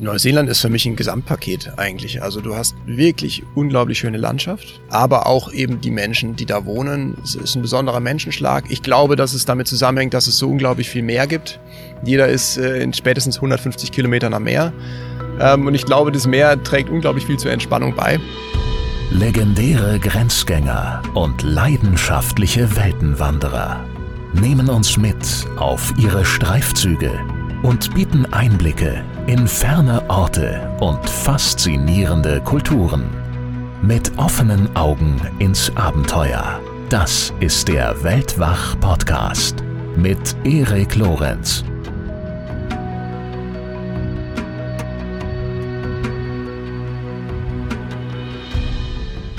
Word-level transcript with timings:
Neuseeland 0.00 0.48
ist 0.48 0.60
für 0.60 0.70
mich 0.70 0.86
ein 0.86 0.96
Gesamtpaket 0.96 1.74
eigentlich. 1.76 2.22
Also 2.22 2.40
du 2.40 2.56
hast 2.56 2.74
wirklich 2.86 3.42
unglaublich 3.54 3.98
schöne 3.98 4.16
Landschaft, 4.16 4.80
aber 4.88 5.26
auch 5.26 5.52
eben 5.52 5.82
die 5.82 5.90
Menschen, 5.90 6.36
die 6.36 6.46
da 6.46 6.64
wohnen. 6.64 7.18
Es 7.22 7.34
ist 7.34 7.54
ein 7.54 7.60
besonderer 7.60 8.00
Menschenschlag. 8.00 8.64
Ich 8.70 8.82
glaube, 8.82 9.16
dass 9.16 9.34
es 9.34 9.44
damit 9.44 9.68
zusammenhängt, 9.68 10.14
dass 10.14 10.26
es 10.26 10.38
so 10.38 10.48
unglaublich 10.48 10.88
viel 10.88 11.02
Meer 11.02 11.26
gibt. 11.26 11.60
Jeder 12.02 12.28
ist 12.28 12.56
äh, 12.56 12.82
in 12.82 12.94
spätestens 12.94 13.36
150 13.36 13.92
Kilometern 13.92 14.32
am 14.32 14.44
Meer. 14.44 14.72
Ähm, 15.38 15.66
und 15.66 15.74
ich 15.74 15.84
glaube, 15.84 16.12
das 16.12 16.26
Meer 16.26 16.62
trägt 16.62 16.88
unglaublich 16.88 17.26
viel 17.26 17.36
zur 17.36 17.50
Entspannung 17.50 17.94
bei. 17.94 18.18
Legendäre 19.10 19.98
Grenzgänger 19.98 21.02
und 21.12 21.42
leidenschaftliche 21.42 22.74
Weltenwanderer 22.74 23.84
nehmen 24.32 24.70
uns 24.70 24.96
mit 24.96 25.46
auf 25.56 25.92
ihre 25.98 26.24
Streifzüge 26.24 27.10
und 27.62 27.92
bieten 27.94 28.24
Einblicke 28.32 29.04
in 29.26 29.46
ferne 29.46 30.02
Orte 30.08 30.76
und 30.80 31.08
faszinierende 31.08 32.40
Kulturen. 32.40 33.04
Mit 33.82 34.16
offenen 34.18 34.74
Augen 34.76 35.20
ins 35.38 35.74
Abenteuer. 35.76 36.60
Das 36.88 37.32
ist 37.40 37.68
der 37.68 38.02
Weltwach-Podcast 38.02 39.62
mit 39.96 40.36
Erik 40.44 40.96
Lorenz. 40.96 41.64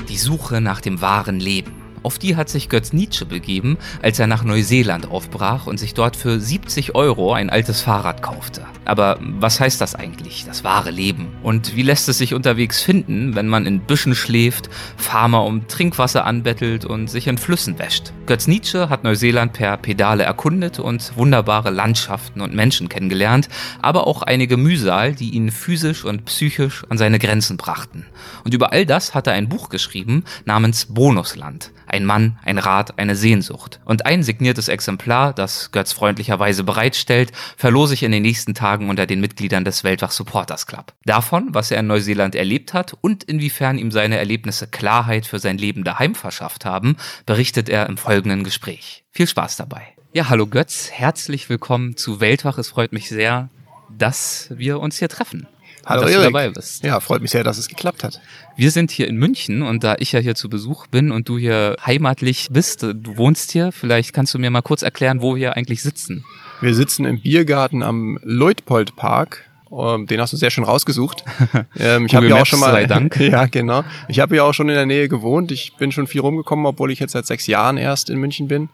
Die 0.08 0.16
Suche 0.16 0.60
nach 0.60 0.80
dem 0.80 1.00
wahren 1.00 1.40
Leben. 1.40 1.81
Auf 2.02 2.18
die 2.18 2.34
hat 2.34 2.48
sich 2.48 2.68
Götz 2.68 2.92
Nietzsche 2.92 3.24
begeben, 3.24 3.78
als 4.02 4.18
er 4.18 4.26
nach 4.26 4.42
Neuseeland 4.42 5.08
aufbrach 5.10 5.66
und 5.66 5.78
sich 5.78 5.94
dort 5.94 6.16
für 6.16 6.40
70 6.40 6.94
Euro 6.96 7.32
ein 7.32 7.48
altes 7.48 7.80
Fahrrad 7.80 8.22
kaufte. 8.22 8.66
Aber 8.84 9.18
was 9.20 9.60
heißt 9.60 9.80
das 9.80 9.94
eigentlich, 9.94 10.44
das 10.44 10.64
wahre 10.64 10.90
Leben? 10.90 11.28
Und 11.44 11.76
wie 11.76 11.82
lässt 11.82 12.08
es 12.08 12.18
sich 12.18 12.34
unterwegs 12.34 12.82
finden, 12.82 13.36
wenn 13.36 13.46
man 13.46 13.66
in 13.66 13.80
Büschen 13.80 14.16
schläft, 14.16 14.68
Farmer 14.96 15.44
um 15.44 15.68
Trinkwasser 15.68 16.24
anbettelt 16.24 16.84
und 16.84 17.08
sich 17.08 17.28
in 17.28 17.38
Flüssen 17.38 17.78
wäscht? 17.78 18.12
Götz 18.26 18.48
Nietzsche 18.48 18.88
hat 18.88 19.04
Neuseeland 19.04 19.52
per 19.52 19.76
Pedale 19.76 20.24
erkundet 20.24 20.80
und 20.80 21.16
wunderbare 21.16 21.70
Landschaften 21.70 22.40
und 22.40 22.54
Menschen 22.54 22.88
kennengelernt, 22.88 23.48
aber 23.80 24.08
auch 24.08 24.22
einige 24.22 24.56
Mühsal, 24.56 25.14
die 25.14 25.30
ihn 25.30 25.52
physisch 25.52 26.04
und 26.04 26.24
psychisch 26.24 26.82
an 26.88 26.98
seine 26.98 27.20
Grenzen 27.20 27.56
brachten. 27.56 28.06
Und 28.44 28.54
über 28.54 28.72
all 28.72 28.86
das 28.86 29.14
hat 29.14 29.28
er 29.28 29.34
ein 29.34 29.48
Buch 29.48 29.68
geschrieben 29.68 30.24
namens 30.44 30.86
Bonusland. 30.86 31.70
Ein 31.92 32.06
Mann, 32.06 32.38
ein 32.42 32.56
Rat, 32.56 32.98
eine 32.98 33.14
Sehnsucht. 33.14 33.78
Und 33.84 34.06
ein 34.06 34.22
signiertes 34.22 34.68
Exemplar, 34.68 35.34
das 35.34 35.72
Götz 35.72 35.92
freundlicherweise 35.92 36.64
bereitstellt, 36.64 37.32
verlose 37.58 37.92
ich 37.92 38.02
in 38.02 38.12
den 38.12 38.22
nächsten 38.22 38.54
Tagen 38.54 38.88
unter 38.88 39.04
den 39.04 39.20
Mitgliedern 39.20 39.66
des 39.66 39.84
Weltwach 39.84 40.10
Supporters 40.10 40.66
Club. 40.66 40.94
Davon, 41.04 41.48
was 41.50 41.70
er 41.70 41.80
in 41.80 41.88
Neuseeland 41.88 42.34
erlebt 42.34 42.72
hat 42.72 42.96
und 43.02 43.24
inwiefern 43.24 43.76
ihm 43.76 43.90
seine 43.90 44.16
Erlebnisse 44.16 44.68
Klarheit 44.68 45.26
für 45.26 45.38
sein 45.38 45.58
Leben 45.58 45.84
daheim 45.84 46.14
verschafft 46.14 46.64
haben, 46.64 46.96
berichtet 47.26 47.68
er 47.68 47.86
im 47.90 47.98
folgenden 47.98 48.42
Gespräch. 48.42 49.04
Viel 49.10 49.26
Spaß 49.26 49.58
dabei. 49.58 49.82
Ja, 50.14 50.30
hallo 50.30 50.46
Götz, 50.46 50.90
herzlich 50.90 51.50
willkommen 51.50 51.98
zu 51.98 52.20
Weltwach. 52.20 52.56
Es 52.56 52.70
freut 52.70 52.94
mich 52.94 53.10
sehr, 53.10 53.50
dass 53.90 54.48
wir 54.48 54.80
uns 54.80 54.98
hier 54.98 55.10
treffen. 55.10 55.46
Hallo 55.86 56.02
dass 56.02 56.10
Erik. 56.10 56.26
du 56.26 56.32
dabei 56.32 56.48
bist. 56.50 56.84
Ja, 56.84 57.00
freut 57.00 57.22
mich 57.22 57.30
sehr, 57.30 57.44
dass 57.44 57.58
es 57.58 57.68
geklappt 57.68 58.04
hat. 58.04 58.20
Wir 58.56 58.70
sind 58.70 58.90
hier 58.90 59.08
in 59.08 59.16
München 59.16 59.62
und 59.62 59.82
da 59.82 59.96
ich 59.98 60.12
ja 60.12 60.20
hier 60.20 60.34
zu 60.34 60.48
Besuch 60.48 60.86
bin 60.86 61.10
und 61.10 61.28
du 61.28 61.38
hier 61.38 61.76
heimatlich 61.84 62.48
bist, 62.50 62.82
du 62.82 63.16
wohnst 63.16 63.52
hier, 63.52 63.72
vielleicht 63.72 64.12
kannst 64.12 64.34
du 64.34 64.38
mir 64.38 64.50
mal 64.50 64.62
kurz 64.62 64.82
erklären, 64.82 65.22
wo 65.22 65.36
wir 65.36 65.56
eigentlich 65.56 65.82
sitzen. 65.82 66.24
Wir 66.60 66.74
sitzen 66.74 67.04
im 67.04 67.20
Biergarten 67.20 67.82
am 67.82 68.18
Leutpold 68.22 68.96
Park. 68.96 69.44
Ähm, 69.72 70.06
den 70.06 70.20
hast 70.20 70.32
du 70.32 70.36
sehr 70.36 70.50
schön 70.50 70.64
rausgesucht. 70.64 71.24
Ähm, 71.78 72.06
ich 72.06 72.14
habe 72.14 72.28
ja 72.28 72.40
auch 72.40 72.46
schon 72.46 72.60
mal, 72.60 72.72
sei 72.72 72.86
Dank. 72.86 73.16
ja 73.20 73.46
genau. 73.46 73.82
Ich 74.06 74.20
habe 74.20 74.36
ja 74.36 74.44
auch 74.44 74.52
schon 74.52 74.68
in 74.68 74.74
der 74.74 74.86
Nähe 74.86 75.08
gewohnt. 75.08 75.50
Ich 75.50 75.74
bin 75.76 75.90
schon 75.90 76.06
viel 76.06 76.20
rumgekommen, 76.20 76.66
obwohl 76.66 76.92
ich 76.92 77.00
jetzt 77.00 77.12
seit 77.12 77.26
sechs 77.26 77.46
Jahren 77.46 77.78
erst 77.78 78.10
in 78.10 78.18
München 78.18 78.46
bin 78.46 78.68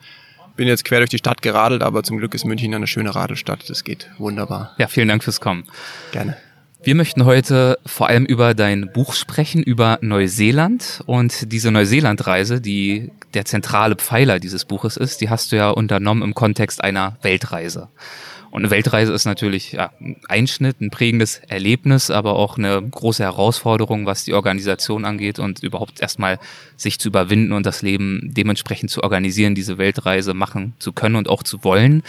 bin 0.58 0.66
jetzt 0.66 0.84
quer 0.84 0.98
durch 0.98 1.08
die 1.08 1.18
Stadt 1.18 1.40
geradelt, 1.40 1.82
aber 1.82 2.02
zum 2.02 2.18
Glück 2.18 2.34
ist 2.34 2.44
München 2.44 2.74
eine 2.74 2.88
schöne 2.88 3.14
Radelstadt. 3.14 3.70
Das 3.70 3.84
geht 3.84 4.10
wunderbar. 4.18 4.74
Ja, 4.76 4.88
vielen 4.88 5.08
Dank 5.08 5.22
fürs 5.24 5.40
Kommen. 5.40 5.64
Gerne. 6.10 6.36
Wir 6.82 6.94
möchten 6.94 7.24
heute 7.24 7.78
vor 7.84 8.08
allem 8.08 8.24
über 8.24 8.54
dein 8.54 8.92
Buch 8.92 9.14
sprechen, 9.14 9.62
über 9.62 9.98
Neuseeland 10.00 11.02
und 11.06 11.52
diese 11.52 11.72
Neuseeland-Reise, 11.72 12.60
die 12.60 13.10
der 13.34 13.44
zentrale 13.44 13.96
Pfeiler 13.96 14.38
dieses 14.38 14.64
Buches 14.64 14.96
ist, 14.96 15.20
die 15.20 15.28
hast 15.28 15.50
du 15.50 15.56
ja 15.56 15.70
unternommen 15.70 16.22
im 16.22 16.34
Kontext 16.34 16.82
einer 16.82 17.16
Weltreise. 17.22 17.88
Und 18.50 18.62
eine 18.62 18.70
Weltreise 18.70 19.12
ist 19.12 19.26
natürlich 19.26 19.72
ja, 19.72 19.92
ein 20.00 20.16
Einschnitt, 20.28 20.80
ein 20.80 20.90
prägendes 20.90 21.38
Erlebnis, 21.48 22.10
aber 22.10 22.36
auch 22.36 22.56
eine 22.56 22.80
große 22.82 23.22
Herausforderung, 23.22 24.06
was 24.06 24.24
die 24.24 24.34
Organisation 24.34 25.04
angeht 25.04 25.38
und 25.38 25.62
überhaupt 25.62 26.00
erstmal 26.00 26.38
sich 26.76 26.98
zu 26.98 27.08
überwinden 27.08 27.52
und 27.52 27.66
das 27.66 27.82
Leben 27.82 28.30
dementsprechend 28.32 28.90
zu 28.90 29.02
organisieren, 29.02 29.54
diese 29.54 29.76
Weltreise 29.76 30.32
machen 30.32 30.72
zu 30.78 30.92
können 30.92 31.16
und 31.16 31.28
auch 31.28 31.42
zu 31.42 31.62
wollen. 31.62 32.02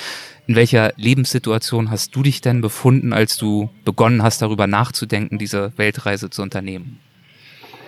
In 0.48 0.56
welcher 0.56 0.94
Lebenssituation 0.96 1.92
hast 1.92 2.16
du 2.16 2.24
dich 2.24 2.42
denn 2.42 2.62
befunden, 2.62 3.14
als 3.14 3.38
du 3.38 3.70
begonnen 3.84 4.24
hast, 4.24 4.42
darüber 4.42 4.66
nachzudenken, 4.66 5.38
diese 5.38 5.74
Weltreise 5.78 6.30
zu 6.30 6.42
unternehmen? 6.42 7.00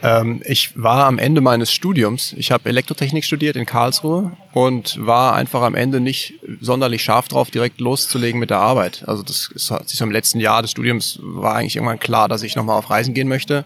Ähm, 0.03 0.41
ich 0.45 0.71
war 0.81 1.05
am 1.05 1.19
Ende 1.19 1.41
meines 1.41 1.71
Studiums, 1.71 2.33
ich 2.37 2.51
habe 2.51 2.69
Elektrotechnik 2.69 3.23
studiert 3.23 3.55
in 3.55 3.65
Karlsruhe 3.65 4.31
und 4.53 5.05
war 5.05 5.35
einfach 5.35 5.61
am 5.61 5.75
Ende 5.75 5.99
nicht 5.99 6.35
sonderlich 6.59 7.03
scharf 7.03 7.27
drauf, 7.27 7.51
direkt 7.51 7.79
loszulegen 7.79 8.39
mit 8.39 8.49
der 8.49 8.59
Arbeit. 8.59 9.03
Also 9.07 9.21
das 9.23 9.49
ist, 9.53 9.69
hat 9.69 9.89
sich 9.89 9.99
so 9.99 10.05
im 10.05 10.11
letzten 10.11 10.39
Jahr 10.39 10.61
des 10.61 10.71
Studiums 10.71 11.19
war 11.21 11.55
eigentlich 11.55 11.75
irgendwann 11.75 11.99
klar, 11.99 12.27
dass 12.27 12.43
ich 12.43 12.55
nochmal 12.55 12.77
auf 12.77 12.89
Reisen 12.89 13.13
gehen 13.13 13.27
möchte 13.27 13.65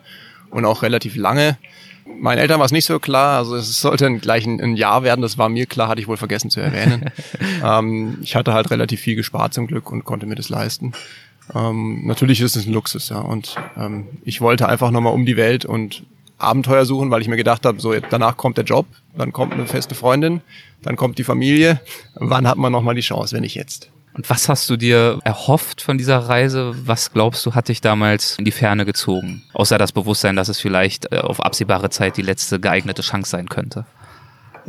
und 0.50 0.66
auch 0.66 0.82
relativ 0.82 1.16
lange. 1.16 1.58
Meinen 2.20 2.38
Eltern 2.38 2.60
war 2.60 2.66
es 2.66 2.72
nicht 2.72 2.86
so 2.86 3.00
klar, 3.00 3.40
also 3.40 3.56
es 3.56 3.82
sollte 3.82 4.14
gleich 4.20 4.46
ein, 4.46 4.62
ein, 4.62 4.76
Jahr 4.76 5.04
werden, 5.04 5.22
das 5.22 5.38
war 5.38 5.50
mir 5.50 5.66
klar, 5.66 5.88
hatte 5.88 6.02
ich 6.02 6.08
wohl 6.08 6.18
vergessen 6.18 6.52
zu 6.52 6.60
erwähnen. 6.60 7.10
ähm, 7.64 8.20
ich 8.22 8.36
hatte 8.36 8.54
halt 8.54 8.70
relativ 8.70 9.00
viel 9.00 9.16
gespart 9.16 9.54
zum 9.54 9.68
Glück 9.68 9.92
und 9.92 10.04
konnte 10.06 10.26
mir 10.26 10.36
das 10.36 10.50
leisten. 10.50 10.94
Ähm, 11.54 12.06
natürlich 12.06 12.42
ist 12.42 12.56
es 12.56 12.68
ein 12.68 12.74
Luxus, 12.74 13.10
ja. 13.10 13.20
Und 13.20 13.56
ähm, 13.78 14.08
ich 14.24 14.42
wollte 14.42 14.68
einfach 14.68 14.92
nochmal 14.92 15.14
um 15.14 15.26
die 15.26 15.38
Welt 15.38 15.66
und 15.66 16.04
Abenteuer 16.38 16.86
suchen, 16.86 17.12
weil 17.12 17.22
ich 17.22 17.28
mir 17.28 17.38
gedacht 17.38 17.66
habe, 17.66 17.80
so 17.80 17.94
danach 17.94 18.38
kommt 18.38 18.58
der 18.58 18.66
Job, 18.66 18.86
dann 19.18 19.32
kommt 19.32 19.54
eine 19.54 19.68
feste 19.68 19.96
Freundin, 19.96 20.42
dann 20.82 20.96
kommt 20.96 21.18
die 21.18 21.24
Familie. 21.24 21.80
Wann 22.16 22.48
hat 22.48 22.58
man 22.58 22.72
noch 22.72 22.82
mal 22.82 22.96
die 22.96 23.02
Chance, 23.02 23.36
wenn 23.36 23.44
nicht 23.44 23.56
jetzt? 23.56 23.90
Und 24.14 24.30
was 24.30 24.48
hast 24.48 24.70
du 24.70 24.78
dir 24.78 25.20
erhofft 25.26 25.82
von 25.82 25.98
dieser 25.98 26.20
Reise? 26.20 26.74
Was 26.86 27.12
glaubst 27.12 27.46
du, 27.46 27.54
hat 27.54 27.68
dich 27.68 27.82
damals 27.82 28.38
in 28.38 28.46
die 28.46 28.52
Ferne 28.52 28.86
gezogen? 28.86 29.44
Außer 29.54 29.78
das 29.78 29.92
Bewusstsein, 29.92 30.38
dass 30.38 30.48
es 30.48 30.60
vielleicht 30.60 31.12
äh, 31.12 31.18
auf 31.18 31.42
absehbare 31.42 31.90
Zeit 31.90 32.16
die 32.16 32.22
letzte 32.22 32.60
geeignete 32.60 33.02
Chance 33.02 33.32
sein 33.32 33.50
könnte. 33.50 33.86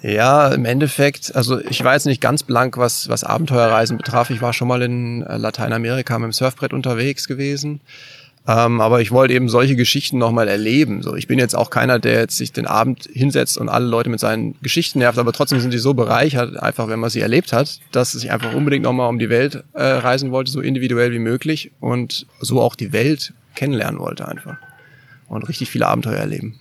Ja, 0.03 0.49
im 0.49 0.65
Endeffekt, 0.65 1.35
also 1.35 1.61
ich 1.61 1.83
war 1.83 1.95
jetzt 1.95 2.07
nicht 2.07 2.21
ganz 2.21 2.43
blank, 2.43 2.77
was, 2.77 3.09
was 3.09 3.25
Abenteuerreisen 3.25 3.97
betraf. 3.97 4.31
Ich 4.31 4.43
war 4.43 4.53
schon 4.53 4.69
mal 4.69 4.83
in 4.83 5.23
äh, 5.23 5.37
Lateinamerika 5.37 6.19
mit 6.19 6.27
dem 6.27 6.33
Surfbrett 6.33 6.73
unterwegs 6.73 7.29
gewesen. 7.29 7.81
Ähm, 8.49 8.81
aber 8.81 9.01
ich 9.01 9.11
wollte 9.11 9.35
eben 9.35 9.49
solche 9.49 9.75
Geschichten 9.75 10.19
nochmal 10.19 10.47
erleben. 10.47 11.03
So, 11.03 11.17
ich 11.17 11.27
bin 11.27 11.39
jetzt 11.39 11.57
auch 11.57 11.69
keiner, 11.69 11.99
der 11.99 12.21
jetzt 12.21 12.37
sich 12.37 12.53
den 12.53 12.67
Abend 12.67 13.09
hinsetzt 13.13 13.59
und 13.59 13.69
alle 13.69 13.87
Leute 13.87 14.09
mit 14.09 14.21
seinen 14.21 14.55
Geschichten 14.63 15.01
nervt, 15.01 15.19
aber 15.19 15.33
trotzdem 15.33 15.59
sind 15.59 15.73
die 15.73 15.79
so 15.79 15.95
bereichert, 15.95 16.57
einfach 16.63 16.87
wenn 16.89 17.01
man 17.01 17.11
sie 17.11 17.21
erlebt 17.21 17.53
hat, 17.53 17.81
dass 17.91 18.15
ich 18.15 18.31
einfach 18.31 18.55
unbedingt 18.55 18.85
nochmal 18.85 19.09
um 19.09 19.19
die 19.19 19.31
Welt 19.31 19.65
äh, 19.73 19.83
reisen 19.83 20.31
wollte, 20.31 20.53
so 20.53 20.61
individuell 20.61 21.13
wie 21.13 21.19
möglich 21.19 21.73
und 21.81 22.27
so 22.41 22.61
auch 22.61 22.77
die 22.77 22.93
Welt 22.93 23.33
kennenlernen 23.57 23.99
wollte 23.99 24.29
einfach. 24.29 24.57
Und 25.29 25.49
richtig 25.49 25.71
viele 25.71 25.89
Abenteuer 25.89 26.19
erleben. 26.19 26.61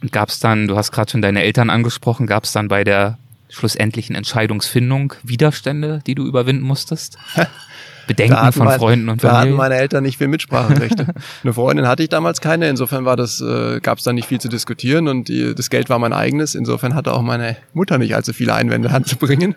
Und 0.00 0.12
gab 0.12 0.30
es 0.30 0.40
dann, 0.40 0.66
du 0.66 0.76
hast 0.76 0.92
gerade 0.92 1.10
schon 1.10 1.20
deine 1.20 1.42
Eltern 1.42 1.68
angesprochen, 1.68 2.26
gab 2.26 2.44
es 2.44 2.52
dann 2.52 2.68
bei 2.68 2.84
der 2.84 3.18
schlussendlichen 3.50 4.14
Entscheidungsfindung 4.14 5.12
Widerstände, 5.22 6.00
die 6.06 6.14
du 6.14 6.26
überwinden 6.26 6.64
musstest? 6.64 7.18
Bedenken 8.08 8.52
von 8.52 8.64
mein, 8.64 8.78
Freunden 8.78 9.08
und 9.08 9.20
Familie? 9.20 9.36
Da 9.36 9.40
hatten 9.42 9.56
meine 9.56 9.76
Eltern 9.76 10.02
nicht 10.02 10.18
viel 10.18 10.26
Mitspracherechte. 10.26 11.06
Eine 11.44 11.52
Freundin 11.52 11.86
hatte 11.86 12.02
ich 12.02 12.08
damals 12.08 12.40
keine, 12.40 12.68
insofern 12.68 13.04
war 13.04 13.16
das, 13.16 13.40
äh, 13.40 13.78
gab 13.80 13.98
es 13.98 14.04
da 14.04 14.12
nicht 14.12 14.26
viel 14.26 14.40
zu 14.40 14.48
diskutieren 14.48 15.06
und 15.06 15.28
die, 15.28 15.54
das 15.54 15.70
Geld 15.70 15.88
war 15.88 16.00
mein 16.00 16.12
eigenes. 16.12 16.56
Insofern 16.56 16.96
hatte 16.96 17.12
auch 17.12 17.22
meine 17.22 17.56
Mutter 17.74 17.98
nicht 17.98 18.16
allzu 18.16 18.32
viele 18.32 18.54
Einwände 18.54 18.90
anzubringen. 18.92 19.54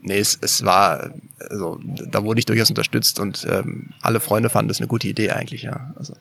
Nee, 0.00 0.18
es, 0.18 0.38
es 0.40 0.64
war, 0.64 1.10
also 1.50 1.80
da 1.82 2.22
wurde 2.22 2.38
ich 2.38 2.46
durchaus 2.46 2.68
unterstützt 2.68 3.18
und 3.18 3.44
ähm, 3.50 3.90
alle 4.02 4.20
Freunde 4.20 4.50
fanden 4.50 4.68
das 4.68 4.78
eine 4.78 4.86
gute 4.86 5.08
Idee 5.08 5.30
eigentlich, 5.30 5.62
ja. 5.62 5.92
Also. 5.96 6.14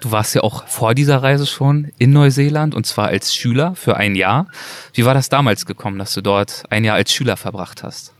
Du 0.00 0.10
warst 0.10 0.34
ja 0.34 0.42
auch 0.42 0.66
vor 0.66 0.94
dieser 0.94 1.22
Reise 1.22 1.46
schon 1.46 1.92
in 1.98 2.12
Neuseeland 2.12 2.74
und 2.74 2.86
zwar 2.86 3.08
als 3.08 3.34
Schüler 3.34 3.74
für 3.74 3.98
ein 3.98 4.14
Jahr. 4.14 4.46
Wie 4.94 5.04
war 5.04 5.12
das 5.12 5.28
damals 5.28 5.66
gekommen, 5.66 5.98
dass 5.98 6.14
du 6.14 6.22
dort 6.22 6.62
ein 6.70 6.84
Jahr 6.84 6.96
als 6.96 7.12
Schüler 7.12 7.36
verbracht 7.36 7.82
hast? 7.82 8.14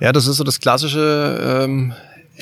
Ja, 0.00 0.10
das 0.10 0.26
ist 0.26 0.36
so 0.36 0.42
das 0.42 0.58
klassische 0.58 1.62
ähm, 1.62 1.92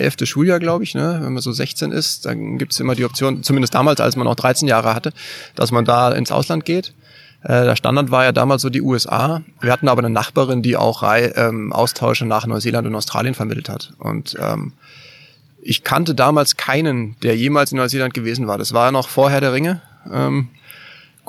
elfte 0.00 0.26
Schuljahr, 0.26 0.58
glaube 0.58 0.84
ich, 0.84 0.94
ne? 0.94 1.20
wenn 1.22 1.32
man 1.32 1.42
so 1.42 1.52
16 1.52 1.92
ist, 1.92 2.26
dann 2.26 2.58
gibt 2.58 2.72
es 2.72 2.80
immer 2.80 2.94
die 2.94 3.04
Option, 3.04 3.42
zumindest 3.42 3.74
damals, 3.74 4.00
als 4.00 4.16
man 4.16 4.24
noch 4.24 4.34
13 4.34 4.66
Jahre 4.68 4.94
hatte, 4.94 5.12
dass 5.54 5.70
man 5.70 5.84
da 5.84 6.12
ins 6.12 6.32
Ausland 6.32 6.64
geht. 6.64 6.94
Äh, 7.42 7.64
der 7.64 7.76
Standard 7.76 8.10
war 8.10 8.24
ja 8.24 8.32
damals 8.32 8.62
so 8.62 8.70
die 8.70 8.82
USA. 8.82 9.42
Wir 9.60 9.72
hatten 9.72 9.88
aber 9.88 10.00
eine 10.00 10.10
Nachbarin, 10.10 10.62
die 10.62 10.76
auch 10.76 11.02
ähm, 11.04 11.72
Austausche 11.72 12.26
nach 12.26 12.46
Neuseeland 12.46 12.86
und 12.86 12.94
Australien 12.94 13.34
vermittelt 13.34 13.68
hat. 13.68 13.92
Und 13.98 14.36
ähm, 14.40 14.72
Ich 15.62 15.84
kannte 15.84 16.14
damals 16.14 16.56
keinen, 16.56 17.16
der 17.20 17.36
jemals 17.36 17.72
in 17.72 17.78
Neuseeland 17.78 18.14
gewesen 18.14 18.46
war. 18.46 18.58
Das 18.58 18.72
war 18.72 18.86
ja 18.86 18.92
noch 18.92 19.08
vorher 19.08 19.40
der 19.40 19.52
Ringe. 19.52 19.80
Ähm, 20.10 20.48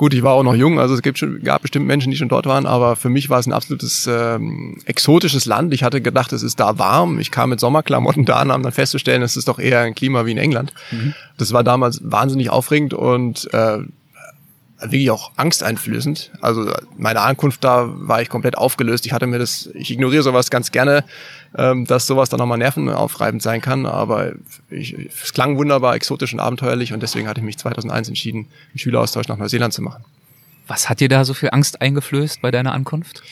gut, 0.02 0.16
ich 0.16 0.24
war 0.24 0.34
auch 0.34 0.42
noch 0.42 0.56
jung, 0.56 0.80
also 0.80 0.96
es 0.96 1.04
gibt 1.04 1.20
schon, 1.20 1.44
gab 1.44 1.62
bestimmt 1.62 1.86
Menschen, 1.86 2.10
die 2.10 2.18
schon 2.18 2.28
dort 2.28 2.48
waren, 2.48 2.66
aber 2.66 2.96
für 2.96 3.10
mich 3.10 3.30
war 3.30 3.38
es 3.38 3.46
ein 3.46 3.54
absolutes 3.54 4.10
ähm, 4.12 4.80
exotisches 4.86 5.46
Land. 5.46 5.76
Ich 5.76 5.84
hatte 5.84 6.02
gedacht, 6.02 6.34
es 6.34 6.42
ist 6.42 6.60
da 6.60 6.80
warm. 6.80 7.20
Ich 7.20 7.30
kam 7.30 7.52
mit 7.52 7.60
Sommerklamotten 7.60 8.26
da 8.26 8.38
an, 8.38 8.50
um 8.50 8.64
dann 8.64 8.72
festzustellen, 8.72 9.22
es 9.22 9.38
ist 9.38 9.48
doch 9.48 9.60
eher 9.60 9.82
ein 9.82 9.94
Klima 9.94 10.26
wie 10.26 10.32
in 10.32 10.40
England. 10.40 10.74
Mhm. 10.90 11.14
Das 11.38 11.54
war 11.54 11.64
damals 11.64 12.02
wahnsinnig 12.04 12.50
aufregend 12.50 12.96
und 12.96 13.48
äh, 13.54 13.78
wirklich 14.80 15.12
auch 15.12 15.34
angsteinflößend. 15.36 16.32
Also 16.42 16.74
meine 16.98 17.22
Ankunft 17.22 17.64
da 17.64 17.88
war 17.88 18.24
ich 18.24 18.30
komplett 18.30 18.58
aufgelöst. 18.58 19.06
Ich 19.06 19.14
hatte 19.14 19.28
mir 19.28 19.38
das, 19.38 19.70
ich 19.76 19.92
ignoriere 19.92 20.24
sowas 20.24 20.50
ganz 20.50 20.72
gerne, 20.72 21.04
ähm, 21.58 21.86
dass 21.86 22.08
sowas 22.08 22.30
dann 22.30 22.40
nochmal 22.40 22.58
nervenaufreibend 22.58 23.42
sein 23.42 23.62
kann, 23.62 23.86
aber 23.86 24.34
ich, 24.70 24.94
es 24.94 25.34
klang 25.34 25.58
wunderbar, 25.58 25.96
exotisch 25.96 26.34
und 26.34 26.40
abenteuerlich 26.40 26.94
und 26.94 27.04
deswegen 27.04 27.28
hatte 27.28 27.42
ich 27.42 27.46
mich 27.46 27.58
2001 27.58 28.08
entschieden, 28.08 28.48
einen 28.70 28.80
Schüleraustausch 28.80 29.28
nach 29.28 29.38
Neuseeland 29.38 29.74
zu 29.74 29.82
machen. 29.82 30.04
Was 30.68 30.90
hat 30.90 31.00
dir 31.00 31.10
da 31.10 31.26
so 31.26 31.34
viel 31.34 31.50
Angst 31.52 31.82
eingeflößt 31.82 32.42
bei 32.42 32.52
deiner 32.52 32.74
Ankunft? 32.74 33.24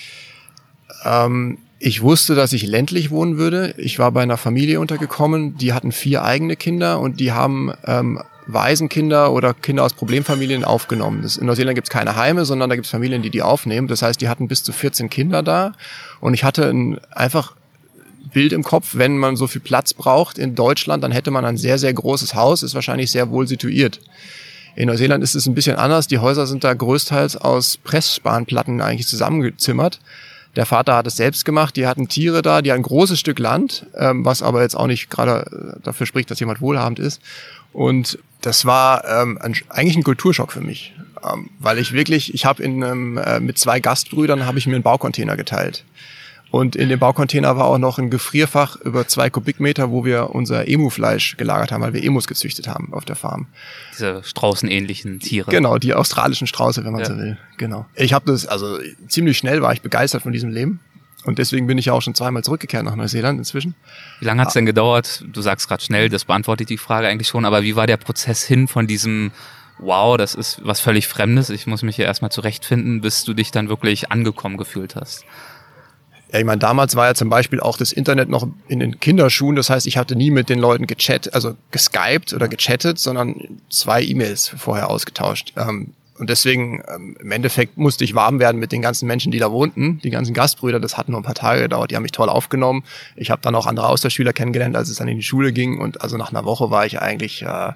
Ähm, 1.06 1.60
ich 1.80 2.02
wusste, 2.02 2.36
dass 2.36 2.52
ich 2.52 2.64
ländlich 2.64 3.10
wohnen 3.10 3.38
würde. 3.38 3.74
Ich 3.78 4.00
war 4.00 4.12
bei 4.12 4.22
einer 4.22 4.36
Familie 4.36 4.82
untergekommen, 4.82 5.58
die 5.58 5.72
hatten 5.72 5.94
vier 5.94 6.26
eigene 6.26 6.58
Kinder 6.58 7.00
und 7.00 7.22
die 7.22 7.32
haben 7.32 7.72
ähm, 7.86 8.22
Waisenkinder 8.48 9.32
oder 9.32 9.54
Kinder 9.54 9.84
aus 9.84 9.94
Problemfamilien 9.94 10.66
aufgenommen. 10.66 11.22
Das, 11.22 11.38
in 11.38 11.46
Neuseeland 11.46 11.76
gibt 11.76 11.88
es 11.88 11.92
keine 11.92 12.18
Heime, 12.18 12.44
sondern 12.44 12.70
da 12.70 12.76
gibt 12.76 12.86
es 12.86 12.92
Familien, 12.92 13.22
die 13.22 13.30
die 13.30 13.42
aufnehmen. 13.42 13.88
Das 13.88 14.02
heißt, 14.02 14.20
die 14.20 14.28
hatten 14.28 14.50
bis 14.50 14.64
zu 14.64 14.74
14 14.74 15.10
Kinder 15.10 15.42
da. 15.42 15.72
Und 16.20 16.34
ich 16.34 16.44
hatte 16.44 16.68
ein 16.68 17.00
einfach 17.12 17.54
Bild 18.32 18.54
im 18.54 18.64
Kopf, 18.64 18.92
wenn 18.94 19.18
man 19.18 19.36
so 19.36 19.48
viel 19.48 19.62
Platz 19.62 19.94
braucht 19.94 20.38
in 20.38 20.56
Deutschland, 20.56 21.04
dann 21.04 21.12
hätte 21.12 21.32
man 21.32 21.46
ein 21.46 21.58
sehr, 21.58 21.78
sehr 21.78 21.94
großes 21.94 22.36
Haus, 22.36 22.64
ist 22.64 22.76
wahrscheinlich 22.76 23.12
sehr 23.12 23.30
wohl 23.30 23.48
situiert. 23.48 24.00
In 24.76 24.88
Neuseeland 24.88 25.24
ist 25.24 25.36
es 25.36 25.46
ein 25.46 25.56
bisschen 25.56 25.76
anders. 25.76 26.08
Die 26.08 26.20
Häuser 26.20 26.48
sind 26.48 26.64
da 26.64 26.74
größtenteils 26.74 27.36
aus 27.36 27.78
Pressspanplatten 27.78 28.82
eigentlich 28.82 29.08
zusammengezimmert. 29.08 30.00
Der 30.56 30.66
Vater 30.66 30.96
hat 30.96 31.08
es 31.08 31.18
selbst 31.18 31.46
gemacht. 31.46 31.76
Die 31.76 31.86
hatten 31.86 32.08
Tiere 32.08 32.42
da, 32.42 32.62
die 32.62 32.72
hatten 32.72 32.82
ein 32.82 32.84
großes 32.84 33.20
Stück 33.20 33.40
Land, 33.40 33.86
ähm, 33.96 34.26
was 34.26 34.42
aber 34.42 34.62
jetzt 34.62 34.76
auch 34.76 34.88
nicht 34.88 35.10
gerade 35.10 35.76
äh, 35.78 35.82
dafür 35.84 36.06
spricht, 36.06 36.32
dass 36.32 36.40
jemand 36.40 36.62
wohlhabend 36.62 37.00
ist. 37.00 37.22
Und 37.74 38.20
das 38.42 38.66
war 38.66 39.06
ähm, 39.06 39.38
ein, 39.42 39.56
eigentlich 39.70 39.98
ein 39.98 40.04
Kulturschock 40.04 40.52
für 40.52 40.62
mich, 40.62 40.94
ähm, 41.30 41.50
weil 41.60 41.78
ich 41.78 41.92
wirklich, 41.92 42.34
ich 42.34 42.46
habe 42.46 42.64
in 42.64 42.82
ähm, 42.82 43.18
äh, 43.18 43.40
mit 43.40 43.58
zwei 43.58 43.80
Gastbrüdern 43.80 44.46
habe 44.46 44.58
ich 44.58 44.66
mir 44.66 44.76
einen 44.76 44.84
Baucontainer 44.84 45.36
geteilt. 45.36 45.84
Und 46.52 46.76
in 46.76 46.90
dem 46.90 47.00
Baucontainer 47.00 47.56
war 47.58 47.66
auch 47.66 47.78
noch 47.78 48.00
ein 48.00 48.10
Gefrierfach 48.10 48.76
über 48.82 49.08
zwei 49.08 49.30
Kubikmeter, 49.30 49.92
wo 49.92 50.04
wir 50.04 50.32
unser 50.32 50.68
Emu-Fleisch 50.68 51.38
gelagert 51.38 51.72
haben, 51.72 51.82
weil 51.82 51.94
wir 51.94 52.04
Emus 52.04 52.28
gezüchtet 52.28 52.68
haben 52.68 52.92
auf 52.94 53.06
der 53.06 53.16
Farm. 53.16 53.48
Diese 53.94 54.24
straußenähnlichen 54.24 55.20
Tiere. 55.20 55.52
Genau, 55.52 55.78
die 55.78 55.94
australischen 55.94 56.48
Strauße, 56.48 56.84
wenn 56.84 56.92
man 56.92 57.02
ja. 57.02 57.08
so 57.08 57.18
will. 57.18 57.38
Genau. 57.58 57.86
Ich 57.96 58.14
habe 58.14 58.32
das, 58.32 58.48
also 58.48 58.80
ziemlich 59.08 59.38
schnell 59.38 59.62
war 59.62 59.74
ich 59.74 59.82
begeistert 59.82 60.24
von 60.24 60.32
diesem 60.32 60.50
Leben. 60.50 60.80
Und 61.26 61.38
deswegen 61.38 61.68
bin 61.68 61.78
ich 61.78 61.86
ja 61.86 61.94
auch 61.94 62.02
schon 62.02 62.16
zweimal 62.16 62.44
zurückgekehrt 62.44 62.86
nach 62.86 62.96
Neuseeland 62.96 63.38
inzwischen. 63.38 63.76
Wie 64.20 64.26
lange 64.26 64.42
hat 64.42 64.48
es 64.48 64.54
denn 64.54 64.66
gedauert? 64.66 65.26
Du 65.32 65.42
sagst 65.42 65.68
gerade 65.68 65.84
schnell, 65.84 66.10
das 66.10 66.26
beantwortet 66.26 66.70
die 66.70 66.78
Frage 66.78 67.08
eigentlich 67.08 67.28
schon, 67.28 67.46
aber 67.46 67.62
wie 67.62 67.76
war 67.76 67.88
der 67.88 67.98
Prozess 67.98 68.44
hin 68.44 68.68
von 68.68 68.88
diesem 68.88 69.32
Wow, 69.80 70.18
das 70.18 70.36
ist 70.36 70.60
was 70.64 70.82
völlig 70.82 71.08
Fremdes, 71.08 71.50
ich 71.50 71.66
muss 71.66 71.84
mich 71.84 71.96
hier 71.96 72.06
erstmal 72.06 72.32
zurechtfinden, 72.32 73.00
bis 73.00 73.24
du 73.24 73.34
dich 73.34 73.52
dann 73.52 73.70
wirklich 73.70 74.12
angekommen 74.12 74.58
gefühlt 74.58 74.96
hast? 74.96 75.24
Ja, 76.32 76.40
ich 76.40 76.46
meine, 76.46 76.60
damals 76.60 76.96
war 76.96 77.08
ja 77.08 77.16
zum 77.16 77.30
Beispiel 77.30 77.60
auch 77.60 77.78
das 77.78 77.92
Internet 77.92 78.30
noch 78.30 78.48
in 78.68 78.80
den 78.80 79.00
Kinderschuhen. 79.00 79.56
Das 79.56 79.70
heißt, 79.70 79.88
ich 79.88 79.98
hatte 79.98 80.16
nie 80.16 80.30
mit 80.30 80.50
den 80.50 80.60
Leuten 80.60 80.86
gechattet, 80.86 81.34
also 81.34 81.56
geskypt 81.72 82.34
oder 82.34 82.48
gechattet, 82.48 83.00
sondern 83.00 83.60
zwei 83.70 84.04
E-Mails 84.04 84.50
vorher 84.50 84.90
ausgetauscht. 84.90 85.54
Ähm, 85.58 85.94
und 86.20 86.30
deswegen, 86.30 86.84
ähm, 86.94 87.16
im 87.20 87.32
Endeffekt 87.32 87.78
musste 87.78 88.04
ich 88.04 88.14
warm 88.14 88.40
werden 88.40 88.60
mit 88.60 88.74
den 88.74 88.82
ganzen 88.82 89.08
Menschen, 89.08 89.32
die 89.32 89.40
da 89.40 89.52
wohnten, 89.52 90.00
die 90.04 90.10
ganzen 90.10 90.34
Gastbrüder. 90.34 90.80
Das 90.80 90.98
hat 90.98 91.08
nur 91.08 91.20
ein 91.20 91.24
paar 91.24 91.34
Tage 91.34 91.62
gedauert. 91.62 91.92
Die 91.92 91.96
haben 91.96 92.04
mich 92.04 92.12
toll 92.12 92.28
aufgenommen. 92.28 92.84
Ich 93.16 93.32
habe 93.32 93.42
dann 93.42 93.56
auch 93.56 93.66
andere 93.66 93.88
Austauschschüler 93.88 94.34
kennengelernt, 94.34 94.76
als 94.76 94.90
es 94.90 94.98
dann 94.98 95.08
in 95.08 95.18
die 95.18 95.24
Schule 95.24 95.54
ging. 95.54 95.80
Und 95.80 96.02
also 96.02 96.18
nach 96.18 96.32
einer 96.32 96.44
Woche 96.44 96.70
war 96.70 96.86
ich 96.86 97.02
eigentlich 97.02 97.44
äh, 97.44 97.72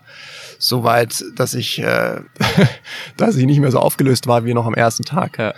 so 0.59 0.83
weit, 0.83 1.23
dass 1.35 1.53
ich, 1.53 1.79
äh, 1.79 2.19
dass 3.17 3.37
ich 3.37 3.45
nicht 3.45 3.59
mehr 3.59 3.71
so 3.71 3.79
aufgelöst 3.79 4.27
war 4.27 4.43
wie 4.43 4.53
noch 4.53 4.65
am 4.65 4.75
ersten 4.75 5.03
Tag. 5.03 5.39
Ja. 5.39 5.53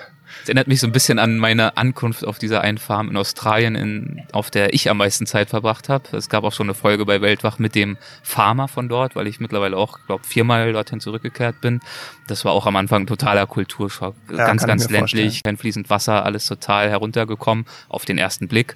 Es 0.45 0.49
erinnert 0.49 0.67
mich 0.67 0.79
so 0.79 0.85
ein 0.85 0.91
bisschen 0.91 1.17
an 1.17 1.39
meine 1.39 1.75
Ankunft 1.75 2.23
auf 2.23 2.37
dieser 2.37 2.61
einen 2.61 2.77
Farm 2.77 3.09
in 3.09 3.17
Australien, 3.17 3.73
in, 3.73 4.21
auf 4.31 4.51
der 4.51 4.75
ich 4.75 4.91
am 4.91 4.97
meisten 4.97 5.25
Zeit 5.25 5.49
verbracht 5.49 5.89
habe. 5.89 6.15
Es 6.15 6.29
gab 6.29 6.43
auch 6.43 6.53
schon 6.53 6.67
eine 6.67 6.75
Folge 6.75 7.03
bei 7.03 7.19
Weltwach 7.19 7.57
mit 7.57 7.73
dem 7.73 7.97
Farmer 8.21 8.67
von 8.67 8.87
dort, 8.87 9.15
weil 9.15 9.25
ich 9.25 9.39
mittlerweile 9.39 9.75
auch, 9.75 9.97
glaube 10.05 10.23
viermal 10.23 10.71
dorthin 10.71 10.99
zurückgekehrt 10.99 11.61
bin. 11.61 11.79
Das 12.27 12.45
war 12.45 12.51
auch 12.51 12.67
am 12.67 12.75
Anfang 12.75 13.01
ein 13.01 13.07
totaler 13.07 13.47
Kulturschock. 13.47 14.13
Ja, 14.29 14.45
ganz, 14.45 14.67
ganz 14.67 14.87
ländlich, 14.87 15.41
kein 15.41 15.57
fließend 15.57 15.89
Wasser, 15.89 16.23
alles 16.23 16.45
total 16.45 16.91
heruntergekommen 16.91 17.65
auf 17.89 18.05
den 18.05 18.19
ersten 18.19 18.47
Blick. 18.47 18.75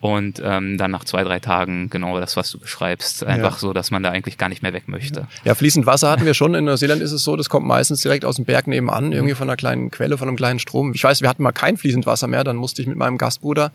Und 0.00 0.42
ähm, 0.44 0.76
dann 0.76 0.90
nach 0.90 1.04
zwei, 1.04 1.24
drei 1.24 1.40
Tagen 1.40 1.88
genau 1.88 2.20
das, 2.20 2.36
was 2.36 2.50
du 2.50 2.58
beschreibst. 2.58 3.24
Einfach 3.24 3.54
ja. 3.54 3.58
so, 3.58 3.72
dass 3.72 3.90
man 3.90 4.02
da 4.02 4.10
eigentlich 4.10 4.36
gar 4.36 4.48
nicht 4.48 4.62
mehr 4.62 4.74
weg 4.74 4.88
möchte. 4.88 5.26
Ja, 5.44 5.54
fließend 5.54 5.86
Wasser 5.86 6.10
hatten 6.10 6.26
wir 6.26 6.34
schon. 6.34 6.54
In 6.54 6.66
Neuseeland 6.66 7.00
ist 7.00 7.12
es 7.12 7.24
so, 7.24 7.34
das 7.34 7.48
kommt 7.48 7.66
meistens 7.66 8.02
direkt 8.02 8.24
aus 8.24 8.36
dem 8.36 8.44
Berg 8.44 8.66
nebenan, 8.66 9.12
irgendwie 9.12 9.34
von 9.34 9.48
einer 9.48 9.56
kleinen 9.56 9.90
Quelle, 9.90 10.18
von 10.18 10.28
einem 10.28 10.36
kleinen 10.36 10.58
Strom. 10.58 10.92
Ich 10.94 11.02
weiß, 11.02 11.22
wir 11.22 11.28
hatten 11.28 11.42
mal 11.42 11.52
kein 11.52 11.76
fließend 11.78 12.04
Wasser 12.04 12.26
mehr. 12.26 12.44
Dann 12.44 12.56
musste 12.56 12.82
ich 12.82 12.88
mit 12.88 12.98
meinem 12.98 13.16
Gastbruder 13.16 13.72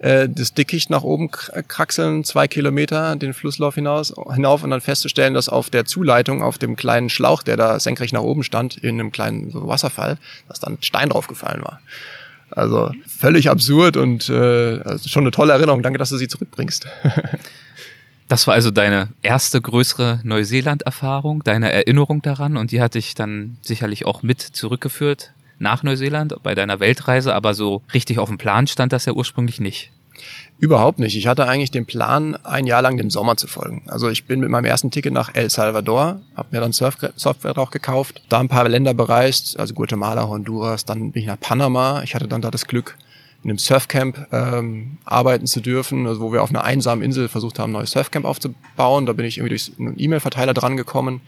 äh, 0.00 0.28
das 0.28 0.54
Dickicht 0.54 0.90
nach 0.90 1.02
oben 1.02 1.30
kraxeln, 1.30 2.24
zwei 2.24 2.48
Kilometer 2.48 3.14
den 3.16 3.34
Flusslauf 3.34 3.74
hinaus, 3.74 4.14
hinauf 4.34 4.64
und 4.64 4.70
dann 4.70 4.80
festzustellen, 4.80 5.34
dass 5.34 5.48
auf 5.48 5.70
der 5.70 5.84
Zuleitung, 5.84 6.42
auf 6.42 6.58
dem 6.58 6.74
kleinen 6.74 7.10
Schlauch, 7.10 7.42
der 7.42 7.56
da 7.56 7.78
senkrecht 7.78 8.12
nach 8.12 8.22
oben 8.22 8.42
stand, 8.42 8.76
in 8.76 8.98
einem 8.98 9.12
kleinen 9.12 9.50
Wasserfall, 9.52 10.18
dass 10.48 10.58
dann 10.58 10.78
Stein 10.80 11.10
draufgefallen 11.10 11.62
war. 11.62 11.80
Also 12.50 12.92
völlig 13.06 13.50
absurd 13.50 13.96
und 13.96 14.28
äh, 14.28 14.80
also 14.80 15.08
schon 15.08 15.24
eine 15.24 15.30
tolle 15.30 15.52
Erinnerung. 15.52 15.82
Danke, 15.82 15.98
dass 15.98 16.10
du 16.10 16.16
sie 16.16 16.28
zurückbringst. 16.28 16.86
das 18.28 18.46
war 18.46 18.54
also 18.54 18.70
deine 18.70 19.08
erste 19.22 19.60
größere 19.60 20.20
Neuseeland-Erfahrung, 20.22 21.42
deine 21.44 21.72
Erinnerung 21.72 22.22
daran 22.22 22.56
und 22.56 22.72
die 22.72 22.80
hat 22.80 22.94
dich 22.94 23.14
dann 23.14 23.58
sicherlich 23.62 24.06
auch 24.06 24.22
mit 24.22 24.40
zurückgeführt 24.40 25.32
nach 25.58 25.82
Neuseeland 25.82 26.42
bei 26.42 26.54
deiner 26.54 26.80
Weltreise, 26.80 27.34
aber 27.34 27.54
so 27.54 27.82
richtig 27.92 28.18
auf 28.18 28.28
dem 28.28 28.38
Plan 28.38 28.66
stand 28.66 28.92
das 28.92 29.04
ja 29.04 29.12
ursprünglich 29.12 29.60
nicht. 29.60 29.92
Überhaupt 30.58 30.98
nicht. 30.98 31.16
Ich 31.16 31.26
hatte 31.26 31.46
eigentlich 31.46 31.70
den 31.70 31.86
Plan, 31.86 32.36
ein 32.44 32.66
Jahr 32.66 32.82
lang 32.82 32.98
dem 32.98 33.08
Sommer 33.08 33.36
zu 33.36 33.46
folgen. 33.46 33.82
Also 33.86 34.10
ich 34.10 34.26
bin 34.26 34.40
mit 34.40 34.50
meinem 34.50 34.66
ersten 34.66 34.90
Ticket 34.90 35.12
nach 35.12 35.34
El 35.34 35.48
Salvador, 35.48 36.20
habe 36.36 36.48
mir 36.50 36.60
dann 36.60 36.72
Surf 36.72 36.98
Software 37.16 37.56
auch 37.56 37.70
gekauft, 37.70 38.22
da 38.28 38.40
ein 38.40 38.48
paar 38.48 38.68
Länder 38.68 38.92
bereist, 38.92 39.58
also 39.58 39.72
Guatemala, 39.72 40.28
Honduras, 40.28 40.84
dann 40.84 41.12
bin 41.12 41.22
ich 41.22 41.28
nach 41.28 41.40
Panama. 41.40 42.02
Ich 42.02 42.14
hatte 42.14 42.28
dann 42.28 42.42
da 42.42 42.50
das 42.50 42.66
Glück, 42.66 42.98
in 43.42 43.50
einem 43.50 43.58
Surfcamp 43.58 44.26
ähm, 44.32 44.98
arbeiten 45.06 45.46
zu 45.46 45.60
dürfen, 45.60 46.06
also 46.06 46.20
wo 46.20 46.32
wir 46.32 46.42
auf 46.42 46.50
einer 46.50 46.64
einsamen 46.64 47.02
Insel 47.02 47.28
versucht 47.28 47.58
haben, 47.58 47.70
ein 47.70 47.74
neues 47.74 47.92
Surfcamp 47.92 48.26
aufzubauen. 48.26 49.06
Da 49.06 49.14
bin 49.14 49.24
ich 49.24 49.38
irgendwie 49.38 49.56
durch 49.56 49.72
einen 49.78 49.94
E-Mail-Verteiler 49.98 50.52
dran 50.52 50.76
gekommen. 50.76 51.22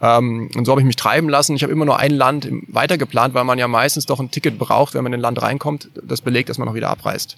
Ähm, 0.00 0.48
und 0.54 0.64
so 0.64 0.70
habe 0.70 0.80
ich 0.80 0.86
mich 0.86 0.96
treiben 0.96 1.28
lassen. 1.28 1.56
Ich 1.56 1.64
habe 1.64 1.72
immer 1.72 1.84
nur 1.84 1.98
ein 1.98 2.12
Land 2.12 2.48
weiter 2.68 2.98
geplant, 2.98 3.34
weil 3.34 3.44
man 3.44 3.58
ja 3.58 3.66
meistens 3.66 4.06
doch 4.06 4.20
ein 4.20 4.30
Ticket 4.30 4.58
braucht, 4.58 4.94
wenn 4.94 5.02
man 5.02 5.12
in 5.12 5.18
ein 5.18 5.22
Land 5.22 5.42
reinkommt, 5.42 5.88
das 6.02 6.20
belegt, 6.20 6.48
dass 6.48 6.58
man 6.58 6.68
auch 6.68 6.74
wieder 6.74 6.88
abreist. 6.88 7.36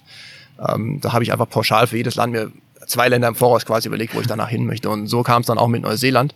Ähm, 0.59 0.99
da 1.01 1.13
habe 1.13 1.23
ich 1.23 1.31
einfach 1.31 1.49
pauschal 1.49 1.87
für 1.87 1.97
jedes 1.97 2.15
Land 2.15 2.33
mir 2.33 2.51
zwei 2.87 3.07
Länder 3.07 3.27
im 3.27 3.35
Voraus 3.35 3.65
quasi 3.65 3.87
überlegt, 3.87 4.15
wo 4.15 4.21
ich 4.21 4.27
danach 4.27 4.49
hin 4.49 4.65
möchte. 4.65 4.89
Und 4.89 5.07
so 5.07 5.23
kam 5.23 5.41
es 5.41 5.47
dann 5.47 5.57
auch 5.57 5.67
mit 5.67 5.81
Neuseeland. 5.81 6.35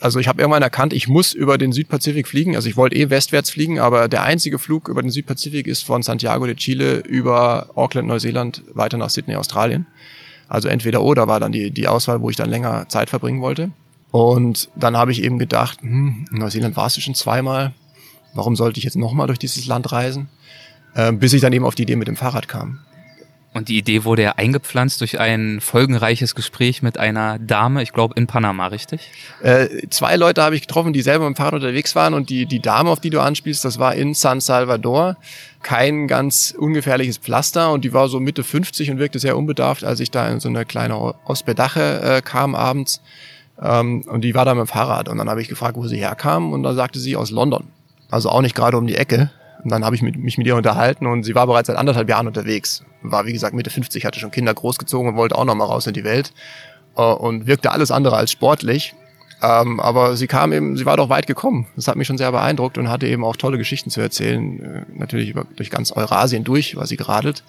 Also 0.00 0.18
ich 0.18 0.28
habe 0.28 0.40
irgendwann 0.40 0.62
erkannt, 0.62 0.92
ich 0.92 1.08
muss 1.08 1.32
über 1.32 1.56
den 1.56 1.72
Südpazifik 1.72 2.28
fliegen. 2.28 2.56
Also 2.56 2.68
ich 2.68 2.76
wollte 2.76 2.96
eh 2.96 3.10
westwärts 3.10 3.50
fliegen, 3.50 3.78
aber 3.78 4.08
der 4.08 4.24
einzige 4.24 4.58
Flug 4.58 4.88
über 4.88 5.02
den 5.02 5.10
Südpazifik 5.10 5.66
ist 5.66 5.84
von 5.84 6.02
Santiago 6.02 6.46
de 6.46 6.56
Chile 6.56 6.98
über 6.98 7.70
Auckland, 7.74 8.08
Neuseeland, 8.08 8.62
weiter 8.74 8.98
nach 8.98 9.10
Sydney, 9.10 9.36
Australien. 9.36 9.86
Also 10.48 10.68
entweder 10.68 11.02
oder 11.02 11.26
war 11.26 11.40
dann 11.40 11.52
die, 11.52 11.70
die 11.70 11.88
Auswahl, 11.88 12.20
wo 12.20 12.28
ich 12.28 12.36
dann 12.36 12.50
länger 12.50 12.88
Zeit 12.88 13.08
verbringen 13.08 13.40
wollte. 13.40 13.70
Und 14.10 14.68
dann 14.76 14.96
habe 14.96 15.10
ich 15.10 15.22
eben 15.22 15.38
gedacht, 15.38 15.80
hm, 15.80 16.26
Neuseeland 16.30 16.76
warst 16.76 16.96
du 16.96 17.00
schon 17.00 17.14
zweimal. 17.14 17.72
Warum 18.34 18.56
sollte 18.56 18.78
ich 18.78 18.84
jetzt 18.84 18.96
nochmal 18.96 19.26
durch 19.26 19.38
dieses 19.38 19.66
Land 19.66 19.90
reisen? 19.90 20.28
Äh, 20.94 21.12
bis 21.12 21.32
ich 21.32 21.40
dann 21.40 21.52
eben 21.52 21.64
auf 21.64 21.74
die 21.74 21.82
Idee 21.82 21.96
mit 21.96 22.08
dem 22.08 22.16
Fahrrad 22.16 22.46
kam. 22.46 22.80
Und 23.54 23.68
die 23.68 23.78
Idee 23.78 24.02
wurde 24.02 24.22
ja 24.22 24.32
eingepflanzt 24.32 25.00
durch 25.00 25.20
ein 25.20 25.60
folgenreiches 25.60 26.34
Gespräch 26.34 26.82
mit 26.82 26.98
einer 26.98 27.38
Dame, 27.38 27.84
ich 27.84 27.92
glaube 27.92 28.14
in 28.16 28.26
Panama, 28.26 28.66
richtig? 28.66 29.12
Äh, 29.42 29.68
zwei 29.90 30.16
Leute 30.16 30.42
habe 30.42 30.56
ich 30.56 30.62
getroffen, 30.62 30.92
die 30.92 31.02
selber 31.02 31.24
dem 31.26 31.36
Fahrrad 31.36 31.54
unterwegs 31.54 31.94
waren 31.94 32.14
und 32.14 32.30
die, 32.30 32.46
die 32.46 32.58
Dame, 32.58 32.90
auf 32.90 32.98
die 32.98 33.10
du 33.10 33.20
anspielst, 33.20 33.64
das 33.64 33.78
war 33.78 33.94
in 33.94 34.12
San 34.12 34.40
Salvador. 34.40 35.16
Kein 35.62 36.08
ganz 36.08 36.52
ungefährliches 36.58 37.18
Pflaster 37.18 37.70
und 37.70 37.84
die 37.84 37.92
war 37.92 38.08
so 38.08 38.18
Mitte 38.18 38.42
50 38.42 38.90
und 38.90 38.98
wirkte 38.98 39.20
sehr 39.20 39.38
unbedarft, 39.38 39.84
als 39.84 40.00
ich 40.00 40.10
da 40.10 40.28
in 40.28 40.40
so 40.40 40.48
eine 40.48 40.64
kleine 40.64 41.14
Hospedache 41.28 42.00
äh, 42.02 42.22
kam 42.22 42.56
abends. 42.56 43.02
Ähm, 43.62 44.02
und 44.08 44.22
die 44.22 44.34
war 44.34 44.44
da 44.44 44.54
mit 44.54 44.66
dem 44.66 44.68
Fahrrad 44.68 45.08
und 45.08 45.16
dann 45.18 45.30
habe 45.30 45.40
ich 45.40 45.48
gefragt, 45.48 45.76
wo 45.76 45.86
sie 45.86 45.98
herkam 45.98 46.52
und 46.52 46.64
da 46.64 46.74
sagte 46.74 46.98
sie 46.98 47.14
aus 47.14 47.30
London. 47.30 47.68
Also 48.10 48.30
auch 48.30 48.42
nicht 48.42 48.56
gerade 48.56 48.76
um 48.76 48.88
die 48.88 48.96
Ecke. 48.96 49.30
Und 49.64 49.72
dann 49.72 49.84
habe 49.84 49.96
ich 49.96 50.02
mit, 50.02 50.16
mich 50.16 50.38
mit 50.38 50.46
ihr 50.46 50.56
unterhalten 50.56 51.06
und 51.06 51.24
sie 51.24 51.34
war 51.34 51.46
bereits 51.46 51.66
seit 51.66 51.76
anderthalb 51.76 52.08
Jahren 52.08 52.26
unterwegs. 52.26 52.84
War, 53.02 53.26
wie 53.26 53.32
gesagt, 53.32 53.54
Mitte 53.54 53.70
50, 53.70 54.04
hatte 54.04 54.20
schon 54.20 54.30
Kinder 54.30 54.54
großgezogen 54.54 55.08
und 55.08 55.16
wollte 55.16 55.36
auch 55.36 55.44
noch 55.44 55.54
mal 55.54 55.64
raus 55.64 55.86
in 55.86 55.94
die 55.94 56.04
Welt. 56.04 56.32
äh, 56.96 57.02
und 57.02 57.46
wirkte 57.46 57.72
alles 57.72 57.90
andere 57.90 58.16
als 58.16 58.30
sportlich. 58.30 58.94
Ähm, 59.42 59.80
aber 59.80 60.16
sie 60.16 60.26
kam 60.26 60.52
eben, 60.52 60.76
sie 60.76 60.86
war 60.86 60.96
doch 60.96 61.08
weit 61.08 61.26
gekommen. 61.26 61.66
Das 61.76 61.88
hat 61.88 61.96
mich 61.96 62.06
schon 62.06 62.18
sehr 62.18 62.32
beeindruckt 62.32 62.78
und 62.78 62.88
hatte 62.88 63.06
eben 63.06 63.24
auch 63.24 63.36
tolle 63.36 63.58
Geschichten 63.58 63.90
zu 63.90 64.00
erzählen. 64.00 64.60
Äh, 64.60 64.98
natürlich 64.98 65.30
über, 65.30 65.44
durch 65.56 65.70
ganz 65.70 65.92
Eurasien 65.92 66.44
durch 66.44 66.76
war 66.76 66.86
sie 66.86 66.96
geradelt 66.96 67.42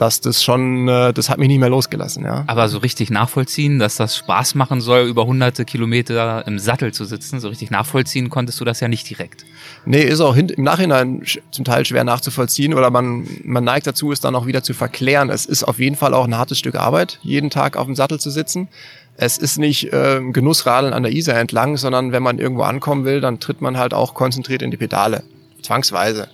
dass 0.00 0.22
das 0.22 0.42
schon, 0.42 0.88
äh, 0.88 1.12
das 1.12 1.28
hat 1.28 1.38
mich 1.38 1.48
nicht 1.48 1.58
mehr 1.58 1.68
losgelassen, 1.68 2.24
ja. 2.24 2.44
Aber 2.46 2.68
so 2.68 2.78
richtig 2.78 3.10
nachvollziehen, 3.10 3.78
dass 3.78 3.96
das 3.96 4.16
Spaß 4.16 4.54
machen 4.54 4.80
soll, 4.80 5.02
über 5.06 5.26
hunderte 5.26 5.66
Kilometer 5.66 6.46
im 6.46 6.58
Sattel 6.58 6.94
zu 6.94 7.04
sitzen, 7.04 7.38
so 7.38 7.48
richtig 7.48 7.70
nachvollziehen 7.70 8.30
konntest 8.30 8.58
du 8.60 8.64
das 8.64 8.80
ja 8.80 8.88
nicht 8.88 9.08
direkt. 9.10 9.44
Nee, 9.84 10.02
ist 10.02 10.20
auch 10.20 10.36
im 10.36 10.64
Nachhinein 10.64 11.22
zum 11.50 11.66
Teil 11.66 11.84
schwer 11.84 12.04
nachzuvollziehen 12.04 12.72
oder 12.72 12.90
man, 12.90 13.26
man 13.44 13.62
neigt 13.62 13.86
dazu, 13.86 14.10
es 14.10 14.20
dann 14.20 14.34
auch 14.34 14.46
wieder 14.46 14.62
zu 14.62 14.72
verklären. 14.72 15.28
Es 15.28 15.44
ist 15.44 15.64
auf 15.64 15.78
jeden 15.78 15.96
Fall 15.96 16.14
auch 16.14 16.24
ein 16.24 16.36
hartes 16.36 16.58
Stück 16.58 16.76
Arbeit, 16.76 17.18
jeden 17.22 17.50
Tag 17.50 17.76
auf 17.76 17.84
dem 17.84 17.94
Sattel 17.94 18.18
zu 18.18 18.30
sitzen. 18.30 18.68
Es 19.16 19.36
ist 19.36 19.58
nicht 19.58 19.92
äh, 19.92 20.22
Genussradeln 20.32 20.94
an 20.94 21.02
der 21.02 21.12
Isar 21.12 21.36
entlang, 21.36 21.76
sondern 21.76 22.12
wenn 22.12 22.22
man 22.22 22.38
irgendwo 22.38 22.62
ankommen 22.62 23.04
will, 23.04 23.20
dann 23.20 23.38
tritt 23.38 23.60
man 23.60 23.76
halt 23.76 23.92
auch 23.92 24.14
konzentriert 24.14 24.62
in 24.62 24.70
die 24.70 24.78
Pedale. 24.78 25.24
Zwangsweise. 25.60 26.28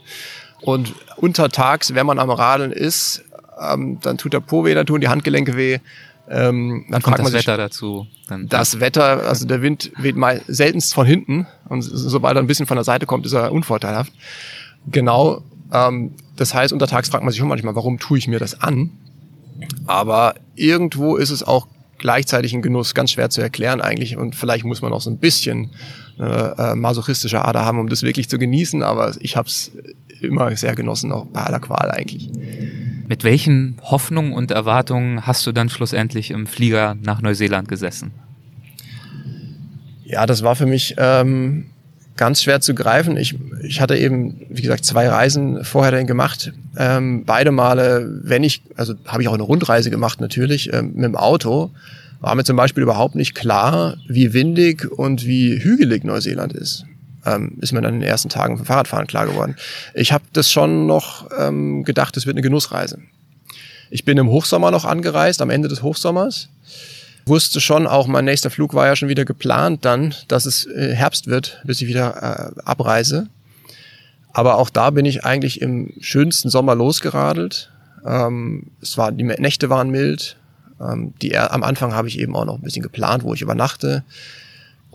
Und 0.61 0.95
untertags, 1.17 1.95
wenn 1.95 2.07
man 2.07 2.19
am 2.19 2.31
Radeln 2.31 2.73
ist, 2.73 3.25
ähm, 3.61 3.99
dann 4.01 4.19
tut 4.19 4.33
der 4.33 4.41
Po 4.41 4.65
weh, 4.65 4.75
dann 4.75 4.87
tun 4.87 5.01
die 5.01 5.09
Handgelenke 5.09 5.57
weh. 5.57 5.79
Ähm, 6.29 6.87
dann 6.89 7.03
kommt 7.03 7.19
das 7.19 7.29
sich, 7.29 7.35
Wetter 7.41 7.57
dazu. 7.57 8.07
Dann, 8.29 8.49
das 8.49 8.81
Wetter, 8.81 9.29
also 9.29 9.47
der 9.47 9.63
Wind 9.63 9.93
weht 9.97 10.17
mal 10.17 10.43
seltenst 10.49 10.93
von 10.93 11.07
hinten 11.07 11.47
und 11.69 11.83
sobald 11.83 12.37
er 12.37 12.43
ein 12.43 12.49
bisschen 12.49 12.67
von 12.67 12.77
der 12.77 12.85
Seite 12.85 13.07
kommt, 13.07 13.27
ist 13.27 13.33
er 13.33 13.53
unvorteilhaft. 13.53 14.13
Genau. 14.91 15.43
Ähm, 15.73 16.15
das 16.37 16.53
heißt, 16.53 16.73
untertags 16.73 17.09
fragt 17.09 17.25
man 17.25 17.31
sich 17.31 17.39
schon 17.39 17.49
manchmal, 17.49 17.77
warum 17.77 17.99
tue 17.99 18.19
ich 18.19 18.27
mir 18.27 18.41
das 18.41 18.61
an? 18.61 18.91
Aber 19.87 20.35
irgendwo 20.55 21.17
ist 21.17 21.31
es 21.31 21.43
auch 21.43 21.69
gleichzeitig 21.99 22.53
ein 22.55 22.63
Genuss, 22.63 22.95
ganz 22.95 23.13
schwer 23.13 23.31
zu 23.31 23.41
erklären 23.41 23.81
eigentlich 23.81 24.17
und 24.17 24.35
vielleicht 24.35 24.65
muss 24.65 24.83
man 24.83 24.93
auch 24.93 25.01
so 25.01 25.11
ein 25.11 25.19
bisschen 25.19 25.71
äh, 26.19 26.25
äh 26.25 26.75
masochistische 26.75 27.45
Ader 27.45 27.65
haben, 27.65 27.79
um 27.79 27.89
das 27.89 28.03
wirklich 28.03 28.29
zu 28.29 28.39
genießen, 28.39 28.83
aber 28.83 29.15
ich 29.21 29.37
habe 29.37 29.49
es 29.49 29.73
immer 30.21 30.55
sehr 30.57 30.75
genossen, 30.75 31.13
auch 31.13 31.27
bei 31.27 31.43
aller 31.43 31.61
Qual 31.61 31.91
eigentlich. 31.91 32.31
Mit 33.09 33.25
welchen 33.25 33.77
Hoffnungen 33.83 34.33
und 34.33 34.51
Erwartungen 34.51 35.27
hast 35.27 35.47
du 35.47 35.53
dann 35.53 35.69
schlussendlich 35.69 36.31
im 36.31 36.47
Flieger 36.47 36.97
nach 37.03 37.23
Neuseeland 37.23 37.69
gesessen? 37.69 38.13
Ja, 40.05 40.27
das 40.27 40.43
war 40.43 40.57
für 40.57 40.67
mich 40.67 40.95
ähm, 40.99 41.67
ganz 42.17 42.43
schwer 42.43 42.61
zu 42.61 42.75
greifen. 42.75 43.17
Ich, 43.17 43.37
ich 43.63 43.81
hatte 43.81 43.97
eben, 43.97 44.41
wie 44.49 44.63
gesagt, 44.63 44.85
zwei 44.85 45.09
Reisen 45.09 45.65
vorher 45.65 45.93
dann 45.93 46.07
gemacht. 46.07 46.53
Ähm, 46.77 47.25
beide 47.25 47.53
Male, 47.53 48.21
wenn 48.23 48.43
ich, 48.43 48.63
also 48.77 48.95
habe 49.07 49.23
ich 49.23 49.29
auch 49.29 49.35
eine 49.35 49.43
Rundreise 49.43 49.91
gemacht 49.91 50.21
natürlich, 50.21 50.73
ähm, 50.73 50.93
mit 50.95 51.05
dem 51.05 51.17
Auto, 51.17 51.71
war 52.21 52.35
mir 52.35 52.45
zum 52.45 52.57
Beispiel 52.57 52.83
überhaupt 52.83 53.15
nicht 53.15 53.35
klar, 53.35 53.97
wie 54.09 54.33
windig 54.33 54.91
und 54.91 55.27
wie 55.27 55.63
hügelig 55.63 56.05
Neuseeland 56.05 56.53
ist 56.55 56.87
ähm, 57.27 57.59
ist 57.61 57.73
mir 57.73 57.83
dann 57.83 57.95
in 57.95 58.01
den 58.01 58.09
ersten 58.09 58.29
Tagen 58.29 58.57
vom 58.57 58.67
Fahrradfahren 58.67 59.07
klar 59.07 59.27
geworden. 59.27 59.57
Ich 59.95 60.13
habe 60.13 60.25
das 60.33 60.51
schon 60.51 60.87
noch 60.87 61.29
ähm, 61.39 61.85
gedacht, 61.85 62.17
es 62.17 62.27
wird 62.27 62.37
eine 62.37 62.43
Genussreise. 62.43 62.99
Ich 63.91 64.05
bin 64.05 64.19
im 64.19 64.29
Hochsommer 64.29 64.71
noch 64.71 64.85
angereist, 64.85 65.43
am 65.43 65.51
Ende 65.51 65.69
des 65.69 65.83
Hochsommers. 65.83 66.49
Wusste 67.25 67.61
schon, 67.61 67.87
auch 67.87 68.07
mein 68.07 68.25
nächster 68.25 68.51
Flug 68.51 68.75
war 68.75 68.87
ja 68.87 68.97
schon 68.97 69.09
wieder 69.09 69.25
geplant 69.25 69.85
dann, 69.85 70.15
dass 70.29 70.47
es 70.47 70.65
äh, 70.67 70.95
Herbst 70.95 71.27
wird, 71.27 71.61
bis 71.65 71.81
ich 71.81 71.89
wieder 71.89 72.55
äh, 72.57 72.61
abreise. 72.65 73.29
Aber 74.33 74.59
auch 74.59 74.71
da 74.71 74.91
bin 74.91 75.07
ich 75.07 75.25
eigentlich 75.25 75.61
im 75.61 75.93
schönsten 76.01 76.51
Sommer 76.51 76.75
losgeradelt. 76.75 77.71
Ähm, 78.05 78.71
es 78.81 78.97
war, 78.97 79.11
die 79.11 79.25
Nächte 79.25 79.71
waren 79.71 79.91
mild. 79.91 80.37
Ähm, 80.81 81.15
die, 81.23 81.37
am 81.37 81.63
Anfang 81.63 81.95
habe 81.95 82.07
ich 82.07 82.19
eben 82.19 82.37
auch 82.37 82.45
noch 82.45 82.57
ein 82.57 82.63
bisschen 82.63 82.83
geplant, 82.83 83.25
wo 83.25 83.35
ich 83.35 83.43
übernachte. 83.43 84.05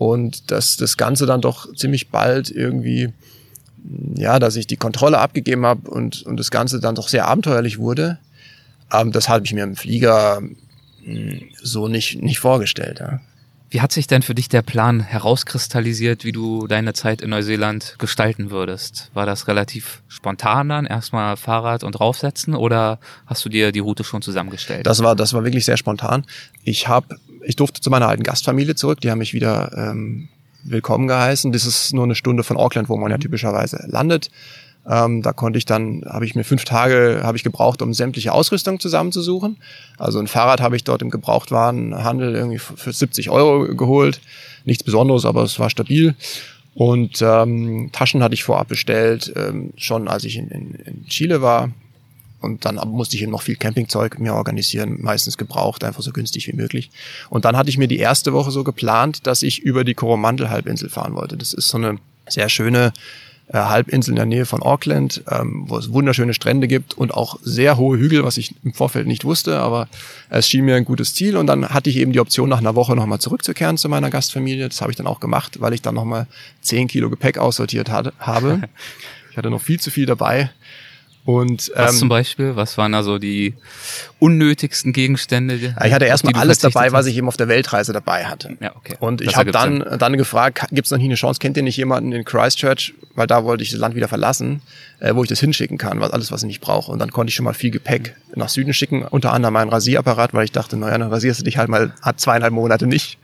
Und 0.02 0.50
dass 0.50 0.76
das 0.76 0.96
Ganze 0.96 1.26
dann 1.26 1.40
doch 1.40 1.72
ziemlich 1.76 2.08
bald 2.08 2.50
irgendwie, 2.50 3.12
ja, 4.16 4.40
dass 4.40 4.56
ich 4.56 4.66
die 4.66 4.76
Kontrolle 4.76 5.18
abgegeben 5.18 5.64
habe 5.64 5.88
und, 5.88 6.22
und 6.22 6.38
das 6.38 6.50
Ganze 6.50 6.80
dann 6.80 6.96
doch 6.96 7.06
sehr 7.06 7.28
abenteuerlich 7.28 7.78
wurde, 7.78 8.18
ähm, 8.92 9.12
das 9.12 9.28
habe 9.28 9.44
ich 9.44 9.52
mir 9.52 9.62
im 9.62 9.76
Flieger 9.76 10.42
hm, 11.04 11.42
so 11.62 11.86
nicht, 11.86 12.20
nicht 12.20 12.40
vorgestellt. 12.40 12.98
Ja. 12.98 13.20
Wie 13.70 13.80
hat 13.80 13.92
sich 13.92 14.08
denn 14.08 14.22
für 14.22 14.34
dich 14.34 14.48
der 14.48 14.62
Plan 14.62 14.98
herauskristallisiert, 14.98 16.24
wie 16.24 16.32
du 16.32 16.66
deine 16.66 16.94
Zeit 16.94 17.22
in 17.22 17.30
Neuseeland 17.30 17.94
gestalten 18.00 18.50
würdest? 18.50 19.08
War 19.14 19.24
das 19.24 19.46
relativ 19.46 20.02
spontan 20.08 20.68
dann, 20.68 20.84
erstmal 20.84 21.36
Fahrrad 21.36 21.84
und 21.84 21.92
draufsetzen 21.92 22.56
oder 22.56 22.98
hast 23.26 23.44
du 23.44 23.48
dir 23.48 23.70
die 23.70 23.78
Route 23.78 24.02
schon 24.02 24.20
zusammengestellt? 24.20 24.84
Das 24.84 25.00
war, 25.04 25.14
das 25.14 25.32
war 25.32 25.44
wirklich 25.44 25.64
sehr 25.64 25.76
spontan. 25.76 26.26
Ich 26.64 26.88
habe 26.88 27.16
ich 27.44 27.56
durfte 27.56 27.80
zu 27.80 27.90
meiner 27.90 28.08
alten 28.08 28.22
Gastfamilie 28.22 28.74
zurück. 28.74 29.00
Die 29.00 29.10
haben 29.10 29.18
mich 29.18 29.34
wieder 29.34 29.72
ähm, 29.76 30.28
willkommen 30.64 31.08
geheißen. 31.08 31.52
Das 31.52 31.66
ist 31.66 31.92
nur 31.92 32.04
eine 32.04 32.14
Stunde 32.14 32.44
von 32.44 32.56
Auckland, 32.56 32.88
wo 32.88 32.96
man 32.96 33.10
ja 33.10 33.18
typischerweise 33.18 33.84
landet. 33.88 34.30
Ähm, 34.88 35.22
da 35.22 35.32
konnte 35.32 35.58
ich 35.58 35.64
dann, 35.64 36.02
habe 36.08 36.24
ich 36.24 36.34
mir 36.34 36.42
fünf 36.42 36.64
Tage 36.64 37.20
habe 37.22 37.36
ich 37.36 37.44
gebraucht, 37.44 37.82
um 37.82 37.94
sämtliche 37.94 38.32
Ausrüstung 38.32 38.80
zusammenzusuchen. 38.80 39.58
Also 39.96 40.18
ein 40.18 40.26
Fahrrad 40.26 40.60
habe 40.60 40.74
ich 40.74 40.82
dort 40.84 41.02
im 41.02 41.10
Gebrauchtwarenhandel 41.10 42.34
irgendwie 42.34 42.58
für 42.58 42.92
70 42.92 43.30
Euro 43.30 43.76
geholt. 43.76 44.20
Nichts 44.64 44.82
Besonderes, 44.82 45.24
aber 45.24 45.42
es 45.42 45.58
war 45.58 45.70
stabil. 45.70 46.14
Und 46.74 47.20
ähm, 47.22 47.90
Taschen 47.92 48.22
hatte 48.22 48.34
ich 48.34 48.44
vorab 48.44 48.68
bestellt, 48.68 49.32
ähm, 49.36 49.72
schon 49.76 50.08
als 50.08 50.24
ich 50.24 50.36
in, 50.36 50.48
in, 50.48 50.74
in 50.74 51.06
Chile 51.06 51.42
war. 51.42 51.70
Und 52.42 52.64
dann 52.64 52.76
musste 52.88 53.16
ich 53.16 53.22
eben 53.22 53.32
noch 53.32 53.42
viel 53.42 53.56
Campingzeug 53.56 54.18
mir 54.18 54.34
organisieren, 54.34 54.98
meistens 55.00 55.38
gebraucht, 55.38 55.84
einfach 55.84 56.02
so 56.02 56.12
günstig 56.12 56.48
wie 56.48 56.56
möglich. 56.56 56.90
Und 57.30 57.44
dann 57.44 57.56
hatte 57.56 57.70
ich 57.70 57.78
mir 57.78 57.88
die 57.88 57.98
erste 57.98 58.32
Woche 58.32 58.50
so 58.50 58.64
geplant, 58.64 59.26
dass 59.26 59.42
ich 59.42 59.60
über 59.60 59.84
die 59.84 59.94
Coromandel-Halbinsel 59.94 60.88
fahren 60.88 61.14
wollte. 61.14 61.36
Das 61.36 61.52
ist 61.52 61.68
so 61.68 61.78
eine 61.78 61.98
sehr 62.28 62.48
schöne 62.48 62.92
äh, 63.48 63.58
Halbinsel 63.58 64.12
in 64.12 64.16
der 64.16 64.26
Nähe 64.26 64.46
von 64.46 64.62
Auckland, 64.62 65.22
ähm, 65.30 65.64
wo 65.66 65.76
es 65.76 65.92
wunderschöne 65.92 66.32
Strände 66.32 66.68
gibt 66.68 66.94
und 66.94 67.12
auch 67.12 67.38
sehr 67.42 67.76
hohe 67.76 67.98
Hügel, 67.98 68.24
was 68.24 68.36
ich 68.36 68.54
im 68.64 68.72
Vorfeld 68.72 69.06
nicht 69.06 69.24
wusste, 69.24 69.58
aber 69.58 69.88
es 70.30 70.48
schien 70.48 70.64
mir 70.64 70.76
ein 70.76 70.84
gutes 70.84 71.14
Ziel. 71.14 71.36
Und 71.36 71.46
dann 71.48 71.68
hatte 71.68 71.90
ich 71.90 71.96
eben 71.96 72.12
die 72.12 72.20
Option, 72.20 72.48
nach 72.48 72.58
einer 72.58 72.74
Woche 72.74 72.96
nochmal 72.96 73.18
zurückzukehren 73.18 73.76
zu 73.76 73.88
meiner 73.88 74.10
Gastfamilie. 74.10 74.68
Das 74.68 74.80
habe 74.80 74.90
ich 74.90 74.96
dann 74.96 75.06
auch 75.06 75.20
gemacht, 75.20 75.60
weil 75.60 75.74
ich 75.74 75.82
dann 75.82 75.94
nochmal 75.94 76.26
zehn 76.60 76.88
Kilo 76.88 77.10
Gepäck 77.10 77.38
aussortiert 77.38 77.90
hatte, 77.90 78.12
habe. 78.18 78.62
Ich 79.30 79.38
hatte 79.38 79.48
noch 79.48 79.62
viel 79.62 79.80
zu 79.80 79.90
viel 79.90 80.04
dabei 80.04 80.50
und, 81.24 81.70
ähm, 81.76 81.84
was 81.84 81.98
zum 81.98 82.08
Beispiel? 82.08 82.56
Was 82.56 82.76
waren 82.78 82.94
also 82.94 83.18
die 83.18 83.54
unnötigsten 84.18 84.92
Gegenstände? 84.92 85.54
Ich 85.54 85.92
hatte 85.92 86.04
erstmal 86.04 86.34
alles 86.34 86.58
dabei, 86.58 86.86
hast? 86.86 86.92
was 86.92 87.06
ich 87.06 87.16
eben 87.16 87.28
auf 87.28 87.36
der 87.36 87.46
Weltreise 87.46 87.92
dabei 87.92 88.24
hatte. 88.24 88.56
Ja, 88.60 88.74
okay. 88.74 88.96
Und 88.98 89.20
ich 89.20 89.36
habe 89.36 89.52
dann, 89.52 89.84
dann 89.98 90.16
gefragt, 90.16 90.66
gibt 90.72 90.86
es 90.86 90.90
noch 90.90 90.98
nie 90.98 91.04
eine 91.04 91.14
Chance, 91.14 91.38
kennt 91.38 91.56
ihr 91.56 91.62
nicht 91.62 91.76
jemanden 91.76 92.10
in 92.10 92.24
Christchurch, 92.24 92.94
weil 93.14 93.28
da 93.28 93.44
wollte 93.44 93.62
ich 93.62 93.70
das 93.70 93.78
Land 93.78 93.94
wieder 93.94 94.08
verlassen, 94.08 94.62
äh, 94.98 95.14
wo 95.14 95.22
ich 95.22 95.28
das 95.28 95.38
hinschicken 95.38 95.78
kann, 95.78 96.00
was 96.00 96.10
alles, 96.10 96.32
was 96.32 96.42
ich 96.42 96.48
nicht 96.48 96.60
brauche. 96.60 96.90
Und 96.90 96.98
dann 96.98 97.12
konnte 97.12 97.30
ich 97.30 97.36
schon 97.36 97.44
mal 97.44 97.54
viel 97.54 97.70
Gepäck 97.70 98.16
nach 98.34 98.48
Süden 98.48 98.74
schicken, 98.74 99.04
unter 99.04 99.32
anderem 99.32 99.54
meinen 99.54 99.70
Rasierapparat, 99.70 100.34
weil 100.34 100.44
ich 100.44 100.52
dachte, 100.52 100.76
naja, 100.76 100.98
dann 100.98 101.10
rasierst 101.10 101.40
du 101.40 101.44
dich 101.44 101.56
halt 101.56 101.68
mal 101.68 101.94
hat 102.02 102.20
zweieinhalb 102.20 102.52
Monate 102.52 102.88
nicht. 102.88 103.18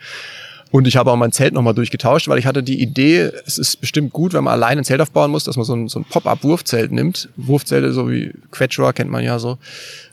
Und 0.70 0.86
ich 0.86 0.96
habe 0.96 1.10
auch 1.10 1.16
mein 1.16 1.32
Zelt 1.32 1.54
nochmal 1.54 1.74
durchgetauscht, 1.74 2.28
weil 2.28 2.38
ich 2.38 2.44
hatte 2.44 2.62
die 2.62 2.80
Idee, 2.80 3.30
es 3.46 3.56
ist 3.56 3.80
bestimmt 3.80 4.12
gut, 4.12 4.34
wenn 4.34 4.44
man 4.44 4.52
allein 4.52 4.76
ein 4.76 4.84
Zelt 4.84 5.00
aufbauen 5.00 5.30
muss, 5.30 5.44
dass 5.44 5.56
man 5.56 5.64
so 5.64 5.74
ein, 5.74 5.88
so 5.88 6.00
ein 6.00 6.04
Pop-up-Wurfzelt 6.04 6.92
nimmt. 6.92 7.30
Wurfzelte, 7.36 7.92
so 7.92 8.10
wie 8.10 8.34
Quechua 8.50 8.92
kennt 8.92 9.10
man 9.10 9.24
ja 9.24 9.38
so. 9.38 9.58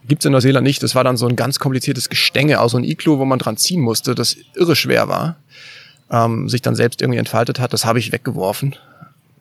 Gibt's 0.08 0.24
in 0.24 0.32
Neuseeland 0.32 0.66
nicht. 0.66 0.82
Das 0.82 0.96
war 0.96 1.04
dann 1.04 1.18
so 1.18 1.28
ein 1.28 1.36
ganz 1.36 1.60
kompliziertes 1.60 2.10
Gestänge 2.10 2.62
aus 2.62 2.72
so 2.72 2.78
einem 2.78 2.86
Iglo, 2.86 3.20
wo 3.20 3.26
man 3.26 3.40
dran 3.40 3.58
ziehen 3.58 3.82
musste, 3.82 4.16
das 4.16 4.38
irre 4.56 4.76
schwer 4.78 5.10
war. 5.10 5.36
Ähm, 6.10 6.48
sich 6.48 6.62
dann 6.62 6.76
selbst 6.76 7.02
irgendwie 7.02 7.20
entfaltet 7.20 7.60
hat. 7.60 7.74
Das 7.74 7.84
habe 7.84 8.00
ich 8.00 8.14
weggeworfen. 8.14 8.76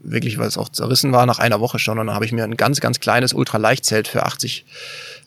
Wirklich, 0.01 0.39
weil 0.39 0.49
es 0.49 0.59
auch 0.59 0.69
zerrissen 0.69 1.13
war 1.13 1.27
nach 1.27 1.39
einer 1.39 1.61
Woche 1.61 1.79
schon. 1.79 1.99
Und 1.99 2.09
dann 2.09 2.17
habe 2.17 2.25
ich 2.25 2.33
mir 2.33 2.43
ein 2.43 2.57
ganz, 2.57 2.81
ganz 2.81 2.99
kleines 2.99 3.33
Ultraleichtzelt 3.33 4.09
für 4.09 4.25
80 4.25 4.65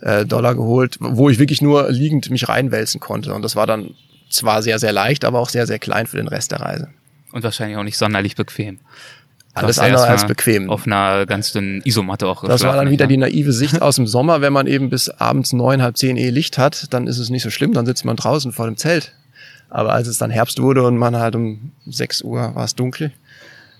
äh, 0.01 0.25
Dollar 0.25 0.53
geholt, 0.55 0.97
wo 0.99 1.29
ich 1.29 1.39
wirklich 1.39 1.61
nur 1.61 1.89
liegend 1.89 2.29
mich 2.29 2.49
reinwälzen 2.49 2.99
konnte. 2.99 3.33
Und 3.33 3.41
das 3.41 3.55
war 3.55 3.65
dann 3.65 3.95
zwar 4.29 4.61
sehr, 4.61 4.79
sehr 4.79 4.91
leicht, 4.91 5.25
aber 5.25 5.39
auch 5.39 5.49
sehr, 5.49 5.67
sehr 5.67 5.79
klein 5.79 6.07
für 6.07 6.17
den 6.17 6.27
Rest 6.27 6.51
der 6.51 6.61
Reise. 6.61 6.89
Und 7.31 7.43
wahrscheinlich 7.43 7.77
auch 7.77 7.83
nicht 7.83 7.97
sonderlich 7.97 8.35
bequem. 8.35 8.79
Alles 9.53 9.79
andere 9.79 10.07
als 10.07 10.27
bequem. 10.27 10.69
Auf 10.69 10.85
einer 10.85 11.25
ganz 11.25 11.51
dünnen 11.51 11.81
Isomatte 11.83 12.27
auch. 12.27 12.43
Das 12.43 12.63
war 12.63 12.75
dann 12.75 12.91
wieder 12.91 13.07
die 13.07 13.17
naive 13.17 13.51
Sicht 13.51 13.81
aus 13.81 13.95
dem 13.95 14.07
Sommer. 14.07 14.41
Wenn 14.41 14.53
man 14.53 14.67
eben 14.67 14.89
bis 14.89 15.09
abends 15.09 15.53
neun, 15.53 15.81
halb 15.81 15.97
zehn 15.97 16.15
eh 16.17 16.29
Licht 16.29 16.57
hat, 16.57 16.93
dann 16.93 17.07
ist 17.07 17.17
es 17.17 17.29
nicht 17.29 17.43
so 17.43 17.49
schlimm. 17.49 17.73
Dann 17.73 17.85
sitzt 17.85 18.05
man 18.05 18.15
draußen 18.15 18.51
vor 18.51 18.67
dem 18.67 18.77
Zelt. 18.77 19.13
Aber 19.69 19.93
als 19.93 20.07
es 20.07 20.17
dann 20.17 20.31
Herbst 20.31 20.61
wurde 20.61 20.83
und 20.83 20.97
man 20.97 21.15
halt 21.15 21.35
um 21.35 21.71
sechs 21.85 22.21
Uhr 22.21 22.55
war 22.55 22.63
es 22.63 22.75
dunkel, 22.75 23.11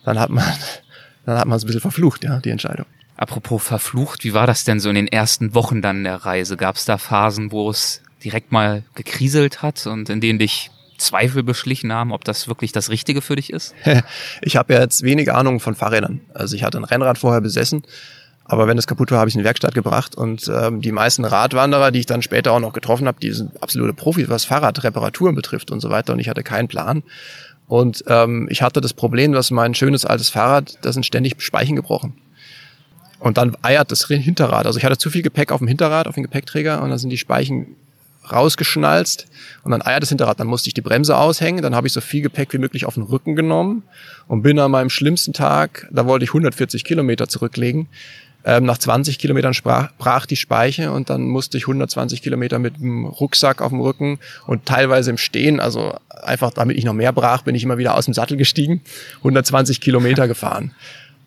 dann 0.03 0.19
hat 0.19 0.29
man, 0.29 0.43
dann 1.25 1.37
hat 1.37 1.47
man 1.47 1.57
es 1.57 1.63
ein 1.63 1.67
bisschen 1.67 1.81
verflucht, 1.81 2.23
ja, 2.23 2.39
die 2.39 2.49
Entscheidung. 2.49 2.85
Apropos 3.15 3.63
verflucht, 3.63 4.23
wie 4.23 4.33
war 4.33 4.45
das 4.45 4.63
denn 4.63 4.79
so 4.79 4.89
in 4.89 4.95
den 4.95 5.07
ersten 5.07 5.55
Wochen 5.55 5.81
dann 5.81 6.03
der 6.03 6.17
Reise? 6.17 6.57
Gab 6.57 6.75
es 6.75 6.85
da 6.85 6.97
Phasen, 6.97 7.51
wo 7.51 7.69
es 7.69 8.01
direkt 8.27 8.51
mal 8.51 8.83
gekriselt 8.95 9.61
hat 9.61 9.87
und 9.87 10.09
in 10.09 10.19
denen 10.21 10.37
dich 10.37 10.69
Zweifel 10.97 11.43
beschlichen 11.43 11.93
haben, 11.93 12.11
ob 12.11 12.23
das 12.23 12.47
wirklich 12.47 12.71
das 12.71 12.89
Richtige 12.89 13.21
für 13.21 13.35
dich 13.35 13.51
ist? 13.51 13.73
ich 14.41 14.57
habe 14.57 14.73
ja 14.73 14.81
jetzt 14.81 15.03
wenig 15.03 15.31
Ahnung 15.31 15.59
von 15.59 15.75
Fahrrädern. 15.75 16.21
Also 16.33 16.55
ich 16.55 16.63
hatte 16.63 16.77
ein 16.77 16.83
Rennrad 16.83 17.17
vorher 17.17 17.41
besessen, 17.41 17.83
Aber 18.49 18.67
wenn 18.67 18.77
es 18.77 18.87
kaputt 18.87 19.11
war, 19.11 19.19
habe 19.19 19.29
ich 19.29 19.35
in 19.35 19.39
die 19.39 19.45
Werkstatt 19.45 19.75
gebracht. 19.75 20.15
Und 20.15 20.49
ähm, 20.53 20.81
die 20.81 20.91
meisten 20.91 21.25
Radwanderer, 21.25 21.91
die 21.91 21.99
ich 21.99 22.05
dann 22.05 22.21
später 22.21 22.53
auch 22.53 22.59
noch 22.59 22.73
getroffen 22.73 23.07
habe, 23.07 23.19
die 23.19 23.31
sind 23.31 23.61
absolute 23.61 23.93
Profis, 23.93 24.29
was 24.29 24.45
Fahrradreparaturen 24.45 25.35
betrifft 25.35 25.71
und 25.71 25.81
so 25.81 25.89
weiter. 25.89 26.13
Und 26.13 26.19
ich 26.19 26.29
hatte 26.29 26.43
keinen 26.43 26.67
Plan. 26.67 27.03
Und 27.67 28.03
ähm, 28.07 28.47
ich 28.49 28.61
hatte 28.61 28.79
das 28.81 28.93
Problem, 28.93 29.33
dass 29.33 29.51
mein 29.51 29.75
schönes 29.75 30.05
altes 30.05 30.29
Fahrrad, 30.29 30.77
da 30.81 30.93
sind 30.93 31.05
ständig 31.05 31.41
Speichen 31.41 31.75
gebrochen. 31.75 32.13
Und 33.19 33.37
dann 33.37 33.57
eiert 33.63 33.91
das 33.91 34.07
Hinterrad. 34.07 34.65
Also 34.65 34.79
ich 34.79 34.85
hatte 34.85 34.97
zu 34.97 35.09
viel 35.09 35.23
Gepäck 35.23 35.51
auf 35.51 35.59
dem 35.59 35.67
Hinterrad, 35.67 36.07
auf 36.07 36.15
dem 36.15 36.23
Gepäckträger 36.23 36.81
und 36.81 36.89
dann 36.89 36.99
sind 36.99 37.09
die 37.09 37.17
Speichen 37.17 37.75
rausgeschnalzt 38.31 39.27
und 39.63 39.71
dann 39.71 39.81
eiert 39.81 40.03
das 40.03 40.09
Hinterrad. 40.09 40.39
Dann 40.39 40.47
musste 40.47 40.69
ich 40.69 40.73
die 40.73 40.81
Bremse 40.81 41.17
aushängen, 41.17 41.61
dann 41.61 41.75
habe 41.75 41.87
ich 41.87 41.93
so 41.93 42.01
viel 42.01 42.21
Gepäck 42.21 42.53
wie 42.53 42.57
möglich 42.57 42.85
auf 42.85 42.95
den 42.95 43.03
Rücken 43.03 43.35
genommen 43.35 43.83
und 44.27 44.41
bin 44.41 44.59
an 44.59 44.71
meinem 44.71 44.89
schlimmsten 44.89 45.33
Tag, 45.33 45.87
da 45.91 46.05
wollte 46.05 46.25
ich 46.25 46.31
140 46.31 46.83
Kilometer 46.83 47.27
zurücklegen. 47.27 47.87
Ähm, 48.45 48.63
nach 48.63 48.77
20 48.77 49.19
Kilometern 49.19 49.53
sprach, 49.53 49.91
brach 49.97 50.25
die 50.25 50.37
Speiche 50.37 50.91
und 50.91 51.09
dann 51.09 51.23
musste 51.23 51.57
ich 51.57 51.63
120 51.63 52.21
Kilometer 52.21 52.59
mit 52.59 52.77
dem 52.77 53.05
Rucksack 53.05 53.61
auf 53.61 53.71
dem 53.71 53.81
Rücken 53.81 54.19
und 54.45 54.65
teilweise 54.65 55.09
im 55.09 55.17
Stehen, 55.17 55.59
also 55.59 55.97
einfach 56.09 56.51
damit 56.51 56.77
ich 56.77 56.85
noch 56.85 56.93
mehr 56.93 57.11
brach, 57.11 57.41
bin 57.41 57.55
ich 57.55 57.63
immer 57.63 57.77
wieder 57.77 57.95
aus 57.95 58.05
dem 58.05 58.13
Sattel 58.13 58.37
gestiegen, 58.37 58.81
120 59.17 59.81
Kilometer 59.81 60.29
gefahren. 60.29 60.71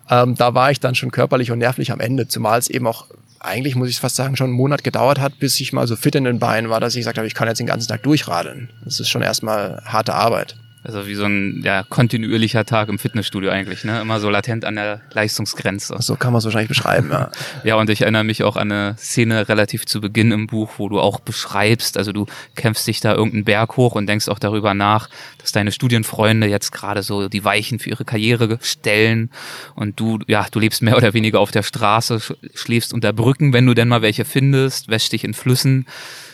Ähm, 0.08 0.34
da 0.34 0.54
war 0.54 0.70
ich 0.70 0.80
dann 0.80 0.94
schon 0.94 1.10
körperlich 1.10 1.50
und 1.50 1.58
nervlich 1.58 1.92
am 1.92 2.00
Ende, 2.00 2.26
zumal 2.26 2.58
es 2.58 2.68
eben 2.68 2.86
auch 2.86 3.06
eigentlich, 3.40 3.74
muss 3.74 3.88
ich 3.88 3.98
fast 3.98 4.16
sagen, 4.16 4.36
schon 4.36 4.48
einen 4.48 4.56
Monat 4.56 4.84
gedauert 4.84 5.18
hat, 5.18 5.38
bis 5.38 5.58
ich 5.60 5.72
mal 5.72 5.86
so 5.86 5.96
fit 5.96 6.14
in 6.14 6.24
den 6.24 6.38
Beinen 6.38 6.70
war, 6.70 6.78
dass 6.78 6.94
ich 6.94 7.00
gesagt 7.00 7.18
habe, 7.18 7.26
ich 7.26 7.34
kann 7.34 7.48
jetzt 7.48 7.58
den 7.58 7.66
ganzen 7.66 7.88
Tag 7.88 8.02
durchradeln. 8.02 8.68
Das 8.84 9.00
ist 9.00 9.08
schon 9.08 9.22
erstmal 9.22 9.82
harte 9.84 10.14
Arbeit. 10.14 10.56
Also 10.82 11.06
wie 11.06 11.14
so 11.14 11.24
ein 11.24 11.60
ja, 11.62 11.82
kontinuierlicher 11.82 12.64
Tag 12.64 12.88
im 12.88 12.98
Fitnessstudio 12.98 13.50
eigentlich, 13.50 13.84
ne? 13.84 14.00
Immer 14.00 14.18
so 14.18 14.30
latent 14.30 14.64
an 14.64 14.76
der 14.76 15.02
Leistungsgrenze. 15.12 15.94
So 16.00 16.16
kann 16.16 16.32
man 16.32 16.38
es 16.38 16.46
wahrscheinlich 16.46 16.68
beschreiben, 16.68 17.10
ja. 17.10 17.30
ja, 17.64 17.74
und 17.74 17.90
ich 17.90 18.00
erinnere 18.00 18.24
mich 18.24 18.42
auch 18.44 18.56
an 18.56 18.72
eine 18.72 18.96
Szene 18.96 19.48
relativ 19.50 19.84
zu 19.84 20.00
Beginn 20.00 20.32
im 20.32 20.46
Buch, 20.46 20.70
wo 20.78 20.88
du 20.88 20.98
auch 20.98 21.20
beschreibst, 21.20 21.98
also 21.98 22.12
du 22.12 22.24
kämpfst 22.54 22.86
dich 22.86 23.00
da 23.00 23.14
irgendeinen 23.14 23.44
Berg 23.44 23.76
hoch 23.76 23.94
und 23.94 24.06
denkst 24.06 24.28
auch 24.28 24.38
darüber 24.38 24.72
nach, 24.72 25.10
dass 25.36 25.52
deine 25.52 25.70
Studienfreunde 25.70 26.46
jetzt 26.46 26.72
gerade 26.72 27.02
so 27.02 27.28
die 27.28 27.44
Weichen 27.44 27.78
für 27.78 27.90
ihre 27.90 28.06
Karriere 28.06 28.58
stellen 28.62 29.30
und 29.74 30.00
du, 30.00 30.18
ja, 30.28 30.46
du 30.50 30.60
lebst 30.60 30.80
mehr 30.80 30.96
oder 30.96 31.12
weniger 31.12 31.40
auf 31.40 31.50
der 31.50 31.62
Straße, 31.62 32.20
schläfst 32.54 32.94
unter 32.94 33.12
Brücken, 33.12 33.52
wenn 33.52 33.66
du 33.66 33.74
denn 33.74 33.88
mal 33.88 34.00
welche 34.00 34.24
findest, 34.24 34.88
wäschst 34.88 35.12
dich 35.12 35.24
in 35.24 35.34
Flüssen. 35.34 35.86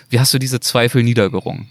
Wie 0.09 0.21
hast 0.21 0.33
du 0.33 0.39
diese 0.39 0.61
Zweifel 0.61 1.03
niedergerungen? 1.03 1.69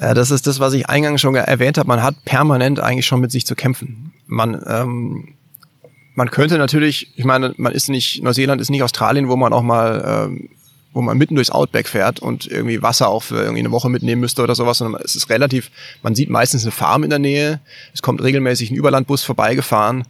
Äh, 0.00 0.14
das 0.14 0.30
ist 0.30 0.46
das, 0.46 0.58
was 0.58 0.72
ich 0.72 0.88
eingangs 0.88 1.20
schon 1.20 1.34
erwähnt 1.34 1.78
habe. 1.78 1.88
Man 1.88 2.02
hat 2.02 2.24
permanent 2.24 2.80
eigentlich 2.80 3.06
schon 3.06 3.20
mit 3.20 3.30
sich 3.30 3.46
zu 3.46 3.54
kämpfen. 3.54 4.12
Man, 4.26 4.60
ähm, 4.66 5.34
man 6.14 6.30
könnte 6.30 6.58
natürlich, 6.58 7.12
ich 7.16 7.24
meine, 7.24 7.54
man 7.56 7.72
ist 7.72 7.88
nicht, 7.88 8.22
Neuseeland 8.22 8.60
ist 8.60 8.70
nicht 8.70 8.82
Australien, 8.82 9.28
wo 9.28 9.36
man 9.36 9.52
auch 9.52 9.62
mal, 9.62 10.28
ähm, 10.30 10.48
wo 10.92 11.02
man 11.02 11.18
mitten 11.18 11.36
durchs 11.36 11.50
Outback 11.50 11.86
fährt 11.86 12.18
und 12.18 12.48
irgendwie 12.48 12.82
Wasser 12.82 13.08
auch 13.08 13.22
für 13.22 13.36
irgendwie 13.36 13.60
eine 13.60 13.70
Woche 13.70 13.88
mitnehmen 13.88 14.20
müsste 14.20 14.42
oder 14.42 14.56
sowas, 14.56 14.78
sondern 14.78 15.00
es 15.04 15.14
ist 15.14 15.30
relativ, 15.30 15.70
man 16.02 16.16
sieht 16.16 16.30
meistens 16.30 16.64
eine 16.64 16.72
Farm 16.72 17.04
in 17.04 17.10
der 17.10 17.20
Nähe, 17.20 17.60
es 17.94 18.02
kommt 18.02 18.22
regelmäßig 18.22 18.72
ein 18.72 18.74
Überlandbus 18.76 19.22
vorbeigefahren 19.22 20.04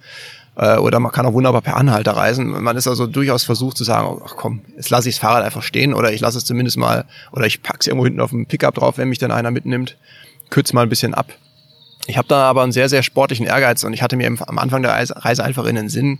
äh, 0.61 0.76
oder 0.76 1.00
man 1.00 1.11
kann 1.11 1.25
auch 1.25 1.33
wunderbar 1.33 1.62
per 1.62 1.76
Anhalter 1.76 2.12
reisen. 2.12 2.49
Man 2.62 2.76
ist 2.76 2.87
also 2.87 3.07
durchaus 3.07 3.45
versucht 3.45 3.79
zu 3.79 3.85
sagen, 3.85 4.21
ach 4.25 4.35
komm, 4.37 4.61
jetzt 4.76 4.90
lasse 4.90 5.09
ich 5.09 5.14
das 5.14 5.21
Fahrrad 5.21 5.43
einfach 5.43 5.62
stehen 5.62 5.95
oder 5.95 6.12
ich 6.12 6.21
lasse 6.21 6.37
es 6.37 6.45
zumindest 6.45 6.76
mal, 6.76 7.07
oder 7.33 7.47
ich 7.47 7.62
pack's 7.62 7.87
irgendwo 7.87 8.05
hinten 8.05 8.21
auf 8.21 8.31
dem 8.31 8.45
Pickup 8.45 8.75
drauf, 8.75 8.99
wenn 8.99 9.09
mich 9.09 9.19
dann 9.19 9.33
einer 9.33 9.50
mitnimmt, 9.50 9.97
kürze 10.50 10.75
mal 10.75 10.83
ein 10.83 10.90
bisschen 10.90 11.14
ab. 11.14 11.33
Ich 12.07 12.19
habe 12.19 12.29
da 12.29 12.45
aber 12.45 12.62
einen 12.62 12.73
sehr, 12.73 12.90
sehr 12.90 13.02
sportlichen 13.02 13.47
Ehrgeiz 13.47 13.85
und 13.85 13.95
ich 13.95 14.02
hatte 14.02 14.17
mir 14.17 14.26
am 14.26 14.59
Anfang 14.59 14.83
der 14.83 14.93
Reise 14.93 15.43
einfach 15.43 15.64
in 15.64 15.76
den 15.76 15.88
Sinn 15.88 16.19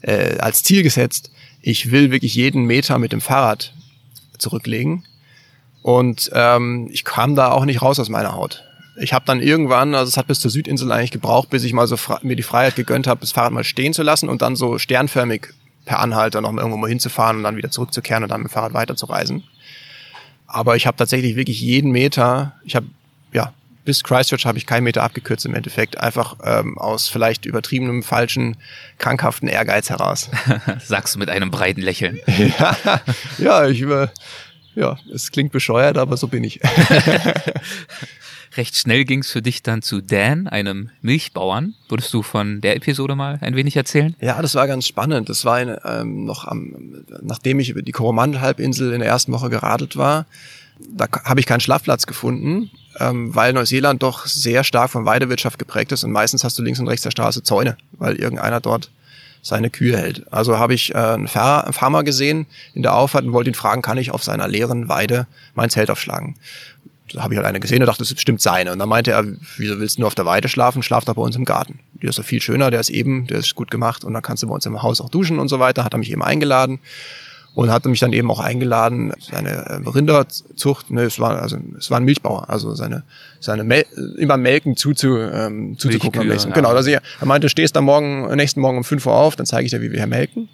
äh, 0.00 0.38
als 0.38 0.62
Ziel 0.62 0.82
gesetzt, 0.82 1.30
ich 1.60 1.90
will 1.90 2.10
wirklich 2.10 2.34
jeden 2.34 2.64
Meter 2.64 2.98
mit 2.98 3.12
dem 3.12 3.20
Fahrrad 3.20 3.74
zurücklegen. 4.38 5.04
Und 5.82 6.30
ähm, 6.34 6.88
ich 6.90 7.04
kam 7.04 7.36
da 7.36 7.50
auch 7.50 7.66
nicht 7.66 7.82
raus 7.82 7.98
aus 7.98 8.08
meiner 8.08 8.34
Haut 8.34 8.64
ich 8.96 9.12
habe 9.12 9.24
dann 9.24 9.40
irgendwann, 9.40 9.94
also 9.94 10.08
es 10.08 10.16
hat 10.16 10.26
bis 10.26 10.40
zur 10.40 10.50
Südinsel 10.50 10.90
eigentlich 10.92 11.10
gebraucht, 11.10 11.50
bis 11.50 11.64
ich 11.64 11.72
mal 11.72 11.86
so 11.86 11.96
mir 12.22 12.36
die 12.36 12.42
Freiheit 12.42 12.76
gegönnt 12.76 13.06
habe, 13.06 13.20
das 13.20 13.32
Fahrrad 13.32 13.52
mal 13.52 13.64
stehen 13.64 13.92
zu 13.92 14.02
lassen 14.02 14.28
und 14.28 14.42
dann 14.42 14.56
so 14.56 14.78
sternförmig 14.78 15.48
per 15.84 15.98
Anhalter 15.98 16.40
noch 16.40 16.52
irgendwo 16.54 16.76
mal 16.76 16.88
hinzufahren 16.88 17.38
und 17.38 17.42
dann 17.42 17.56
wieder 17.56 17.70
zurückzukehren 17.70 18.22
und 18.22 18.30
dann 18.30 18.42
mit 18.42 18.50
dem 18.50 18.54
Fahrrad 18.54 18.74
weiterzureisen. 18.74 19.44
Aber 20.46 20.76
ich 20.76 20.86
habe 20.86 20.96
tatsächlich 20.96 21.36
wirklich 21.36 21.60
jeden 21.60 21.90
Meter, 21.90 22.52
ich 22.64 22.76
habe 22.76 22.86
ja 23.32 23.52
bis 23.84 24.02
Christchurch 24.02 24.46
habe 24.46 24.56
ich 24.56 24.66
keinen 24.66 24.84
Meter 24.84 25.02
abgekürzt 25.02 25.44
im 25.44 25.54
Endeffekt, 25.54 25.98
einfach 25.98 26.36
ähm, 26.42 26.78
aus 26.78 27.08
vielleicht 27.08 27.44
übertriebenem, 27.44 28.02
falschen, 28.02 28.56
krankhaften 28.98 29.48
Ehrgeiz 29.48 29.90
heraus. 29.90 30.30
Sagst 30.82 31.14
du 31.14 31.18
mit 31.18 31.28
einem 31.28 31.50
breiten 31.50 31.82
Lächeln. 31.82 32.18
ja, 32.58 32.76
ja, 33.38 33.66
ich 33.66 33.80
über, 33.80 34.10
ja, 34.74 34.96
es 35.12 35.30
klingt 35.30 35.52
bescheuert, 35.52 35.98
aber 35.98 36.16
so 36.16 36.28
bin 36.28 36.44
ich. 36.44 36.60
Recht 38.56 38.76
schnell 38.76 39.04
ging 39.04 39.20
es 39.20 39.30
für 39.30 39.42
dich 39.42 39.62
dann 39.62 39.82
zu 39.82 40.00
Dan, 40.00 40.46
einem 40.46 40.90
Milchbauern. 41.02 41.74
Würdest 41.88 42.14
du 42.14 42.22
von 42.22 42.60
der 42.60 42.76
Episode 42.76 43.16
mal 43.16 43.38
ein 43.40 43.56
wenig 43.56 43.76
erzählen? 43.76 44.14
Ja, 44.20 44.40
das 44.40 44.54
war 44.54 44.68
ganz 44.68 44.86
spannend. 44.86 45.28
Das 45.28 45.44
war 45.44 45.56
eine, 45.56 45.80
ähm, 45.84 46.24
noch 46.24 46.46
am, 46.46 47.04
nachdem 47.22 47.58
ich 47.58 47.70
über 47.70 47.82
die 47.82 47.92
Koromandel-Halbinsel 47.92 48.92
in 48.92 49.00
der 49.00 49.08
ersten 49.08 49.32
Woche 49.32 49.50
geradelt 49.50 49.96
war. 49.96 50.26
Da 50.88 51.06
habe 51.24 51.40
ich 51.40 51.46
keinen 51.46 51.60
Schlafplatz 51.60 52.06
gefunden, 52.06 52.70
ähm, 53.00 53.34
weil 53.34 53.52
Neuseeland 53.52 54.02
doch 54.02 54.26
sehr 54.26 54.62
stark 54.62 54.90
von 54.90 55.04
Weidewirtschaft 55.04 55.58
geprägt 55.58 55.92
ist 55.92 56.04
und 56.04 56.12
meistens 56.12 56.44
hast 56.44 56.58
du 56.58 56.62
links 56.62 56.78
und 56.78 56.88
rechts 56.88 57.02
der 57.02 57.10
Straße 57.10 57.42
Zäune, 57.42 57.76
weil 57.92 58.16
irgendeiner 58.16 58.60
dort 58.60 58.90
seine 59.42 59.70
Kühe 59.70 59.96
hält. 59.96 60.32
Also 60.32 60.58
habe 60.58 60.74
ich 60.74 60.94
äh, 60.94 60.98
einen 60.98 61.28
Farmer 61.28 62.02
gesehen 62.02 62.46
in 62.72 62.82
der 62.82 62.96
Auffahrt 62.96 63.24
und 63.24 63.32
wollte 63.32 63.50
ihn 63.50 63.54
fragen, 63.54 63.82
kann 63.82 63.98
ich 63.98 64.10
auf 64.10 64.24
seiner 64.24 64.48
leeren 64.48 64.88
Weide 64.88 65.26
mein 65.54 65.70
Zelt 65.70 65.90
aufschlagen? 65.90 66.36
Da 67.12 67.22
habe 67.22 67.34
ich 67.34 67.38
halt 67.38 67.46
eine 67.46 67.60
gesehen 67.60 67.82
und 67.82 67.86
dachte, 67.86 67.98
das 67.98 68.08
ist 68.08 68.14
bestimmt 68.14 68.40
seine. 68.40 68.72
Und 68.72 68.78
dann 68.78 68.88
meinte 68.88 69.10
er, 69.10 69.24
wieso 69.58 69.78
willst 69.78 69.98
du 69.98 70.02
nur 70.02 70.06
auf 70.06 70.14
der 70.14 70.24
Weide 70.24 70.48
schlafen? 70.48 70.82
Schlaf 70.82 71.04
doch 71.04 71.14
bei 71.14 71.22
uns 71.22 71.36
im 71.36 71.44
Garten. 71.44 71.80
Der 71.94 72.10
ist 72.10 72.18
doch 72.18 72.24
viel 72.24 72.40
schöner, 72.40 72.70
der 72.70 72.80
ist 72.80 72.90
eben, 72.90 73.26
der 73.26 73.38
ist 73.38 73.54
gut 73.54 73.70
gemacht 73.70 74.04
und 74.04 74.14
dann 74.14 74.22
kannst 74.22 74.42
du 74.42 74.46
bei 74.46 74.54
uns 74.54 74.64
im 74.66 74.82
Haus 74.82 75.00
auch 75.00 75.10
duschen 75.10 75.38
und 75.38 75.48
so 75.48 75.58
weiter. 75.58 75.84
Hat 75.84 75.94
er 75.94 75.98
mich 75.98 76.10
eben 76.10 76.22
eingeladen 76.22 76.80
und 77.54 77.70
hatte 77.70 77.88
mich 77.88 78.00
dann 78.00 78.12
eben 78.12 78.30
auch 78.30 78.40
eingeladen, 78.40 79.12
seine 79.20 79.50
äh, 79.50 79.88
Rinderzucht, 79.88 80.90
ne, 80.90 81.02
es 81.02 81.20
war 81.20 81.40
also 81.40 81.56
es 81.78 81.90
war 81.90 81.98
ein 81.98 82.04
Milchbauer, 82.04 82.50
also 82.50 82.74
seine 82.74 83.04
seine 83.38 83.62
Mel 83.62 83.84
immer 84.18 84.36
Melken 84.36 84.76
zuzu, 84.76 85.16
ähm, 85.18 85.78
zuzugucken 85.78 86.22
am 86.22 86.28
nächsten. 86.28 86.50
Ja. 86.50 86.54
Genau, 86.54 86.70
also 86.70 86.90
er, 86.90 87.00
er 87.20 87.26
meinte, 87.26 87.48
stehst 87.48 87.76
am 87.76 87.84
Morgen 87.84 88.34
nächsten 88.34 88.60
Morgen 88.60 88.78
um 88.78 88.84
5 88.84 89.06
Uhr 89.06 89.14
auf, 89.14 89.36
dann 89.36 89.46
zeige 89.46 89.66
ich 89.66 89.70
dir, 89.70 89.82
wie 89.82 89.92
wir 89.92 89.98
hier 89.98 90.06
melken. 90.06 90.48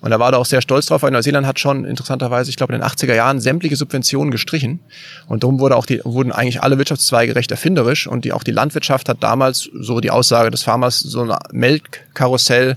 Und 0.00 0.10
da 0.10 0.18
war 0.18 0.32
da 0.32 0.38
auch 0.38 0.46
sehr 0.46 0.62
stolz 0.62 0.86
drauf, 0.86 1.02
weil 1.02 1.10
Neuseeland 1.10 1.46
hat 1.46 1.58
schon 1.58 1.84
interessanterweise, 1.84 2.48
ich 2.48 2.56
glaube 2.56 2.74
in 2.74 2.80
den 2.80 2.88
80er 2.88 3.14
Jahren 3.14 3.40
sämtliche 3.40 3.76
Subventionen 3.76 4.30
gestrichen 4.30 4.80
und 5.26 5.42
darum 5.42 5.60
wurde 5.60 5.76
auch 5.76 5.84
die 5.84 6.00
wurden 6.04 6.32
eigentlich 6.32 6.62
alle 6.62 6.78
Wirtschaftszweige 6.78 7.34
recht 7.34 7.50
erfinderisch 7.50 8.06
und 8.06 8.24
die 8.24 8.32
auch 8.32 8.44
die 8.44 8.52
Landwirtschaft 8.52 9.08
hat 9.08 9.22
damals 9.22 9.68
so 9.74 10.00
die 10.00 10.10
Aussage 10.10 10.50
des 10.50 10.62
Farmers 10.62 11.00
so 11.00 11.22
ein 11.22 11.36
Melkkarussell 11.52 12.76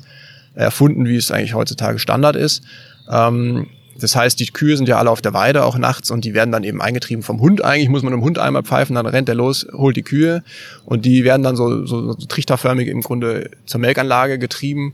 erfunden, 0.55 1.05
wie 1.05 1.15
es 1.15 1.31
eigentlich 1.31 1.53
heutzutage 1.53 1.99
Standard 1.99 2.35
ist 2.35 2.63
ähm, 3.09 3.67
das 3.99 4.15
heißt, 4.15 4.39
die 4.39 4.47
Kühe 4.47 4.77
sind 4.77 4.87
ja 4.87 4.97
alle 4.97 5.09
auf 5.09 5.21
der 5.21 5.33
Weide 5.33 5.65
auch 5.65 5.77
nachts 5.77 6.09
und 6.11 6.23
die 6.25 6.33
werden 6.33 6.51
dann 6.51 6.63
eben 6.63 6.81
eingetrieben 6.81 7.23
vom 7.23 7.41
Hund. 7.41 7.63
Eigentlich 7.63 7.89
muss 7.89 8.03
man 8.03 8.13
einem 8.13 8.21
Hund 8.23 8.39
einmal 8.39 8.63
pfeifen, 8.63 8.95
dann 8.95 9.05
rennt 9.05 9.29
er 9.29 9.35
los, 9.35 9.67
holt 9.73 9.97
die 9.97 10.03
Kühe 10.03 10.43
und 10.85 11.05
die 11.05 11.23
werden 11.23 11.43
dann 11.43 11.55
so, 11.55 11.85
so, 11.85 12.13
so 12.13 12.25
trichterförmig 12.25 12.87
im 12.87 13.01
Grunde 13.01 13.51
zur 13.65 13.81
Melkanlage 13.81 14.39
getrieben 14.39 14.93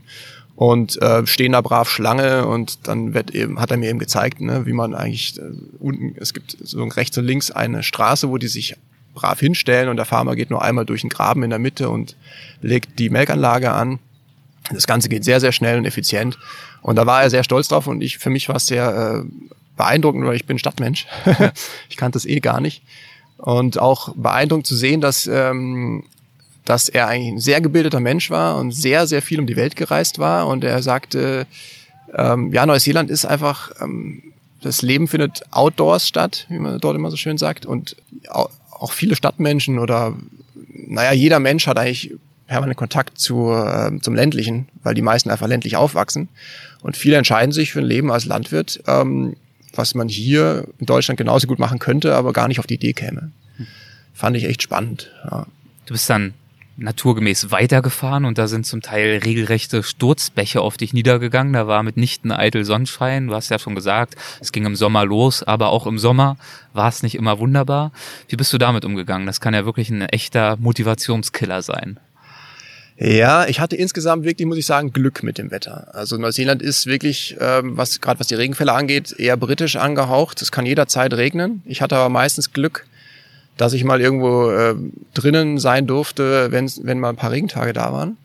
und 0.56 1.00
äh, 1.02 1.26
stehen 1.26 1.52
da 1.52 1.60
brav 1.60 1.88
Schlange 1.88 2.46
und 2.46 2.88
dann 2.88 3.14
wird 3.14 3.30
eben, 3.34 3.60
hat 3.60 3.70
er 3.70 3.76
mir 3.76 3.90
eben 3.90 3.98
gezeigt, 3.98 4.40
ne, 4.40 4.66
wie 4.66 4.72
man 4.72 4.94
eigentlich 4.94 5.38
äh, 5.38 5.42
unten, 5.78 6.16
es 6.18 6.32
gibt 6.34 6.56
so 6.60 6.82
rechts 6.84 7.16
und 7.18 7.26
links 7.26 7.50
eine 7.50 7.82
Straße, 7.82 8.30
wo 8.30 8.38
die 8.38 8.48
sich 8.48 8.76
brav 9.14 9.38
hinstellen 9.38 9.88
und 9.88 9.96
der 9.96 10.06
Farmer 10.06 10.34
geht 10.34 10.50
nur 10.50 10.62
einmal 10.62 10.86
durch 10.86 11.02
den 11.02 11.10
Graben 11.10 11.42
in 11.42 11.50
der 11.50 11.58
Mitte 11.58 11.90
und 11.90 12.16
legt 12.62 12.98
die 12.98 13.10
Melkanlage 13.10 13.72
an. 13.72 13.98
Das 14.72 14.86
Ganze 14.86 15.08
geht 15.08 15.24
sehr, 15.24 15.40
sehr 15.40 15.52
schnell 15.52 15.78
und 15.78 15.84
effizient. 15.84 16.38
Und 16.82 16.96
da 16.96 17.06
war 17.06 17.22
er 17.22 17.30
sehr 17.30 17.44
stolz 17.44 17.68
drauf 17.68 17.86
und 17.86 18.00
ich, 18.00 18.18
für 18.18 18.30
mich 18.30 18.48
war 18.48 18.56
es 18.56 18.66
sehr 18.66 19.24
äh, 19.24 19.46
beeindruckend, 19.76 20.24
weil 20.24 20.36
ich 20.36 20.46
bin 20.46 20.58
Stadtmensch. 20.58 21.06
ich 21.88 21.96
kannte 21.96 22.18
es 22.18 22.24
eh 22.24 22.40
gar 22.40 22.60
nicht. 22.60 22.82
Und 23.38 23.78
auch 23.78 24.14
beeindruckend 24.14 24.66
zu 24.66 24.76
sehen, 24.76 25.00
dass, 25.00 25.26
ähm, 25.26 26.04
dass 26.64 26.88
er 26.88 27.08
eigentlich 27.08 27.34
ein 27.34 27.40
sehr 27.40 27.60
gebildeter 27.60 28.00
Mensch 28.00 28.30
war 28.30 28.56
und 28.58 28.72
sehr, 28.72 29.06
sehr 29.06 29.22
viel 29.22 29.40
um 29.40 29.46
die 29.46 29.56
Welt 29.56 29.76
gereist 29.76 30.18
war. 30.18 30.46
Und 30.46 30.64
er 30.64 30.82
sagte, 30.82 31.46
ähm, 32.14 32.52
ja, 32.52 32.64
Neuseeland 32.64 33.10
ist 33.10 33.26
einfach, 33.26 33.72
ähm, 33.80 34.22
das 34.62 34.82
Leben 34.82 35.06
findet 35.06 35.42
outdoors 35.50 36.08
statt, 36.08 36.46
wie 36.48 36.58
man 36.58 36.80
dort 36.80 36.96
immer 36.96 37.10
so 37.10 37.16
schön 37.16 37.38
sagt. 37.38 37.66
Und 37.66 37.96
auch 38.28 38.92
viele 38.92 39.16
Stadtmenschen 39.16 39.78
oder, 39.78 40.14
naja, 40.72 41.12
jeder 41.12 41.40
Mensch 41.40 41.66
hat 41.66 41.78
eigentlich 41.78 42.14
permanent 42.46 42.76
Kontakt 42.76 43.18
zu, 43.18 43.50
äh, 43.52 43.98
zum 44.00 44.14
ländlichen, 44.14 44.68
weil 44.82 44.94
die 44.94 45.02
meisten 45.02 45.30
einfach 45.30 45.48
ländlich 45.48 45.76
aufwachsen. 45.76 46.28
Und 46.82 46.96
viele 46.96 47.16
entscheiden 47.16 47.52
sich 47.52 47.72
für 47.72 47.80
ein 47.80 47.86
Leben 47.86 48.12
als 48.12 48.24
Landwirt, 48.24 48.82
ähm, 48.86 49.36
was 49.74 49.94
man 49.94 50.08
hier 50.08 50.66
in 50.78 50.86
Deutschland 50.86 51.18
genauso 51.18 51.46
gut 51.46 51.58
machen 51.58 51.78
könnte, 51.78 52.14
aber 52.14 52.32
gar 52.32 52.48
nicht 52.48 52.60
auf 52.60 52.66
die 52.66 52.74
Idee 52.74 52.92
käme. 52.92 53.32
Fand 54.14 54.36
ich 54.36 54.44
echt 54.44 54.62
spannend. 54.62 55.10
Ja. 55.30 55.46
Du 55.84 55.92
bist 55.92 56.08
dann 56.08 56.32
naturgemäß 56.78 57.50
weitergefahren 57.50 58.24
und 58.24 58.38
da 58.38 58.48
sind 58.48 58.66
zum 58.66 58.82
Teil 58.82 59.20
regelrechte 59.24 59.82
Sturzbäche 59.82 60.60
auf 60.60 60.76
dich 60.76 60.92
niedergegangen. 60.92 61.52
Da 61.52 61.66
war 61.66 61.82
mitnichten 61.82 62.32
eitel 62.32 62.64
Sonnenschein. 62.64 63.28
Du 63.28 63.34
hast 63.34 63.50
ja 63.50 63.58
schon 63.58 63.74
gesagt, 63.74 64.14
es 64.40 64.52
ging 64.52 64.66
im 64.66 64.76
Sommer 64.76 65.04
los, 65.04 65.42
aber 65.42 65.70
auch 65.70 65.86
im 65.86 65.98
Sommer 65.98 66.36
war 66.72 66.88
es 66.88 67.02
nicht 67.02 67.14
immer 67.14 67.38
wunderbar. 67.38 67.92
Wie 68.28 68.36
bist 68.36 68.52
du 68.52 68.58
damit 68.58 68.84
umgegangen? 68.84 69.26
Das 69.26 69.40
kann 69.40 69.54
ja 69.54 69.64
wirklich 69.64 69.90
ein 69.90 70.02
echter 70.02 70.56
Motivationskiller 70.58 71.62
sein. 71.62 71.98
Ja, 72.98 73.46
ich 73.46 73.60
hatte 73.60 73.76
insgesamt 73.76 74.24
wirklich, 74.24 74.46
muss 74.46 74.56
ich 74.56 74.64
sagen, 74.64 74.92
Glück 74.92 75.22
mit 75.22 75.36
dem 75.36 75.50
Wetter. 75.50 75.94
Also 75.94 76.16
Neuseeland 76.16 76.62
ist 76.62 76.86
wirklich, 76.86 77.36
ähm, 77.40 77.76
was 77.76 78.00
gerade 78.00 78.18
was 78.18 78.26
die 78.26 78.34
Regenfälle 78.34 78.72
angeht, 78.72 79.14
eher 79.18 79.36
britisch 79.36 79.76
angehaucht. 79.76 80.40
Es 80.40 80.50
kann 80.50 80.64
jederzeit 80.64 81.12
regnen. 81.12 81.62
Ich 81.66 81.82
hatte 81.82 81.96
aber 81.96 82.08
meistens 82.08 82.52
Glück, 82.52 82.86
dass 83.58 83.74
ich 83.74 83.84
mal 83.84 84.00
irgendwo 84.00 84.50
äh, 84.50 84.74
drinnen 85.12 85.58
sein 85.58 85.86
durfte, 85.86 86.50
wenn, 86.52 86.70
wenn 86.82 86.98
mal 86.98 87.10
ein 87.10 87.16
paar 87.16 87.32
Regentage 87.32 87.74
da 87.74 87.92
waren. 87.92 88.16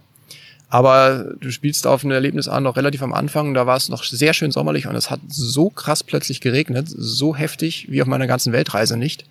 Aber 0.70 1.34
du 1.42 1.52
spielst 1.52 1.86
auf 1.86 2.06
ein 2.06 2.12
Erlebnis 2.12 2.48
an, 2.48 2.64
noch 2.64 2.78
relativ 2.78 3.04
am 3.04 3.12
Anfang, 3.12 3.54
da 3.54 3.68
war 3.68 3.76
es 3.76 3.90
noch 3.90 4.06
sehr 4.06 4.34
schön 4.34 4.52
sommerlich 4.52 4.88
und 4.88 4.96
es 4.96 5.10
hat 5.10 5.20
so 5.28 5.70
krass 5.70 6.02
plötzlich 6.02 6.40
geregnet, 6.40 6.88
so 6.88 7.36
heftig 7.36 7.88
wie 7.90 8.02
auf 8.02 8.08
meiner 8.08 8.26
ganzen 8.26 8.54
Weltreise 8.54 8.96
nicht. 8.96 9.26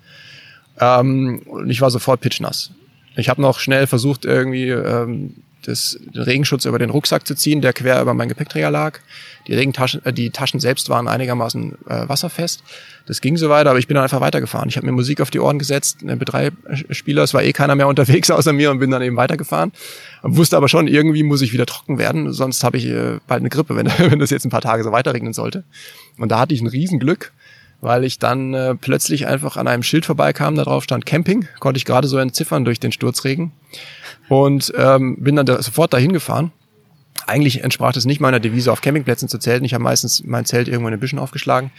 Ähm, 0.79 1.40
und 1.46 1.70
ich 1.70 1.81
war 1.81 1.90
sofort 1.90 2.20
pitchnass. 2.20 2.72
Ich 3.16 3.29
habe 3.29 3.42
noch 3.42 3.59
schnell 3.59 3.87
versucht, 3.87 4.25
irgendwie 4.25 4.68
ähm, 4.68 5.35
das, 5.62 5.99
den 6.01 6.23
Regenschutz 6.23 6.64
über 6.64 6.79
den 6.79 6.90
Rucksack 6.90 7.27
zu 7.27 7.35
ziehen, 7.35 7.61
der 7.61 7.73
quer 7.73 8.01
über 8.01 8.14
meinen 8.14 8.29
Gepäckträger 8.29 8.70
lag. 8.70 8.99
Die 9.46 9.55
Regentaschen, 9.55 10.05
äh, 10.05 10.12
die 10.12 10.31
Taschen 10.31 10.61
selbst 10.61 10.88
waren 10.88 11.09
einigermaßen 11.09 11.73
äh, 11.87 12.09
wasserfest. 12.09 12.62
Das 13.07 13.20
ging 13.20 13.37
so 13.37 13.49
weiter, 13.49 13.70
aber 13.70 13.79
ich 13.79 13.87
bin 13.87 13.96
dann 13.96 14.05
einfach 14.05 14.20
weitergefahren. 14.20 14.68
Ich 14.68 14.77
habe 14.77 14.87
mir 14.87 14.92
Musik 14.92 15.20
auf 15.20 15.31
die 15.31 15.40
Ohren 15.40 15.59
gesetzt, 15.59 15.99
einen 16.03 16.20
B3-Spieler, 16.20 17.23
es 17.23 17.35
war 17.35 17.42
eh 17.42 17.53
keiner 17.53 17.75
mehr 17.75 17.88
unterwegs 17.88 18.31
außer 18.31 18.53
mir 18.53 18.70
und 18.70 18.79
bin 18.79 18.90
dann 18.90 19.03
eben 19.03 19.16
weitergefahren. 19.16 19.73
Wusste 20.23 20.57
aber 20.57 20.68
schon, 20.68 20.87
irgendwie 20.87 21.23
muss 21.23 21.42
ich 21.42 21.53
wieder 21.53 21.66
trocken 21.66 21.99
werden, 21.99 22.33
sonst 22.33 22.62
habe 22.62 22.77
ich 22.77 22.87
äh, 22.87 23.18
bald 23.27 23.40
eine 23.40 23.49
Grippe, 23.49 23.77
wenn, 23.77 23.87
wenn 24.11 24.18
das 24.18 24.31
jetzt 24.31 24.44
ein 24.44 24.51
paar 24.51 24.61
Tage 24.61 24.85
so 24.85 24.92
weiterregnen 24.92 25.33
sollte. 25.33 25.64
Und 26.18 26.31
da 26.31 26.38
hatte 26.38 26.55
ich 26.55 26.61
ein 26.61 26.66
Riesenglück 26.66 27.33
weil 27.81 28.05
ich 28.05 28.19
dann 28.19 28.55
äh, 28.55 28.75
plötzlich 28.75 29.27
einfach 29.27 29.57
an 29.57 29.69
einem 29.69 29.83
Schild 29.83 30.07
vorbeikam, 30.07 30.55
da 30.55 30.64
drauf 30.64 30.85
stand 30.85 31.07
Camping, 31.07 31.49
konnte 31.59 31.79
ich 31.79 31.85
gerade 31.85 32.09
so 32.09 32.19
entziffern 32.19 32.64
durch 32.64 32.81
den 32.81 32.93
Sturzregen 32.93 33.53
und 34.29 34.73
ähm, 34.77 35.16
bin 35.19 35.37
dann 35.37 35.47
da 35.47 35.62
sofort 35.62 35.93
dahin 35.93 36.12
gefahren. 36.12 36.53
Eigentlich 37.27 37.62
entsprach 37.64 37.95
es 37.97 38.05
nicht 38.05 38.21
meiner 38.21 38.40
Devise, 38.40 38.73
auf 38.73 38.81
Campingplätzen 38.81 39.29
zu 39.29 39.38
zelten. 39.38 39.64
Ich 39.64 39.75
habe 39.75 39.85
meistens 39.85 40.25
mein 40.25 40.45
Zelt 40.45 40.69
irgendwo 40.69 40.88
in 40.88 40.93
den 40.93 41.01
Büschen 41.01 41.19
aufgeschlagen. 41.19 41.71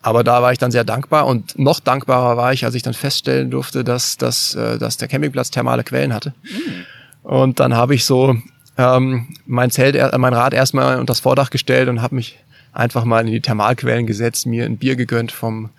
Aber 0.00 0.22
da 0.22 0.42
war 0.42 0.52
ich 0.52 0.58
dann 0.58 0.70
sehr 0.70 0.84
dankbar 0.84 1.26
und 1.26 1.58
noch 1.58 1.80
dankbarer 1.80 2.36
war 2.36 2.52
ich, 2.52 2.64
als 2.64 2.74
ich 2.74 2.82
dann 2.82 2.94
feststellen 2.94 3.50
durfte, 3.50 3.82
dass, 3.82 4.16
dass, 4.16 4.54
äh, 4.54 4.78
dass 4.78 4.96
der 4.96 5.08
Campingplatz 5.08 5.50
thermale 5.50 5.82
Quellen 5.82 6.14
hatte. 6.14 6.34
Mhm. 6.42 7.30
Und 7.30 7.60
dann 7.60 7.74
habe 7.74 7.94
ich 7.94 8.04
so 8.04 8.36
ähm, 8.76 9.34
mein 9.44 9.70
Zelt, 9.70 9.96
äh, 9.96 10.16
mein 10.18 10.34
Rad 10.34 10.54
erstmal 10.54 10.94
unter 10.94 11.10
das 11.10 11.20
Vordach 11.20 11.50
gestellt 11.50 11.88
und 11.88 12.00
habe 12.00 12.14
mich 12.14 12.38
einfach 12.78 13.04
mal 13.04 13.20
in 13.20 13.32
die 13.32 13.40
Thermalquellen 13.40 14.06
gesetzt, 14.06 14.46
mir 14.46 14.64
ein 14.64 14.78
Bier 14.78 14.96
gegönnt 14.96 15.32
vom 15.32 15.70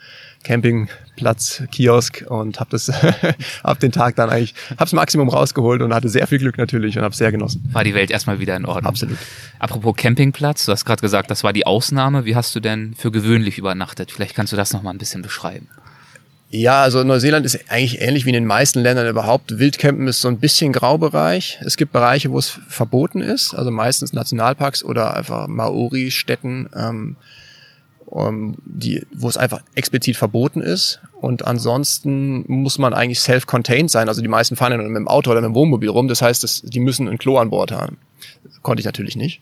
Campingplatz, 0.43 1.63
Kiosk 1.71 2.25
und 2.27 2.59
habe 2.59 2.69
das 2.71 2.91
ab 3.63 3.79
den 3.79 3.91
Tag 3.91 4.15
dann 4.15 4.29
eigentlich, 4.29 4.53
hab's 4.77 4.93
Maximum 4.93 5.29
rausgeholt 5.29 5.81
und 5.81 5.93
hatte 5.93 6.09
sehr 6.09 6.27
viel 6.27 6.39
Glück 6.39 6.57
natürlich 6.57 6.97
und 6.97 7.03
habe 7.03 7.15
sehr 7.15 7.31
genossen. 7.31 7.67
War 7.71 7.83
die 7.83 7.93
Welt 7.93 8.11
erstmal 8.11 8.39
wieder 8.39 8.55
in 8.55 8.65
Ordnung. 8.65 8.85
Absolut. 8.85 9.17
Apropos 9.59 9.95
Campingplatz, 9.95 10.65
du 10.65 10.71
hast 10.71 10.85
gerade 10.85 11.01
gesagt, 11.01 11.31
das 11.31 11.43
war 11.43 11.53
die 11.53 11.65
Ausnahme. 11.65 12.25
Wie 12.25 12.35
hast 12.35 12.55
du 12.55 12.59
denn 12.59 12.93
für 12.95 13.11
gewöhnlich 13.11 13.57
übernachtet? 13.57 14.11
Vielleicht 14.11 14.35
kannst 14.35 14.53
du 14.53 14.57
das 14.57 14.73
noch 14.73 14.81
mal 14.81 14.91
ein 14.91 14.97
bisschen 14.97 15.21
beschreiben. 15.21 15.67
Ja, 16.51 16.81
also 16.81 17.03
Neuseeland 17.03 17.45
ist 17.45 17.69
eigentlich 17.69 18.01
ähnlich 18.01 18.25
wie 18.25 18.29
in 18.29 18.33
den 18.33 18.45
meisten 18.45 18.79
Ländern 18.79 19.07
überhaupt. 19.07 19.59
Wildcampen 19.59 20.07
ist 20.07 20.21
so 20.21 20.27
ein 20.27 20.39
bisschen 20.39 20.73
Graubereich. 20.73 21.59
Es 21.63 21.77
gibt 21.77 21.91
Bereiche, 21.91 22.31
wo 22.31 22.39
es 22.39 22.59
verboten 22.67 23.21
ist, 23.21 23.53
also 23.53 23.69
meistens 23.69 24.13
Nationalparks 24.13 24.83
oder 24.83 25.15
einfach 25.15 25.47
Maori-Städten, 25.47 26.69
ähm, 26.75 27.17
um, 28.07 28.55
die, 28.65 29.05
wo 29.13 29.29
es 29.29 29.37
einfach 29.37 29.61
explizit 29.75 30.17
verboten 30.17 30.61
ist. 30.61 31.01
Und 31.21 31.45
ansonsten 31.45 32.43
muss 32.47 32.79
man 32.79 32.95
eigentlich 32.95 33.19
self-contained 33.19 33.91
sein. 33.91 34.07
Also 34.07 34.23
die 34.23 34.27
meisten 34.27 34.55
fahren 34.55 34.71
ja 34.71 34.77
mit 34.79 34.95
dem 34.95 35.07
Auto 35.07 35.29
oder 35.29 35.41
mit 35.41 35.49
dem 35.49 35.55
Wohnmobil 35.55 35.89
rum. 35.89 36.07
Das 36.07 36.23
heißt, 36.23 36.43
dass 36.43 36.63
die 36.63 36.79
müssen 36.79 37.07
ein 37.07 37.19
Klo 37.19 37.37
an 37.37 37.51
Bord 37.51 37.71
haben. 37.71 37.97
Konnte 38.63 38.81
ich 38.81 38.85
natürlich 38.85 39.15
nicht. 39.15 39.41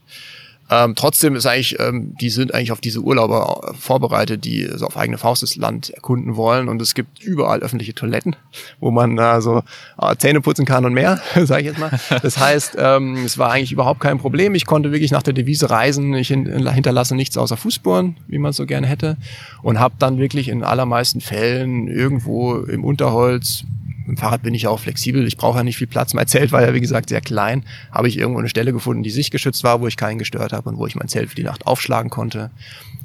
Ähm, 0.69 0.95
trotzdem 0.95 1.36
ist 1.36 1.45
eigentlich, 1.45 1.80
ähm, 1.80 2.15
die 2.19 2.30
sind 2.30 2.53
eigentlich 2.53 2.71
auf 2.71 2.82
diese 2.82 2.99
Urlauber 2.99 3.73
vorbereitet, 3.80 4.43
die 4.43 4.67
so 4.75 4.86
auf 4.86 4.97
eigene 4.97 5.17
Faust 5.17 5.43
das 5.43 5.56
Land 5.56 5.89
erkunden 5.91 6.36
wollen. 6.36 6.67
Und 6.67 6.82
es 6.82 6.93
gibt 6.93 7.21
überall 7.21 7.62
öffentliche 7.62 7.93
Toiletten, 7.93 8.36
wo 8.80 8.91
man 8.91 9.17
äh, 9.17 9.41
so 9.41 9.63
äh, 10.01 10.15
Zähne 10.17 10.41
putzen 10.41 10.65
kann 10.65 10.86
und 10.86 10.93
mehr, 10.93 11.21
sage 11.36 11.62
ich 11.62 11.67
jetzt 11.67 11.80
mal. 11.80 11.91
Das 12.21 12.38
heißt, 12.38 12.75
ähm, 12.80 13.23
es 13.25 13.38
war 13.38 13.51
eigentlich 13.51 13.71
überhaupt 13.71 13.99
kein 13.99 14.17
Problem. 14.17 14.56
Ich 14.56 14.65
konnte 14.65 14.91
wirklich 14.91 15.12
nach 15.12 15.23
der 15.23 15.34
Devise 15.34 15.69
reisen. 15.69 16.13
Ich 16.15 16.27
hinterlasse 16.27 17.15
nichts 17.15 17.38
außer 17.38 17.58
Fußspuren, 17.58 18.17
wie 18.27 18.38
man 18.38 18.51
es 18.51 18.58
so 18.58 18.65
gerne 18.65 18.88
hätte. 18.88 19.17
Und 19.62 19.80
habe 19.80 19.95
dann 19.99 20.17
wirklich 20.17 20.49
in 20.49 20.63
allermeisten 20.63 21.21
Fällen 21.21 21.88
irgendwo 21.88 22.56
im 22.56 22.84
Unterholz 22.84 23.63
mit 24.08 24.17
dem 24.17 24.22
Fahrrad 24.22 24.41
bin 24.41 24.54
ich 24.54 24.67
auch 24.67 24.80
flexibel. 24.80 25.28
Ich 25.28 25.36
brauche 25.36 25.58
ja 25.58 25.63
nicht 25.63 25.76
viel 25.76 25.88
Platz. 25.88 26.13
Mein 26.13 26.28
Zelt 26.28 26.54
war 26.54 26.62
ja, 26.62 26.74
wie 26.74 26.80
gesagt, 26.80 27.10
sehr 27.10 27.20
klein. 27.20 27.65
Habe 27.91 28.08
ich 28.08 28.17
irgendwo 28.17 28.39
eine 28.39 28.48
Stelle 28.48 28.72
gefunden, 28.72 29.04
die 29.04 29.10
sichtgeschützt 29.10 29.65
war, 29.65 29.82
wo 29.82 29.88
ich 29.88 29.98
keinen 29.98 30.17
gestört 30.17 30.54
habe 30.54 30.70
und 30.70 30.78
wo 30.78 30.88
ich 30.88 30.96
mein 30.96 31.10
Zelt 31.10 31.30
für 31.30 31.36
die 31.36 31.43
Nacht 31.43 31.67
aufschlagen 31.67 32.10
konnte. 32.10 32.50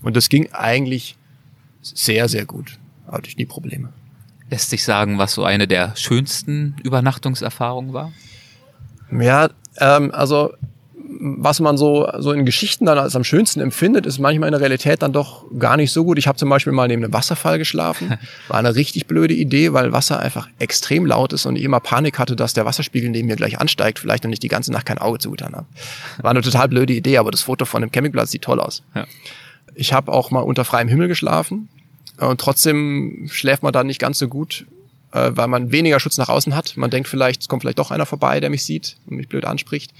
Und 0.03 0.17
das 0.17 0.29
ging 0.29 0.53
eigentlich 0.53 1.17
sehr, 1.83 2.29
sehr 2.29 2.45
gut. 2.45 2.79
Hatte 3.11 3.29
ich 3.29 3.37
nie 3.37 3.47
Probleme. 3.47 3.93
Lässt 4.49 4.71
sich 4.71 4.85
sagen, 4.85 5.19
was 5.19 5.33
so 5.33 5.45
eine 5.45 5.67
der 5.67 5.97
schönsten 5.97 6.77
Übernachtungserfahrungen 6.85 7.93
war? 7.93 8.13
Ja, 9.11 9.51
ähm, 9.79 10.13
also 10.13 10.53
was 11.25 11.61
man 11.61 11.79
so, 11.79 12.11
so 12.19 12.33
in 12.33 12.45
Geschichten 12.45 12.85
dann 12.85 12.99
als 12.99 13.15
am 13.15 13.23
schönsten 13.23 13.61
empfindet, 13.61 14.07
ist 14.07 14.19
manchmal 14.19 14.49
in 14.49 14.53
der 14.53 14.61
Realität 14.61 15.03
dann 15.03 15.13
doch 15.13 15.45
gar 15.57 15.77
nicht 15.77 15.93
so 15.93 16.05
gut. 16.05 16.19
Ich 16.19 16.27
habe 16.27 16.37
zum 16.37 16.49
Beispiel 16.49 16.73
mal 16.73 16.89
neben 16.89 17.05
einem 17.05 17.13
Wasserfall 17.13 17.59
geschlafen. 17.59 18.19
War 18.49 18.59
eine 18.59 18.75
richtig 18.75 19.07
blöde 19.07 19.33
Idee, 19.33 19.73
weil 19.73 19.93
Wasser 19.93 20.19
einfach 20.19 20.49
extrem 20.59 21.07
laut 21.07 21.33
ist 21.33 21.47
und 21.47 21.55
ich 21.55 21.63
immer 21.63 21.79
Panik 21.79 22.19
hatte, 22.19 22.35
dass 22.35 22.55
der 22.55 22.65
Wasserspiegel 22.65 23.09
neben 23.09 23.29
mir 23.29 23.37
gleich 23.37 23.61
ansteigt, 23.61 24.01
vielleicht 24.01 24.25
noch 24.25 24.31
nicht 24.31 24.43
die 24.43 24.49
ganze 24.49 24.73
Nacht 24.73 24.85
kein 24.85 24.99
Auge 24.99 25.21
zugetan 25.21 25.55
habe. 25.55 25.67
War 26.21 26.33
eine 26.33 26.43
total 26.43 26.69
blöde 26.69 26.93
Idee, 26.93 27.19
aber 27.19 27.31
das 27.31 27.43
Foto 27.43 27.67
von 27.67 27.83
dem 27.83 27.93
Campingplatz 27.93 28.33
sieht 28.33 28.43
toll 28.43 28.59
aus. 28.59 28.83
Ja. 28.97 29.07
Ich 29.77 29.93
habe 29.93 30.13
auch 30.13 30.33
mal 30.33 30.41
unter 30.41 30.65
freiem 30.65 30.89
Himmel 30.89 31.07
geschlafen 31.07 31.69
und 32.19 32.41
trotzdem 32.41 33.29
schläft 33.31 33.63
man 33.63 33.73
dann 33.73 33.87
nicht 33.87 34.01
ganz 34.01 34.19
so 34.19 34.27
gut, 34.27 34.67
äh, 35.13 35.31
weil 35.35 35.49
man 35.49 35.73
weniger 35.73 36.01
Schutz 36.01 36.19
nach 36.19 36.29
außen 36.29 36.55
hat. 36.55 36.77
Man 36.77 36.91
denkt 36.91 37.09
vielleicht, 37.09 37.43
es 37.43 37.49
kommt 37.49 37.63
vielleicht 37.63 37.79
doch 37.79 37.91
einer 37.91 38.07
vorbei, 38.07 38.41
der 38.41 38.51
mich 38.51 38.65
sieht 38.65 38.97
und 39.07 39.17
mich 39.17 39.29
blöd 39.29 39.45
anspricht. 39.45 39.93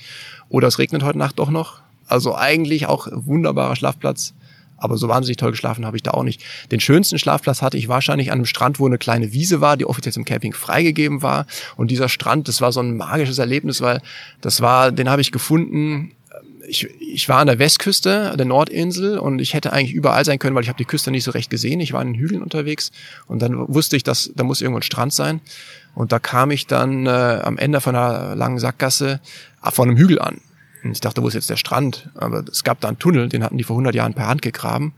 Oder 0.49 0.69
es 0.69 0.79
regnet 0.79 1.03
heute 1.03 1.19
Nacht 1.19 1.39
doch 1.39 1.51
noch. 1.51 1.81
Also 2.07 2.35
eigentlich 2.35 2.87
auch 2.87 3.09
wunderbarer 3.11 3.77
Schlafplatz. 3.77 4.35
Aber 4.77 4.97
so 4.97 5.09
wahnsinnig 5.09 5.37
toll 5.37 5.53
geschlafen 5.53 5.87
habe 5.87 5.97
ich 5.97 6.03
da 6.03 6.11
auch 6.11 6.25
nicht. 6.25 6.43
Den 6.73 6.81
schönsten 6.81 7.17
Schlafplatz 7.17 7.63
hatte 7.63 7.77
ich 7.79 7.87
wahrscheinlich 7.87 8.33
an 8.33 8.39
einem 8.39 8.47
Strand, 8.47 8.81
wo 8.81 8.87
eine 8.87 8.99
kleine 8.99 9.33
Wiese 9.33 9.61
war, 9.61 9.77
die 9.77 9.87
offiziell 9.87 10.13
zum 10.13 10.25
Camping 10.25 10.55
freigegeben 10.55 11.23
war. 11.23 11.47
Und 11.77 11.93
dieser 11.93 12.09
Strand, 12.09 12.49
das 12.49 12.61
war 12.61 12.73
so 12.73 12.81
ein 12.81 12.97
magisches 12.97 13.39
Erlebnis, 13.39 13.81
weil 13.81 14.03
das 14.41 14.61
war, 14.61 14.91
den 14.91 15.09
habe 15.09 15.23
ich 15.23 15.31
gefunden. 15.31 16.13
Ich, 16.69 16.89
ich 17.01 17.29
war 17.29 17.41
an 17.41 17.49
der 17.49 17.59
Westküste, 17.59 18.35
der 18.37 18.47
Nordinsel, 18.47 19.19
und 19.19 19.41
ich 19.41 19.55
hätte 19.55 19.73
eigentlich 19.73 19.95
überall 19.95 20.25
sein 20.25 20.39
können, 20.39 20.55
weil 20.55 20.63
ich 20.63 20.69
habe 20.69 20.79
die 20.79 20.85
Küste 20.85 21.11
nicht 21.11 21.25
so 21.25 21.33
recht 21.33 21.51
gesehen. 21.51 21.81
Ich 21.81 21.93
war 21.93 22.03
in 22.03 22.13
den 22.13 22.21
Hügeln 22.21 22.43
unterwegs 22.43 22.93
und 23.27 23.43
dann 23.43 23.73
wusste 23.73 23.97
ich, 23.97 24.05
dass 24.05 24.31
da 24.35 24.45
muss 24.45 24.61
irgendwo 24.61 24.79
ein 24.79 24.83
Strand 24.83 25.13
sein. 25.13 25.41
Und 25.95 26.13
da 26.13 26.19
kam 26.19 26.51
ich 26.51 26.67
dann 26.67 27.07
äh, 27.07 27.11
am 27.43 27.59
Ende 27.59 27.81
von 27.81 27.95
einer 27.95 28.35
langen 28.35 28.59
Sackgasse 28.59 29.21
von 29.63 29.89
einem 29.89 29.99
Hügel 29.99 30.21
an. 30.21 30.41
Und 30.83 30.93
ich 30.93 31.01
dachte, 31.01 31.23
wo 31.23 31.29
ist 31.29 31.35
jetzt 31.35 31.51
der 31.51 31.57
Strand? 31.57 32.11
Aber 32.15 32.45
es 32.51 32.65
gab 32.65 32.81
da 32.81 32.89
einen 32.89 32.99
Tunnel, 32.99 33.29
den 33.29 33.45
hatten 33.45 33.59
die 33.59 33.65
vor 33.65 33.75
100 33.75 33.95
Jahren 33.95 34.15
per 34.15 34.27
Hand 34.27 34.43
gegraben. 34.43 34.95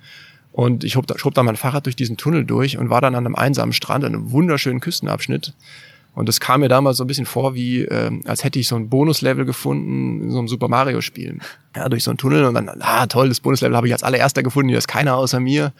Und 0.52 0.84
ich 0.84 0.92
schob 0.92 1.06
da, 1.06 1.18
schob 1.18 1.34
da 1.34 1.42
mein 1.42 1.56
Fahrrad 1.56 1.86
durch 1.86 1.96
diesen 1.96 2.16
Tunnel 2.16 2.44
durch 2.44 2.78
und 2.78 2.88
war 2.88 3.00
dann 3.00 3.14
an 3.14 3.26
einem 3.26 3.34
einsamen 3.34 3.72
Strand, 3.72 4.04
an 4.04 4.14
einem 4.14 4.30
wunderschönen 4.30 4.80
Küstenabschnitt. 4.80 5.52
Und 6.14 6.28
das 6.28 6.40
kam 6.40 6.60
mir 6.60 6.68
damals 6.68 6.98
so 6.98 7.04
ein 7.04 7.06
bisschen 7.06 7.26
vor, 7.26 7.54
wie 7.54 7.82
äh, 7.82 8.10
als 8.24 8.44
hätte 8.44 8.58
ich 8.58 8.68
so 8.68 8.76
ein 8.76 8.88
Bonuslevel 8.88 9.44
gefunden 9.44 10.22
in 10.22 10.30
so 10.30 10.38
einem 10.38 10.48
Super 10.48 10.68
Mario 10.68 11.00
Spiel. 11.00 11.38
Ja, 11.76 11.88
durch 11.88 12.04
so 12.04 12.10
einen 12.10 12.18
Tunnel 12.18 12.44
und 12.44 12.54
dann, 12.54 12.70
ah 12.80 13.06
toll, 13.06 13.28
das 13.28 13.40
Bonuslevel 13.40 13.76
habe 13.76 13.86
ich 13.86 13.92
als 13.92 14.02
allererster 14.02 14.42
gefunden, 14.42 14.68
hier 14.68 14.78
ist 14.78 14.88
keiner 14.88 15.16
außer 15.16 15.40
mir 15.40 15.72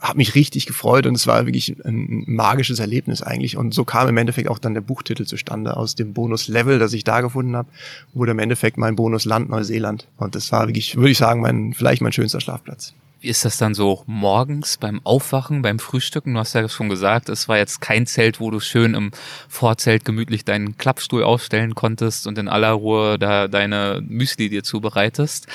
habe 0.00 0.18
mich 0.18 0.34
richtig 0.34 0.66
gefreut 0.66 1.06
und 1.06 1.14
es 1.14 1.26
war 1.26 1.46
wirklich 1.46 1.76
ein 1.84 2.24
magisches 2.26 2.78
Erlebnis 2.78 3.22
eigentlich. 3.22 3.56
Und 3.56 3.72
so 3.72 3.84
kam 3.84 4.08
im 4.08 4.16
Endeffekt 4.16 4.48
auch 4.48 4.58
dann 4.58 4.74
der 4.74 4.80
Buchtitel 4.80 5.24
zustande 5.24 5.76
aus 5.76 5.94
dem 5.94 6.12
Bonus-Level, 6.12 6.78
das 6.78 6.92
ich 6.92 7.04
da 7.04 7.20
gefunden 7.20 7.56
habe, 7.56 7.68
wurde 8.12 8.32
im 8.32 8.38
Endeffekt 8.38 8.76
mein 8.76 8.96
Bonus-Land 8.96 9.48
Neuseeland. 9.48 10.06
Und 10.18 10.34
das 10.34 10.52
war 10.52 10.66
wirklich, 10.66 10.96
würde 10.96 11.10
ich 11.10 11.18
sagen, 11.18 11.40
mein, 11.40 11.72
vielleicht 11.72 12.02
mein 12.02 12.12
schönster 12.12 12.40
Schlafplatz. 12.40 12.94
Ist 13.26 13.44
das 13.44 13.58
dann 13.58 13.74
so 13.74 14.04
morgens 14.06 14.76
beim 14.76 15.00
Aufwachen, 15.02 15.60
beim 15.60 15.80
Frühstücken? 15.80 16.34
Du 16.34 16.38
hast 16.38 16.54
ja 16.54 16.68
schon 16.68 16.88
gesagt, 16.88 17.28
es 17.28 17.48
war 17.48 17.56
jetzt 17.58 17.80
kein 17.80 18.06
Zelt, 18.06 18.38
wo 18.38 18.52
du 18.52 18.60
schön 18.60 18.94
im 18.94 19.10
Vorzelt 19.48 20.04
gemütlich 20.04 20.44
deinen 20.44 20.76
Klappstuhl 20.76 21.24
aufstellen 21.24 21.74
konntest 21.74 22.28
und 22.28 22.38
in 22.38 22.46
aller 22.46 22.70
Ruhe 22.70 23.18
da 23.18 23.48
deine 23.48 24.00
Müsli 24.06 24.48
dir 24.48 24.62
zubereitest 24.62 25.48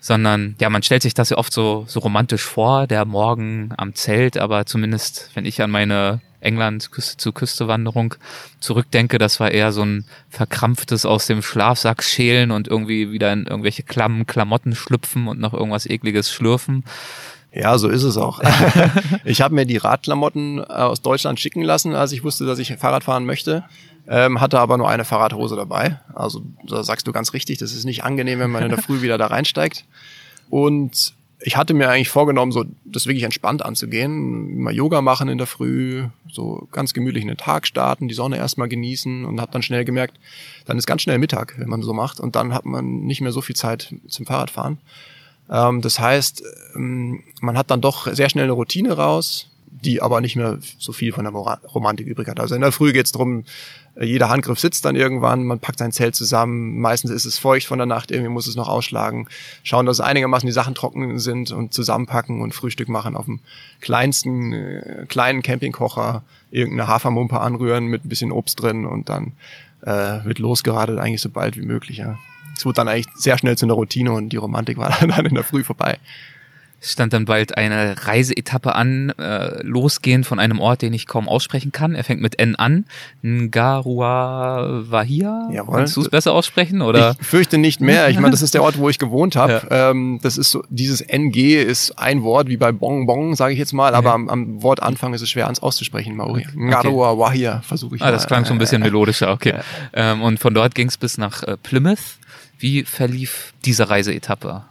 sondern 0.00 0.56
ja, 0.60 0.70
man 0.70 0.82
stellt 0.82 1.02
sich 1.02 1.14
das 1.14 1.30
ja 1.30 1.38
oft 1.38 1.52
so, 1.52 1.84
so 1.86 2.00
romantisch 2.00 2.42
vor, 2.42 2.86
der 2.86 3.04
Morgen 3.04 3.72
am 3.76 3.94
Zelt, 3.94 4.38
aber 4.38 4.66
zumindest, 4.66 5.30
wenn 5.34 5.44
ich 5.44 5.62
an 5.62 5.70
meine 5.70 6.20
England 6.40 6.90
Küste 6.90 7.18
zu 7.18 7.32
Küste 7.32 7.68
Wanderung 7.68 8.14
zurückdenke, 8.60 9.18
das 9.18 9.40
war 9.40 9.50
eher 9.50 9.72
so 9.72 9.82
ein 9.82 10.06
verkrampftes 10.30 11.04
aus 11.04 11.26
dem 11.26 11.42
Schlafsack 11.42 12.02
schälen 12.02 12.50
und 12.50 12.66
irgendwie 12.66 13.12
wieder 13.12 13.32
in 13.32 13.46
irgendwelche 13.46 13.82
klammen 13.82 14.26
Klamotten 14.26 14.74
schlüpfen 14.74 15.28
und 15.28 15.38
noch 15.38 15.52
irgendwas 15.52 15.84
ekliges 15.86 16.32
schlürfen. 16.32 16.84
Ja, 17.52 17.76
so 17.78 17.88
ist 17.88 18.04
es 18.04 18.16
auch. 18.16 18.40
ich 19.24 19.40
habe 19.40 19.54
mir 19.54 19.66
die 19.66 19.76
Radklamotten 19.76 20.58
äh, 20.58 20.62
aus 20.62 21.02
Deutschland 21.02 21.40
schicken 21.40 21.62
lassen, 21.62 21.94
als 21.94 22.12
ich 22.12 22.22
wusste, 22.22 22.46
dass 22.46 22.60
ich 22.60 22.72
Fahrrad 22.76 23.04
fahren 23.04 23.26
möchte. 23.26 23.64
Ähm, 24.12 24.40
hatte 24.40 24.58
aber 24.58 24.76
nur 24.76 24.88
eine 24.88 25.04
Fahrradhose 25.04 25.54
dabei. 25.54 26.00
Also 26.14 26.42
da 26.66 26.82
sagst 26.82 27.06
du 27.06 27.12
ganz 27.12 27.32
richtig, 27.32 27.58
das 27.58 27.72
ist 27.72 27.84
nicht 27.84 28.02
angenehm, 28.02 28.40
wenn 28.40 28.50
man 28.50 28.64
in 28.64 28.70
der 28.70 28.82
Früh 28.82 29.02
wieder 29.02 29.18
da 29.18 29.28
reinsteigt. 29.28 29.84
Und 30.48 31.14
ich 31.42 31.56
hatte 31.56 31.74
mir 31.74 31.88
eigentlich 31.88 32.08
vorgenommen, 32.08 32.50
so 32.50 32.64
das 32.84 33.06
wirklich 33.06 33.22
entspannt 33.22 33.64
anzugehen, 33.64 34.58
mal 34.58 34.74
Yoga 34.74 35.00
machen 35.00 35.28
in 35.28 35.38
der 35.38 35.46
Früh, 35.46 36.04
so 36.28 36.68
ganz 36.72 36.92
gemütlich 36.92 37.22
in 37.22 37.28
den 37.28 37.36
Tag 37.36 37.68
starten, 37.68 38.08
die 38.08 38.14
Sonne 38.14 38.36
erstmal 38.36 38.68
genießen 38.68 39.24
und 39.24 39.40
habe 39.40 39.52
dann 39.52 39.62
schnell 39.62 39.84
gemerkt, 39.84 40.18
dann 40.66 40.76
ist 40.76 40.86
ganz 40.86 41.02
schnell 41.02 41.18
Mittag, 41.18 41.54
wenn 41.58 41.68
man 41.68 41.82
so 41.82 41.94
macht 41.94 42.20
und 42.20 42.36
dann 42.36 42.52
hat 42.52 42.66
man 42.66 43.02
nicht 43.02 43.20
mehr 43.20 43.32
so 43.32 43.40
viel 43.40 43.56
Zeit 43.56 43.94
zum 44.08 44.26
Fahrradfahren. 44.26 44.78
Ähm, 45.48 45.80
das 45.80 45.98
heißt, 45.98 46.42
ähm, 46.74 47.22
man 47.40 47.56
hat 47.56 47.70
dann 47.70 47.80
doch 47.80 48.12
sehr 48.12 48.28
schnell 48.28 48.44
eine 48.44 48.52
Routine 48.52 48.92
raus, 48.92 49.50
die 49.70 50.02
aber 50.02 50.20
nicht 50.20 50.36
mehr 50.36 50.58
so 50.78 50.92
viel 50.92 51.12
von 51.12 51.24
der 51.24 51.32
Romantik 51.32 52.06
übrig 52.06 52.28
hat. 52.28 52.40
Also 52.40 52.54
in 52.54 52.60
der 52.60 52.72
Früh 52.72 52.92
geht 52.92 53.06
es 53.06 53.12
darum, 53.12 53.44
jeder 54.00 54.28
Handgriff 54.28 54.58
sitzt 54.58 54.84
dann 54.84 54.96
irgendwann, 54.96 55.44
man 55.44 55.58
packt 55.58 55.78
sein 55.78 55.92
Zelt 55.92 56.14
zusammen, 56.14 56.78
meistens 56.80 57.10
ist 57.10 57.24
es 57.24 57.38
feucht 57.38 57.66
von 57.66 57.78
der 57.78 57.86
Nacht, 57.86 58.10
irgendwie 58.10 58.30
muss 58.30 58.46
es 58.46 58.56
noch 58.56 58.68
ausschlagen, 58.68 59.28
schauen, 59.62 59.86
dass 59.86 60.00
einigermaßen 60.00 60.46
die 60.46 60.52
Sachen 60.52 60.74
trocken 60.74 61.18
sind 61.18 61.50
und 61.50 61.74
zusammenpacken 61.74 62.40
und 62.40 62.54
Frühstück 62.54 62.88
machen 62.88 63.16
auf 63.16 63.24
dem 63.26 63.40
kleinsten, 63.80 64.52
äh, 64.52 65.06
kleinen 65.08 65.42
Campingkocher, 65.42 66.22
irgendeine 66.50 66.88
Hafermumpe 66.88 67.40
anrühren 67.40 67.86
mit 67.86 68.04
ein 68.04 68.08
bisschen 68.08 68.32
Obst 68.32 68.62
drin 68.62 68.86
und 68.86 69.08
dann 69.08 69.32
äh, 69.82 70.24
wird 70.24 70.38
losgeradet 70.38 70.98
eigentlich 70.98 71.20
so 71.20 71.30
bald 71.30 71.56
wie 71.56 71.66
möglich. 71.66 71.98
Ja. 71.98 72.18
Es 72.56 72.64
wurde 72.64 72.76
dann 72.76 72.88
eigentlich 72.88 73.08
sehr 73.14 73.38
schnell 73.38 73.56
zu 73.56 73.66
einer 73.66 73.74
Routine 73.74 74.12
und 74.12 74.30
die 74.30 74.36
Romantik 74.36 74.78
war 74.78 74.90
dann 75.00 75.26
in 75.26 75.34
der 75.34 75.44
Früh 75.44 75.64
vorbei. 75.64 75.98
Es 76.82 76.92
stand 76.92 77.12
dann 77.12 77.26
bald 77.26 77.58
eine 77.58 78.06
Reiseetappe 78.06 78.74
an, 78.74 79.10
äh, 79.18 79.62
losgehend 79.62 80.24
von 80.24 80.38
einem 80.38 80.60
Ort, 80.60 80.80
den 80.80 80.94
ich 80.94 81.06
kaum 81.06 81.28
aussprechen 81.28 81.72
kann. 81.72 81.94
Er 81.94 82.04
fängt 82.04 82.22
mit 82.22 82.38
N 82.38 82.56
an. 82.56 82.86
Ngarua 83.22 84.84
Wahia. 84.90 85.50
Jawohl. 85.52 85.76
Kannst 85.76 85.96
du 85.96 86.00
es 86.00 86.08
besser 86.08 86.32
aussprechen? 86.32 86.80
Oder? 86.80 87.16
Ich 87.20 87.26
fürchte 87.26 87.58
nicht 87.58 87.82
mehr. 87.82 88.08
Ich 88.08 88.18
meine, 88.18 88.30
das 88.30 88.40
ist 88.40 88.54
der 88.54 88.62
Ort, 88.62 88.78
wo 88.78 88.88
ich 88.88 88.98
gewohnt 88.98 89.36
habe. 89.36 89.50
Ja. 89.70 89.90
Ähm, 89.90 90.20
das 90.22 90.38
ist 90.38 90.50
so, 90.50 90.64
dieses 90.68 91.00
NG 91.00 91.62
ist 91.62 91.98
ein 91.98 92.22
Wort 92.22 92.48
wie 92.48 92.56
bei 92.56 92.72
Bong 92.72 93.06
Bong, 93.06 93.36
sage 93.36 93.52
ich 93.52 93.58
jetzt 93.58 93.72
mal, 93.72 93.94
aber 93.94 94.14
am, 94.14 94.28
am 94.28 94.62
Wortanfang 94.62 95.12
ist 95.12 95.20
es 95.20 95.30
schwer 95.30 95.46
ans 95.46 95.60
auszusprechen, 95.60 96.16
Maori. 96.16 96.46
Okay. 96.48 96.58
Ngarua 96.58 97.18
Wahia 97.18 97.60
versuche 97.60 97.96
ich 97.96 98.02
ah, 98.02 98.06
mal. 98.06 98.12
Das 98.12 98.26
klang 98.26 98.44
schon 98.46 98.56
ein 98.56 98.58
bisschen 98.58 98.80
melodischer, 98.80 99.32
okay. 99.32 99.54
Ja. 99.56 100.12
Ähm, 100.12 100.22
und 100.22 100.38
von 100.38 100.54
dort 100.54 100.74
ging 100.74 100.88
es 100.88 100.96
bis 100.96 101.18
nach 101.18 101.42
äh, 101.42 101.56
Plymouth. 101.56 101.98
Wie 102.58 102.84
verlief 102.84 103.52
diese 103.64 103.90
Reiseetappe? 103.90 104.62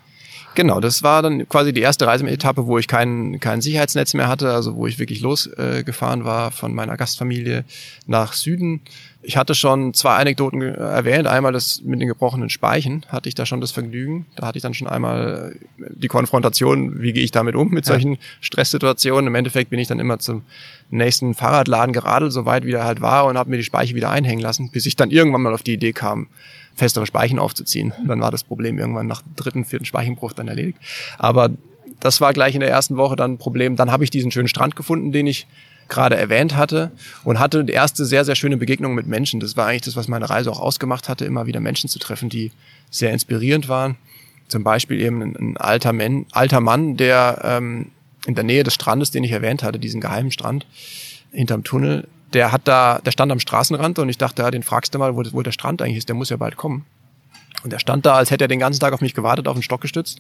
Genau, 0.56 0.80
das 0.80 1.04
war 1.04 1.22
dann 1.22 1.48
quasi 1.48 1.74
die 1.74 1.82
erste 1.82 2.08
Reiseetappe, 2.08 2.66
wo 2.66 2.78
ich 2.78 2.88
kein, 2.88 3.40
kein 3.40 3.62
Sicherheitsnetz 3.62 4.14
mehr 4.14 4.28
hatte, 4.28 4.52
also 4.52 4.76
wo 4.76 4.88
ich 4.88 5.00
wirklich 5.00 5.22
losgefahren 5.22 6.22
äh, 6.22 6.26
war 6.26 6.52
von 6.52 6.74
meiner 6.74 6.98
Gastfamilie 6.98 7.66
nach 8.08 8.34
Süden. 8.34 8.82
Ich 9.22 9.36
hatte 9.36 9.54
schon 9.54 9.94
zwei 9.94 10.16
Anekdoten 10.16 10.62
erwähnt. 10.62 11.28
Einmal 11.28 11.52
das 11.52 11.82
mit 11.84 12.00
den 12.00 12.08
gebrochenen 12.08 12.50
Speichen 12.50 13.06
hatte 13.10 13.28
ich 13.28 13.36
da 13.36 13.46
schon 13.46 13.60
das 13.60 13.72
Vergnügen. 13.72 14.26
Da 14.38 14.48
hatte 14.48 14.58
ich 14.58 14.62
dann 14.62 14.74
schon 14.74 14.88
einmal 14.88 15.56
äh, 15.78 15.84
die 15.90 16.08
Konfrontation, 16.08 17.02
wie 17.02 17.12
gehe 17.12 17.24
ich 17.24 17.32
damit 17.32 17.56
um 17.56 17.70
mit 17.70 17.86
solchen 17.86 18.18
Stresssituationen. 18.40 19.28
Im 19.28 19.36
Endeffekt 19.36 19.72
bin 19.72 19.80
ich 19.80 19.90
dann 19.90 20.00
immer 20.00 20.20
zum 20.20 20.44
nächsten 20.90 21.34
Fahrradladen 21.34 21.92
geradelt, 21.92 22.32
so 22.32 22.46
weit 22.46 22.66
wie 22.66 22.72
er 22.72 22.86
halt 22.86 23.02
war 23.02 23.26
und 23.26 23.38
habe 23.38 23.50
mir 23.50 23.58
die 23.58 23.64
Speiche 23.64 23.94
wieder 23.94 24.10
einhängen 24.10 24.42
lassen, 24.42 24.72
bis 24.72 24.86
ich 24.86 24.96
dann 24.96 25.12
irgendwann 25.12 25.42
mal 25.42 25.54
auf 25.54 25.64
die 25.64 25.74
Idee 25.74 25.92
kam, 25.92 26.28
festere 26.76 27.06
Speichen 27.06 27.40
aufzuziehen. 27.40 27.94
Dann 28.08 28.22
war 28.22 28.32
das 28.32 28.46
Problem 28.46 28.80
irgendwann 28.80 29.08
nach 29.08 29.22
dritten, 29.36 29.66
vierten 29.66 29.86
Speichenbruch 29.86 30.32
dann 30.32 30.48
erledigt. 30.48 30.78
Aber 31.18 31.50
das 32.00 32.22
war 32.22 32.32
gleich 32.32 32.54
in 32.56 32.62
der 32.62 32.70
ersten 32.70 32.96
Woche 32.96 33.18
dann 33.18 33.34
ein 33.34 33.38
Problem. 33.38 33.76
Dann 33.76 33.92
habe 33.92 34.06
ich 34.06 34.10
diesen 34.10 34.32
schönen 34.32 34.48
Strand 34.48 34.78
gefunden, 34.78 35.12
den 35.12 35.28
ich 35.28 35.46
gerade 35.90 36.16
erwähnt 36.16 36.56
hatte 36.56 36.92
und 37.24 37.40
hatte 37.40 37.64
die 37.64 37.74
erste 37.74 38.06
sehr, 38.06 38.26
sehr 38.26 38.36
schöne 38.36 38.58
Begegnung 38.58 38.96
mit 38.96 39.08
Menschen. 39.08 39.40
Das 39.40 39.58
war 39.58 39.68
eigentlich 39.68 39.84
das, 39.84 39.96
was 39.96 40.08
meine 40.08 40.30
Reise 40.30 40.52
auch 40.52 40.60
ausgemacht 40.60 41.10
hatte, 41.10 41.26
immer 41.26 41.46
wieder 41.46 41.60
Menschen 41.60 41.90
zu 41.90 42.00
treffen, 42.00 42.30
die 42.30 42.52
sehr 42.90 43.12
inspirierend 43.12 43.68
waren. 43.68 43.98
Zum 44.48 44.64
Beispiel 44.64 45.00
eben 45.00 45.22
ein, 45.22 45.36
ein 45.36 45.58
alter, 45.58 45.94
Mann, 45.94 46.26
alter 46.32 46.62
Mann, 46.62 46.98
der 46.98 47.42
ähm, 47.44 47.88
in 48.26 48.36
der 48.36 48.44
Nähe 48.44 48.64
des 48.64 48.74
Strandes, 48.74 49.12
den 49.12 49.24
ich 49.24 49.32
erwähnt 49.32 49.64
hatte, 49.64 49.80
diesen 49.80 50.02
geheimen 50.02 50.32
Strand 50.32 50.66
hinterm 51.32 51.64
Tunnel, 51.64 52.08
der 52.34 52.52
hat 52.52 52.62
da, 52.66 53.00
der 53.00 53.12
stand 53.12 53.32
am 53.32 53.40
Straßenrand 53.40 54.00
und 54.00 54.10
ich 54.10 54.18
dachte, 54.18 54.44
ja, 54.44 54.52
den 54.52 54.64
fragst 54.64 54.94
du 54.94 55.00
mal, 55.00 55.16
wo, 55.16 55.24
wo 55.32 55.42
der 55.42 55.52
Strand 55.52 55.82
eigentlich 55.82 55.98
ist, 55.98 56.10
der 56.10 56.16
muss 56.16 56.30
ja 56.30 56.38
bald 56.38 56.58
kommen. 56.58 56.86
Und 57.64 57.74
der 57.74 57.80
stand 57.80 58.06
da, 58.06 58.16
als 58.16 58.32
hätte 58.32 58.46
er 58.46 58.48
den 58.48 58.60
ganzen 58.60 58.80
Tag 58.80 58.94
auf 58.94 59.02
mich 59.02 59.14
gewartet, 59.14 59.48
auf 59.48 59.56
den 59.56 59.64
Stock 59.64 59.82
gestützt. 59.82 60.20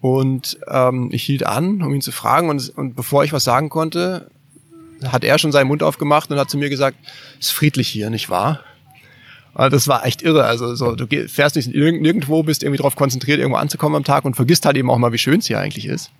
Und 0.00 0.58
ähm, 0.68 1.10
ich 1.12 1.22
hielt 1.22 1.46
an, 1.46 1.82
um 1.82 1.94
ihn 1.94 2.00
zu 2.00 2.12
fragen. 2.12 2.48
Und, 2.48 2.68
und 2.76 2.96
bevor 2.96 3.24
ich 3.24 3.32
was 3.32 3.44
sagen 3.44 3.68
konnte, 3.68 4.30
hat 5.06 5.24
er 5.24 5.38
schon 5.38 5.52
seinen 5.52 5.68
Mund 5.68 5.82
aufgemacht 5.82 6.30
und 6.30 6.38
hat 6.38 6.50
zu 6.50 6.58
mir 6.58 6.70
gesagt, 6.70 6.96
es 7.38 7.46
ist 7.46 7.52
friedlich 7.52 7.88
hier, 7.88 8.10
nicht 8.10 8.30
wahr? 8.30 8.60
Und 9.54 9.72
das 9.72 9.88
war 9.88 10.06
echt 10.06 10.22
irre. 10.22 10.44
Also 10.44 10.74
so, 10.74 10.94
du 10.94 11.06
fährst 11.28 11.56
nicht 11.56 11.74
nirgendwo, 11.74 12.42
bist 12.42 12.62
irgendwie 12.62 12.78
darauf 12.78 12.96
konzentriert, 12.96 13.40
irgendwo 13.40 13.58
anzukommen 13.58 13.96
am 13.96 14.04
Tag 14.04 14.24
und 14.24 14.36
vergisst 14.36 14.64
halt 14.64 14.76
eben 14.76 14.90
auch 14.90 14.98
mal, 14.98 15.12
wie 15.12 15.18
schön 15.18 15.40
es 15.40 15.46
hier 15.46 15.58
eigentlich 15.58 15.86
ist. 15.86 16.10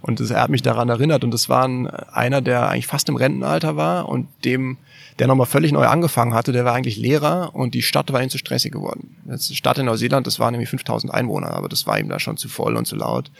Und 0.00 0.20
das, 0.20 0.30
er 0.30 0.42
hat 0.42 0.50
mich 0.50 0.62
daran 0.62 0.88
erinnert. 0.88 1.24
Und 1.24 1.32
das 1.32 1.48
war 1.48 1.66
ein, 1.66 1.86
einer, 1.86 2.40
der 2.40 2.68
eigentlich 2.68 2.86
fast 2.86 3.08
im 3.08 3.16
Rentenalter 3.16 3.76
war 3.76 4.08
und 4.08 4.28
dem, 4.44 4.76
der 5.18 5.26
nochmal 5.26 5.46
völlig 5.46 5.72
neu 5.72 5.86
angefangen 5.86 6.34
hatte, 6.34 6.52
der 6.52 6.64
war 6.64 6.74
eigentlich 6.74 6.96
Lehrer 6.96 7.54
und 7.54 7.74
die 7.74 7.82
Stadt 7.82 8.12
war 8.12 8.22
ihm 8.22 8.30
zu 8.30 8.38
stressig 8.38 8.72
geworden. 8.72 9.16
Die 9.24 9.54
Stadt 9.54 9.78
in 9.78 9.86
Neuseeland, 9.86 10.26
das 10.26 10.38
waren 10.38 10.52
nämlich 10.52 10.70
5000 10.70 11.12
Einwohner, 11.12 11.52
aber 11.52 11.68
das 11.68 11.86
war 11.86 11.98
ihm 11.98 12.08
da 12.08 12.18
schon 12.18 12.36
zu 12.36 12.48
voll 12.48 12.76
und 12.76 12.86
zu 12.86 12.96
laut. 12.96 13.30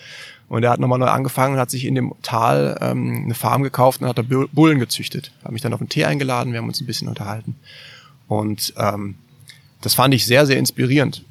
Und 0.50 0.64
er 0.64 0.70
hat 0.70 0.80
nochmal 0.80 0.98
neu 0.98 1.06
angefangen 1.06 1.54
und 1.54 1.60
hat 1.60 1.70
sich 1.70 1.84
in 1.84 1.94
dem 1.94 2.12
Tal 2.22 2.76
ähm, 2.80 3.22
eine 3.24 3.34
Farm 3.34 3.62
gekauft 3.62 4.02
und 4.02 4.08
hat 4.08 4.18
da 4.18 4.22
Bullen 4.22 4.80
gezüchtet. 4.80 5.30
Hat 5.44 5.52
mich 5.52 5.62
dann 5.62 5.72
auf 5.72 5.80
einen 5.80 5.88
Tee 5.88 6.04
eingeladen, 6.04 6.52
wir 6.52 6.58
haben 6.58 6.66
uns 6.66 6.80
ein 6.80 6.86
bisschen 6.86 7.06
unterhalten. 7.06 7.54
Und 8.26 8.74
ähm, 8.76 9.14
das 9.80 9.94
fand 9.94 10.12
ich 10.12 10.26
sehr, 10.26 10.46
sehr 10.46 10.58
inspirierend, 10.58 11.24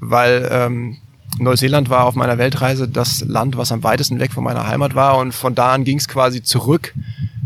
weil 0.00 0.48
ähm, 0.50 0.96
Neuseeland 1.38 1.90
war 1.90 2.06
auf 2.06 2.14
meiner 2.14 2.38
Weltreise 2.38 2.88
das 2.88 3.20
Land, 3.20 3.58
was 3.58 3.72
am 3.72 3.82
weitesten 3.82 4.20
weg 4.20 4.32
von 4.32 4.42
meiner 4.42 4.66
Heimat 4.66 4.94
war 4.94 5.18
und 5.18 5.32
von 5.32 5.54
da 5.54 5.74
an 5.74 5.84
ging 5.84 5.98
es 5.98 6.08
quasi 6.08 6.42
zurück 6.42 6.94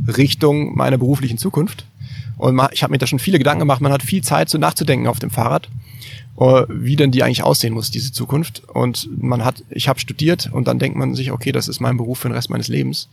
Richtung 0.06 0.76
meiner 0.76 0.96
beruflichen 0.96 1.38
Zukunft. 1.38 1.86
Und 2.36 2.60
ich 2.70 2.84
habe 2.84 2.92
mir 2.92 2.98
da 2.98 3.08
schon 3.08 3.18
viele 3.18 3.38
Gedanken 3.38 3.60
gemacht. 3.60 3.80
Man 3.80 3.92
hat 3.92 4.04
viel 4.04 4.22
Zeit, 4.22 4.48
so 4.48 4.58
nachzudenken 4.58 5.08
auf 5.08 5.18
dem 5.18 5.30
Fahrrad, 5.30 5.68
wie 6.68 6.96
denn 6.96 7.10
die 7.10 7.22
eigentlich 7.22 7.42
aussehen 7.42 7.72
muss, 7.72 7.90
diese 7.90 8.12
Zukunft. 8.12 8.62
Und 8.68 9.08
man 9.20 9.44
hat, 9.44 9.62
ich 9.70 9.88
habe 9.88 9.98
studiert 9.98 10.50
und 10.52 10.68
dann 10.68 10.78
denkt 10.78 10.96
man 10.96 11.14
sich, 11.14 11.32
okay, 11.32 11.52
das 11.52 11.68
ist 11.68 11.80
mein 11.80 11.96
Beruf 11.96 12.18
für 12.20 12.28
den 12.28 12.34
Rest 12.34 12.50
meines 12.50 12.68
Lebens. 12.68 13.08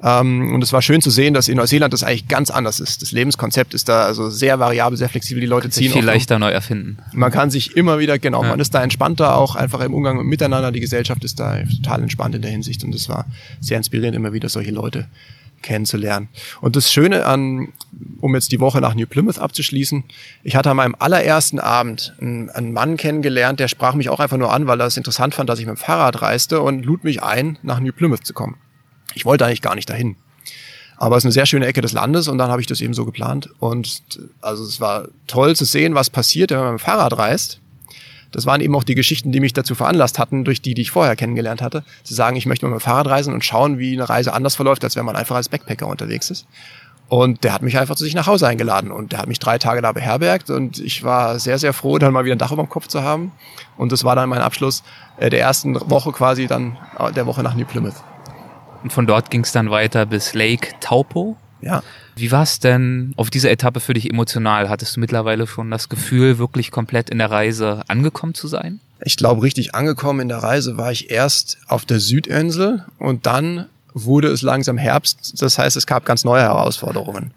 Ähm, 0.00 0.54
und 0.54 0.62
es 0.62 0.72
war 0.72 0.80
schön 0.80 1.00
zu 1.00 1.10
sehen, 1.10 1.34
dass 1.34 1.48
in 1.48 1.56
Neuseeland 1.56 1.92
das 1.92 2.04
eigentlich 2.04 2.28
ganz 2.28 2.50
anders 2.50 2.78
ist. 2.78 3.02
Das 3.02 3.10
Lebenskonzept 3.12 3.74
ist 3.74 3.88
da 3.88 4.02
also 4.02 4.30
sehr 4.30 4.60
variabel, 4.60 4.96
sehr 4.96 5.08
flexibel. 5.08 5.40
Die 5.40 5.46
Leute 5.46 5.70
ziehen 5.70 5.92
viel 5.92 6.04
leichter 6.04 6.38
neu 6.38 6.50
erfinden. 6.50 6.98
Man 7.12 7.32
kann 7.32 7.50
sich 7.50 7.76
immer 7.76 7.98
wieder, 7.98 8.18
genau, 8.18 8.42
ja. 8.42 8.50
man 8.50 8.60
ist 8.60 8.74
da 8.74 8.82
entspannter, 8.82 9.36
auch 9.36 9.56
einfach 9.56 9.80
im 9.80 9.94
Umgang 9.94 10.24
miteinander. 10.24 10.70
Die 10.70 10.80
Gesellschaft 10.80 11.24
ist 11.24 11.40
da 11.40 11.62
total 11.82 12.02
entspannt 12.02 12.34
in 12.36 12.42
der 12.42 12.50
Hinsicht 12.50 12.84
und 12.84 12.94
es 12.94 13.08
war 13.08 13.26
sehr 13.60 13.76
inspirierend, 13.76 14.16
immer 14.16 14.32
wieder 14.32 14.48
solche 14.48 14.70
Leute 14.70 15.08
kennenzulernen. 15.62 16.28
Und 16.60 16.76
das 16.76 16.92
Schöne 16.92 17.26
an, 17.26 17.72
um 18.20 18.34
jetzt 18.34 18.52
die 18.52 18.60
Woche 18.60 18.80
nach 18.80 18.94
New 18.94 19.06
Plymouth 19.06 19.38
abzuschließen, 19.38 20.04
ich 20.42 20.56
hatte 20.56 20.70
an 20.70 20.76
meinem 20.76 20.96
allerersten 20.98 21.58
Abend 21.58 22.14
einen, 22.20 22.50
einen, 22.50 22.72
Mann 22.72 22.96
kennengelernt, 22.96 23.60
der 23.60 23.68
sprach 23.68 23.94
mich 23.94 24.08
auch 24.08 24.20
einfach 24.20 24.36
nur 24.36 24.52
an, 24.52 24.66
weil 24.66 24.80
er 24.80 24.86
es 24.86 24.96
interessant 24.96 25.34
fand, 25.34 25.48
dass 25.48 25.58
ich 25.58 25.66
mit 25.66 25.76
dem 25.76 25.80
Fahrrad 25.80 26.22
reiste 26.22 26.60
und 26.60 26.84
lud 26.84 27.04
mich 27.04 27.22
ein, 27.22 27.58
nach 27.62 27.80
New 27.80 27.92
Plymouth 27.92 28.24
zu 28.24 28.34
kommen. 28.34 28.56
Ich 29.14 29.24
wollte 29.24 29.46
eigentlich 29.46 29.62
gar 29.62 29.74
nicht 29.74 29.90
dahin. 29.90 30.16
Aber 30.96 31.16
es 31.16 31.20
ist 31.20 31.26
eine 31.26 31.32
sehr 31.32 31.46
schöne 31.46 31.66
Ecke 31.66 31.80
des 31.80 31.92
Landes 31.92 32.26
und 32.26 32.38
dann 32.38 32.50
habe 32.50 32.60
ich 32.60 32.66
das 32.66 32.80
eben 32.80 32.92
so 32.92 33.04
geplant. 33.04 33.50
Und 33.60 34.02
also 34.40 34.64
es 34.64 34.80
war 34.80 35.08
toll 35.28 35.54
zu 35.54 35.64
sehen, 35.64 35.94
was 35.94 36.10
passiert, 36.10 36.50
wenn 36.50 36.58
man 36.58 36.72
mit 36.72 36.80
dem 36.80 36.84
Fahrrad 36.84 37.16
reist. 37.16 37.60
Das 38.32 38.46
waren 38.46 38.60
eben 38.60 38.74
auch 38.74 38.84
die 38.84 38.94
Geschichten, 38.94 39.32
die 39.32 39.40
mich 39.40 39.52
dazu 39.52 39.74
veranlasst 39.74 40.18
hatten, 40.18 40.44
durch 40.44 40.60
die, 40.60 40.74
die 40.74 40.82
ich 40.82 40.90
vorher 40.90 41.16
kennengelernt 41.16 41.62
hatte, 41.62 41.84
zu 42.02 42.14
sagen, 42.14 42.36
ich 42.36 42.46
möchte 42.46 42.66
mal 42.66 42.72
mit 42.72 42.80
dem 42.80 42.84
Fahrrad 42.84 43.06
reisen 43.06 43.32
und 43.32 43.44
schauen, 43.44 43.78
wie 43.78 43.94
eine 43.94 44.08
Reise 44.08 44.32
anders 44.32 44.56
verläuft, 44.56 44.84
als 44.84 44.96
wenn 44.96 45.04
man 45.04 45.16
einfach 45.16 45.36
als 45.36 45.48
Backpacker 45.48 45.86
unterwegs 45.86 46.30
ist. 46.30 46.46
Und 47.08 47.42
der 47.42 47.54
hat 47.54 47.62
mich 47.62 47.78
einfach 47.78 47.96
zu 47.96 48.04
sich 48.04 48.14
nach 48.14 48.26
Hause 48.26 48.46
eingeladen 48.46 48.92
und 48.92 49.12
der 49.12 49.20
hat 49.20 49.28
mich 49.28 49.38
drei 49.38 49.56
Tage 49.56 49.80
da 49.80 49.92
beherbergt 49.92 50.50
und 50.50 50.78
ich 50.78 51.04
war 51.04 51.38
sehr, 51.38 51.58
sehr 51.58 51.72
froh, 51.72 51.96
dann 51.96 52.12
mal 52.12 52.24
wieder 52.24 52.34
ein 52.34 52.38
Dach 52.38 52.52
über 52.52 52.62
dem 52.62 52.68
Kopf 52.68 52.86
zu 52.86 53.02
haben. 53.02 53.32
Und 53.78 53.92
das 53.92 54.04
war 54.04 54.14
dann 54.14 54.28
mein 54.28 54.42
Abschluss 54.42 54.82
äh, 55.16 55.30
der 55.30 55.40
ersten 55.40 55.74
Woche 55.90 56.12
quasi 56.12 56.46
dann 56.46 56.76
äh, 56.98 57.10
der 57.12 57.24
Woche 57.24 57.42
nach 57.42 57.54
New 57.54 57.64
Plymouth. 57.64 57.94
Und 58.82 58.92
von 58.92 59.06
dort 59.06 59.30
ging 59.30 59.40
es 59.40 59.52
dann 59.52 59.70
weiter 59.70 60.04
bis 60.04 60.34
Lake 60.34 60.74
Taupo. 60.80 61.38
Ja. 61.62 61.82
Wie 62.18 62.32
war 62.32 62.42
es 62.42 62.58
denn 62.58 63.12
auf 63.16 63.30
dieser 63.30 63.50
Etappe 63.50 63.78
für 63.78 63.94
dich 63.94 64.10
emotional? 64.10 64.68
Hattest 64.68 64.96
du 64.96 65.00
mittlerweile 65.00 65.46
schon 65.46 65.70
das 65.70 65.88
Gefühl, 65.88 66.38
wirklich 66.38 66.72
komplett 66.72 67.10
in 67.10 67.18
der 67.18 67.30
Reise 67.30 67.82
angekommen 67.86 68.34
zu 68.34 68.48
sein? 68.48 68.80
Ich 69.04 69.16
glaube, 69.16 69.42
richtig 69.42 69.76
angekommen 69.76 70.20
in 70.20 70.28
der 70.28 70.38
Reise 70.38 70.76
war 70.76 70.90
ich 70.90 71.10
erst 71.10 71.58
auf 71.68 71.84
der 71.84 72.00
Südinsel 72.00 72.84
und 72.98 73.26
dann 73.26 73.66
wurde 73.94 74.28
es 74.28 74.42
langsam 74.42 74.78
Herbst. 74.78 75.40
Das 75.40 75.58
heißt, 75.58 75.76
es 75.76 75.86
gab 75.86 76.04
ganz 76.04 76.24
neue 76.24 76.42
Herausforderungen. 76.42 77.32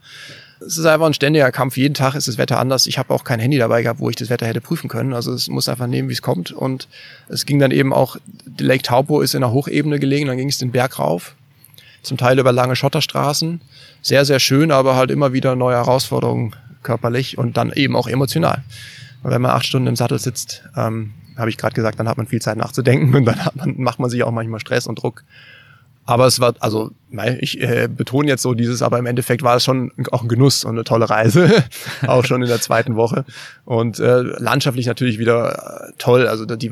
Es 0.66 0.78
ist 0.78 0.86
einfach 0.86 1.06
ein 1.06 1.14
ständiger 1.14 1.52
Kampf. 1.52 1.78
Jeden 1.78 1.94
Tag 1.94 2.16
ist 2.16 2.28
das 2.28 2.38
Wetter 2.40 2.60
anders. 2.60 2.88
Ich 2.88 2.98
habe 2.98 3.14
auch 3.14 3.24
kein 3.24 3.40
Handy 3.40 3.58
dabei 3.58 3.84
gehabt, 3.84 4.00
wo 4.00 4.10
ich 4.10 4.16
das 4.16 4.30
Wetter 4.30 4.48
hätte 4.48 4.62
prüfen 4.62 4.90
können. 4.90 5.14
Also 5.14 5.32
es 5.32 5.48
muss 5.48 5.70
einfach 5.70 5.88
nehmen, 5.88 6.10
wie 6.10 6.14
es 6.14 6.22
kommt. 6.22 6.52
Und 6.52 6.88
es 7.30 7.46
ging 7.46 7.60
dann 7.60 7.72
eben 7.72 7.94
auch, 7.94 8.18
Lake 8.60 8.84
Taupo 8.84 9.22
ist 9.22 9.36
in 9.36 9.44
einer 9.44 9.54
Hochebene 9.54 10.00
gelegen, 10.00 10.28
dann 10.28 10.38
ging 10.38 10.50
es 10.50 10.60
den 10.60 10.72
Berg 10.72 11.00
rauf. 11.00 11.36
Zum 12.02 12.18
Teil 12.18 12.40
über 12.40 12.52
lange 12.52 12.76
Schotterstraßen. 12.76 13.62
Sehr, 14.02 14.26
sehr 14.26 14.40
schön, 14.40 14.72
aber 14.72 14.96
halt 14.96 15.12
immer 15.12 15.34
wieder 15.34 15.56
neue 15.56 15.76
Herausforderungen 15.76 16.56
körperlich 16.84 17.38
und 17.38 17.58
dann 17.58 17.72
eben 17.72 17.96
auch 17.96 18.08
emotional. 18.08 18.64
Und 19.24 19.32
wenn 19.32 19.42
man 19.42 19.52
acht 19.52 19.66
Stunden 19.66 19.88
im 19.88 19.96
Sattel 19.96 20.20
sitzt, 20.20 20.64
ähm, 20.76 21.14
habe 21.38 21.50
ich 21.50 21.58
gerade 21.58 21.74
gesagt, 21.74 22.00
dann 22.00 22.08
hat 22.08 22.18
man 22.18 22.28
viel 22.28 22.42
Zeit 22.42 22.58
nachzudenken 22.58 23.14
und 23.16 23.26
dann 23.26 23.38
man, 23.56 23.76
macht 23.78 24.00
man 24.00 24.10
sich 24.10 24.24
auch 24.24 24.32
manchmal 24.32 24.60
Stress 24.60 24.88
und 24.88 24.96
Druck. 24.96 25.24
Aber 26.12 26.28
es 26.28 26.42
war, 26.42 26.56
also 26.60 26.92
ich 27.40 27.62
äh, 27.62 27.88
betone 27.88 28.28
jetzt 28.28 28.42
so 28.42 28.54
dieses, 28.54 28.82
aber 28.82 29.00
im 29.00 29.06
Endeffekt 29.06 29.44
war 29.44 29.56
es 29.56 29.64
schon 29.64 29.94
auch 30.12 30.24
ein 30.24 30.28
Genuss 30.28 30.66
und 30.66 30.72
eine 30.72 30.84
tolle 30.84 31.10
Reise, 31.10 31.64
auch 32.06 32.26
schon 32.26 32.42
in 32.42 32.50
der 32.50 32.60
zweiten 32.60 32.98
Woche. 32.98 33.24
Und 33.64 33.98
äh, 34.00 34.20
landschaftlich 34.20 34.88
natürlich 34.88 35.20
wieder 35.20 35.88
äh, 35.88 35.94
toll. 36.00 36.28
Also 36.28 36.46
die 36.46 36.70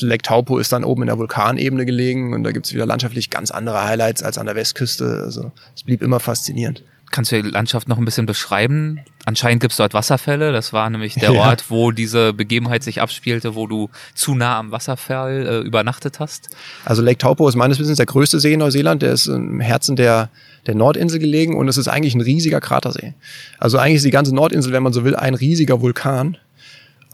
Lake 0.00 0.22
Taupo 0.22 0.58
ist 0.58 0.72
dann 0.72 0.82
oben 0.82 1.02
in 1.02 1.06
der 1.06 1.18
Vulkanebene 1.18 1.86
gelegen 1.86 2.34
und 2.34 2.42
da 2.42 2.50
gibt's 2.50 2.74
wieder 2.74 2.84
landschaftlich 2.84 3.30
ganz 3.30 3.52
andere 3.52 3.84
Highlights 3.84 4.24
als 4.24 4.38
an 4.38 4.46
der 4.46 4.56
Westküste. 4.56 5.22
Also 5.24 5.52
es 5.76 5.84
blieb 5.84 6.02
immer 6.02 6.18
faszinierend. 6.18 6.82
Kannst 7.10 7.32
du 7.32 7.42
die 7.42 7.50
Landschaft 7.50 7.88
noch 7.88 7.98
ein 7.98 8.04
bisschen 8.04 8.26
beschreiben? 8.26 9.00
Anscheinend 9.24 9.60
gibt 9.60 9.72
es 9.72 9.78
dort 9.78 9.94
Wasserfälle. 9.94 10.52
Das 10.52 10.72
war 10.72 10.88
nämlich 10.88 11.14
der 11.14 11.32
ja. 11.32 11.40
Ort, 11.40 11.64
wo 11.68 11.90
diese 11.90 12.32
Begebenheit 12.32 12.84
sich 12.84 13.00
abspielte, 13.00 13.56
wo 13.56 13.66
du 13.66 13.90
zu 14.14 14.34
nah 14.36 14.58
am 14.58 14.70
Wasserfall 14.70 15.46
äh, 15.46 15.58
übernachtet 15.66 16.20
hast. 16.20 16.50
Also 16.84 17.02
Lake 17.02 17.18
Taupo 17.18 17.48
ist 17.48 17.56
meines 17.56 17.80
Wissens 17.80 17.96
der 17.96 18.06
größte 18.06 18.38
See 18.38 18.52
in 18.52 18.60
Neuseeland. 18.60 19.02
Der 19.02 19.12
ist 19.12 19.26
im 19.26 19.60
Herzen 19.60 19.96
der, 19.96 20.30
der 20.66 20.76
Nordinsel 20.76 21.18
gelegen 21.18 21.56
und 21.56 21.68
es 21.68 21.76
ist 21.76 21.88
eigentlich 21.88 22.14
ein 22.14 22.20
riesiger 22.20 22.60
Kratersee. 22.60 23.14
Also 23.58 23.78
eigentlich 23.78 23.96
ist 23.96 24.04
die 24.04 24.10
ganze 24.10 24.34
Nordinsel, 24.34 24.72
wenn 24.72 24.84
man 24.84 24.92
so 24.92 25.04
will, 25.04 25.16
ein 25.16 25.34
riesiger 25.34 25.80
Vulkan. 25.80 26.36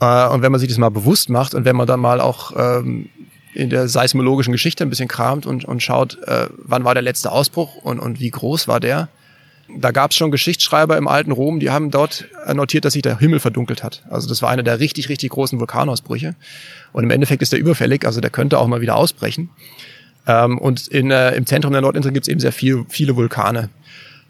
Äh, 0.00 0.28
und 0.28 0.42
wenn 0.42 0.52
man 0.52 0.60
sich 0.60 0.68
das 0.68 0.78
mal 0.78 0.90
bewusst 0.90 1.30
macht 1.30 1.54
und 1.54 1.64
wenn 1.64 1.76
man 1.76 1.86
dann 1.86 2.00
mal 2.00 2.20
auch 2.20 2.52
ähm, 2.56 3.08
in 3.54 3.70
der 3.70 3.88
seismologischen 3.88 4.52
Geschichte 4.52 4.84
ein 4.84 4.90
bisschen 4.90 5.08
kramt 5.08 5.46
und, 5.46 5.64
und 5.64 5.82
schaut, 5.82 6.18
äh, 6.24 6.48
wann 6.58 6.84
war 6.84 6.92
der 6.92 7.02
letzte 7.02 7.32
Ausbruch 7.32 7.76
und, 7.76 7.98
und 7.98 8.20
wie 8.20 8.30
groß 8.30 8.68
war 8.68 8.80
der, 8.80 9.08
da 9.68 9.90
gab 9.90 10.10
es 10.10 10.16
schon 10.16 10.30
Geschichtsschreiber 10.30 10.96
im 10.96 11.08
alten 11.08 11.32
Rom, 11.32 11.60
die 11.60 11.70
haben 11.70 11.90
dort 11.90 12.26
notiert, 12.52 12.84
dass 12.84 12.92
sich 12.92 13.02
der 13.02 13.18
Himmel 13.18 13.40
verdunkelt 13.40 13.82
hat. 13.82 14.02
Also 14.08 14.28
das 14.28 14.42
war 14.42 14.50
einer 14.50 14.62
der 14.62 14.80
richtig, 14.80 15.08
richtig 15.08 15.30
großen 15.30 15.58
Vulkanausbrüche. 15.58 16.34
Und 16.92 17.04
im 17.04 17.10
Endeffekt 17.10 17.42
ist 17.42 17.52
der 17.52 17.58
überfällig, 17.58 18.06
also 18.06 18.20
der 18.20 18.30
könnte 18.30 18.58
auch 18.58 18.66
mal 18.66 18.80
wieder 18.80 18.96
ausbrechen. 18.96 19.50
Ähm, 20.26 20.58
und 20.58 20.86
in, 20.88 21.10
äh, 21.10 21.34
im 21.34 21.46
Zentrum 21.46 21.72
der 21.72 21.82
Nordinsel 21.82 22.12
gibt 22.12 22.26
es 22.26 22.30
eben 22.30 22.40
sehr 22.40 22.52
viel, 22.52 22.84
viele 22.88 23.16
Vulkane, 23.16 23.70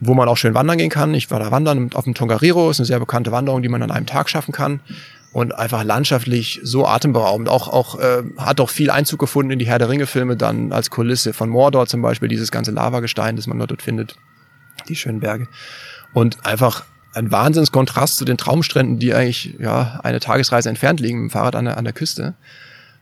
wo 0.00 0.14
man 0.14 0.28
auch 0.28 0.36
schön 0.36 0.54
wandern 0.54 0.78
gehen 0.78 0.90
kann. 0.90 1.14
Ich 1.14 1.30
war 1.30 1.38
da 1.38 1.50
wandern 1.50 1.90
auf 1.94 2.04
dem 2.04 2.14
Tongariro, 2.14 2.70
ist 2.70 2.80
eine 2.80 2.86
sehr 2.86 3.00
bekannte 3.00 3.32
Wanderung, 3.32 3.62
die 3.62 3.68
man 3.68 3.82
an 3.82 3.90
einem 3.90 4.06
Tag 4.06 4.28
schaffen 4.28 4.52
kann. 4.52 4.80
Und 5.32 5.54
einfach 5.54 5.84
landschaftlich 5.84 6.60
so 6.62 6.86
atemberaubend. 6.86 7.50
Auch, 7.50 7.68
auch 7.68 8.00
äh, 8.00 8.22
hat 8.38 8.58
auch 8.58 8.70
viel 8.70 8.90
Einzug 8.90 9.20
gefunden 9.20 9.50
in 9.50 9.58
die 9.58 9.66
Herr 9.66 9.78
der 9.78 9.90
Ringe-Filme 9.90 10.34
dann 10.34 10.72
als 10.72 10.88
Kulisse 10.88 11.34
von 11.34 11.50
Mordor 11.50 11.86
zum 11.86 12.00
Beispiel, 12.00 12.28
dieses 12.28 12.50
ganze 12.50 12.70
Lavagestein, 12.70 13.36
das 13.36 13.46
man 13.46 13.58
dort 13.58 13.82
findet 13.82 14.16
die 14.88 14.96
schönen 14.96 15.20
Berge. 15.20 15.48
Und 16.12 16.44
einfach 16.46 16.84
ein 17.14 17.30
Wahnsinnskontrast 17.30 18.18
zu 18.18 18.24
den 18.24 18.36
Traumstränden, 18.36 18.98
die 18.98 19.14
eigentlich 19.14 19.54
ja 19.58 20.00
eine 20.02 20.20
Tagesreise 20.20 20.68
entfernt 20.68 21.00
liegen 21.00 21.22
mit 21.22 21.30
dem 21.30 21.32
Fahrrad 21.32 21.56
an 21.56 21.64
der, 21.64 21.78
an 21.78 21.84
der 21.84 21.94
Küste. 21.94 22.34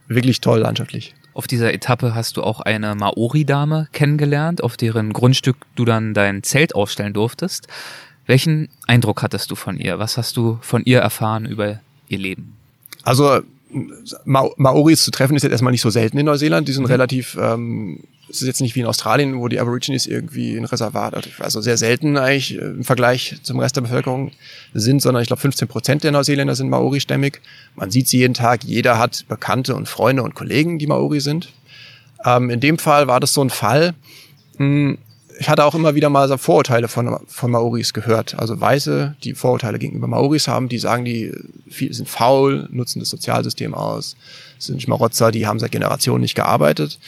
Wirklich 0.06 0.40
toll 0.40 0.60
landschaftlich. 0.60 1.14
Auf 1.32 1.48
dieser 1.48 1.74
Etappe 1.74 2.14
hast 2.14 2.36
du 2.36 2.42
auch 2.44 2.60
eine 2.60 2.94
Maori-Dame 2.94 3.88
kennengelernt, 3.92 4.62
auf 4.62 4.76
deren 4.76 5.12
Grundstück 5.12 5.56
du 5.74 5.84
dann 5.84 6.14
dein 6.14 6.44
Zelt 6.44 6.76
aufstellen 6.76 7.12
durftest. 7.12 7.66
Welchen 8.26 8.68
Eindruck 8.86 9.22
hattest 9.22 9.50
du 9.50 9.56
von 9.56 9.78
ihr? 9.78 9.98
Was 9.98 10.16
hast 10.16 10.36
du 10.36 10.58
von 10.62 10.84
ihr 10.84 11.00
erfahren 11.00 11.44
über 11.44 11.80
ihr 12.08 12.18
Leben? 12.18 12.56
Also 13.02 13.42
Ma 14.24 14.48
Maoris 14.56 15.04
zu 15.04 15.10
treffen 15.10 15.36
ist 15.36 15.42
jetzt 15.42 15.52
erstmal 15.52 15.72
nicht 15.72 15.82
so 15.82 15.90
selten 15.90 16.18
in 16.18 16.26
Neuseeland. 16.26 16.68
Die 16.68 16.72
sind 16.72 16.84
mhm. 16.84 16.90
relativ 16.90 17.36
ähm, 17.40 18.00
es 18.28 18.40
ist 18.40 18.46
jetzt 18.46 18.60
nicht 18.60 18.74
wie 18.74 18.80
in 18.80 18.86
Australien, 18.86 19.38
wo 19.38 19.48
die 19.48 19.60
Aborigines 19.60 20.06
irgendwie 20.06 20.56
ein 20.56 20.64
Reservat, 20.64 21.28
also 21.38 21.60
sehr 21.60 21.76
selten 21.76 22.16
eigentlich 22.16 22.56
äh, 22.56 22.64
im 22.64 22.84
Vergleich 22.84 23.36
zum 23.42 23.58
Rest 23.60 23.76
der 23.76 23.82
Bevölkerung 23.82 24.32
sind, 24.72 25.02
sondern 25.02 25.22
ich 25.22 25.28
glaube 25.28 25.40
15 25.40 25.68
Prozent 25.68 26.04
der 26.04 26.12
Neuseeländer 26.12 26.54
sind 26.54 26.68
Maori-stämmig. 26.68 27.40
Man 27.76 27.90
sieht 27.90 28.08
sie 28.08 28.18
jeden 28.18 28.34
Tag, 28.34 28.64
jeder 28.64 28.98
hat 28.98 29.26
Bekannte 29.28 29.74
und 29.74 29.88
Freunde 29.88 30.22
und 30.22 30.34
Kollegen, 30.34 30.78
die 30.78 30.86
Maori 30.86 31.20
sind. 31.20 31.52
Ähm, 32.24 32.50
in 32.50 32.60
dem 32.60 32.78
Fall 32.78 33.06
war 33.06 33.20
das 33.20 33.34
so 33.34 33.42
ein 33.42 33.50
Fall, 33.50 33.94
mh, 34.58 34.58
hm, 34.58 34.98
ich 35.38 35.48
hatte 35.48 35.64
auch 35.64 35.74
immer 35.74 35.94
wieder 35.94 36.10
mal 36.10 36.28
so 36.28 36.36
Vorurteile 36.36 36.88
von, 36.88 37.18
von 37.26 37.50
Maoris 37.50 37.92
gehört. 37.92 38.38
Also 38.38 38.60
Weiße, 38.60 39.16
die 39.24 39.34
Vorurteile 39.34 39.78
gegenüber 39.78 40.06
Maoris 40.06 40.48
haben, 40.48 40.68
die 40.68 40.78
sagen, 40.78 41.04
die 41.04 41.32
sind 41.66 42.08
faul, 42.08 42.68
nutzen 42.70 43.00
das 43.00 43.10
Sozialsystem 43.10 43.74
aus, 43.74 44.16
sind 44.58 44.82
Schmarotzer, 44.82 45.30
die 45.30 45.46
haben 45.46 45.58
seit 45.58 45.72
Generationen 45.72 46.22
nicht 46.22 46.34
gearbeitet. 46.34 46.98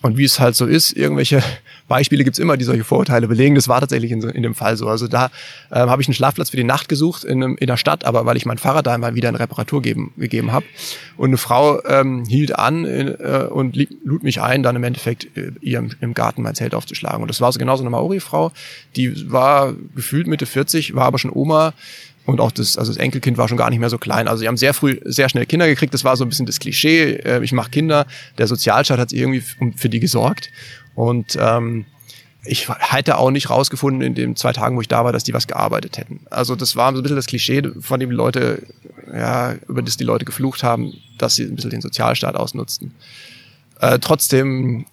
Und 0.00 0.16
wie 0.16 0.24
es 0.24 0.38
halt 0.38 0.54
so 0.54 0.66
ist, 0.66 0.92
irgendwelche 0.92 1.42
Beispiele 1.88 2.22
gibt's 2.22 2.38
immer, 2.38 2.56
die 2.56 2.64
solche 2.64 2.84
Vorurteile 2.84 3.26
belegen. 3.26 3.54
Das 3.54 3.68
war 3.68 3.80
tatsächlich 3.80 4.12
in, 4.12 4.22
in 4.22 4.42
dem 4.42 4.54
Fall 4.54 4.76
so. 4.76 4.88
Also 4.88 5.08
da 5.08 5.26
äh, 5.70 5.76
habe 5.76 6.02
ich 6.02 6.08
einen 6.08 6.14
Schlafplatz 6.14 6.50
für 6.50 6.56
die 6.56 6.64
Nacht 6.64 6.88
gesucht 6.88 7.24
in, 7.24 7.42
in 7.42 7.66
der 7.66 7.76
Stadt, 7.76 8.04
aber 8.04 8.26
weil 8.26 8.36
ich 8.36 8.46
mein 8.46 8.58
Fahrrad 8.58 8.86
da 8.86 8.96
mal 8.98 9.14
wieder 9.14 9.28
in 9.28 9.34
Reparatur 9.34 9.82
geben, 9.82 10.12
gegeben 10.16 10.52
habe. 10.52 10.66
Und 11.16 11.30
eine 11.30 11.38
Frau 11.38 11.82
ähm, 11.84 12.24
hielt 12.26 12.56
an 12.56 12.84
äh, 12.84 13.48
und 13.50 13.76
lud 14.04 14.22
mich 14.22 14.40
ein, 14.40 14.62
dann 14.62 14.76
im 14.76 14.84
Endeffekt 14.84 15.36
äh, 15.36 15.52
ihr 15.60 15.78
im, 15.78 15.90
im 16.00 16.14
Garten 16.14 16.42
mein 16.42 16.54
Zelt 16.54 16.74
aufzuschlagen. 16.74 17.22
Und 17.22 17.28
das 17.28 17.40
war 17.40 17.50
so 17.50 17.58
genauso 17.58 17.82
eine 17.82 17.90
Maori-Frau, 17.90 18.52
die 18.94 19.30
war 19.30 19.74
gefühlt 19.94 20.26
Mitte 20.26 20.46
40, 20.46 20.94
war 20.94 21.06
aber 21.06 21.18
schon 21.18 21.32
Oma, 21.32 21.72
und 22.28 22.42
auch 22.42 22.52
das, 22.52 22.76
also 22.76 22.92
das 22.92 22.98
Enkelkind 22.98 23.38
war 23.38 23.48
schon 23.48 23.56
gar 23.56 23.70
nicht 23.70 23.78
mehr 23.78 23.88
so 23.88 23.96
klein. 23.96 24.28
Also 24.28 24.40
sie 24.40 24.48
haben 24.48 24.58
sehr 24.58 24.74
früh, 24.74 25.00
sehr 25.06 25.30
schnell 25.30 25.46
Kinder 25.46 25.66
gekriegt. 25.66 25.94
Das 25.94 26.04
war 26.04 26.14
so 26.14 26.26
ein 26.26 26.28
bisschen 26.28 26.44
das 26.44 26.60
Klischee. 26.60 27.12
Äh, 27.12 27.42
ich 27.42 27.52
mache 27.52 27.70
Kinder. 27.70 28.06
Der 28.36 28.46
Sozialstaat 28.46 28.98
hat 28.98 29.14
irgendwie 29.14 29.42
für 29.76 29.88
die 29.88 29.98
gesorgt. 29.98 30.50
Und 30.94 31.38
ähm, 31.40 31.86
ich 32.44 32.68
hätte 32.68 33.16
auch 33.16 33.30
nicht 33.30 33.48
rausgefunden 33.48 34.02
in 34.02 34.14
den 34.14 34.36
zwei 34.36 34.52
Tagen, 34.52 34.76
wo 34.76 34.82
ich 34.82 34.88
da 34.88 35.06
war, 35.06 35.12
dass 35.14 35.24
die 35.24 35.32
was 35.32 35.46
gearbeitet 35.46 35.96
hätten. 35.96 36.20
Also 36.28 36.54
das 36.54 36.76
war 36.76 36.92
so 36.92 36.98
ein 36.98 37.02
bisschen 37.02 37.16
das 37.16 37.28
Klischee, 37.28 37.62
von 37.80 37.98
dem 37.98 38.10
die 38.10 38.16
Leute, 38.16 38.62
ja, 39.10 39.54
über 39.66 39.80
das 39.80 39.96
die 39.96 40.04
Leute 40.04 40.26
geflucht 40.26 40.62
haben, 40.62 40.92
dass 41.16 41.36
sie 41.36 41.44
ein 41.44 41.56
bisschen 41.56 41.70
den 41.70 41.80
Sozialstaat 41.80 42.36
ausnutzten. 42.36 42.92
Äh, 43.80 44.00
trotzdem 44.00 44.84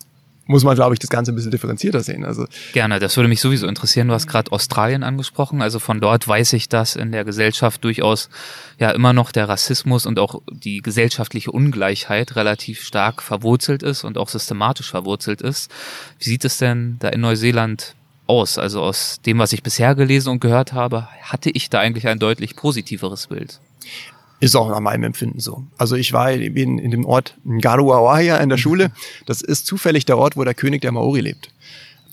muss 0.48 0.64
man, 0.64 0.76
glaube 0.76 0.94
ich, 0.94 1.00
das 1.00 1.10
Ganze 1.10 1.32
ein 1.32 1.36
bisschen 1.36 1.52
differenzierter 1.52 2.02
sehen. 2.02 2.24
Also 2.24 2.46
Gerne, 2.74 3.00
das 3.00 3.18
würde 3.18 3.28
mich 3.28 3.42
sowieso 3.42 3.68
interessieren. 3.68 4.08
Du 4.08 4.14
hast 4.14 4.28
gerade 4.28 4.52
Australien 4.52 5.04
angesprochen. 5.04 5.62
Also 5.62 5.80
von 5.80 6.00
dort 6.00 6.28
weiß 6.28 6.54
ich, 6.54 6.70
dass 6.70 6.96
in 6.96 7.12
der 7.12 7.26
Gesellschaft 7.26 7.84
durchaus 7.84 8.30
ja 8.80 8.92
immer 8.92 9.14
noch 9.14 9.32
der 9.32 9.50
Rassismus 9.50 10.06
und 10.06 10.20
auch 10.20 10.42
die 10.52 10.82
gesellschaftliche 10.82 11.52
Ungleichheit 11.52 12.36
relativ 12.36 12.84
stark 12.84 13.22
verwurzelt 13.22 13.82
ist 13.82 14.04
und 14.04 14.18
auch 14.18 14.30
systematisch 14.30 14.90
verwurzelt 14.90 15.42
ist. 15.42 15.72
Wie 16.20 16.26
sieht 16.26 16.46
es 16.46 16.58
denn 16.58 16.98
da 17.00 17.10
in 17.10 17.22
Neuseeland 17.22 17.96
aus? 18.28 18.60
Also 18.60 18.84
aus 18.84 19.22
dem, 19.26 19.40
was 19.40 19.52
ich 19.52 19.64
bisher 19.64 19.96
gelesen 19.96 20.30
und 20.30 20.42
gehört 20.42 20.74
habe, 20.74 21.08
hatte 21.22 21.50
ich 21.50 21.70
da 21.72 21.80
eigentlich 21.80 22.08
ein 22.08 22.20
deutlich 22.20 22.56
positiveres 22.56 23.28
Bild. 23.28 23.60
Ist 24.40 24.56
auch 24.56 24.70
nach 24.70 24.80
meinem 24.80 25.04
Empfinden 25.04 25.40
so. 25.40 25.64
Also 25.78 25.96
ich 25.96 26.12
war 26.14 26.32
in, 26.32 26.78
in 26.78 26.92
dem 26.92 27.06
Ort 27.06 27.38
Ngaruawahia 27.46 28.38
in 28.38 28.50
der 28.50 28.58
Schule. 28.58 28.92
Das 29.26 29.42
ist 29.42 29.66
zufällig 29.66 30.06
der 30.06 30.18
Ort, 30.18 30.36
wo 30.36 30.44
der 30.44 30.54
König 30.54 30.82
der 30.82 30.92
Maori 30.92 31.22
lebt. 31.22 31.50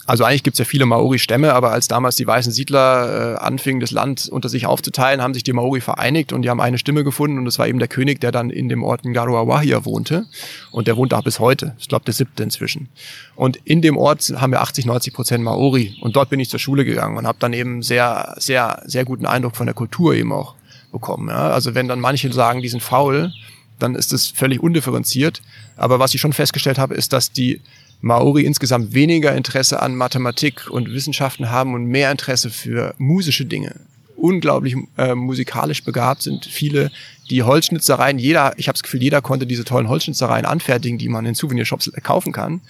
Also 0.05 0.25
eigentlich 0.25 0.43
gibt's 0.43 0.59
ja 0.59 0.65
viele 0.65 0.85
Maori-Stämme, 0.85 1.53
aber 1.53 1.71
als 1.71 1.87
damals 1.87 2.17
die 2.17 2.27
weißen 2.27 2.53
Siedler 2.53 3.35
äh, 3.35 3.39
anfingen, 3.39 3.81
das 3.81 3.93
Land 3.93 4.29
unter 4.29 4.49
sich 4.49 4.67
aufzuteilen, 4.67 5.23
haben 5.23 5.33
sich 5.33 5.45
die 5.45 5.53
Maori 5.53 5.81
vereinigt 5.81 6.33
und 6.33 6.43
die 6.43 6.51
haben 6.51 6.61
eine 6.61 6.79
Stimme 6.79 7.05
gefunden 7.05 7.39
und 7.39 7.45
das 7.45 7.59
war 7.61 7.69
eben 7.69 7.79
der 7.79 7.87
König, 7.87 8.21
der 8.21 8.33
dann 8.33 8.51
in 8.51 8.69
dem 8.69 8.83
Ort 8.83 9.05
Ngaruawahia 9.05 9.85
wohnte 9.85 10.27
und 10.73 10.89
der 10.89 10.97
wohnt 10.97 11.13
da 11.13 11.21
bis 11.21 11.39
heute. 11.39 11.77
Ich 11.79 11.89
glaube, 11.89 12.05
der 12.05 12.15
siebte 12.15 12.43
inzwischen. 12.43 12.89
Und 13.37 13.59
in 13.65 13.81
dem 13.81 13.97
Ort 13.97 14.23
haben 14.37 14.51
wir 14.51 14.61
80, 14.63 14.87
90 14.87 15.15
Prozent 15.15 15.45
Maori 15.45 15.97
und 16.01 16.17
dort 16.17 16.31
bin 16.31 16.41
ich 16.41 16.51
zur 16.51 16.59
Schule 16.59 16.85
gegangen 16.85 17.17
und 17.17 17.27
habe 17.27 17.39
dann 17.39 17.53
eben 17.53 17.83
sehr, 17.83 18.35
sehr, 18.39 18.83
sehr 18.87 19.05
guten 19.05 19.25
Eindruck 19.25 19.55
von 19.55 19.67
der 19.67 19.75
Kultur 19.75 20.15
eben 20.15 20.33
auch 20.33 20.57
bekommen. 20.93 21.29
Ja? 21.29 21.51
Also 21.51 21.75
wenn 21.75 21.89
dann 21.89 22.01
manche 22.01 22.33
sagen, 22.33 22.63
die 22.63 22.69
sind 22.69 22.83
faul, 22.83 23.33
dann 23.79 23.95
ist 23.95 24.13
das 24.13 24.29
völlig 24.29 24.63
undifferenziert. 24.63 25.43
Aber 25.77 25.99
was 25.99 26.15
ich 26.15 26.21
schon 26.21 26.33
festgestellt 26.33 26.79
habe, 26.79 26.95
ist, 26.95 27.13
dass 27.13 27.33
die 27.33 27.61
Maori 28.01 28.45
insgesamt 28.45 28.95
weniger 28.95 29.35
Interesse 29.35 29.81
an 29.81 29.95
Mathematik 29.97 30.69
und 30.71 30.93
Wissenschaften 30.93 31.51
haben 31.51 31.75
und 31.75 31.87
mehr 31.87 32.11
Interesse 32.11 32.51
für 32.51 32.95
musische 32.99 33.47
Dinge. 33.47 33.77
Unglaublich 34.17 34.77
äh, 34.99 35.15
musikalisch 35.15 35.85
begabt 35.85 36.23
sind 36.23 36.45
viele, 36.45 36.91
die 37.31 37.43
Holzschnitzereien, 37.43 38.19
jeder, 38.19 38.53
ich 38.57 38.69
habe 38.69 38.75
das 38.75 38.83
Gefühl, 38.83 39.03
jeder 39.03 39.23
konnte 39.23 39.47
diese 39.47 39.65
tollen 39.65 39.89
Holzschnitzereien 39.89 40.45
anfertigen, 40.45 40.99
die 40.99 41.09
man 41.09 41.27
in 41.27 41.35
Souvenirshops 41.35 41.91
kaufen 42.03 42.33
kann. 42.33 42.61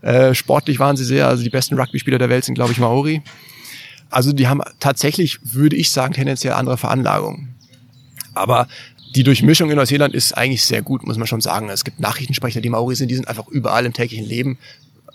Äh, 0.00 0.34
sportlich 0.34 0.78
waren 0.78 0.96
sie 0.96 1.04
sehr, 1.04 1.28
also 1.28 1.42
die 1.42 1.50
besten 1.50 1.78
Rugby-Spieler 1.78 2.18
der 2.18 2.28
Welt 2.28 2.44
sind, 2.44 2.54
glaube 2.54 2.72
ich, 2.72 2.78
Maori. 2.78 3.22
Also 4.10 4.32
die 4.32 4.48
haben 4.48 4.60
tatsächlich, 4.80 5.38
würde 5.42 5.76
ich 5.76 5.90
sagen, 5.90 6.12
tendenziell 6.12 6.54
andere 6.54 6.76
Veranlagungen. 6.76 7.51
Aber 8.34 8.68
die 9.14 9.24
Durchmischung 9.24 9.70
in 9.70 9.76
Neuseeland 9.76 10.14
ist 10.14 10.32
eigentlich 10.36 10.64
sehr 10.64 10.82
gut, 10.82 11.06
muss 11.06 11.18
man 11.18 11.26
schon 11.26 11.40
sagen. 11.40 11.68
Es 11.68 11.84
gibt 11.84 12.00
Nachrichtensprecher, 12.00 12.60
die 12.60 12.70
Maori 12.70 12.94
sind, 12.94 13.10
die 13.10 13.14
sind 13.14 13.28
einfach 13.28 13.48
überall 13.48 13.84
im 13.84 13.92
täglichen 13.92 14.26
Leben. 14.26 14.58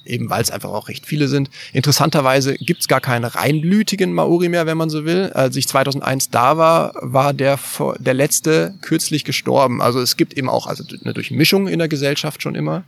eben 0.05 0.30
weil 0.30 0.41
es 0.41 0.51
einfach 0.51 0.70
auch 0.70 0.88
recht 0.88 1.05
viele 1.05 1.28
sind. 1.28 1.49
Interessanterweise 1.74 2.55
gibt 2.55 2.80
es 2.82 2.88
gar 2.88 3.01
keine 3.01 3.36
reinblütigen 3.36 4.13
Maori 4.13 4.47
mehr, 4.47 4.65
wenn 4.65 4.78
man 4.78 4.89
so 4.89 5.03
will. 5.03 5.32
Als 5.34 5.57
ich 5.57 5.68
2001 5.68 6.30
da 6.30 6.57
war, 6.57 6.93
war 7.01 7.34
der, 7.34 7.59
der 7.99 8.13
letzte 8.13 8.76
kürzlich 8.82 9.26
gestorben. 9.26 9.82
Also 9.82 9.99
es 9.99 10.15
gibt 10.15 10.34
eben 10.38 10.47
auch 10.47 10.68
also 10.68 10.84
eine 11.03 11.13
Durchmischung 11.13 11.68
in 11.68 11.80
der 11.80 11.89
Gesellschaft 11.89 12.41
schon 12.41 12.55
immer. 12.55 12.86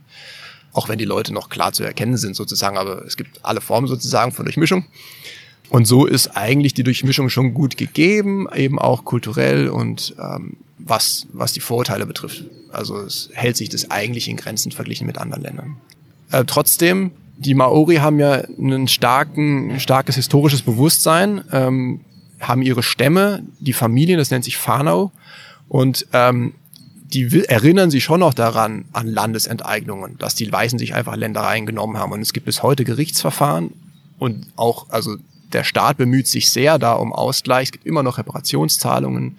Auch 0.72 0.88
wenn 0.88 0.98
die 0.98 1.04
Leute 1.04 1.34
noch 1.34 1.50
klar 1.50 1.72
zu 1.72 1.82
erkennen 1.82 2.16
sind 2.16 2.36
sozusagen, 2.36 2.78
aber 2.78 3.04
es 3.04 3.16
gibt 3.16 3.44
alle 3.44 3.60
Formen 3.60 3.88
sozusagen 3.88 4.32
von 4.32 4.44
Durchmischung. 4.44 4.86
Und 5.70 5.86
so 5.86 6.04
ist 6.04 6.36
eigentlich 6.36 6.74
die 6.74 6.82
Durchmischung 6.82 7.30
schon 7.30 7.54
gut 7.54 7.76
gegeben, 7.76 8.48
eben 8.54 8.78
auch 8.78 9.04
kulturell 9.04 9.68
und 9.68 10.14
ähm, 10.20 10.56
was, 10.78 11.28
was 11.32 11.52
die 11.52 11.60
Vorurteile 11.60 12.06
betrifft. 12.06 12.44
Also 12.72 12.98
es 12.98 13.30
hält 13.32 13.56
sich 13.56 13.68
das 13.68 13.90
eigentlich 13.90 14.28
in 14.28 14.36
Grenzen 14.36 14.72
verglichen 14.72 15.06
mit 15.06 15.16
anderen 15.16 15.42
Ländern. 15.42 15.76
Äh, 16.32 16.44
trotzdem, 16.44 17.12
die 17.38 17.54
Maori 17.54 17.96
haben 17.96 18.18
ja 18.18 18.42
ein 18.58 18.88
starken, 18.88 19.78
starkes 19.78 20.16
historisches 20.16 20.62
Bewusstsein, 20.62 21.44
ähm, 21.52 22.00
haben 22.40 22.62
ihre 22.62 22.82
Stämme, 22.82 23.44
die 23.60 23.72
Familien, 23.72 24.18
das 24.18 24.30
nennt 24.30 24.44
sich 24.44 24.58
Whanau. 24.66 25.12
Und 25.68 26.06
ähm, 26.12 26.54
die 27.12 27.44
erinnern 27.46 27.90
sich 27.90 28.02
schon 28.02 28.20
noch 28.20 28.34
daran, 28.34 28.86
an 28.92 29.06
Landesenteignungen, 29.06 30.18
dass 30.18 30.34
die 30.34 30.50
Weißen 30.50 30.78
sich 30.78 30.94
einfach 30.94 31.16
Ländereien 31.16 31.66
genommen 31.66 31.96
haben. 31.96 32.12
Und 32.12 32.22
es 32.22 32.32
gibt 32.32 32.46
bis 32.46 32.62
heute 32.62 32.84
Gerichtsverfahren 32.84 33.72
und 34.18 34.46
auch, 34.56 34.90
also 34.90 35.16
der 35.52 35.64
Staat 35.64 35.96
bemüht 35.96 36.26
sich 36.26 36.50
sehr 36.50 36.78
da 36.78 36.94
um 36.94 37.12
Ausgleich. 37.12 37.66
Es 37.66 37.72
gibt 37.72 37.86
immer 37.86 38.02
noch 38.02 38.18
Reparationszahlungen. 38.18 39.36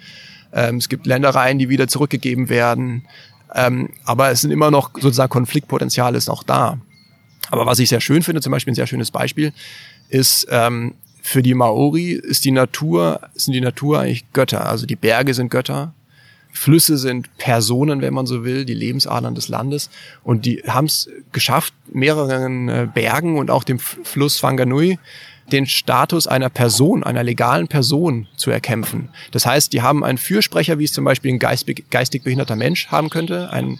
Ähm, 0.53 0.77
es 0.77 0.89
gibt 0.89 1.05
Ländereien, 1.05 1.59
die 1.59 1.69
wieder 1.69 1.87
zurückgegeben 1.87 2.49
werden. 2.49 3.07
Ähm, 3.53 3.89
aber 4.05 4.31
es 4.31 4.41
sind 4.41 4.51
immer 4.51 4.71
noch 4.71 4.91
sozusagen 4.93 5.29
Konfliktpotenzial 5.29 6.15
ist 6.15 6.27
noch 6.27 6.43
da. 6.43 6.77
Aber 7.49 7.65
was 7.65 7.79
ich 7.79 7.89
sehr 7.89 8.01
schön 8.01 8.23
finde, 8.23 8.41
zum 8.41 8.51
Beispiel 8.51 8.71
ein 8.71 8.75
sehr 8.75 8.87
schönes 8.87 9.11
Beispiel, 9.11 9.53
ist 10.09 10.47
ähm, 10.49 10.93
für 11.21 11.43
die 11.43 11.53
Maori 11.53 12.11
ist 12.11 12.45
die 12.45 12.51
Natur, 12.51 13.21
sind 13.33 13.53
die 13.53 13.61
Natur 13.61 13.99
eigentlich 13.99 14.31
Götter. 14.33 14.67
Also 14.67 14.85
die 14.85 14.95
Berge 14.95 15.33
sind 15.33 15.51
Götter, 15.51 15.93
Flüsse 16.53 16.97
sind 16.97 17.35
Personen, 17.37 18.01
wenn 18.01 18.13
man 18.13 18.25
so 18.25 18.43
will, 18.43 18.65
die 18.65 18.73
Lebensadern 18.73 19.35
des 19.35 19.47
Landes. 19.47 19.89
Und 20.23 20.45
die 20.45 20.63
haben 20.67 20.85
es 20.85 21.09
geschafft, 21.31 21.73
mehreren 21.91 22.69
äh, 22.69 22.87
Bergen 22.93 23.37
und 23.37 23.49
auch 23.51 23.63
dem 23.63 23.79
Fluss 23.79 24.41
Whanganui 24.43 24.99
den 25.51 25.67
Status 25.67 26.27
einer 26.27 26.49
Person, 26.49 27.03
einer 27.03 27.23
legalen 27.23 27.67
Person 27.67 28.27
zu 28.35 28.51
erkämpfen. 28.51 29.09
Das 29.31 29.45
heißt, 29.45 29.73
die 29.73 29.81
haben 29.81 30.03
einen 30.03 30.17
Fürsprecher, 30.17 30.79
wie 30.79 30.85
es 30.85 30.93
zum 30.93 31.05
Beispiel 31.05 31.33
ein 31.33 31.39
geistig 31.39 32.23
behinderter 32.23 32.55
Mensch 32.55 32.87
haben 32.87 33.09
könnte, 33.09 33.49
ein 33.51 33.79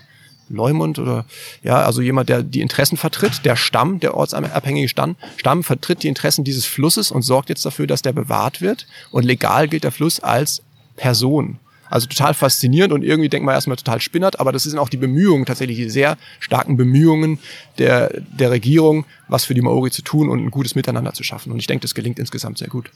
Leumund 0.52 1.00
oder 1.00 1.26
ja, 1.64 1.82
also 1.82 2.02
jemand, 2.02 2.30
der 2.30 2.44
die 2.44 2.62
Interessen 2.62 2.98
vertritt, 2.98 3.46
der 3.46 3.56
Stamm, 3.56 4.00
der 4.00 4.16
ortsabhängige 4.16 4.90
Stamm, 4.90 5.16
Stamm 5.38 5.64
vertritt 5.64 6.04
die 6.04 6.08
Interessen 6.08 6.44
dieses 6.44 6.66
Flusses 6.66 7.12
und 7.12 7.22
sorgt 7.22 7.50
jetzt 7.50 7.66
dafür, 7.66 7.88
dass 7.88 8.02
der 8.02 8.14
bewahrt 8.14 8.62
wird. 8.62 8.88
Und 9.12 9.24
legal 9.24 9.68
gilt 9.68 9.84
der 9.84 9.92
Fluss 9.92 10.20
als 10.20 10.62
Person. 10.98 11.60
Also 11.92 12.08
total 12.08 12.34
faszinierend 12.34 12.94
und 12.94 13.04
irgendwie 13.04 13.30
denkt 13.30 13.46
man 13.46 13.54
erstmal 13.54 13.76
total 13.76 14.00
spinnert, 14.00 14.40
aber 14.40 14.52
das 14.52 14.64
sind 14.64 14.80
auch 14.80 14.90
die 14.90 14.98
Bemühungen, 14.98 15.46
tatsächlich 15.46 15.78
die 15.78 15.90
sehr 15.90 16.18
starken 16.40 16.78
Bemühungen 16.78 17.38
der, 17.78 18.22
der 18.22 18.50
Regierung, 18.50 19.06
was 19.28 19.44
für 19.44 19.54
die 19.54 19.62
Maori 19.62 19.92
zu 19.92 20.02
tun 20.02 20.30
und 20.30 20.40
ein 20.40 20.52
gutes 20.52 20.74
Miteinander 20.74 21.14
zu 21.14 21.24
schaffen. 21.24 21.52
Und 21.52 21.60
ich 21.60 21.68
denke, 21.68 21.82
das 21.82 21.94
gelingt 21.94 22.18
insgesamt 22.18 22.58
sehr 22.58 22.70
gut. 22.70 22.92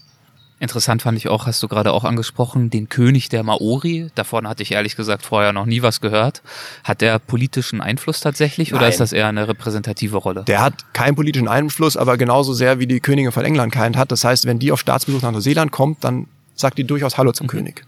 Interessant 0.62 1.02
fand 1.02 1.18
ich 1.18 1.28
auch, 1.28 1.46
hast 1.46 1.62
du 1.62 1.68
gerade 1.68 1.92
auch 1.92 2.06
angesprochen, 2.06 2.70
den 2.70 2.88
König 2.88 3.28
der 3.28 3.44
Maori. 3.44 4.08
Davon 4.16 4.48
hatte 4.48 4.64
ich 4.64 4.72
ehrlich 4.72 4.96
gesagt 4.96 5.26
vorher 5.26 5.52
noch 5.52 5.66
nie 5.66 5.82
was 5.82 6.00
gehört. 6.00 6.42
Hat 6.86 7.02
der 7.02 7.20
politischen 7.20 7.82
Einfluss 7.82 8.22
tatsächlich 8.22 8.72
Nein. 8.72 8.80
oder 8.80 8.88
ist 8.88 9.02
das 9.02 9.12
eher 9.12 9.28
eine 9.28 9.50
repräsentative 9.50 10.16
Rolle? 10.16 10.46
Der 10.48 10.62
hat 10.62 10.94
keinen 10.94 11.16
politischen 11.16 11.50
Einfluss, 11.50 11.98
aber 11.98 12.16
genauso 12.16 12.54
sehr 12.54 12.80
wie 12.80 12.88
die 12.88 13.02
Königin 13.02 13.34
von 13.34 13.44
England 13.44 13.74
keinen 13.74 13.98
hat. 13.98 14.14
Das 14.14 14.24
heißt, 14.24 14.46
wenn 14.46 14.58
die 14.58 14.72
auf 14.72 14.80
Staatsbesuch 14.80 15.22
nach 15.22 15.34
Neuseeland 15.34 15.74
kommt, 15.74 16.06
dann 16.06 16.28
sagt 16.56 16.78
die 16.78 16.86
durchaus 16.86 17.18
Hallo 17.18 17.34
zum 17.34 17.48
mhm. 17.48 17.50
König. 17.50 17.86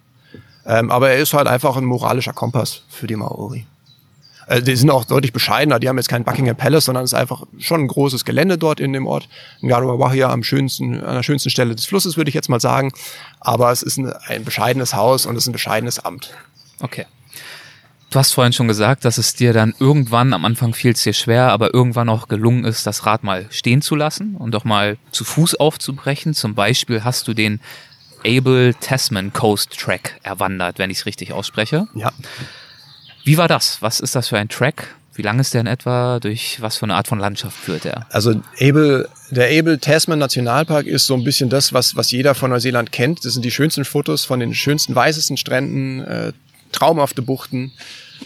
Ähm, 0.68 0.91
aber 0.91 1.09
er 1.09 1.18
ist 1.18 1.34
halt 1.34 1.47
einfach 1.47 1.78
ein 1.78 1.86
moralischer 1.86 2.34
Kompass 2.34 2.84
für 2.89 3.07
die 3.07 3.15
Maori. 3.15 3.65
Also 4.47 4.63
die 4.63 4.76
sind 4.76 4.89
auch 4.89 5.05
deutlich 5.05 5.34
bescheidener. 5.34 5.80
Die 5.80 5.89
haben 5.89 5.97
jetzt 5.97 6.07
kein 6.07 6.24
Buckingham 6.24 6.55
Palace, 6.55 6.86
sondern 6.86 7.03
es 7.03 7.11
ist 7.11 7.20
einfach 7.20 7.43
schon 7.57 7.82
ein 7.82 7.88
großes 7.88 8.24
Gelände 8.24 8.57
dort 8.57 8.80
in 8.80 8.93
dem 8.93 9.05
Ort. 9.05 9.28
Ngaruawahia 9.61 10.30
am 10.30 10.43
schönsten, 10.43 11.01
an 11.03 11.15
der 11.15 11.24
schönsten 11.24 11.49
Stelle 11.49 11.76
des 11.76 11.86
Flusses, 11.86 12.15
würde 12.15 12.30
ich 12.30 12.36
jetzt 12.36 12.49
mal 12.49 12.61
sagen. 12.61 12.91
Aber 13.39 13.72
es 13.72 13.82
ist 13.82 13.97
ein, 13.97 14.11
ein 14.28 14.45
bescheidenes 14.45 14.93
Haus 14.93 15.26
und 15.26 15.36
es 15.36 15.43
ist 15.43 15.49
ein 15.49 15.53
bescheidenes 15.53 15.99
Amt. 15.99 16.34
Okay. 16.82 17.05
Du 18.09 18.20
hast 18.20 18.34
vorhin 18.34 18.53
schon 18.53 18.70
gesagt, 18.70 19.03
dass 19.03 19.18
es 19.18 19.34
dir 19.34 19.51
dann 19.51 19.74
irgendwann, 19.80 20.32
am 20.32 20.45
Anfang 20.45 20.74
fiel 20.74 20.91
es 20.91 21.03
dir 21.03 21.11
schwer, 21.11 21.51
aber 21.51 21.74
irgendwann 21.74 22.07
auch 22.07 22.30
gelungen 22.30 22.63
ist, 22.63 22.88
das 22.88 23.05
Rad 23.05 23.26
mal 23.26 23.47
stehen 23.49 23.82
zu 23.82 23.95
lassen 23.95 24.38
und 24.38 24.51
doch 24.51 24.63
mal 24.63 24.97
zu 25.11 25.26
Fuß 25.26 25.55
aufzubrechen. 25.55 26.34
Zum 26.34 26.55
Beispiel 26.55 27.03
hast 27.03 27.28
du 27.28 27.34
den 27.34 27.59
Abel 28.28 28.73
Tasman 28.73 29.32
Coast 29.32 29.78
Track 29.78 30.19
erwandert, 30.23 30.80
wenn 30.80 30.89
ich 30.89 30.99
es 30.99 31.05
richtig 31.05 31.34
ausspreche. 31.34 31.88
Ja. 31.95 32.11
Wie 33.23 33.38
war 33.38 33.47
das? 33.47 33.82
Was 33.82 33.99
ist 33.99 34.15
das 34.15 34.28
für 34.28 34.38
ein 34.38 34.49
Track? 34.49 34.95
Wie 35.13 35.23
lang 35.23 35.39
ist 35.39 35.53
der 35.53 35.61
in 35.61 35.67
etwa? 35.67 36.19
Durch 36.19 36.61
was 36.61 36.78
für 36.78 36.84
eine 36.84 36.95
Art 36.95 37.07
von 37.07 37.17
Landschaft 37.17 37.57
führt 37.57 37.86
er? 37.86 38.05
Also 38.11 38.39
Abel, 38.61 39.09
der 39.32 39.47
Abel 39.57 39.80
Tasman 39.80 40.19
Nationalpark 40.19 40.86
ist 40.86 41.07
so 41.07 41.15
ein 41.15 41.23
bisschen 41.23 41.49
das, 41.49 41.73
was, 41.73 41.95
was 41.95 42.11
jeder 42.11 42.36
von 42.36 42.51
Neuseeland 42.51 42.91
kennt. 42.91 43.25
Das 43.25 43.34
sind 43.34 43.43
die 43.43 43.51
schönsten 43.51 43.84
Fotos 43.84 44.25
von 44.25 44.39
den 44.39 44.53
schönsten, 44.53 44.93
weißesten 44.93 45.38
Stränden, 45.38 46.03
äh, 46.03 46.34
traumhafte 46.71 47.21
Buchten. 47.21 47.71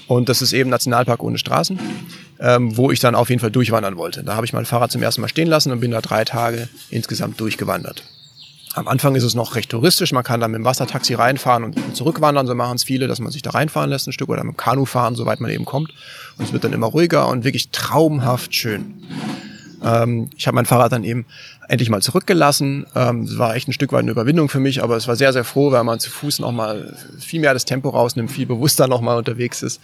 Und 0.08 0.28
das 0.28 0.42
ist 0.42 0.52
eben 0.52 0.70
Nationalpark 0.70 1.24
ohne 1.24 1.38
Straßen, 1.38 1.80
ähm, 2.40 2.76
wo 2.76 2.92
ich 2.92 3.00
dann 3.00 3.16
auf 3.16 3.30
jeden 3.30 3.40
Fall 3.40 3.52
durchwandern 3.52 3.96
wollte. 3.96 4.24
Da 4.24 4.36
habe 4.36 4.46
ich 4.46 4.54
mein 4.54 4.66
Fahrrad 4.66 4.92
zum 4.92 5.02
ersten 5.02 5.22
Mal 5.22 5.30
stehen 5.30 5.48
lassen 5.48 5.72
und 5.72 5.80
bin 5.80 5.92
da 5.92 6.02
drei 6.02 6.26
Tage 6.26 6.68
insgesamt 6.90 7.40
durchgewandert. 7.40 8.04
Am 8.74 8.88
Anfang 8.88 9.16
ist 9.16 9.24
es 9.24 9.36
noch 9.36 9.56
recht 9.56 9.70
touristisch. 9.70 10.14
Man 10.14 10.24
kann 10.24 10.40
da 10.40 10.48
mit 10.48 10.58
dem 10.58 10.66
Wassertaxi 10.66 11.14
reinfahren 11.14 11.64
und 11.64 11.96
zurückwandern. 11.96 12.48
So 12.48 12.56
machen 12.56 12.76
es 12.76 12.84
viele, 12.84 13.08
dass 13.08 13.20
man 13.20 13.32
sich 13.32 13.42
da 13.42 13.50
reinfahren 13.50 13.90
lässt 13.90 14.08
ein 14.08 14.14
Stück 14.14 14.30
oder 14.30 14.44
mit 14.44 14.56
dem 14.56 14.58
Kanu 14.58 14.86
fahren, 14.86 15.16
soweit 15.16 15.42
man 15.42 15.52
eben 15.52 15.66
kommt. 15.66 15.90
Und 16.38 16.46
es 16.46 16.54
wird 16.54 16.64
dann 16.64 16.72
immer 16.72 16.88
ruhiger 16.88 17.28
und 17.28 17.44
wirklich 17.44 17.70
traumhaft 17.72 18.56
schön. 18.56 19.04
Ähm, 19.84 20.30
ich 20.38 20.48
habe 20.48 20.56
mein 20.56 20.66
Fahrrad 20.66 20.94
dann 20.94 21.04
eben 21.04 21.26
endlich 21.68 21.90
mal 21.90 22.02
zurückgelassen. 22.02 22.86
Ähm, 22.96 23.24
es 23.24 23.38
war 23.38 23.56
echt 23.56 23.68
ein 23.68 23.74
Stück 23.74 23.92
weit 23.92 24.02
eine 24.02 24.12
Überwindung 24.12 24.48
für 24.48 24.60
mich, 24.60 24.82
aber 24.82 24.96
es 24.96 25.08
war 25.08 25.16
sehr, 25.16 25.34
sehr 25.34 25.44
froh, 25.44 25.72
weil 25.72 25.84
man 25.84 26.00
zu 26.00 26.10
Fuß 26.10 26.40
nochmal 26.40 26.96
viel 27.20 27.42
mehr 27.42 27.54
das 27.54 27.66
Tempo 27.66 27.90
rausnimmt, 27.90 28.32
viel 28.32 28.46
bewusster 28.46 28.88
nochmal 28.88 29.18
unterwegs 29.18 29.64
ist. 29.64 29.82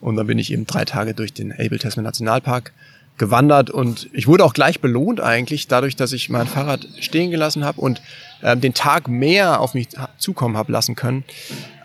Und 0.00 0.16
dann 0.16 0.28
bin 0.28 0.38
ich 0.38 0.52
eben 0.52 0.66
drei 0.66 0.84
Tage 0.84 1.12
durch 1.12 1.32
den 1.32 1.52
Abel 1.52 1.78
Tasman 1.78 2.04
Nationalpark 2.04 2.72
gewandert 3.18 3.70
und 3.70 4.08
ich 4.12 4.26
wurde 4.26 4.44
auch 4.44 4.54
gleich 4.54 4.80
belohnt 4.80 5.20
eigentlich 5.20 5.68
dadurch, 5.68 5.96
dass 5.96 6.12
ich 6.12 6.30
mein 6.30 6.46
Fahrrad 6.46 6.86
stehen 7.00 7.30
gelassen 7.30 7.64
habe 7.64 7.80
und 7.80 8.00
äh, 8.42 8.56
den 8.56 8.74
Tag 8.74 9.08
mehr 9.08 9.60
auf 9.60 9.74
mich 9.74 9.88
zukommen 10.18 10.56
habe 10.56 10.72
lassen 10.72 10.94
können, 10.94 11.24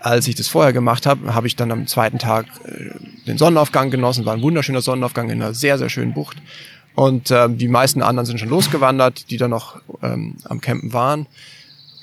als 0.00 0.28
ich 0.28 0.34
das 0.34 0.48
vorher 0.48 0.72
gemacht 0.72 1.06
habe, 1.06 1.34
habe 1.34 1.46
ich 1.46 1.56
dann 1.56 1.72
am 1.72 1.86
zweiten 1.86 2.18
Tag 2.18 2.46
äh, 2.64 2.90
den 3.26 3.38
Sonnenaufgang 3.38 3.90
genossen, 3.90 4.24
war 4.24 4.34
ein 4.34 4.42
wunderschöner 4.42 4.80
Sonnenaufgang 4.80 5.30
in 5.30 5.42
einer 5.42 5.54
sehr, 5.54 5.78
sehr 5.78 5.90
schönen 5.90 6.14
Bucht. 6.14 6.36
Und 6.94 7.30
äh, 7.30 7.48
die 7.50 7.68
meisten 7.68 8.02
anderen 8.02 8.26
sind 8.26 8.38
schon 8.38 8.50
losgewandert, 8.50 9.30
die 9.30 9.36
dann 9.36 9.50
noch 9.50 9.80
ähm, 10.02 10.36
am 10.44 10.60
Campen 10.60 10.92
waren. 10.92 11.26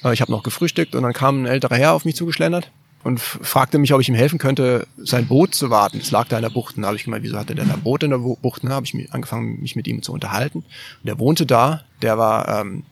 Äh, 0.04 0.14
ich 0.14 0.22
habe 0.22 0.32
noch 0.32 0.44
gefrühstückt 0.44 0.96
und 0.96 1.04
dann 1.04 1.14
kam 1.14 1.44
ein 1.44 1.46
älterer 1.46 1.78
Herr 1.78 1.94
auf 1.94 2.04
mich 2.04 2.16
zugeschlendert 2.16 2.70
und 3.04 3.20
fragte 3.20 3.80
mich, 3.80 3.94
ob 3.94 4.02
ich 4.02 4.10
ihm 4.10 4.16
helfen 4.16 4.40
könnte, 4.40 4.88
sein 4.98 5.28
Boot 5.28 5.56
zu 5.56 5.70
warten. 5.70 6.00
Es 6.00 6.12
lag 6.12 6.28
da 6.28 6.38
in 6.38 6.44
der 6.44 6.50
Bucht. 6.50 6.76
Und 6.76 6.84
da 6.84 6.88
habe 6.88 6.98
ich 6.98 7.04
gemeint, 7.04 7.24
wieso 7.24 7.38
hat 7.38 7.50
er 7.50 7.56
denn 7.56 7.72
ein 7.72 7.82
Boot 7.82 8.04
in 8.04 8.12
der 8.12 8.20
Bucht? 8.20 8.64
Und 8.64 8.70
da 8.70 8.76
habe 8.76 8.86
ich 8.86 9.14
angefangen, 9.14 9.60
mich 9.62 9.76
mit 9.76 9.88
ihm 9.88 10.02
zu 10.02 10.14
unterhalten. 10.14 10.60
Und 10.60 11.06
der 11.06 11.20
wohnte 11.20 11.46
da. 11.46 11.84
Der 12.02 12.18
war, 12.18 12.62
ähm, 12.62 12.84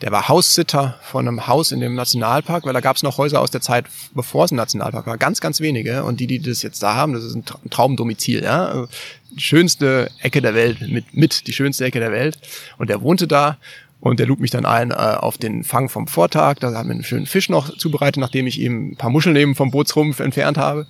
der 0.00 0.10
war 0.10 0.28
Haussitter 0.28 0.98
von 1.02 1.28
einem 1.28 1.46
Haus 1.46 1.70
in 1.70 1.80
dem 1.80 1.94
Nationalpark, 1.94 2.64
weil 2.64 2.72
da 2.72 2.80
gab 2.80 2.96
es 2.96 3.02
noch 3.02 3.18
Häuser 3.18 3.40
aus 3.40 3.50
der 3.50 3.60
Zeit, 3.60 3.86
bevor 4.14 4.46
es 4.46 4.50
ein 4.50 4.56
Nationalpark 4.56 5.06
war. 5.06 5.18
Ganz, 5.18 5.40
ganz 5.40 5.60
wenige. 5.60 6.04
Und 6.04 6.20
die, 6.20 6.26
die 6.26 6.40
das 6.40 6.62
jetzt 6.62 6.82
da 6.82 6.94
haben, 6.94 7.12
das 7.12 7.24
ist 7.24 7.34
ein 7.34 7.44
Traumdomizil. 7.70 8.42
Ja? 8.42 8.86
Die 9.30 9.40
schönste 9.40 10.10
Ecke 10.20 10.42
der 10.42 10.54
Welt, 10.54 10.80
mit, 10.80 11.14
mit 11.14 11.46
die 11.46 11.52
schönste 11.52 11.84
Ecke 11.84 12.00
der 12.00 12.12
Welt. 12.12 12.38
Und 12.78 12.90
der 12.90 13.02
wohnte 13.02 13.26
da 13.26 13.58
und 14.02 14.18
der 14.18 14.26
lud 14.26 14.40
mich 14.40 14.50
dann 14.50 14.66
ein 14.66 14.90
äh, 14.90 14.94
auf 14.94 15.38
den 15.38 15.62
Fang 15.62 15.88
vom 15.88 16.08
Vortag. 16.08 16.56
Da 16.58 16.74
haben 16.74 16.88
wir 16.88 16.94
einen 16.94 17.04
schönen 17.04 17.26
Fisch 17.26 17.48
noch 17.48 17.76
zubereitet, 17.78 18.20
nachdem 18.20 18.48
ich 18.48 18.60
ihm 18.60 18.90
ein 18.90 18.96
paar 18.96 19.10
Muscheln 19.10 19.32
neben 19.32 19.54
vom 19.54 19.70
Bootsrumpf 19.70 20.18
entfernt 20.18 20.58
habe. 20.58 20.88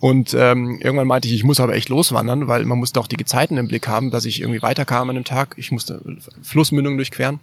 Und 0.00 0.32
ähm, 0.32 0.78
irgendwann 0.80 1.06
meinte 1.06 1.28
ich, 1.28 1.34
ich 1.34 1.44
muss 1.44 1.60
aber 1.60 1.74
echt 1.74 1.90
loswandern, 1.90 2.48
weil 2.48 2.64
man 2.64 2.78
muss 2.78 2.94
doch 2.94 3.08
die 3.08 3.18
Gezeiten 3.18 3.58
im 3.58 3.68
Blick 3.68 3.88
haben, 3.88 4.10
dass 4.10 4.24
ich 4.24 4.40
irgendwie 4.40 4.62
weiterkam 4.62 5.10
an 5.10 5.16
dem 5.16 5.24
Tag. 5.24 5.54
Ich 5.58 5.70
musste 5.70 6.00
Flussmündung 6.40 6.96
durchqueren. 6.96 7.40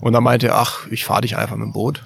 Und 0.00 0.14
dann 0.14 0.24
meinte 0.24 0.48
er, 0.48 0.56
ach, 0.56 0.86
ich 0.90 1.04
fahre 1.04 1.20
dich 1.20 1.36
einfach 1.36 1.56
mit 1.56 1.66
dem 1.66 1.72
Boot. 1.72 2.02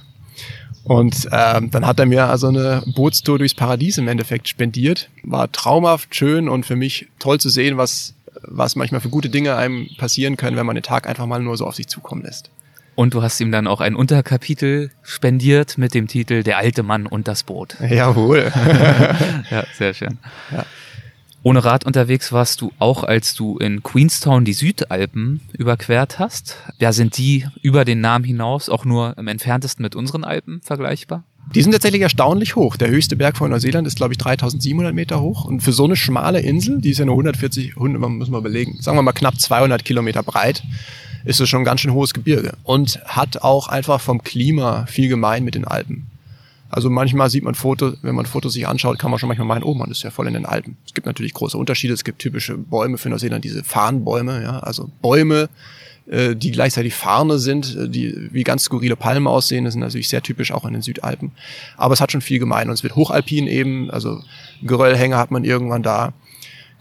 Und 0.82 1.28
ähm, 1.30 1.70
dann 1.70 1.86
hat 1.86 2.00
er 2.00 2.06
mir 2.06 2.26
also 2.26 2.48
eine 2.48 2.82
Bootstour 2.96 3.38
durchs 3.38 3.54
Paradies 3.54 3.96
im 3.96 4.08
Endeffekt 4.08 4.48
spendiert. 4.48 5.08
War 5.22 5.52
traumhaft 5.52 6.16
schön 6.16 6.48
und 6.48 6.66
für 6.66 6.74
mich 6.74 7.06
toll 7.20 7.38
zu 7.38 7.48
sehen, 7.48 7.76
was 7.76 8.14
was 8.48 8.76
manchmal 8.76 9.00
für 9.00 9.08
gute 9.08 9.28
Dinge 9.28 9.56
einem 9.56 9.88
passieren 9.98 10.36
können, 10.36 10.56
wenn 10.56 10.66
man 10.66 10.76
den 10.76 10.82
Tag 10.82 11.06
einfach 11.06 11.26
mal 11.26 11.40
nur 11.40 11.56
so 11.56 11.66
auf 11.66 11.74
sich 11.74 11.86
zukommen 11.86 12.22
lässt. 12.22 12.50
Und 12.96 13.14
du 13.14 13.22
hast 13.22 13.40
ihm 13.40 13.50
dann 13.50 13.66
auch 13.66 13.80
ein 13.80 13.96
Unterkapitel 13.96 14.90
spendiert 15.02 15.78
mit 15.78 15.94
dem 15.94 16.06
Titel 16.06 16.42
Der 16.42 16.58
alte 16.58 16.82
Mann 16.82 17.06
und 17.06 17.26
das 17.26 17.42
Boot. 17.42 17.76
Jawohl. 17.80 18.52
ja, 19.50 19.64
sehr 19.76 19.94
schön. 19.94 20.18
Ja. 20.52 20.64
Ohne 21.42 21.62
Rad 21.62 21.84
unterwegs 21.84 22.32
warst 22.32 22.62
du 22.62 22.72
auch, 22.78 23.04
als 23.04 23.34
du 23.34 23.58
in 23.58 23.82
Queenstown 23.82 24.46
die 24.46 24.54
Südalpen 24.54 25.42
überquert 25.52 26.18
hast. 26.18 26.56
Ja, 26.78 26.92
sind 26.92 27.18
die 27.18 27.46
über 27.60 27.84
den 27.84 28.00
Namen 28.00 28.24
hinaus 28.24 28.70
auch 28.70 28.86
nur 28.86 29.18
im 29.18 29.28
entferntesten 29.28 29.82
mit 29.82 29.94
unseren 29.94 30.24
Alpen 30.24 30.62
vergleichbar? 30.62 31.24
Die 31.54 31.62
sind 31.62 31.72
tatsächlich 31.72 32.02
erstaunlich 32.02 32.56
hoch. 32.56 32.76
Der 32.76 32.88
höchste 32.88 33.16
Berg 33.16 33.36
von 33.36 33.50
Neuseeland 33.50 33.86
ist, 33.86 33.96
glaube 33.96 34.12
ich, 34.12 34.18
3700 34.18 34.94
Meter 34.94 35.20
hoch. 35.20 35.44
Und 35.44 35.60
für 35.60 35.72
so 35.72 35.84
eine 35.84 35.96
schmale 35.96 36.40
Insel, 36.40 36.80
die 36.80 36.90
ist 36.90 36.98
ja 36.98 37.04
nur 37.04 37.14
140, 37.14 37.76
100, 37.76 38.00
man 38.00 38.18
muss 38.18 38.28
mal 38.28 38.38
überlegen, 38.38 38.78
sagen 38.80 38.98
wir 38.98 39.02
mal 39.02 39.12
knapp 39.12 39.38
200 39.38 39.84
Kilometer 39.84 40.22
breit, 40.22 40.62
ist 41.24 41.40
es 41.40 41.48
schon 41.48 41.62
ein 41.62 41.64
ganz 41.64 41.80
schön 41.80 41.92
hohes 41.92 42.12
Gebirge. 42.12 42.54
Und 42.64 43.00
hat 43.04 43.42
auch 43.42 43.68
einfach 43.68 44.00
vom 44.00 44.22
Klima 44.22 44.86
viel 44.86 45.08
gemein 45.08 45.44
mit 45.44 45.54
den 45.54 45.64
Alpen. 45.64 46.06
Also 46.74 46.90
manchmal 46.90 47.30
sieht 47.30 47.44
man 47.44 47.54
Fotos, 47.54 47.98
wenn 48.02 48.16
man 48.16 48.26
Fotos 48.26 48.54
sich 48.54 48.66
anschaut, 48.66 48.98
kann 48.98 49.10
man 49.10 49.20
schon 49.20 49.28
manchmal 49.28 49.46
meinen, 49.46 49.62
oh 49.62 49.74
man 49.74 49.92
ist 49.92 50.02
ja 50.02 50.10
voll 50.10 50.26
in 50.26 50.34
den 50.34 50.44
Alpen. 50.44 50.76
Es 50.84 50.92
gibt 50.92 51.06
natürlich 51.06 51.32
große 51.32 51.56
Unterschiede. 51.56 51.94
Es 51.94 52.02
gibt 52.02 52.18
typische 52.18 52.58
Bäume 52.58 52.98
für 52.98 53.10
Neuseeland, 53.10 53.44
diese 53.44 53.62
Farnbäume, 53.62 54.42
ja, 54.42 54.58
also 54.58 54.90
Bäume, 55.00 55.48
äh, 56.06 56.36
die 56.36 56.50
gleichzeitig 56.50 56.94
Farne 56.94 57.38
sind, 57.38 57.76
äh, 57.76 57.88
die 57.88 58.28
wie 58.32 58.42
ganz 58.42 58.64
skurrile 58.64 58.96
Palmen 58.96 59.26
aussehen. 59.26 59.64
Das 59.64 59.72
sind 59.72 59.80
natürlich 59.80 60.08
sehr 60.08 60.22
typisch 60.22 60.52
auch 60.52 60.66
in 60.66 60.74
den 60.74 60.82
Südalpen. 60.82 61.32
Aber 61.76 61.94
es 61.94 62.00
hat 62.00 62.12
schon 62.12 62.20
viel 62.20 62.38
gemein 62.38 62.68
und 62.68 62.74
es 62.74 62.82
wird 62.82 62.94
hochalpin 62.94 63.46
eben, 63.46 63.90
also 63.90 64.20
Geröllhänge 64.62 65.16
hat 65.16 65.30
man 65.30 65.44
irgendwann 65.44 65.82
da. 65.82 66.12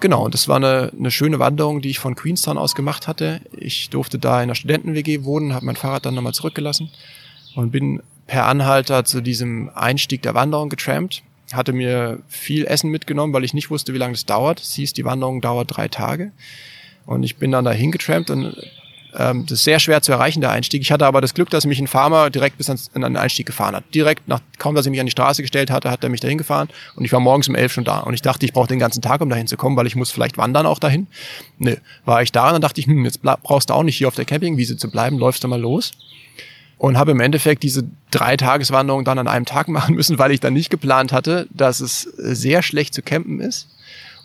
Genau, 0.01 0.25
und 0.25 0.33
das 0.33 0.49
war 0.49 0.57
eine, 0.57 0.91
eine 0.97 1.11
schöne 1.11 1.39
Wanderung, 1.39 1.81
die 1.81 1.89
ich 1.89 1.99
von 1.99 2.15
Queenstown 2.15 2.57
aus 2.57 2.75
gemacht 2.75 3.07
hatte. 3.07 3.39
Ich 3.55 3.89
durfte 3.89 4.19
da 4.19 4.39
in 4.39 4.43
einer 4.43 4.55
Studenten-WG 4.55 5.23
wohnen, 5.23 5.53
habe 5.53 5.65
mein 5.65 5.77
Fahrrad 5.77 6.05
dann 6.05 6.15
nochmal 6.15 6.33
zurückgelassen 6.33 6.89
und 7.55 7.71
bin 7.71 8.01
per 8.27 8.47
Anhalter 8.47 9.05
zu 9.05 9.21
diesem 9.21 9.69
Einstieg 9.73 10.21
der 10.21 10.33
Wanderung 10.33 10.67
getrampt. 10.67 11.23
Hatte 11.53 11.71
mir 11.71 12.19
viel 12.27 12.65
Essen 12.65 12.89
mitgenommen, 12.89 13.31
weil 13.31 13.45
ich 13.45 13.53
nicht 13.53 13.69
wusste, 13.69 13.93
wie 13.93 13.97
lange 13.97 14.13
das 14.13 14.25
dauert. 14.25 14.59
Es 14.59 14.73
hieß, 14.73 14.91
die 14.91 15.05
Wanderung 15.05 15.39
dauert 15.39 15.77
drei 15.77 15.87
Tage. 15.87 16.33
Und 17.05 17.23
ich 17.23 17.37
bin 17.37 17.51
dann 17.51 17.63
da 17.63 17.71
hingetrampt 17.71 18.29
und 18.29 18.55
ähm, 19.17 19.45
das 19.45 19.59
ist 19.59 19.63
sehr 19.63 19.79
schwer 19.79 20.01
zu 20.01 20.11
erreichen, 20.11 20.41
der 20.41 20.51
Einstieg. 20.51 20.81
Ich 20.81 20.91
hatte 20.91 21.05
aber 21.05 21.21
das 21.21 21.33
Glück, 21.33 21.49
dass 21.49 21.65
mich 21.65 21.79
ein 21.79 21.87
Farmer 21.87 22.29
direkt 22.29 22.57
bis 22.57 22.69
ans, 22.69 22.89
an 22.93 23.01
den 23.01 23.17
Einstieg 23.17 23.45
gefahren 23.45 23.75
hat. 23.75 23.83
Direkt, 23.93 24.27
nach, 24.27 24.41
kaum 24.57 24.75
dass 24.75 24.85
ich 24.85 24.91
mich 24.91 24.99
an 24.99 25.05
die 25.05 25.11
Straße 25.11 25.41
gestellt 25.41 25.71
hatte, 25.71 25.91
hat 25.91 26.03
er 26.03 26.09
mich 26.09 26.19
dahin 26.19 26.37
gefahren 26.37 26.69
und 26.95 27.05
ich 27.05 27.11
war 27.11 27.19
morgens 27.19 27.47
um 27.47 27.55
elf 27.55 27.73
schon 27.73 27.83
da. 27.83 27.99
Und 27.99 28.13
ich 28.13 28.21
dachte, 28.21 28.45
ich 28.45 28.53
brauche 28.53 28.67
den 28.67 28.79
ganzen 28.79 29.01
Tag, 29.01 29.21
um 29.21 29.29
dahin 29.29 29.47
zu 29.47 29.57
kommen, 29.57 29.75
weil 29.75 29.87
ich 29.87 29.95
muss 29.95 30.11
vielleicht 30.11 30.37
wandern 30.37 30.65
auch 30.65 30.79
dahin. 30.79 31.07
Nö, 31.57 31.75
war 32.05 32.21
ich 32.21 32.31
da 32.31 32.47
und 32.47 32.53
dann 32.53 32.61
dachte 32.61 32.81
ich, 32.81 32.87
hm, 32.87 33.05
jetzt 33.05 33.21
brauchst 33.21 33.69
du 33.69 33.73
auch 33.73 33.83
nicht 33.83 33.97
hier 33.97 34.07
auf 34.07 34.15
der 34.15 34.25
Campingwiese 34.25 34.77
zu 34.77 34.89
bleiben, 34.89 35.17
läufst 35.17 35.43
du 35.43 35.47
mal 35.47 35.59
los 35.59 35.91
und 36.77 36.97
habe 36.97 37.11
im 37.11 37.19
Endeffekt 37.19 37.63
diese 37.63 37.83
drei 38.11 38.35
Tageswanderung 38.35 39.05
dann 39.05 39.19
an 39.19 39.27
einem 39.27 39.45
Tag 39.45 39.67
machen 39.69 39.95
müssen, 39.95 40.17
weil 40.19 40.31
ich 40.31 40.39
dann 40.39 40.53
nicht 40.53 40.69
geplant 40.69 41.11
hatte, 41.11 41.47
dass 41.51 41.79
es 41.79 42.01
sehr 42.01 42.61
schlecht 42.61 42.93
zu 42.93 43.01
campen 43.01 43.39
ist 43.39 43.69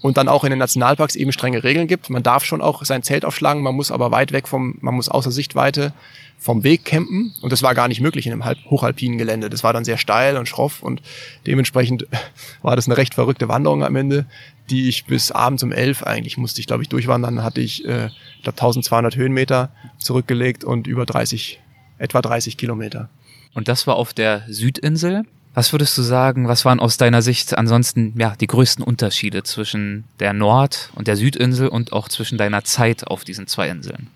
und 0.01 0.16
dann 0.16 0.28
auch 0.28 0.44
in 0.44 0.51
den 0.51 0.59
Nationalparks 0.59 1.16
eben 1.16 1.32
strenge 1.32 1.64
Regeln 1.64 1.86
gibt. 1.86 2.11
Man 2.11 2.22
darf 2.22 2.44
schon 2.44 2.61
auch 2.61 2.84
sein 2.84 3.03
Zelt 3.03 3.24
aufschlagen, 3.24 3.62
man 3.62 3.74
muss 3.74 3.90
aber 3.90 4.11
weit 4.11 4.32
weg 4.32 4.49
vom, 4.49 4.76
man 4.80 4.94
muss 4.94 5.09
außer 5.09 5.30
Sichtweite 5.30 5.92
vom 6.38 6.62
Weg 6.62 6.84
campen 6.84 7.34
und 7.42 7.53
das 7.53 7.62
war 7.62 7.74
gar 7.74 7.88
nicht 7.88 8.01
möglich 8.01 8.26
in 8.26 8.32
einem 8.32 8.44
halb, 8.44 8.59
hochalpinen 8.70 9.18
Gelände. 9.18 9.51
Das 9.51 9.64
war 9.64 9.72
dann 9.72 9.84
sehr 9.84 9.99
steil 9.99 10.36
und 10.36 10.49
schroff 10.49 10.82
und 10.82 11.03
dementsprechend 11.46 12.07
war 12.62 12.76
das 12.76 12.86
eine 12.86 12.96
recht 12.96 13.14
verrückte 13.14 13.49
Wanderung 13.49 13.82
am 13.82 13.96
Ende, 13.96 14.26
die 14.70 14.88
ich 14.88 15.07
bis 15.07 15.32
abends 15.32 15.62
um 15.62 15.72
elf 15.72 16.05
eigentlich 16.05 16.36
musste 16.36 16.61
ich 16.61 16.66
glaube 16.66 16.82
ich 16.82 16.88
durchwandern. 16.88 17.36
Dann 17.36 17.44
hatte 17.44 17.61
ich, 17.61 17.84
äh, 17.84 18.07
ich 18.36 18.42
glaube 18.42 18.59
1200 18.59 19.16
Höhenmeter 19.16 19.70
zurückgelegt 19.99 20.62
und 20.62 20.86
über 20.86 21.07
30 21.07 21.61
etwa 21.99 22.22
30 22.22 22.57
Kilometer. 22.57 23.09
Und 23.55 23.66
das 23.66 23.86
war 23.88 23.96
auf 23.96 24.14
der 24.14 24.44
Südinsel. 24.49 25.24
Was 25.59 25.72
würdest 25.72 25.98
du 25.98 26.02
sagen, 26.02 26.46
was 26.46 26.64
waren 26.64 26.78
aus 26.78 26.98
deiner 26.98 27.20
Sicht 27.20 27.59
ansonsten 27.59 28.14
ja, 28.16 28.36
die 28.38 28.46
größten 28.46 28.84
Unterschiede 28.84 29.42
zwischen 29.42 30.04
der 30.20 30.32
Nord- 30.32 30.90
und 30.94 31.09
der 31.09 31.16
Südinsel 31.16 31.66
und 31.66 31.92
auch 31.92 32.09
zwischen 32.09 32.38
deiner 32.38 32.62
Zeit 32.62 33.09
auf 33.09 33.24
diesen 33.24 33.48
zwei 33.48 33.68
Inseln? 33.68 34.06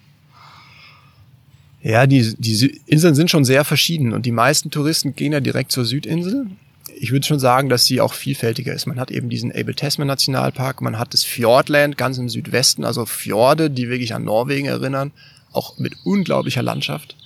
Ja, 1.82 2.06
die, 2.06 2.36
die 2.38 2.80
Inseln 2.86 3.16
sind 3.16 3.28
schon 3.28 3.44
sehr 3.44 3.64
verschieden 3.64 4.12
und 4.12 4.24
die 4.24 4.30
meisten 4.30 4.70
Touristen 4.70 5.16
gehen 5.16 5.32
ja 5.32 5.40
direkt 5.40 5.72
zur 5.72 5.84
Südinsel. 5.84 6.46
Ich 7.00 7.10
würde 7.10 7.26
schon 7.26 7.40
sagen, 7.40 7.68
dass 7.68 7.86
sie 7.86 8.00
auch 8.00 8.14
vielfältiger 8.14 8.72
ist. 8.72 8.86
Man 8.86 9.00
hat 9.00 9.10
eben 9.10 9.28
diesen 9.28 9.50
Abel 9.50 9.74
Tasman 9.74 10.06
Nationalpark, 10.06 10.80
man 10.80 10.96
hat 10.96 11.12
das 11.12 11.24
Fjordland 11.24 11.98
ganz 11.98 12.18
im 12.18 12.28
Südwesten, 12.28 12.84
also 12.84 13.04
Fjorde, 13.04 13.68
die 13.68 13.88
wirklich 13.88 14.14
an 14.14 14.22
Norwegen 14.22 14.68
erinnern, 14.68 15.10
auch 15.50 15.76
mit 15.76 15.94
unglaublicher 16.04 16.62
Landschaft. 16.62 17.16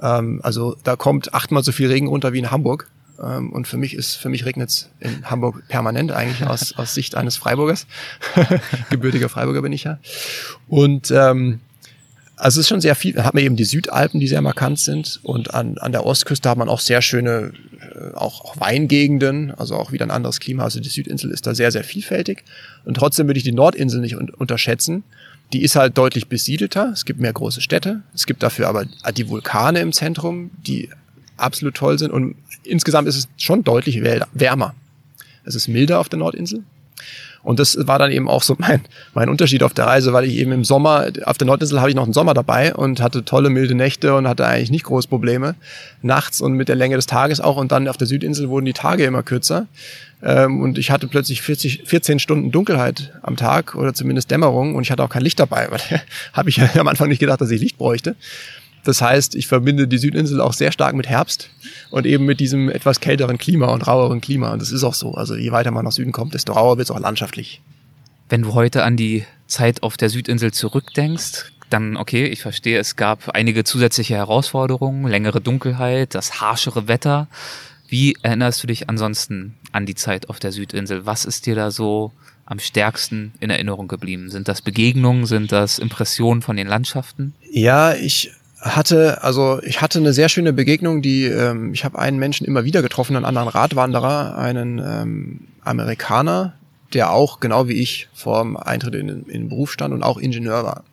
Ähm, 0.00 0.40
also 0.42 0.74
da 0.84 0.96
kommt 0.96 1.34
achtmal 1.34 1.62
so 1.62 1.72
viel 1.72 1.88
Regen 1.88 2.06
runter 2.06 2.32
wie 2.32 2.38
in 2.38 2.50
Hamburg. 2.50 2.88
Ähm, 3.22 3.52
und 3.52 3.66
für 3.66 3.76
mich 3.76 3.94
ist, 3.94 4.16
für 4.16 4.28
mich 4.28 4.44
regnet 4.44 4.70
es 4.70 4.90
in 5.00 5.30
Hamburg 5.30 5.66
permanent 5.68 6.12
eigentlich 6.12 6.46
aus, 6.46 6.72
aus 6.76 6.94
Sicht 6.94 7.14
eines 7.14 7.36
Freiburgers. 7.36 7.86
Gebürtiger 8.90 9.28
Freiburger 9.28 9.62
bin 9.62 9.72
ich 9.72 9.84
ja. 9.84 9.98
Und 10.68 11.10
ähm, 11.10 11.60
also 12.36 12.58
es 12.58 12.64
ist 12.64 12.68
schon 12.68 12.80
sehr 12.80 12.96
viel. 12.96 13.12
Da 13.12 13.24
hat 13.24 13.34
man 13.34 13.44
eben 13.44 13.54
die 13.54 13.64
Südalpen, 13.64 14.18
die 14.18 14.26
sehr 14.26 14.42
markant 14.42 14.80
sind. 14.80 15.20
Und 15.22 15.54
an, 15.54 15.78
an 15.78 15.92
der 15.92 16.04
Ostküste 16.04 16.48
hat 16.48 16.58
man 16.58 16.68
auch 16.68 16.80
sehr 16.80 17.00
schöne, 17.00 17.52
äh, 17.80 18.14
auch, 18.14 18.40
auch 18.44 18.60
Weingegenden, 18.60 19.52
also 19.52 19.76
auch 19.76 19.92
wieder 19.92 20.04
ein 20.06 20.10
anderes 20.10 20.40
Klima. 20.40 20.64
Also 20.64 20.80
die 20.80 20.88
Südinsel 20.88 21.30
ist 21.30 21.46
da 21.46 21.54
sehr, 21.54 21.70
sehr 21.70 21.84
vielfältig. 21.84 22.42
Und 22.84 22.96
trotzdem 22.96 23.28
würde 23.28 23.38
ich 23.38 23.44
die 23.44 23.52
Nordinsel 23.52 24.00
nicht 24.00 24.16
un 24.16 24.30
unterschätzen. 24.30 25.04
Die 25.52 25.62
ist 25.62 25.76
halt 25.76 25.96
deutlich 25.96 26.28
besiedelter. 26.28 26.90
Es 26.92 27.04
gibt 27.04 27.20
mehr 27.20 27.32
große 27.32 27.60
Städte. 27.60 28.02
Es 28.12 28.26
gibt 28.26 28.42
dafür 28.42 28.68
aber 28.68 28.86
die 29.14 29.28
Vulkane 29.28 29.80
im 29.80 29.92
Zentrum, 29.92 30.50
die 30.66 30.88
absolut 31.36 31.74
toll 31.74 31.98
sind. 31.98 32.10
Und 32.10 32.34
insgesamt 32.64 33.08
ist 33.08 33.16
es 33.16 33.28
schon 33.36 33.64
deutlich 33.64 34.02
wärmer. 34.02 34.74
Es 35.44 35.54
ist 35.54 35.68
milder 35.68 36.00
auf 36.00 36.08
der 36.08 36.18
Nordinsel. 36.18 36.62
Und 37.42 37.58
das 37.58 37.76
war 37.88 37.98
dann 37.98 38.12
eben 38.12 38.28
auch 38.28 38.42
so 38.42 38.54
mein, 38.58 38.82
mein 39.14 39.28
Unterschied 39.28 39.62
auf 39.62 39.74
der 39.74 39.86
Reise, 39.86 40.12
weil 40.12 40.24
ich 40.24 40.36
eben 40.36 40.52
im 40.52 40.64
Sommer, 40.64 41.08
auf 41.24 41.38
der 41.38 41.46
Nordinsel 41.46 41.80
habe 41.80 41.90
ich 41.90 41.96
noch 41.96 42.04
einen 42.04 42.12
Sommer 42.12 42.34
dabei 42.34 42.72
und 42.74 43.00
hatte 43.00 43.24
tolle 43.24 43.50
milde 43.50 43.74
Nächte 43.74 44.14
und 44.14 44.28
hatte 44.28 44.46
eigentlich 44.46 44.70
nicht 44.70 44.84
große 44.84 45.08
Probleme. 45.08 45.56
Nachts 46.02 46.40
und 46.40 46.52
mit 46.52 46.68
der 46.68 46.76
Länge 46.76 46.96
des 46.96 47.06
Tages 47.06 47.40
auch. 47.40 47.56
Und 47.56 47.72
dann 47.72 47.88
auf 47.88 47.96
der 47.96 48.06
Südinsel 48.06 48.48
wurden 48.48 48.64
die 48.64 48.72
Tage 48.72 49.04
immer 49.04 49.24
kürzer. 49.24 49.66
Ähm, 50.22 50.60
und 50.60 50.78
ich 50.78 50.92
hatte 50.92 51.08
plötzlich 51.08 51.42
40, 51.42 51.82
14 51.84 52.20
Stunden 52.20 52.52
Dunkelheit 52.52 53.12
am 53.22 53.36
Tag 53.36 53.74
oder 53.74 53.92
zumindest 53.92 54.30
Dämmerung 54.30 54.76
und 54.76 54.84
ich 54.84 54.92
hatte 54.92 55.02
auch 55.02 55.08
kein 55.08 55.22
Licht 55.22 55.40
dabei, 55.40 55.66
weil 55.70 55.80
habe 56.32 56.48
ich 56.48 56.60
am 56.78 56.86
Anfang 56.86 57.08
nicht 57.08 57.18
gedacht, 57.18 57.40
dass 57.40 57.50
ich 57.50 57.60
Licht 57.60 57.76
bräuchte. 57.76 58.14
Das 58.84 59.00
heißt, 59.00 59.34
ich 59.36 59.46
verbinde 59.46 59.86
die 59.86 59.98
Südinsel 59.98 60.40
auch 60.40 60.52
sehr 60.52 60.72
stark 60.72 60.94
mit 60.94 61.08
Herbst 61.08 61.50
und 61.90 62.06
eben 62.06 62.24
mit 62.24 62.40
diesem 62.40 62.68
etwas 62.68 63.00
kälteren 63.00 63.38
Klima 63.38 63.66
und 63.66 63.86
raueren 63.86 64.20
Klima. 64.20 64.52
Und 64.52 64.60
das 64.60 64.72
ist 64.72 64.82
auch 64.82 64.94
so. 64.94 65.14
Also 65.14 65.36
je 65.36 65.52
weiter 65.52 65.70
man 65.70 65.84
nach 65.84 65.92
Süden 65.92 66.12
kommt, 66.12 66.34
desto 66.34 66.52
rauer 66.52 66.78
wird 66.78 66.86
es 66.86 66.90
auch 66.90 67.00
landschaftlich. 67.00 67.62
Wenn 68.28 68.42
du 68.42 68.54
heute 68.54 68.82
an 68.82 68.96
die 68.96 69.24
Zeit 69.46 69.82
auf 69.82 69.96
der 69.96 70.10
Südinsel 70.10 70.52
zurückdenkst, 70.52 71.52
dann, 71.70 71.96
okay, 71.96 72.26
ich 72.26 72.42
verstehe, 72.42 72.78
es 72.78 72.96
gab 72.96 73.30
einige 73.30 73.64
zusätzliche 73.64 74.14
Herausforderungen, 74.14 75.06
längere 75.06 75.40
Dunkelheit, 75.40 76.14
das 76.14 76.40
harschere 76.40 76.88
Wetter. 76.88 77.28
Wie 77.88 78.16
erinnerst 78.22 78.62
du 78.62 78.66
dich 78.66 78.88
ansonsten 78.88 79.54
an 79.70 79.86
die 79.86 79.94
Zeit 79.94 80.28
auf 80.28 80.38
der 80.38 80.52
Südinsel? 80.52 81.06
Was 81.06 81.24
ist 81.24 81.46
dir 81.46 81.54
da 81.54 81.70
so 81.70 82.12
am 82.44 82.58
stärksten 82.58 83.32
in 83.40 83.50
Erinnerung 83.50 83.88
geblieben? 83.88 84.30
Sind 84.30 84.48
das 84.48 84.60
Begegnungen? 84.62 85.26
Sind 85.26 85.52
das 85.52 85.78
Impressionen 85.78 86.42
von 86.42 86.56
den 86.56 86.66
Landschaften? 86.66 87.34
Ja, 87.50 87.94
ich 87.94 88.32
hatte, 88.62 89.22
also 89.22 89.60
ich 89.62 89.80
hatte 89.82 89.98
eine 89.98 90.12
sehr 90.12 90.28
schöne 90.28 90.52
Begegnung, 90.52 91.02
die 91.02 91.24
ähm, 91.24 91.74
ich 91.74 91.84
habe 91.84 91.98
einen 91.98 92.18
Menschen 92.18 92.46
immer 92.46 92.64
wieder 92.64 92.80
getroffen, 92.80 93.16
einen 93.16 93.24
anderen 93.24 93.48
Radwanderer, 93.48 94.38
einen 94.38 94.78
ähm, 94.78 95.40
Amerikaner, 95.64 96.54
der 96.94 97.10
auch 97.10 97.40
genau 97.40 97.68
wie 97.68 97.74
ich 97.74 98.08
vor 98.14 98.42
dem 98.42 98.56
Eintritt 98.56 98.94
in, 98.94 99.08
in 99.08 99.24
den 99.26 99.48
Beruf 99.48 99.72
stand 99.72 99.92
und 99.92 100.02
auch 100.02 100.18
Ingenieur 100.18 100.64
war. 100.64 100.84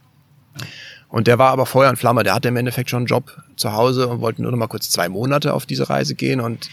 Und 1.10 1.28
der 1.28 1.40
war 1.40 1.52
aber 1.52 1.66
Feuer 1.66 1.90
und 1.90 1.98
Flamme, 1.98 2.24
der 2.24 2.34
hatte 2.34 2.50
im 2.50 2.58
Endeffekt 2.58 2.90
schon 2.90 3.00
einen 3.00 3.08
Job 3.08 3.42
zu 3.56 3.74
Hause 3.74 4.08
und 4.08 4.22
wollte 4.22 4.42
nur 4.42 4.52
noch 4.52 4.58
mal 4.58 4.68
kurz 4.68 4.90
zwei 4.90 5.10
Monate 5.10 5.54
auf 5.54 5.66
diese 5.66 5.90
Reise 5.90 6.16
gehen 6.16 6.40
und 6.40 6.70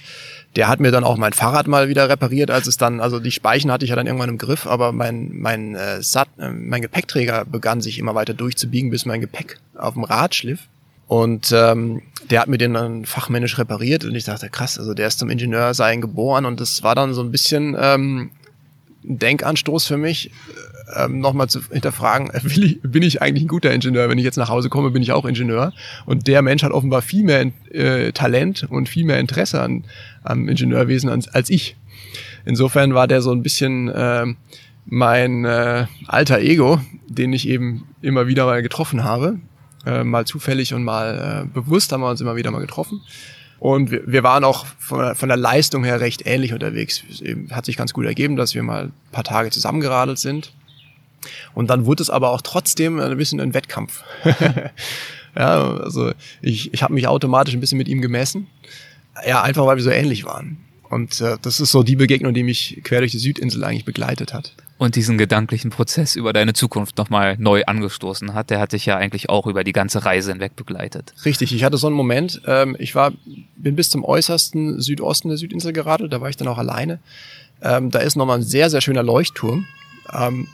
der 0.57 0.69
hat 0.69 0.81
mir 0.81 0.91
dann 0.91 1.05
auch 1.05 1.19
mein 1.19 1.35
Fahrrad 1.35 1.67
mal 1.67 1.89
wieder 1.89 2.09
repariert, 2.09 2.51
als 2.51 2.67
es 2.67 2.79
dann, 2.79 3.01
also 3.01 3.21
die 3.21 3.33
Speichen 3.33 3.71
hatte 3.71 3.85
ich 3.85 3.91
ja 3.91 3.97
dann 3.97 4.07
irgendwann 4.07 4.31
im 4.31 4.39
Griff, 4.39 4.67
aber 4.67 4.93
mein, 4.93 5.31
mein, 5.33 5.75
äh, 5.75 6.03
Sat, 6.03 6.29
äh, 6.39 6.51
mein 6.51 6.81
Gepäckträger 6.81 7.45
begann 7.45 7.83
sich 7.83 7.99
immer 7.99 8.15
weiter 8.15 8.33
durchzubiegen, 8.33 8.91
bis 8.91 9.05
mein 9.05 9.21
Gepäck 9.21 9.59
auf 9.75 9.95
dem 9.95 10.05
Rad 10.05 10.35
schliff. 10.35 10.61
Und 11.07 11.53
ähm, 11.55 12.03
der 12.31 12.41
hat 12.41 12.49
mir 12.49 12.59
den 12.59 12.75
dann 12.75 13.05
fachmännisch 13.05 13.59
repariert 13.59 14.05
und 14.05 14.15
ich 14.15 14.25
dachte, 14.25 14.51
krass, 14.51 14.79
also 14.79 14.93
der 14.93 15.07
ist 15.07 15.19
zum 15.21 15.31
Ingenieur 15.31 15.73
sein 15.75 16.01
geboren 16.01 16.45
und 16.45 16.61
das 16.61 16.83
war 16.83 16.95
dann 16.95 17.15
so 17.15 17.23
ein 17.23 17.31
bisschen 17.31 17.77
ähm, 17.79 18.31
ein 19.05 19.19
Denkanstoß 19.19 19.87
für 19.87 19.97
mich, 19.97 20.33
ähm, 20.95 21.21
nochmal 21.21 21.49
zu 21.49 21.61
hinterfragen, 21.71 22.31
äh, 22.31 22.41
will 22.45 22.65
ich, 22.65 22.83
bin 22.83 23.03
ich 23.03 23.23
eigentlich 23.23 23.45
ein 23.45 23.49
guter 23.49 23.73
Ingenieur? 23.73 24.09
Wenn 24.09 24.19
ich 24.19 24.25
jetzt 24.25 24.37
nach 24.37 24.49
Hause 24.49 24.69
komme, 24.69 24.91
bin 24.91 25.03
ich 25.03 25.13
auch 25.13 25.25
Ingenieur. 25.25 25.73
Und 26.05 26.27
der 26.27 26.43
Mensch 26.43 26.63
hat 26.63 26.73
offenbar 26.73 27.03
viel 27.03 27.25
mehr 27.25 27.51
äh, 27.71 28.13
Talent 28.13 28.67
und 28.69 28.89
viel 28.89 29.05
mehr 29.05 29.19
Interesse 29.19 29.61
an, 29.61 29.85
am 30.23 30.49
Ingenieurwesen 30.49 31.11
als, 31.11 31.29
als 31.29 31.51
ich. 31.51 31.77
Insofern 32.45 32.95
war 32.95 33.09
der 33.09 33.23
so 33.23 33.33
ein 33.33 33.43
bisschen 33.43 33.89
äh, 33.89 34.27
mein 34.87 35.45
äh, 35.45 35.87
alter 36.07 36.39
Ego, 36.39 36.81
den 37.09 37.33
ich 37.33 37.49
eben 37.49 37.89
immer 38.03 38.29
wieder 38.29 38.47
mal 38.47 38.63
getroffen 38.63 39.03
habe. 39.03 39.39
Äh, 39.87 40.03
mal 40.03 40.27
zufällig 40.27 40.75
und 40.75 40.83
mal 40.83 41.45
äh, 41.45 41.55
bewusst 41.55 41.93
haben 41.93 42.01
wir 42.01 42.11
uns 42.11 42.21
immer 42.21 42.35
wieder 42.35 42.51
mal 42.51 42.61
getroffen. 42.61 43.03
Und 43.61 43.93
wir, 43.93 44.03
wir 44.05 44.23
waren 44.25 44.43
auch 44.43 44.67
von, 44.79 45.15
von 45.15 45.29
der 45.29 45.39
Leistung 45.39 45.85
her 45.85 46.01
recht 46.01 46.27
ähnlich 46.27 46.53
unterwegs. 46.53 47.05
Es 47.09 47.23
hat 47.53 47.65
sich 47.67 47.77
ganz 47.77 47.93
gut 47.93 48.05
ergeben, 48.05 48.35
dass 48.35 48.55
wir 48.55 48.65
mal 48.65 48.87
ein 48.87 48.93
paar 49.13 49.23
Tage 49.23 49.51
zusammengeradelt 49.51 50.19
sind. 50.19 50.53
Und 51.55 51.71
dann 51.71 51.87
wurde 51.87 52.03
es 52.03 52.11
aber 52.11 52.31
auch 52.31 52.43
trotzdem 52.43 52.99
ein 52.99 53.17
bisschen 53.17 53.41
ein 53.41 53.55
Wettkampf. 53.55 54.03
ja, 55.37 55.77
also 55.77 56.13
ich, 56.43 56.75
ich 56.75 56.83
habe 56.83 56.93
mich 56.93 57.07
automatisch 57.07 57.55
ein 57.55 57.61
bisschen 57.61 57.79
mit 57.79 57.89
ihm 57.89 58.03
gemessen. 58.03 58.49
Ja, 59.27 59.43
einfach 59.43 59.67
weil 59.67 59.77
wir 59.77 59.85
so 59.85 59.91
ähnlich 59.91 60.25
waren. 60.25 60.59
Und 60.91 61.21
äh, 61.21 61.37
das 61.41 61.61
ist 61.61 61.71
so 61.71 61.85
die 61.85 61.97
Begegnung, 61.97 62.35
die 62.35 62.43
mich 62.43 62.81
quer 62.83 63.01
durch 63.01 63.13
die 63.13 63.19
Südinsel 63.19 63.63
eigentlich 63.63 63.85
begleitet 63.85 64.35
hat. 64.35 64.53
Und 64.79 64.95
diesen 64.95 65.17
gedanklichen 65.17 65.71
Prozess 65.71 66.17
über 66.17 66.35
deine 66.35 66.53
Zukunft 66.53 66.99
nochmal 66.99 67.37
neu 67.39 67.65
angestoßen 67.65 68.35
hat, 68.35 68.51
der 68.51 68.61
hat 68.61 68.73
dich 68.73 68.85
ja 68.85 68.97
eigentlich 68.97 69.31
auch 69.31 69.47
über 69.47 69.65
die 69.65 69.73
ganze 69.73 70.05
Reise 70.05 70.33
hinweg 70.33 70.55
begleitet. 70.55 71.15
Richtig, 71.25 71.55
ich 71.55 71.65
hatte 71.65 71.79
so 71.79 71.87
einen 71.87 71.97
Moment, 71.97 72.43
ähm, 72.47 72.77
ich 72.79 72.95
war, 72.95 73.13
bin 73.57 73.75
bis 73.75 73.89
zum 73.89 74.05
äußersten 74.05 74.81
Südosten 74.81 75.29
der 75.29 75.39
Südinsel 75.39 75.73
geradelt, 75.73 76.13
da 76.13 76.21
war 76.21 76.29
ich 76.29 76.37
dann 76.37 76.49
auch 76.49 76.59
alleine. 76.59 76.99
Ähm, 77.63 77.91
da 77.91 78.01
ist 78.01 78.17
nochmal 78.17 78.39
ein 78.39 78.43
sehr, 78.43 78.69
sehr 78.69 78.83
schöner 78.83 79.03
Leuchtturm. 79.03 79.67
Ähm, 80.13 80.47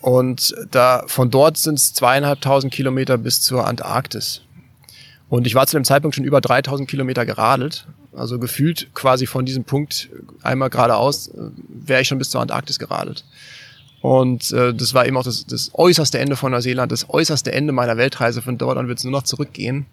und 0.00 0.54
da 0.70 1.04
von 1.06 1.30
dort 1.30 1.56
sind 1.56 1.78
es 1.78 1.94
zweieinhalbtausend 1.94 2.70
Kilometer 2.70 3.16
bis 3.16 3.40
zur 3.40 3.66
Antarktis. 3.66 4.42
Und 5.30 5.46
ich 5.46 5.54
war 5.54 5.66
zu 5.66 5.78
dem 5.78 5.84
Zeitpunkt 5.84 6.14
schon 6.14 6.24
über 6.24 6.42
3000 6.42 6.88
Kilometer 6.88 7.24
geradelt. 7.24 7.86
Also 8.16 8.38
gefühlt 8.38 8.94
quasi 8.94 9.26
von 9.26 9.44
diesem 9.44 9.64
Punkt 9.64 10.08
einmal 10.42 10.70
geradeaus 10.70 11.28
äh, 11.28 11.50
wäre 11.68 12.02
ich 12.02 12.08
schon 12.08 12.18
bis 12.18 12.30
zur 12.30 12.40
Antarktis 12.40 12.78
geradelt. 12.78 13.24
Und 14.00 14.52
äh, 14.52 14.74
das 14.74 14.92
war 14.92 15.06
eben 15.06 15.16
auch 15.16 15.24
das, 15.24 15.46
das 15.46 15.70
äußerste 15.72 16.18
Ende 16.18 16.36
von 16.36 16.52
Neuseeland, 16.52 16.92
das 16.92 17.08
äußerste 17.08 17.52
Ende 17.52 17.72
meiner 17.72 17.96
Weltreise. 17.96 18.42
Von 18.42 18.58
dort 18.58 18.76
an 18.76 18.86
wird 18.86 18.98
es 18.98 19.04
nur 19.04 19.12
noch 19.12 19.22
zurückgehen. 19.22 19.86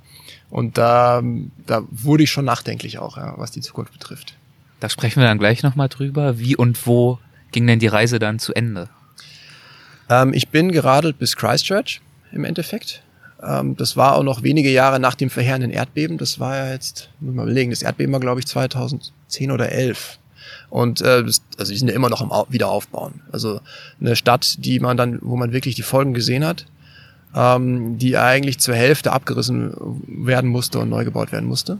Und 0.50 0.78
da, 0.78 1.24
da 1.66 1.84
wurde 1.90 2.24
ich 2.24 2.30
schon 2.30 2.44
nachdenklich 2.44 3.00
auch, 3.00 3.16
ja, 3.16 3.34
was 3.38 3.52
die 3.52 3.62
Zukunft 3.62 3.94
betrifft. 3.94 4.36
Da 4.82 4.90
sprechen 4.90 5.22
wir 5.22 5.28
dann 5.28 5.40
gleich 5.40 5.64
nochmal 5.64 5.88
drüber. 5.88 6.40
Wie 6.40 6.58
und 6.58 6.86
wo 6.86 7.20
ging 7.52 7.66
denn 7.68 7.80
die 7.80 7.88
Reise 7.88 8.20
dann 8.20 8.38
zu 8.38 8.54
Ende? 8.54 8.90
Ähm, 10.10 10.34
ich 10.34 10.50
bin 10.50 10.74
geradelt 10.74 11.18
bis 11.18 11.38
Christchurch 11.38 12.02
im 12.34 12.44
Endeffekt. 12.44 13.04
Ähm, 13.44 13.76
das 13.76 13.98
war 13.98 14.16
auch 14.16 14.24
noch 14.24 14.44
wenige 14.44 14.70
Jahre 14.70 15.00
nach 15.00 15.16
dem 15.16 15.30
verheerenden 15.30 15.72
Erdbeben. 15.72 16.18
Das 16.18 16.39
war 16.39 16.58
ja 16.58 16.72
jetzt, 16.72 17.10
muss 17.20 17.36
mal 17.36 17.44
überlegen, 17.44 17.72
das 17.72 17.82
Erdbeben 17.82 18.14
war, 18.14 18.20
glaube 18.20 18.39
ich, 18.39 18.48
2010 18.48 19.52
oder 19.52 19.72
11. 19.72 20.20
Und 20.70 21.02
äh, 21.02 21.24
also 21.58 21.72
die 21.72 21.78
sind 21.78 21.89
ja 21.89 21.96
immer 21.96 22.10
noch 22.10 22.22
im 22.22 22.32
Au 22.32 22.46
Wiederaufbauen. 22.50 23.22
Also 23.32 23.60
eine 24.00 24.16
Stadt, 24.16 24.64
die 24.64 24.80
man 24.80 24.98
dann, 24.98 25.20
wo 25.22 25.36
man 25.36 25.52
wirklich 25.52 25.76
die 25.76 25.82
Folgen 25.82 26.14
gesehen 26.14 26.46
hat, 26.46 26.66
ähm, 27.36 27.98
die 27.98 28.18
eigentlich 28.18 28.60
zur 28.60 28.76
Hälfte 28.76 29.12
abgerissen 29.12 29.74
werden 30.08 30.50
musste 30.50 30.80
und 30.80 30.89
neu 30.89 31.04
gebaut 31.04 31.32
werden 31.32 31.48
musste. 31.48 31.80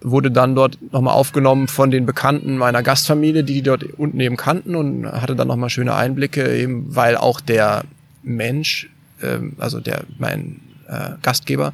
Wurde 0.00 0.30
dann 0.30 0.54
dort 0.54 0.78
nochmal 0.92 1.14
aufgenommen 1.14 1.68
von 1.68 1.90
den 1.90 2.06
Bekannten 2.06 2.56
meiner 2.56 2.82
Gastfamilie, 2.82 3.44
die 3.44 3.54
die 3.54 3.62
dort 3.62 3.84
unten 3.84 4.18
eben 4.20 4.36
kannten 4.36 4.74
und 4.74 5.06
hatte 5.06 5.36
dann 5.36 5.48
nochmal 5.48 5.70
schöne 5.70 5.94
Einblicke, 5.94 6.56
eben 6.56 6.94
weil 6.94 7.16
auch 7.16 7.40
der 7.40 7.84
Mensch, 8.22 8.90
ähm, 9.22 9.54
also 9.58 9.80
der 9.80 10.04
mein 10.18 10.60
äh, 10.88 11.10
Gastgeber 11.22 11.72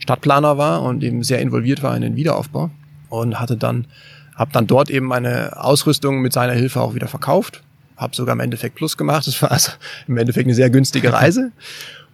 Stadtplaner 0.00 0.58
war 0.58 0.82
und 0.82 1.02
eben 1.04 1.22
sehr 1.22 1.40
involviert 1.40 1.82
war 1.82 1.94
in 1.94 2.02
den 2.02 2.16
Wiederaufbau 2.16 2.70
und 3.08 3.38
hatte 3.38 3.56
dann 3.56 3.86
habe 4.34 4.52
dann 4.52 4.66
dort 4.66 4.88
eben 4.88 5.04
meine 5.04 5.62
Ausrüstung 5.62 6.22
mit 6.22 6.32
seiner 6.32 6.54
Hilfe 6.54 6.80
auch 6.80 6.94
wieder 6.94 7.08
verkauft, 7.08 7.62
habe 7.98 8.16
sogar 8.16 8.32
im 8.32 8.40
Endeffekt 8.40 8.74
Plus 8.74 8.96
gemacht. 8.96 9.26
Das 9.26 9.40
war 9.42 9.50
also 9.50 9.72
im 10.08 10.16
Endeffekt 10.16 10.46
eine 10.46 10.54
sehr 10.54 10.70
günstige 10.70 11.12
Reise. 11.12 11.52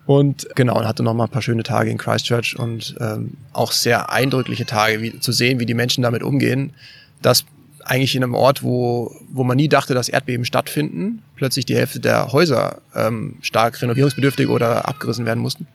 Und 0.06 0.48
genau, 0.56 0.76
und 0.76 0.86
hatte 0.86 1.04
noch 1.04 1.14
mal 1.14 1.24
ein 1.24 1.30
paar 1.30 1.42
schöne 1.42 1.62
Tage 1.62 1.90
in 1.90 1.98
Christchurch 1.98 2.58
und 2.58 2.96
ähm, 3.00 3.34
auch 3.52 3.70
sehr 3.70 4.10
eindrückliche 4.10 4.66
Tage, 4.66 5.00
wie, 5.02 5.20
zu 5.20 5.30
sehen, 5.30 5.60
wie 5.60 5.66
die 5.66 5.74
Menschen 5.74 6.02
damit 6.02 6.24
umgehen, 6.24 6.72
dass 7.22 7.44
eigentlich 7.84 8.16
in 8.16 8.24
einem 8.24 8.34
Ort, 8.34 8.64
wo, 8.64 9.14
wo 9.28 9.44
man 9.44 9.56
nie 9.56 9.68
dachte, 9.68 9.94
dass 9.94 10.08
Erdbeben 10.08 10.44
stattfinden, 10.44 11.22
plötzlich 11.36 11.64
die 11.64 11.76
Hälfte 11.76 12.00
der 12.00 12.32
Häuser 12.32 12.78
ähm, 12.94 13.36
stark 13.40 13.80
renovierungsbedürftig 13.80 14.48
oder 14.48 14.88
abgerissen 14.88 15.26
werden 15.26 15.40
mussten 15.40 15.68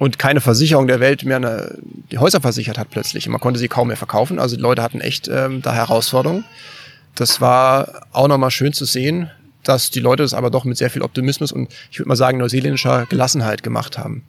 und 0.00 0.18
keine 0.18 0.40
Versicherung 0.40 0.86
der 0.86 0.98
Welt 0.98 1.24
mehr 1.26 1.36
eine, 1.36 1.76
die 2.10 2.16
Häuser 2.16 2.40
versichert 2.40 2.78
hat 2.78 2.88
plötzlich. 2.88 3.28
man 3.28 3.38
konnte 3.38 3.60
sie 3.60 3.68
kaum 3.68 3.88
mehr 3.88 3.98
verkaufen. 3.98 4.38
Also 4.38 4.56
die 4.56 4.62
Leute 4.62 4.82
hatten 4.82 5.02
echt 5.02 5.28
ähm, 5.28 5.60
da 5.60 5.74
Herausforderungen. 5.74 6.44
Das 7.14 7.42
war 7.42 8.06
auch 8.10 8.26
nochmal 8.26 8.50
schön 8.50 8.72
zu 8.72 8.86
sehen, 8.86 9.30
dass 9.62 9.90
die 9.90 10.00
Leute 10.00 10.22
das 10.22 10.32
aber 10.32 10.50
doch 10.50 10.64
mit 10.64 10.78
sehr 10.78 10.88
viel 10.88 11.02
Optimismus 11.02 11.52
und 11.52 11.70
ich 11.90 11.98
würde 11.98 12.08
mal 12.08 12.16
sagen 12.16 12.38
neuseeländischer 12.38 13.04
Gelassenheit 13.10 13.62
gemacht 13.62 13.98
haben. 13.98 14.24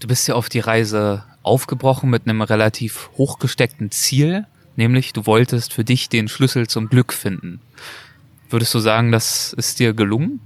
Du 0.00 0.08
bist 0.08 0.26
ja 0.28 0.34
auf 0.34 0.48
die 0.48 0.60
Reise 0.60 1.24
aufgebrochen 1.42 2.08
mit 2.08 2.22
einem 2.26 2.40
relativ 2.40 3.10
hochgesteckten 3.18 3.90
Ziel, 3.90 4.46
nämlich 4.76 5.12
du 5.12 5.26
wolltest 5.26 5.74
für 5.74 5.84
dich 5.84 6.08
den 6.08 6.26
Schlüssel 6.26 6.68
zum 6.68 6.88
Glück 6.88 7.12
finden. 7.12 7.60
Würdest 8.48 8.72
du 8.72 8.78
sagen, 8.78 9.12
das 9.12 9.52
ist 9.52 9.78
dir 9.78 9.92
gelungen? 9.92 10.40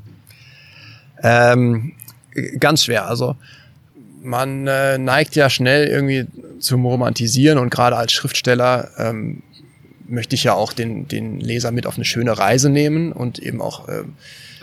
Ähm, 1.23 1.93
ganz 2.59 2.85
schwer. 2.85 3.07
Also 3.07 3.37
man 4.23 4.67
äh, 4.67 4.99
neigt 4.99 5.37
ja 5.37 5.51
schnell 5.51 5.87
irgendwie 5.87 6.27
zum 6.59 6.85
Romantisieren 6.85 7.59
und 7.59 7.71
gerade 7.71 7.97
als 7.97 8.13
Schriftsteller 8.13 8.91
ähm, 8.99 9.43
möchte 10.07 10.35
ich 10.35 10.45
ja 10.45 10.55
auch 10.55 10.73
den, 10.73 11.09
den 11.09 11.41
Leser 11.41 11.71
mit 11.71 11.87
auf 11.87 11.97
eine 11.97 12.05
schöne 12.05 12.37
Reise 12.37 12.69
nehmen 12.69 13.13
und 13.13 13.39
eben 13.39 13.61
auch 13.61 13.89
äh, 13.89 14.03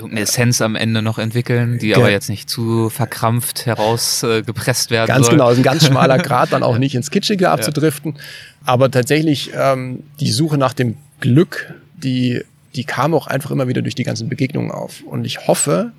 eine 0.03 0.19
Essenz 0.21 0.61
am 0.61 0.75
Ende 0.75 1.01
noch 1.01 1.17
entwickeln, 1.17 1.79
die 1.79 1.95
aber 1.95 2.11
jetzt 2.11 2.29
nicht 2.29 2.49
zu 2.49 2.89
verkrampft 2.89 3.65
herausgepresst 3.65 4.91
äh, 4.91 4.93
werden 4.93 5.07
Ganz 5.07 5.25
soll. 5.25 5.35
genau, 5.35 5.49
ist 5.49 5.57
ein 5.57 5.63
ganz 5.63 5.85
schmaler 5.85 6.17
Grad, 6.19 6.53
dann 6.53 6.63
auch 6.63 6.77
nicht 6.77 6.93
ins 6.93 7.09
Kitschige 7.09 7.49
abzudriften. 7.49 8.13
Ja. 8.15 8.21
Aber 8.65 8.91
tatsächlich 8.91 9.51
ähm, 9.55 10.03
die 10.19 10.29
Suche 10.29 10.57
nach 10.57 10.73
dem 10.73 10.97
Glück, 11.19 11.73
die, 11.95 12.43
die 12.75 12.83
kam 12.83 13.13
auch 13.13 13.25
einfach 13.27 13.49
immer 13.49 13.67
wieder 13.67 13.81
durch 13.81 13.95
die 13.95 14.03
ganzen 14.03 14.29
Begegnungen 14.29 14.71
auf. 14.71 15.01
Und 15.01 15.25
ich 15.25 15.47
hoffe, 15.47 15.93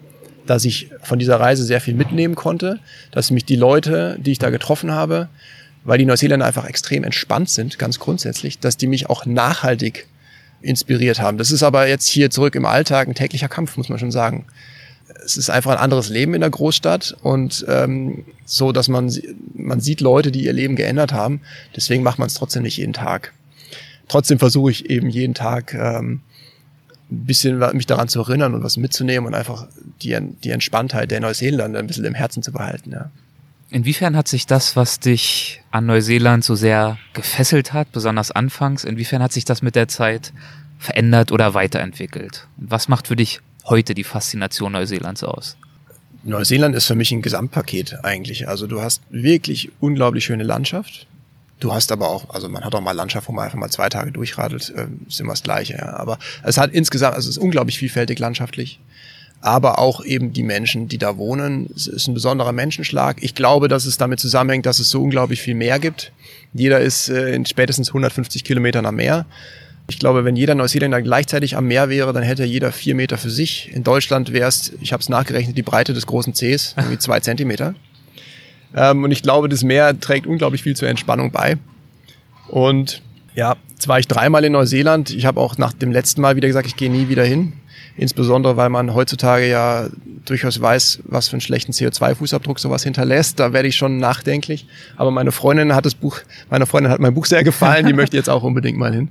dass 0.49 0.65
ich 0.65 0.91
von 1.03 1.19
dieser 1.19 1.39
Reise 1.39 1.63
sehr 1.63 1.81
viel 1.81 1.95
mitnehmen 1.95 2.35
konnte, 2.35 2.81
dass 3.11 3.31
mich 3.31 3.45
die 3.45 3.57
Leute, 3.57 4.17
die 4.19 4.33
ich 4.33 4.39
da 4.39 4.49
getroffen 4.49 4.91
habe, 4.91 5.29
weil 5.85 5.99
die 5.99 6.07
Neuseeländer 6.07 6.47
einfach 6.47 6.65
extrem 6.65 7.05
entspannt 7.05 7.51
sind, 7.51 7.79
ganz 7.79 7.99
grundsätzlich, 7.99 8.59
dass 8.59 8.79
die 8.79 8.87
mich 8.87 9.11
auch 9.11 9.27
nachhaltig 9.27 10.07
inspiriert 10.63 11.21
haben. 11.21 11.37
Das 11.37 11.51
ist 11.51 11.63
aber 11.63 11.87
jetzt 11.87 12.09
hier 12.09 12.31
zurück 12.31 12.55
im 12.55 12.65
Alltag 12.65 13.09
ein 13.09 13.15
täglicher 13.15 13.49
Kampf, 13.49 13.77
muss 13.77 13.91
man 13.91 13.99
schon 13.99 14.11
sagen. 14.11 14.47
Es 15.23 15.37
ist 15.37 15.51
einfach 15.51 15.73
ein 15.73 15.79
anderes 15.79 16.09
Leben 16.09 16.33
in 16.33 16.41
der 16.41 16.51
Großstadt 16.51 17.17
und 17.23 17.65
ähm, 17.69 18.25
so, 18.47 18.73
dass 18.73 18.89
man 18.89 19.13
man 19.55 19.81
sieht 19.81 20.01
Leute, 20.01 20.33
die 20.33 20.45
ihr 20.45 20.53
Leben 20.55 20.77
geändert 20.77 21.13
haben. 21.13 21.43
Deswegen 21.77 22.03
macht 22.03 22.19
man 22.19 22.27
es 22.27 22.35
trotzdem 22.35 22.63
nicht 22.63 22.79
jeden 22.79 22.95
Tag. 22.95 23.35
Trotzdem 24.09 24.39
versuche 24.39 24.71
ich 24.71 24.89
eben 24.89 25.11
jeden 25.11 25.35
Tag 25.35 25.75
ähm, 25.75 26.23
ein 27.11 27.25
bisschen 27.25 27.59
mich 27.75 27.87
daran 27.87 28.09
zu 28.09 28.21
erinnern 28.21 28.55
und 28.55 28.63
was 28.63 28.77
mitzunehmen 28.77 29.27
und 29.27 29.35
einfach 29.35 29.67
die, 30.03 30.17
die 30.45 30.51
Entspanntheit 30.51 31.11
der 31.11 31.21
Neuseeländer 31.21 31.79
ein 31.79 31.87
bisschen 31.87 32.05
im 32.05 32.15
Herzen 32.15 32.43
zu 32.43 32.53
behalten. 32.53 32.93
Ja. 32.93 33.11
Inwiefern 33.71 34.17
hat 34.17 34.29
sich 34.29 34.47
das, 34.47 34.77
was 34.77 34.99
dich 35.01 35.63
an 35.71 35.87
Neuseeland 35.87 36.45
so 36.45 36.55
sehr 36.55 36.99
gefesselt 37.13 37.73
hat, 37.73 37.93
besonders 37.93 38.31
anfangs, 38.31 38.85
inwiefern 38.85 39.23
hat 39.23 39.33
sich 39.33 39.45
das 39.45 39.63
mit 39.63 39.75
der 39.75 39.89
Zeit 39.89 40.33
verändert 40.79 41.33
oder 41.33 41.55
weiterentwickelt? 41.55 42.47
was 42.57 42.89
macht 42.89 43.09
für 43.09 43.17
dich 43.17 43.41
heute 43.65 43.95
die 43.95 44.05
Faszination 44.05 44.73
Neuseelands 44.73 45.25
aus? 45.25 45.57
Neuseeland 46.25 46.75
ist 46.75 46.87
für 46.87 46.95
mich 46.95 47.13
ein 47.13 47.23
Gesamtpaket 47.23 48.05
eigentlich. 48.05 48.49
Also 48.49 48.67
du 48.67 48.81
hast 48.81 49.03
wirklich 49.11 49.71
unglaublich 49.81 50.25
schöne 50.25 50.45
Landschaft. 50.45 51.07
Du 51.61 51.73
hast 51.73 51.91
aber 51.91 52.09
auch, 52.09 52.31
also 52.31 52.49
man 52.49 52.65
hat 52.65 52.75
auch 52.75 52.81
mal 52.81 52.93
Landschaft, 52.93 53.29
wo 53.29 53.33
man 53.33 53.45
einfach 53.45 53.59
mal 53.59 53.71
zwei 53.71 53.89
Tage 53.89 54.13
durchradelt, 54.13 54.73
äh, 54.77 54.87
ist 55.09 55.21
immer 55.21 55.33
das 55.33 55.43
Gleiche. 55.43 55.75
Ja. 55.75 55.97
Aber 55.97 56.19
es 56.45 56.57
hat 56.57 56.73
insgesamt, 56.73 57.17
also 57.17 57.29
es 57.29 57.37
ist 57.37 57.43
unglaublich 57.43 57.79
vielfältig 57.79 58.19
landschaftlich. 58.19 58.81
Aber 59.41 59.79
auch 59.79 60.05
eben 60.05 60.33
die 60.33 60.43
Menschen, 60.43 60.89
die 60.89 60.99
da 60.99 61.17
wohnen. 61.17 61.71
Es 61.75 61.87
ist 61.87 62.09
ein 62.09 62.15
besonderer 62.15 62.53
Menschenschlag. 62.53 63.19
Ich 63.23 63.37
glaube, 63.37 63.69
dass 63.69 63.87
es 63.87 63.97
damit 63.97 64.19
zusammenhängt, 64.19 64.67
dass 64.67 64.81
es 64.81 64.91
so 64.91 65.01
unglaublich 65.01 65.41
viel 65.41 65.55
Meer 65.55 65.79
gibt. 65.79 66.13
Jeder 66.55 66.81
ist 66.81 67.09
äh, 67.09 67.35
in 67.35 67.47
spätestens 67.47 67.89
150 67.89 68.43
Kilometern 68.45 68.87
am 68.87 68.97
Meer. 68.97 69.27
Ich 69.91 69.99
glaube, 69.99 70.25
wenn 70.25 70.37
jeder 70.37 70.55
Neuseeländer 70.55 71.01
gleichzeitig 71.03 71.57
am 71.57 71.67
Meer 71.67 71.89
wäre, 71.89 72.13
dann 72.13 72.23
hätte 72.23 72.45
jeder 72.45 72.73
vier 72.73 72.95
Meter 72.95 73.17
für 73.17 73.31
sich. 73.31 73.73
In 73.73 73.85
Deutschland 73.85 74.33
wäre 74.33 74.49
es, 74.49 74.73
ich 74.81 74.93
habe 74.93 75.01
es 75.01 75.09
nachgerechnet, 75.09 75.57
die 75.57 75.63
Breite 75.63 75.95
des 75.95 76.07
großen 76.07 76.35
Cs, 76.35 76.75
irgendwie 76.77 76.99
zwei 76.99 77.21
Zentimeter. 77.21 77.75
Ähm, 78.75 79.05
und 79.05 79.11
ich 79.11 79.23
glaube, 79.23 79.49
das 79.49 79.63
Meer 79.63 79.99
trägt 79.99 80.27
unglaublich 80.27 80.63
viel 80.63 80.77
zur 80.77 80.89
Entspannung 80.89 81.31
bei. 81.31 81.57
Und 82.49 83.03
ja, 83.35 83.57
jetzt 83.71 83.89
war 83.89 83.99
ich 83.99 84.09
dreimal 84.09 84.45
in 84.45 84.53
Neuseeland. 84.53 85.11
Ich 85.11 85.27
habe 85.27 85.41
auch 85.41 85.59
nach 85.59 85.73
dem 85.73 85.93
letzten 85.93 86.21
Mal 86.21 86.37
wieder 86.37 86.49
gesagt, 86.49 86.67
ich 86.67 86.77
gehe 86.77 86.91
nie 86.91 87.09
wieder 87.09 87.25
hin. 87.25 87.53
Insbesondere, 87.97 88.57
weil 88.57 88.69
man 88.69 88.95
heutzutage 88.95 89.49
ja 89.49 89.89
durchaus 90.25 90.61
weiß, 90.61 91.01
was 91.05 91.29
für 91.29 91.35
einen 91.35 91.41
schlechten 91.41 91.73
CO2-Fußabdruck 91.73 92.61
sowas 92.61 92.85
hinterlässt. 92.85 93.41
Da 93.41 93.53
werde 93.53 93.69
ich 93.69 93.77
schon 93.77 93.99
nachdenklich. 93.99 94.67
Aber 94.97 95.11
meine 95.11 95.33
Freundin 95.33 95.75
hat 95.75 95.85
das 95.85 95.95
Buch, 95.95 96.21
meine 96.49 96.67
Freundin 96.67 96.93
hat 96.93 97.01
mein 97.01 97.15
Buch 97.15 97.27
sehr 97.27 97.43
gefallen. 97.43 97.87
Die 97.87 97.93
möchte 97.93 98.17
jetzt 98.17 98.31
auch 98.31 98.45
unbedingt 98.45 98.79
mal 98.79 98.93
hin. 98.93 99.09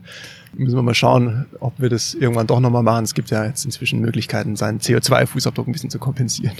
Müssen 0.53 0.77
wir 0.77 0.83
mal 0.83 0.93
schauen, 0.93 1.45
ob 1.59 1.73
wir 1.79 1.89
das 1.89 2.13
irgendwann 2.13 2.47
doch 2.47 2.61
nochmal 2.61 2.83
machen. 2.83 3.03
Es 3.03 3.13
gibt 3.13 3.29
ja 3.29 3.45
jetzt 3.45 3.65
inzwischen 3.65 3.99
Möglichkeiten, 3.99 4.55
seinen 4.55 4.79
CO2-Fußabdruck 4.79 5.67
ein 5.67 5.73
bisschen 5.73 5.89
zu 5.89 5.99
kompensieren. 5.99 6.55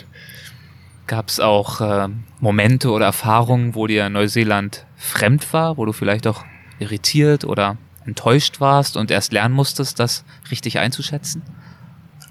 Gab 1.07 1.29
es 1.29 1.39
auch 1.39 1.79
äh, 1.79 2.09
Momente 2.41 2.91
oder 2.91 3.05
Erfahrungen, 3.05 3.75
wo 3.75 3.87
dir 3.87 4.09
Neuseeland 4.09 4.85
fremd 4.97 5.53
war, 5.53 5.77
wo 5.77 5.85
du 5.85 5.93
vielleicht 5.93 6.27
auch 6.27 6.43
irritiert 6.79 7.45
oder 7.45 7.77
enttäuscht 8.05 8.59
warst 8.59 8.97
und 8.97 9.09
erst 9.09 9.31
lernen 9.31 9.55
musstest, 9.55 9.99
das 9.99 10.25
richtig 10.51 10.79
einzuschätzen? 10.79 11.41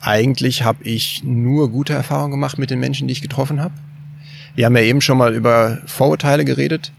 Eigentlich 0.02 0.62
habe 0.62 0.84
ich 0.84 1.24
nur 1.24 1.70
gute 1.70 1.94
Erfahrungen 1.94 2.32
gemacht 2.32 2.58
mit 2.58 2.70
den 2.70 2.78
Menschen, 2.78 3.08
die 3.08 3.12
ich 3.12 3.22
getroffen 3.22 3.60
habe. 3.60 3.74
Wir 4.54 4.66
haben 4.66 4.76
ja 4.76 4.82
eben 4.82 5.00
schon 5.00 5.18
mal 5.18 5.34
über 5.34 5.78
Vorurteile 5.86 6.44
geredet. 6.44 6.92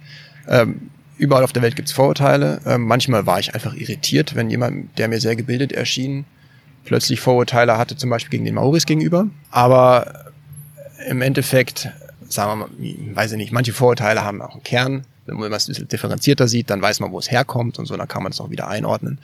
Ähm, 0.48 0.90
überall 1.18 1.44
auf 1.44 1.54
der 1.54 1.62
Welt 1.62 1.76
gibt's 1.76 1.92
Vorurteile. 1.92 2.60
Ähm, 2.66 2.88
manchmal 2.88 3.28
war 3.28 3.40
ich 3.40 3.54
einfach 3.54 3.76
irritiert, 3.76 4.36
wenn 4.36 4.50
jemand, 4.50 4.98
der 4.98 5.08
mir 5.10 5.20
sehr 5.20 5.36
gebildet 5.36 5.72
erschien, 5.74 6.26
plötzlich 6.86 7.20
Vorurteile 7.20 7.78
hatte, 7.78 7.98
zum 7.98 8.10
Beispiel 8.10 8.32
gegen 8.32 8.46
den 8.46 8.56
Maoris 8.56 8.86
gegenüber. 8.86 9.28
Aber 9.52 10.27
im 11.06 11.22
Endeffekt, 11.22 11.90
sagen 12.28 12.52
wir 12.52 12.68
mal, 12.68 13.16
weiß 13.16 13.34
ich 13.34 13.38
nicht, 13.38 13.52
manche 13.52 13.74
Vorurteile 13.74 14.24
haben 14.24 14.42
auch 14.42 14.54
einen 14.54 14.64
Kern. 14.64 15.06
Wenn 15.26 15.38
man 15.38 15.52
es 15.52 15.68
ein 15.68 15.72
bisschen 15.72 15.88
differenzierter 15.88 16.48
sieht, 16.48 16.70
dann 16.70 16.82
weiß 16.82 17.02
man, 17.02 17.12
wo 17.12 17.20
es 17.20 17.30
herkommt 17.30 17.80
und 17.80 17.86
so, 17.86 17.98
dann 17.98 18.08
kann 18.08 18.24
man 18.24 18.32
es 18.32 18.40
auch 18.40 18.50
wieder 18.50 18.68
einordnen. 18.68 19.20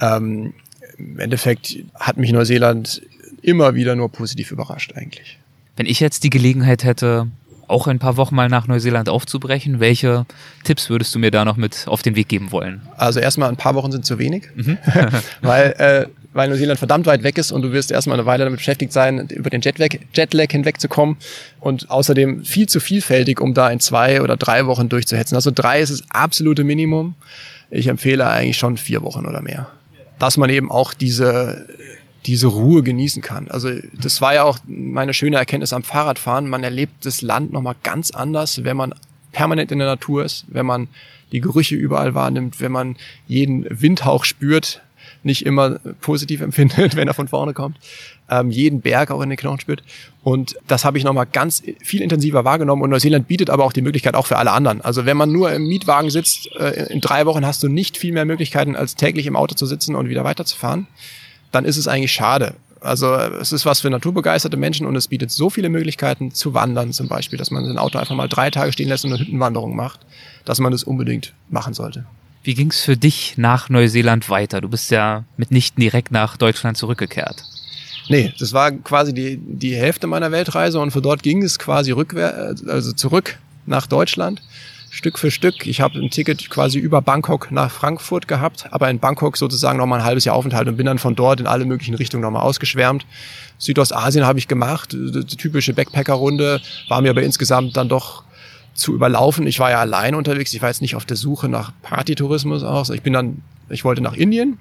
Ähm, 0.00 0.52
Im 0.98 1.18
Endeffekt 1.18 1.76
hat 1.94 2.18
mich 2.18 2.30
Neuseeland 2.30 3.02
immer 3.42 3.74
wieder 3.74 3.96
nur 3.96 4.10
positiv 4.10 4.50
überrascht 4.50 4.92
eigentlich. 4.94 5.38
Wenn 5.76 5.86
ich 5.86 6.00
jetzt 6.00 6.24
die 6.24 6.30
Gelegenheit 6.30 6.84
hätte, 6.84 7.28
auch 7.68 7.86
ein 7.86 7.98
paar 7.98 8.16
Wochen 8.16 8.34
mal 8.34 8.48
nach 8.48 8.66
Neuseeland 8.66 9.08
aufzubrechen, 9.08 9.80
welche 9.80 10.26
Tipps 10.64 10.88
würdest 10.90 11.14
du 11.14 11.18
mir 11.18 11.30
da 11.30 11.44
noch 11.44 11.56
mit 11.56 11.86
auf 11.88 12.02
den 12.02 12.16
Weg 12.16 12.28
geben 12.28 12.52
wollen? 12.52 12.82
Also 12.96 13.20
erstmal 13.20 13.48
ein 13.48 13.56
paar 13.56 13.74
Wochen 13.74 13.92
sind 13.92 14.06
zu 14.06 14.18
wenig, 14.18 14.44
mhm. 14.54 14.78
weil 15.42 15.72
äh, 15.78 16.06
weil 16.36 16.50
Neuseeland 16.50 16.78
verdammt 16.78 17.06
weit 17.06 17.22
weg 17.22 17.38
ist 17.38 17.50
und 17.50 17.62
du 17.62 17.72
wirst 17.72 17.90
erstmal 17.90 18.18
eine 18.18 18.26
Weile 18.26 18.44
damit 18.44 18.58
beschäftigt 18.58 18.92
sein, 18.92 19.26
über 19.28 19.48
den 19.48 19.62
Jetlag, 19.62 19.88
Jetlag 20.12 20.50
hinwegzukommen 20.50 21.16
und 21.60 21.90
außerdem 21.90 22.44
viel 22.44 22.68
zu 22.68 22.78
vielfältig, 22.78 23.40
um 23.40 23.54
da 23.54 23.70
in 23.70 23.80
zwei 23.80 24.20
oder 24.20 24.36
drei 24.36 24.66
Wochen 24.66 24.90
durchzuhetzen. 24.90 25.34
Also 25.34 25.50
drei 25.50 25.80
ist 25.80 25.90
das 25.90 26.02
absolute 26.10 26.62
Minimum. 26.62 27.14
Ich 27.70 27.86
empfehle 27.86 28.26
eigentlich 28.28 28.58
schon 28.58 28.76
vier 28.76 29.02
Wochen 29.02 29.24
oder 29.24 29.40
mehr. 29.40 29.68
Dass 30.18 30.36
man 30.36 30.50
eben 30.50 30.70
auch 30.70 30.92
diese, 30.92 31.68
diese 32.26 32.48
Ruhe 32.48 32.82
genießen 32.82 33.22
kann. 33.22 33.48
Also 33.48 33.70
das 33.98 34.20
war 34.20 34.34
ja 34.34 34.44
auch 34.44 34.58
meine 34.66 35.14
schöne 35.14 35.36
Erkenntnis 35.36 35.72
am 35.72 35.84
Fahrradfahren. 35.84 36.50
Man 36.50 36.62
erlebt 36.64 37.06
das 37.06 37.22
Land 37.22 37.50
nochmal 37.50 37.76
ganz 37.82 38.10
anders, 38.10 38.62
wenn 38.62 38.76
man 38.76 38.94
permanent 39.32 39.72
in 39.72 39.78
der 39.78 39.88
Natur 39.88 40.22
ist, 40.22 40.44
wenn 40.48 40.66
man 40.66 40.88
die 41.32 41.40
Gerüche 41.40 41.76
überall 41.76 42.14
wahrnimmt, 42.14 42.60
wenn 42.60 42.72
man 42.72 42.96
jeden 43.26 43.66
Windhauch 43.70 44.24
spürt, 44.24 44.82
nicht 45.26 45.44
immer 45.44 45.78
positiv 46.00 46.40
empfindet, 46.42 46.96
wenn 46.96 47.08
er 47.08 47.14
von 47.14 47.28
vorne 47.28 47.52
kommt, 47.52 47.78
ähm, 48.30 48.50
jeden 48.50 48.80
Berg 48.80 49.10
auch 49.10 49.20
in 49.20 49.28
den 49.28 49.36
Knochen 49.36 49.60
spürt. 49.60 49.82
Und 50.22 50.56
das 50.66 50.84
habe 50.84 50.98
ich 50.98 51.04
nochmal 51.04 51.26
ganz 51.26 51.62
viel 51.82 52.00
intensiver 52.00 52.44
wahrgenommen. 52.44 52.82
Und 52.82 52.90
Neuseeland 52.90 53.28
bietet 53.28 53.50
aber 53.50 53.64
auch 53.64 53.72
die 53.72 53.82
Möglichkeit 53.82 54.14
auch 54.14 54.26
für 54.26 54.38
alle 54.38 54.52
anderen. 54.52 54.80
Also 54.80 55.06
wenn 55.06 55.16
man 55.16 55.30
nur 55.30 55.52
im 55.52 55.66
Mietwagen 55.66 56.10
sitzt, 56.10 56.50
äh, 56.56 56.86
in 56.92 57.00
drei 57.00 57.26
Wochen 57.26 57.44
hast 57.44 57.62
du 57.62 57.68
nicht 57.68 57.98
viel 57.98 58.12
mehr 58.12 58.24
Möglichkeiten, 58.24 58.74
als 58.74 58.94
täglich 58.94 59.26
im 59.26 59.36
Auto 59.36 59.54
zu 59.54 59.66
sitzen 59.66 59.94
und 59.94 60.08
wieder 60.08 60.24
weiterzufahren. 60.24 60.86
Dann 61.52 61.64
ist 61.64 61.76
es 61.76 61.86
eigentlich 61.86 62.12
schade. 62.12 62.54
Also 62.80 63.14
es 63.14 63.52
ist 63.52 63.66
was 63.66 63.80
für 63.80 63.90
naturbegeisterte 63.90 64.56
Menschen 64.56 64.86
und 64.86 64.96
es 64.96 65.08
bietet 65.08 65.30
so 65.30 65.50
viele 65.50 65.68
Möglichkeiten 65.68 66.32
zu 66.32 66.54
wandern 66.54 66.92
zum 66.92 67.08
Beispiel, 67.08 67.38
dass 67.38 67.50
man 67.50 67.64
sein 67.64 67.78
Auto 67.78 67.98
einfach 67.98 68.14
mal 68.14 68.28
drei 68.28 68.50
Tage 68.50 68.72
stehen 68.72 68.88
lässt 68.88 69.04
und 69.04 69.12
eine 69.12 69.20
Hüttenwanderung 69.20 69.74
macht, 69.74 70.00
dass 70.44 70.60
man 70.60 70.72
das 70.72 70.84
unbedingt 70.84 71.32
machen 71.48 71.74
sollte. 71.74 72.04
Wie 72.46 72.54
ging 72.54 72.70
es 72.70 72.80
für 72.80 72.96
dich 72.96 73.34
nach 73.38 73.70
Neuseeland 73.70 74.30
weiter? 74.30 74.60
Du 74.60 74.68
bist 74.68 74.92
ja 74.92 75.24
mitnichten 75.36 75.80
direkt 75.80 76.12
nach 76.12 76.36
Deutschland 76.36 76.76
zurückgekehrt. 76.76 77.42
Nee, 78.08 78.32
das 78.38 78.52
war 78.52 78.70
quasi 78.70 79.12
die, 79.12 79.36
die 79.36 79.74
Hälfte 79.74 80.06
meiner 80.06 80.30
Weltreise 80.30 80.78
und 80.78 80.92
von 80.92 81.02
dort 81.02 81.24
ging 81.24 81.42
es 81.42 81.58
quasi 81.58 81.90
rückwärts, 81.90 82.64
also 82.68 82.92
zurück 82.92 83.40
nach 83.66 83.88
Deutschland. 83.88 84.42
Stück 84.90 85.18
für 85.18 85.32
Stück. 85.32 85.66
Ich 85.66 85.80
habe 85.80 85.98
ein 85.98 86.10
Ticket 86.10 86.48
quasi 86.48 86.78
über 86.78 87.02
Bangkok 87.02 87.50
nach 87.50 87.72
Frankfurt 87.72 88.28
gehabt, 88.28 88.66
aber 88.70 88.88
in 88.90 89.00
Bangkok 89.00 89.36
sozusagen 89.36 89.78
nochmal 89.78 89.98
ein 89.98 90.06
halbes 90.06 90.24
Jahr 90.24 90.36
Aufenthalt 90.36 90.68
und 90.68 90.76
bin 90.76 90.86
dann 90.86 91.00
von 91.00 91.16
dort 91.16 91.40
in 91.40 91.48
alle 91.48 91.64
möglichen 91.64 91.96
Richtungen 91.96 92.22
nochmal 92.22 92.42
ausgeschwärmt. 92.42 93.04
Südostasien 93.58 94.24
habe 94.24 94.38
ich 94.38 94.46
gemacht, 94.46 94.92
die 94.92 95.36
typische 95.36 95.74
Backpacker-Runde, 95.74 96.60
war 96.88 97.02
mir 97.02 97.10
aber 97.10 97.24
insgesamt 97.24 97.76
dann 97.76 97.88
doch 97.88 98.22
zu 98.76 98.94
überlaufen. 98.94 99.46
Ich 99.46 99.58
war 99.58 99.70
ja 99.70 99.80
allein 99.80 100.14
unterwegs. 100.14 100.52
Ich 100.54 100.62
war 100.62 100.68
jetzt 100.68 100.82
nicht 100.82 100.96
auf 100.96 101.04
der 101.04 101.16
Suche 101.16 101.48
nach 101.48 101.72
Partytourismus 101.82 102.62
aus. 102.62 102.90
Ich 102.90 103.02
bin 103.02 103.12
dann, 103.12 103.42
ich 103.68 103.84
wollte 103.84 104.02
nach 104.02 104.14
Indien, 104.14 104.58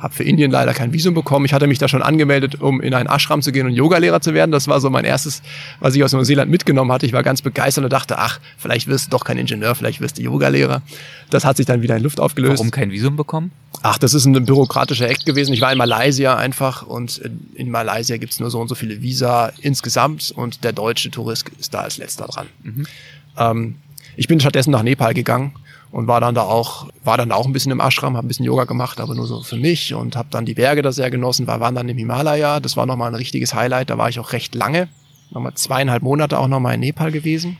habe 0.00 0.14
für 0.14 0.24
Indien 0.24 0.50
leider 0.50 0.72
kein 0.72 0.94
Visum 0.94 1.12
bekommen. 1.12 1.44
Ich 1.44 1.52
hatte 1.52 1.66
mich 1.66 1.78
da 1.78 1.86
schon 1.86 2.02
angemeldet, 2.02 2.60
um 2.60 2.80
in 2.80 2.94
einen 2.94 3.08
Ashram 3.08 3.42
zu 3.42 3.52
gehen 3.52 3.66
und 3.66 3.74
Yogalehrer 3.74 4.20
zu 4.20 4.32
werden. 4.32 4.50
Das 4.50 4.66
war 4.66 4.80
so 4.80 4.88
mein 4.88 5.04
erstes, 5.04 5.42
was 5.78 5.94
ich 5.94 6.02
aus 6.02 6.12
Neuseeland 6.12 6.50
mitgenommen 6.50 6.90
hatte. 6.90 7.04
Ich 7.04 7.12
war 7.12 7.22
ganz 7.22 7.42
begeistert 7.42 7.84
und 7.84 7.92
dachte, 7.92 8.18
ach, 8.18 8.40
vielleicht 8.56 8.86
wirst 8.86 9.06
du 9.06 9.10
doch 9.10 9.24
kein 9.24 9.36
Ingenieur, 9.36 9.74
vielleicht 9.74 10.00
wirst 10.00 10.16
du 10.16 10.22
Yogalehrer. 10.22 10.80
Das 11.28 11.44
hat 11.44 11.58
sich 11.58 11.66
dann 11.66 11.82
wieder 11.82 11.96
in 11.96 12.02
Luft 12.02 12.18
aufgelöst. 12.18 12.58
Warum 12.58 12.70
kein 12.70 12.90
Visum 12.90 13.16
bekommen? 13.16 13.52
Ach, 13.82 13.98
das 13.98 14.14
ist 14.14 14.24
ein 14.24 14.44
bürokratischer 14.44 15.08
Act 15.08 15.26
gewesen. 15.26 15.52
Ich 15.52 15.60
war 15.60 15.70
in 15.70 15.78
Malaysia 15.78 16.34
einfach 16.34 16.82
und 16.82 17.20
in 17.54 17.70
Malaysia 17.70 18.16
gibt's 18.16 18.40
nur 18.40 18.50
so 18.50 18.58
und 18.58 18.68
so 18.68 18.74
viele 18.74 19.02
Visa 19.02 19.52
insgesamt 19.60 20.32
und 20.34 20.64
der 20.64 20.72
deutsche 20.72 21.10
Tourist 21.10 21.50
ist 21.58 21.74
da 21.74 21.80
als 21.80 21.98
letzter 21.98 22.26
dran. 22.26 22.46
Mhm. 22.62 22.86
Ähm, 23.40 23.76
ich 24.16 24.28
bin 24.28 24.38
stattdessen 24.38 24.70
nach 24.70 24.82
Nepal 24.82 25.14
gegangen 25.14 25.54
und 25.90 26.06
war 26.06 26.20
dann 26.20 26.34
da 26.34 26.42
auch, 26.42 26.88
war 27.02 27.16
dann 27.16 27.32
auch 27.32 27.46
ein 27.46 27.52
bisschen 27.52 27.72
im 27.72 27.80
Ashram, 27.80 28.16
habe 28.16 28.26
ein 28.26 28.28
bisschen 28.28 28.44
Yoga 28.44 28.64
gemacht, 28.64 29.00
aber 29.00 29.14
nur 29.14 29.26
so 29.26 29.42
für 29.42 29.56
mich 29.56 29.94
und 29.94 30.14
habe 30.14 30.28
dann 30.30 30.44
die 30.44 30.54
Berge 30.54 30.82
da 30.82 30.92
sehr 30.92 31.10
genossen, 31.10 31.46
war 31.46 31.58
waren 31.60 31.74
dann 31.74 31.88
im 31.88 31.98
Himalaya, 31.98 32.60
das 32.60 32.76
war 32.76 32.86
nochmal 32.86 33.10
ein 33.10 33.16
richtiges 33.16 33.54
Highlight, 33.54 33.90
da 33.90 33.98
war 33.98 34.08
ich 34.08 34.20
auch 34.20 34.32
recht 34.32 34.54
lange, 34.54 34.88
nochmal 35.30 35.54
zweieinhalb 35.54 36.02
Monate 36.02 36.38
auch 36.38 36.48
nochmal 36.48 36.74
in 36.74 36.80
Nepal 36.80 37.10
gewesen. 37.10 37.56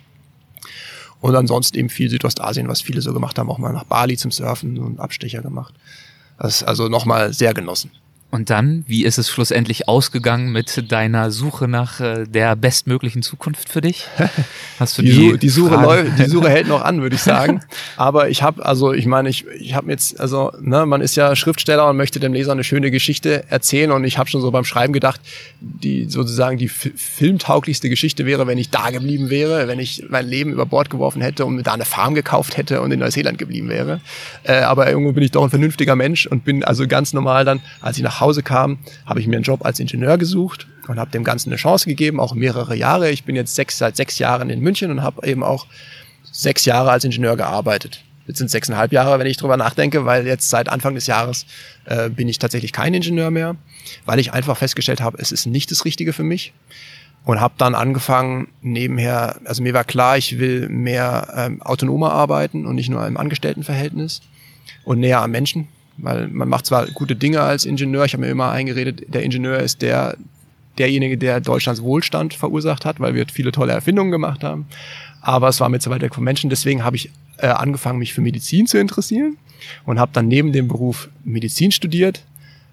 Und 1.20 1.36
ansonsten 1.36 1.76
eben 1.76 1.90
viel 1.90 2.08
Südostasien, 2.08 2.68
was 2.68 2.80
viele 2.80 3.02
so 3.02 3.12
gemacht 3.12 3.38
haben, 3.38 3.50
auch 3.50 3.58
mal 3.58 3.72
nach 3.72 3.84
Bali 3.84 4.16
zum 4.16 4.30
Surfen 4.30 4.78
und 4.78 5.00
Abstecher 5.00 5.42
gemacht. 5.42 5.74
Das 6.38 6.62
ist 6.62 6.62
also 6.62 6.88
nochmal 6.88 7.34
sehr 7.34 7.52
genossen. 7.52 7.90
Und 8.30 8.48
dann, 8.48 8.84
wie 8.86 9.04
ist 9.04 9.18
es 9.18 9.28
schlussendlich 9.28 9.88
ausgegangen 9.88 10.52
mit 10.52 10.92
deiner 10.92 11.32
Suche 11.32 11.66
nach 11.66 11.98
äh, 11.98 12.26
der 12.28 12.54
bestmöglichen 12.54 13.22
Zukunft 13.22 13.68
für 13.68 13.80
dich? 13.80 14.06
Hast 14.78 14.98
du 14.98 15.02
die, 15.02 15.10
die, 15.10 15.18
Suche, 15.18 15.38
die 15.38 15.48
Suche 15.48 15.74
läuft, 15.74 16.18
die 16.18 16.30
Suche 16.30 16.48
hält 16.48 16.68
noch 16.68 16.82
an, 16.82 17.02
würde 17.02 17.16
ich 17.16 17.22
sagen. 17.22 17.60
Aber 17.96 18.28
ich 18.28 18.44
habe, 18.44 18.64
also 18.64 18.92
ich 18.92 19.06
meine, 19.06 19.28
ich, 19.28 19.46
ich 19.58 19.74
habe 19.74 19.90
jetzt, 19.90 20.20
also 20.20 20.52
ne, 20.60 20.86
man 20.86 21.00
ist 21.00 21.16
ja 21.16 21.34
Schriftsteller 21.34 21.88
und 21.90 21.96
möchte 21.96 22.20
dem 22.20 22.32
Leser 22.32 22.52
eine 22.52 22.62
schöne 22.62 22.92
Geschichte 22.92 23.50
erzählen. 23.50 23.90
Und 23.90 24.04
ich 24.04 24.16
habe 24.16 24.30
schon 24.30 24.40
so 24.40 24.52
beim 24.52 24.64
Schreiben 24.64 24.92
gedacht, 24.92 25.20
die 25.60 26.04
sozusagen 26.08 26.56
die 26.56 26.68
filmtauglichste 26.68 27.88
Geschichte 27.88 28.26
wäre, 28.26 28.46
wenn 28.46 28.58
ich 28.58 28.70
da 28.70 28.90
geblieben 28.90 29.30
wäre, 29.30 29.66
wenn 29.66 29.80
ich 29.80 30.04
mein 30.08 30.28
Leben 30.28 30.52
über 30.52 30.66
Bord 30.66 30.88
geworfen 30.88 31.20
hätte 31.20 31.44
und 31.44 31.56
mir 31.56 31.64
da 31.64 31.72
eine 31.72 31.84
Farm 31.84 32.14
gekauft 32.14 32.56
hätte 32.56 32.80
und 32.80 32.92
in 32.92 33.00
Neuseeland 33.00 33.38
geblieben 33.38 33.68
wäre. 33.68 34.00
Äh, 34.44 34.60
aber 34.60 34.88
irgendwo 34.88 35.10
bin 35.12 35.24
ich 35.24 35.32
doch 35.32 35.42
ein 35.42 35.50
vernünftiger 35.50 35.96
Mensch 35.96 36.28
und 36.28 36.44
bin 36.44 36.62
also 36.62 36.86
ganz 36.86 37.12
normal 37.12 37.44
dann, 37.44 37.60
als 37.80 37.96
ich 37.96 38.04
nach 38.04 38.19
Hause 38.20 38.42
kam, 38.42 38.78
habe 39.06 39.20
ich 39.20 39.26
mir 39.26 39.36
einen 39.36 39.44
Job 39.44 39.64
als 39.64 39.80
Ingenieur 39.80 40.18
gesucht 40.18 40.66
und 40.88 40.98
habe 40.98 41.10
dem 41.10 41.24
Ganzen 41.24 41.50
eine 41.50 41.56
Chance 41.56 41.88
gegeben, 41.88 42.20
auch 42.20 42.34
mehrere 42.34 42.76
Jahre. 42.76 43.10
Ich 43.10 43.24
bin 43.24 43.36
jetzt 43.36 43.54
sechs, 43.54 43.78
seit 43.78 43.96
sechs 43.96 44.18
Jahren 44.18 44.50
in 44.50 44.60
München 44.60 44.90
und 44.90 45.02
habe 45.02 45.26
eben 45.26 45.42
auch 45.42 45.66
sechs 46.30 46.64
Jahre 46.64 46.90
als 46.90 47.04
Ingenieur 47.04 47.36
gearbeitet. 47.36 48.02
Jetzt 48.26 48.38
sind 48.38 48.50
sechseinhalb 48.50 48.92
Jahre, 48.92 49.18
wenn 49.18 49.26
ich 49.26 49.38
drüber 49.38 49.56
nachdenke, 49.56 50.04
weil 50.04 50.26
jetzt 50.26 50.50
seit 50.50 50.68
Anfang 50.68 50.94
des 50.94 51.06
Jahres 51.06 51.46
äh, 51.86 52.08
bin 52.08 52.28
ich 52.28 52.38
tatsächlich 52.38 52.72
kein 52.72 52.94
Ingenieur 52.94 53.30
mehr, 53.30 53.56
weil 54.04 54.20
ich 54.20 54.32
einfach 54.32 54.56
festgestellt 54.56 55.00
habe, 55.00 55.18
es 55.20 55.32
ist 55.32 55.46
nicht 55.46 55.70
das 55.70 55.84
Richtige 55.84 56.12
für 56.12 56.22
mich 56.22 56.52
und 57.24 57.40
habe 57.40 57.54
dann 57.58 57.74
angefangen 57.74 58.48
nebenher, 58.62 59.36
also 59.44 59.62
mir 59.62 59.74
war 59.74 59.84
klar, 59.84 60.16
ich 60.16 60.38
will 60.38 60.68
mehr 60.68 61.32
ähm, 61.36 61.62
autonomer 61.62 62.12
arbeiten 62.12 62.66
und 62.66 62.76
nicht 62.76 62.88
nur 62.88 63.06
im 63.06 63.16
Angestelltenverhältnis 63.16 64.22
und 64.84 65.00
näher 65.00 65.22
am 65.22 65.30
Menschen. 65.30 65.68
Weil 66.02 66.28
man 66.28 66.48
macht 66.48 66.66
zwar 66.66 66.86
gute 66.86 67.16
Dinge 67.16 67.40
als 67.40 67.64
Ingenieur, 67.64 68.04
ich 68.04 68.12
habe 68.12 68.24
mir 68.24 68.30
immer 68.30 68.50
eingeredet, 68.50 69.12
der 69.12 69.22
Ingenieur 69.22 69.58
ist 69.58 69.82
der, 69.82 70.16
derjenige, 70.78 71.18
der 71.18 71.40
Deutschlands 71.40 71.82
Wohlstand 71.82 72.34
verursacht 72.34 72.84
hat, 72.84 73.00
weil 73.00 73.14
wir 73.14 73.26
viele 73.32 73.52
tolle 73.52 73.72
Erfindungen 73.72 74.10
gemacht 74.10 74.44
haben. 74.44 74.66
Aber 75.20 75.48
es 75.48 75.60
war 75.60 75.68
mir 75.68 75.80
zu 75.80 75.90
weit 75.90 76.00
weg 76.00 76.14
vom 76.14 76.24
Menschen. 76.24 76.50
Deswegen 76.50 76.84
habe 76.84 76.96
ich 76.96 77.10
äh, 77.38 77.46
angefangen, 77.46 77.98
mich 77.98 78.14
für 78.14 78.20
Medizin 78.20 78.66
zu 78.66 78.78
interessieren 78.78 79.36
und 79.84 79.98
habe 79.98 80.12
dann 80.14 80.28
neben 80.28 80.52
dem 80.52 80.68
Beruf 80.68 81.08
Medizin 81.24 81.72
studiert. 81.72 82.24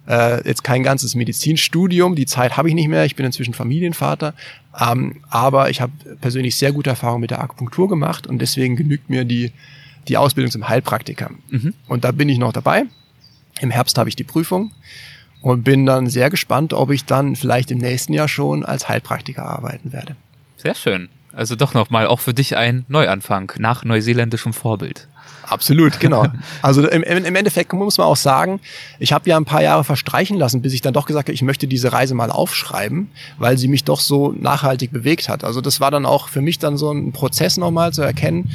Äh, 0.07 0.47
jetzt 0.47 0.63
kein 0.63 0.83
ganzes 0.83 1.15
Medizinstudium, 1.15 2.15
die 2.15 2.25
Zeit 2.25 2.55
habe 2.55 2.69
ich 2.69 2.75
nicht 2.75 2.87
mehr. 2.87 3.03
Ich 3.05 3.15
bin 3.15 3.25
inzwischen 3.25 3.53
Familienvater. 3.53 4.33
Ähm, 4.79 5.17
aber 5.29 5.69
ich 5.69 5.81
habe 5.81 5.91
persönlich 6.21 6.55
sehr 6.55 6.71
gute 6.71 6.89
Erfahrungen 6.89 7.21
mit 7.21 7.31
der 7.31 7.41
Akupunktur 7.41 7.89
gemacht 7.89 8.27
und 8.27 8.39
deswegen 8.39 8.75
genügt 8.75 9.09
mir 9.09 9.25
die, 9.25 9.51
die 10.07 10.17
Ausbildung 10.17 10.51
zum 10.51 10.69
Heilpraktiker. 10.69 11.31
Mhm. 11.49 11.73
Und 11.87 12.05
da 12.05 12.11
bin 12.11 12.29
ich 12.29 12.37
noch 12.37 12.53
dabei. 12.53 12.85
Im 13.61 13.71
Herbst 13.71 13.97
habe 13.97 14.09
ich 14.09 14.15
die 14.15 14.23
Prüfung 14.23 14.71
und 15.41 15.63
bin 15.63 15.85
dann 15.85 16.07
sehr 16.07 16.29
gespannt, 16.29 16.73
ob 16.73 16.91
ich 16.91 17.05
dann 17.05 17.35
vielleicht 17.35 17.71
im 17.71 17.77
nächsten 17.77 18.13
Jahr 18.13 18.27
schon 18.27 18.65
als 18.65 18.89
Heilpraktiker 18.89 19.45
arbeiten 19.45 19.93
werde. 19.93 20.15
Sehr 20.57 20.75
schön. 20.75 21.09
Also 21.33 21.55
doch 21.55 21.73
nochmal 21.73 22.07
auch 22.07 22.19
für 22.19 22.33
dich 22.33 22.57
ein 22.57 22.85
Neuanfang 22.87 23.51
nach 23.59 23.83
neuseeländischem 23.83 24.53
Vorbild. 24.53 25.07
Absolut, 25.43 25.99
genau. 25.99 26.25
Also 26.61 26.87
im, 26.87 27.03
im 27.03 27.35
Endeffekt 27.35 27.71
muss 27.73 27.97
man 27.97 28.07
auch 28.07 28.17
sagen, 28.17 28.59
ich 28.99 29.13
habe 29.13 29.29
ja 29.29 29.37
ein 29.37 29.45
paar 29.45 29.61
Jahre 29.61 29.83
verstreichen 29.83 30.37
lassen, 30.37 30.61
bis 30.61 30.73
ich 30.73 30.81
dann 30.81 30.93
doch 30.93 31.05
gesagt 31.05 31.27
habe, 31.27 31.33
ich 31.33 31.41
möchte 31.41 31.67
diese 31.67 31.93
Reise 31.93 32.15
mal 32.15 32.31
aufschreiben, 32.31 33.11
weil 33.37 33.57
sie 33.57 33.67
mich 33.67 33.83
doch 33.83 33.99
so 33.99 34.33
nachhaltig 34.33 34.91
bewegt 34.91 35.29
hat. 35.29 35.43
Also 35.43 35.61
das 35.61 35.79
war 35.79 35.91
dann 35.91 36.05
auch 36.05 36.27
für 36.27 36.41
mich 36.41 36.59
dann 36.59 36.77
so 36.77 36.91
ein 36.91 37.13
Prozess 37.13 37.57
nochmal 37.57 37.93
zu 37.93 38.01
erkennen, 38.01 38.51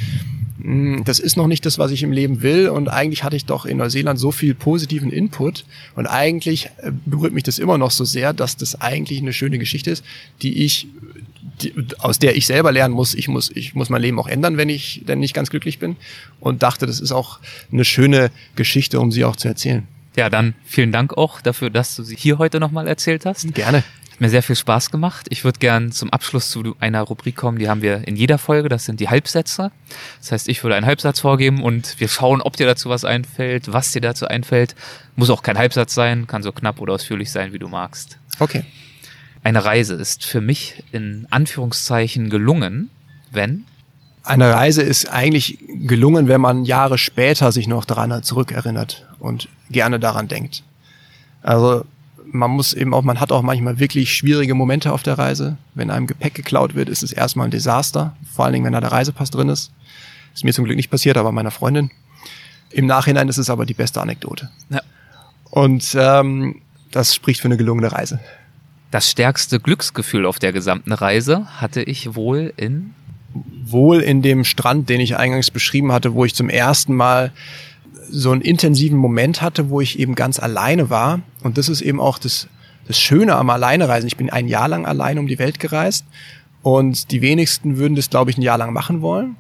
das 0.64 1.18
ist 1.18 1.36
noch 1.36 1.48
nicht 1.48 1.66
das, 1.66 1.78
was 1.78 1.90
ich 1.90 2.02
im 2.02 2.12
Leben 2.12 2.42
will. 2.42 2.68
Und 2.68 2.88
eigentlich 2.88 3.24
hatte 3.24 3.36
ich 3.36 3.46
doch 3.46 3.66
in 3.66 3.78
Neuseeland 3.78 4.18
so 4.18 4.30
viel 4.30 4.54
positiven 4.54 5.10
Input. 5.10 5.64
Und 5.96 6.06
eigentlich 6.06 6.66
äh, 6.78 6.92
berührt 7.04 7.32
mich 7.32 7.42
das 7.42 7.58
immer 7.58 7.78
noch 7.78 7.90
so 7.90 8.04
sehr, 8.04 8.32
dass 8.32 8.56
das 8.56 8.80
eigentlich 8.80 9.20
eine 9.20 9.32
schöne 9.32 9.58
Geschichte 9.58 9.90
ist, 9.90 10.04
die 10.42 10.64
ich, 10.64 10.86
die, 11.62 11.74
aus 11.98 12.18
der 12.18 12.36
ich 12.36 12.46
selber 12.46 12.70
lernen 12.70 12.94
muss. 12.94 13.14
Ich 13.14 13.28
muss, 13.28 13.50
ich 13.54 13.74
muss 13.74 13.90
mein 13.90 14.02
Leben 14.02 14.18
auch 14.20 14.28
ändern, 14.28 14.56
wenn 14.56 14.68
ich 14.68 15.02
denn 15.06 15.18
nicht 15.18 15.34
ganz 15.34 15.50
glücklich 15.50 15.78
bin. 15.78 15.96
Und 16.38 16.62
dachte, 16.62 16.86
das 16.86 17.00
ist 17.00 17.12
auch 17.12 17.40
eine 17.72 17.84
schöne 17.84 18.30
Geschichte, 18.54 19.00
um 19.00 19.10
sie 19.10 19.24
auch 19.24 19.36
zu 19.36 19.48
erzählen. 19.48 19.88
Ja, 20.14 20.28
dann 20.28 20.54
vielen 20.64 20.92
Dank 20.92 21.16
auch 21.16 21.40
dafür, 21.40 21.70
dass 21.70 21.96
du 21.96 22.02
sie 22.02 22.16
hier 22.16 22.38
heute 22.38 22.60
nochmal 22.60 22.86
erzählt 22.86 23.26
hast. 23.26 23.52
Gerne 23.54 23.82
mir 24.18 24.30
sehr 24.30 24.42
viel 24.42 24.56
Spaß 24.56 24.90
gemacht. 24.90 25.26
Ich 25.30 25.44
würde 25.44 25.58
gern 25.58 25.92
zum 25.92 26.10
Abschluss 26.10 26.50
zu 26.50 26.76
einer 26.80 27.02
Rubrik 27.02 27.36
kommen, 27.36 27.58
die 27.58 27.68
haben 27.68 27.82
wir 27.82 28.06
in 28.06 28.16
jeder 28.16 28.38
Folge, 28.38 28.68
das 28.68 28.84
sind 28.84 29.00
die 29.00 29.08
Halbsätze. 29.08 29.70
Das 30.20 30.32
heißt, 30.32 30.48
ich 30.48 30.62
würde 30.62 30.76
einen 30.76 30.86
Halbsatz 30.86 31.20
vorgeben 31.20 31.62
und 31.62 31.98
wir 32.00 32.08
schauen, 32.08 32.40
ob 32.40 32.56
dir 32.56 32.66
dazu 32.66 32.88
was 32.88 33.04
einfällt, 33.04 33.72
was 33.72 33.92
dir 33.92 34.00
dazu 34.00 34.26
einfällt. 34.26 34.74
Muss 35.16 35.30
auch 35.30 35.42
kein 35.42 35.58
Halbsatz 35.58 35.94
sein, 35.94 36.26
kann 36.26 36.42
so 36.42 36.52
knapp 36.52 36.80
oder 36.80 36.94
ausführlich 36.94 37.30
sein, 37.30 37.52
wie 37.52 37.58
du 37.58 37.68
magst. 37.68 38.18
Okay. 38.38 38.64
Eine 39.44 39.64
Reise 39.64 39.94
ist 39.94 40.24
für 40.24 40.40
mich 40.40 40.84
in 40.92 41.26
Anführungszeichen 41.30 42.30
gelungen, 42.30 42.90
wenn 43.32 43.64
eine 44.24 44.54
Reise 44.54 44.82
ist 44.82 45.06
eigentlich 45.06 45.58
gelungen, 45.68 46.28
wenn 46.28 46.40
man 46.40 46.64
Jahre 46.64 46.96
später 46.96 47.50
sich 47.50 47.66
noch 47.66 47.84
daran 47.84 48.22
zurückerinnert 48.22 49.04
und 49.18 49.48
gerne 49.68 49.98
daran 49.98 50.28
denkt. 50.28 50.62
Also 51.42 51.84
man 52.33 52.51
muss 52.51 52.72
eben 52.72 52.95
auch, 52.95 53.03
man 53.03 53.20
hat 53.20 53.30
auch 53.30 53.43
manchmal 53.43 53.78
wirklich 53.78 54.14
schwierige 54.14 54.55
Momente 54.55 54.93
auf 54.93 55.03
der 55.03 55.18
Reise. 55.18 55.59
Wenn 55.74 55.91
einem 55.91 56.07
Gepäck 56.07 56.35
geklaut 56.35 56.74
wird, 56.74 56.89
ist 56.89 57.03
es 57.03 57.12
erstmal 57.12 57.47
ein 57.47 57.51
Desaster. 57.51 58.16
Vor 58.35 58.45
allen 58.45 58.55
Dingen, 58.55 58.64
wenn 58.64 58.72
da 58.72 58.80
der 58.80 58.93
Reisepass 58.93 59.30
drin 59.30 59.49
ist. 59.49 59.70
Ist 60.35 60.45
mir 60.45 60.53
zum 60.53 60.64
Glück 60.64 60.76
nicht 60.76 60.91
passiert, 60.91 61.16
aber 61.16 61.30
meiner 61.33 61.51
Freundin. 61.51 61.91
Im 62.70 62.87
Nachhinein 62.87 63.28
ist 63.28 63.39
es 63.39 63.51
aber 63.51 63.66
die 63.66 63.74
beste 63.74 64.01
Anekdote. 64.01 64.51
Ja. 64.70 64.80
Und 65.51 65.95
ähm, 65.99 66.62
das 66.91 67.14
spricht 67.14 67.41
für 67.41 67.49
eine 67.49 67.59
gelungene 67.59 67.93
Reise. 67.93 68.18
Das 68.91 69.11
stärkste 69.11 69.61
Glücksgefühl 69.61 70.26
auf 70.26 70.39
der 70.39 70.53
gesamten 70.53 70.93
Reise 70.93 71.47
hatte 71.61 71.83
ich 71.83 72.14
wohl 72.14 72.53
in 72.57 72.95
wohl 73.64 74.01
in 74.01 74.20
dem 74.20 74.45
Strand, 74.45 74.91
den 74.91 75.01
ich 75.01 75.16
eingangs 75.16 75.51
beschrieben 75.51 75.93
hatte, 75.93 76.12
wo 76.12 76.26
ich 76.26 76.35
zum 76.35 76.51
ersten 76.51 76.95
Mal 76.95 77.33
so 78.11 78.30
einen 78.32 78.43
intensiven 78.43 78.99
Moment 78.99 79.43
hatte, 79.43 79.70
wo 79.70 79.80
ich 79.80 79.99
eben 79.99 80.14
ganz 80.14 80.38
alleine 80.38 80.90
war. 80.90 81.20
Und 81.43 81.59
das 81.59 81.68
ist 81.68 81.80
eben 81.80 82.01
auch 82.01 82.18
das, 82.18 82.49
das 82.86 83.01
Schöne 83.01 83.36
am 83.36 83.51
Alleinereisen. 83.51 84.07
Ich 84.07 84.16
bin 84.16 84.30
ein 84.30 84.49
Jahr 84.49 84.68
lang 84.68 84.86
allein 84.86 85.18
um 85.18 85.26
die 85.26 85.38
Welt 85.38 85.59
gereist 85.59 86.05
und 86.62 87.11
die 87.11 87.20
wenigsten 87.20 87.76
würden 87.76 87.97
das, 87.97 88.11
glaube 88.11 88.30
ich, 88.30 88.38
ein 88.38 88.43
Jahr 88.43 88.59
lang 88.59 88.72
machen 88.72 89.03
wollen. 89.03 89.36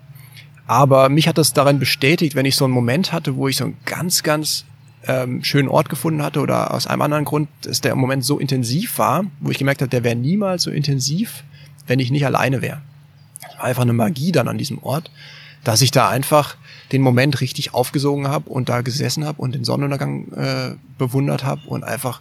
Aber 0.66 1.08
mich 1.08 1.28
hat 1.28 1.38
das 1.38 1.52
darin 1.52 1.78
bestätigt, 1.78 2.34
wenn 2.34 2.46
ich 2.46 2.56
so 2.56 2.64
einen 2.64 2.74
Moment 2.74 3.12
hatte, 3.12 3.36
wo 3.36 3.48
ich 3.48 3.56
so 3.56 3.64
einen 3.64 3.76
ganz, 3.84 4.22
ganz 4.22 4.64
ähm, 5.06 5.42
schönen 5.42 5.68
Ort 5.68 5.88
gefunden 5.88 6.22
hatte 6.22 6.40
oder 6.40 6.72
aus 6.72 6.86
einem 6.86 7.02
anderen 7.02 7.24
Grund, 7.24 7.48
dass 7.62 7.80
der 7.80 7.94
Moment 7.94 8.24
so 8.24 8.38
intensiv 8.38 8.98
war, 8.98 9.24
wo 9.40 9.50
ich 9.50 9.58
gemerkt 9.58 9.82
habe, 9.82 9.90
der 9.90 10.04
wäre 10.04 10.16
niemals 10.16 10.62
so 10.62 10.70
intensiv, 10.70 11.44
wenn 11.86 11.98
ich 11.98 12.10
nicht 12.10 12.24
alleine 12.24 12.62
wäre. 12.62 12.80
Das 13.42 13.56
war 13.58 13.64
einfach 13.64 13.82
eine 13.82 13.92
Magie 13.92 14.32
dann 14.32 14.48
an 14.48 14.58
diesem 14.58 14.78
Ort, 14.78 15.10
dass 15.64 15.82
ich 15.82 15.90
da 15.90 16.08
einfach 16.08 16.56
den 16.92 17.02
Moment 17.02 17.40
richtig 17.40 17.74
aufgesogen 17.74 18.28
habe 18.28 18.50
und 18.50 18.68
da 18.68 18.82
gesessen 18.82 19.24
habe 19.24 19.40
und 19.40 19.54
den 19.54 19.64
Sonnenuntergang 19.64 20.32
äh, 20.32 20.74
bewundert 20.98 21.44
habe 21.44 21.62
und 21.66 21.84
einfach 21.84 22.20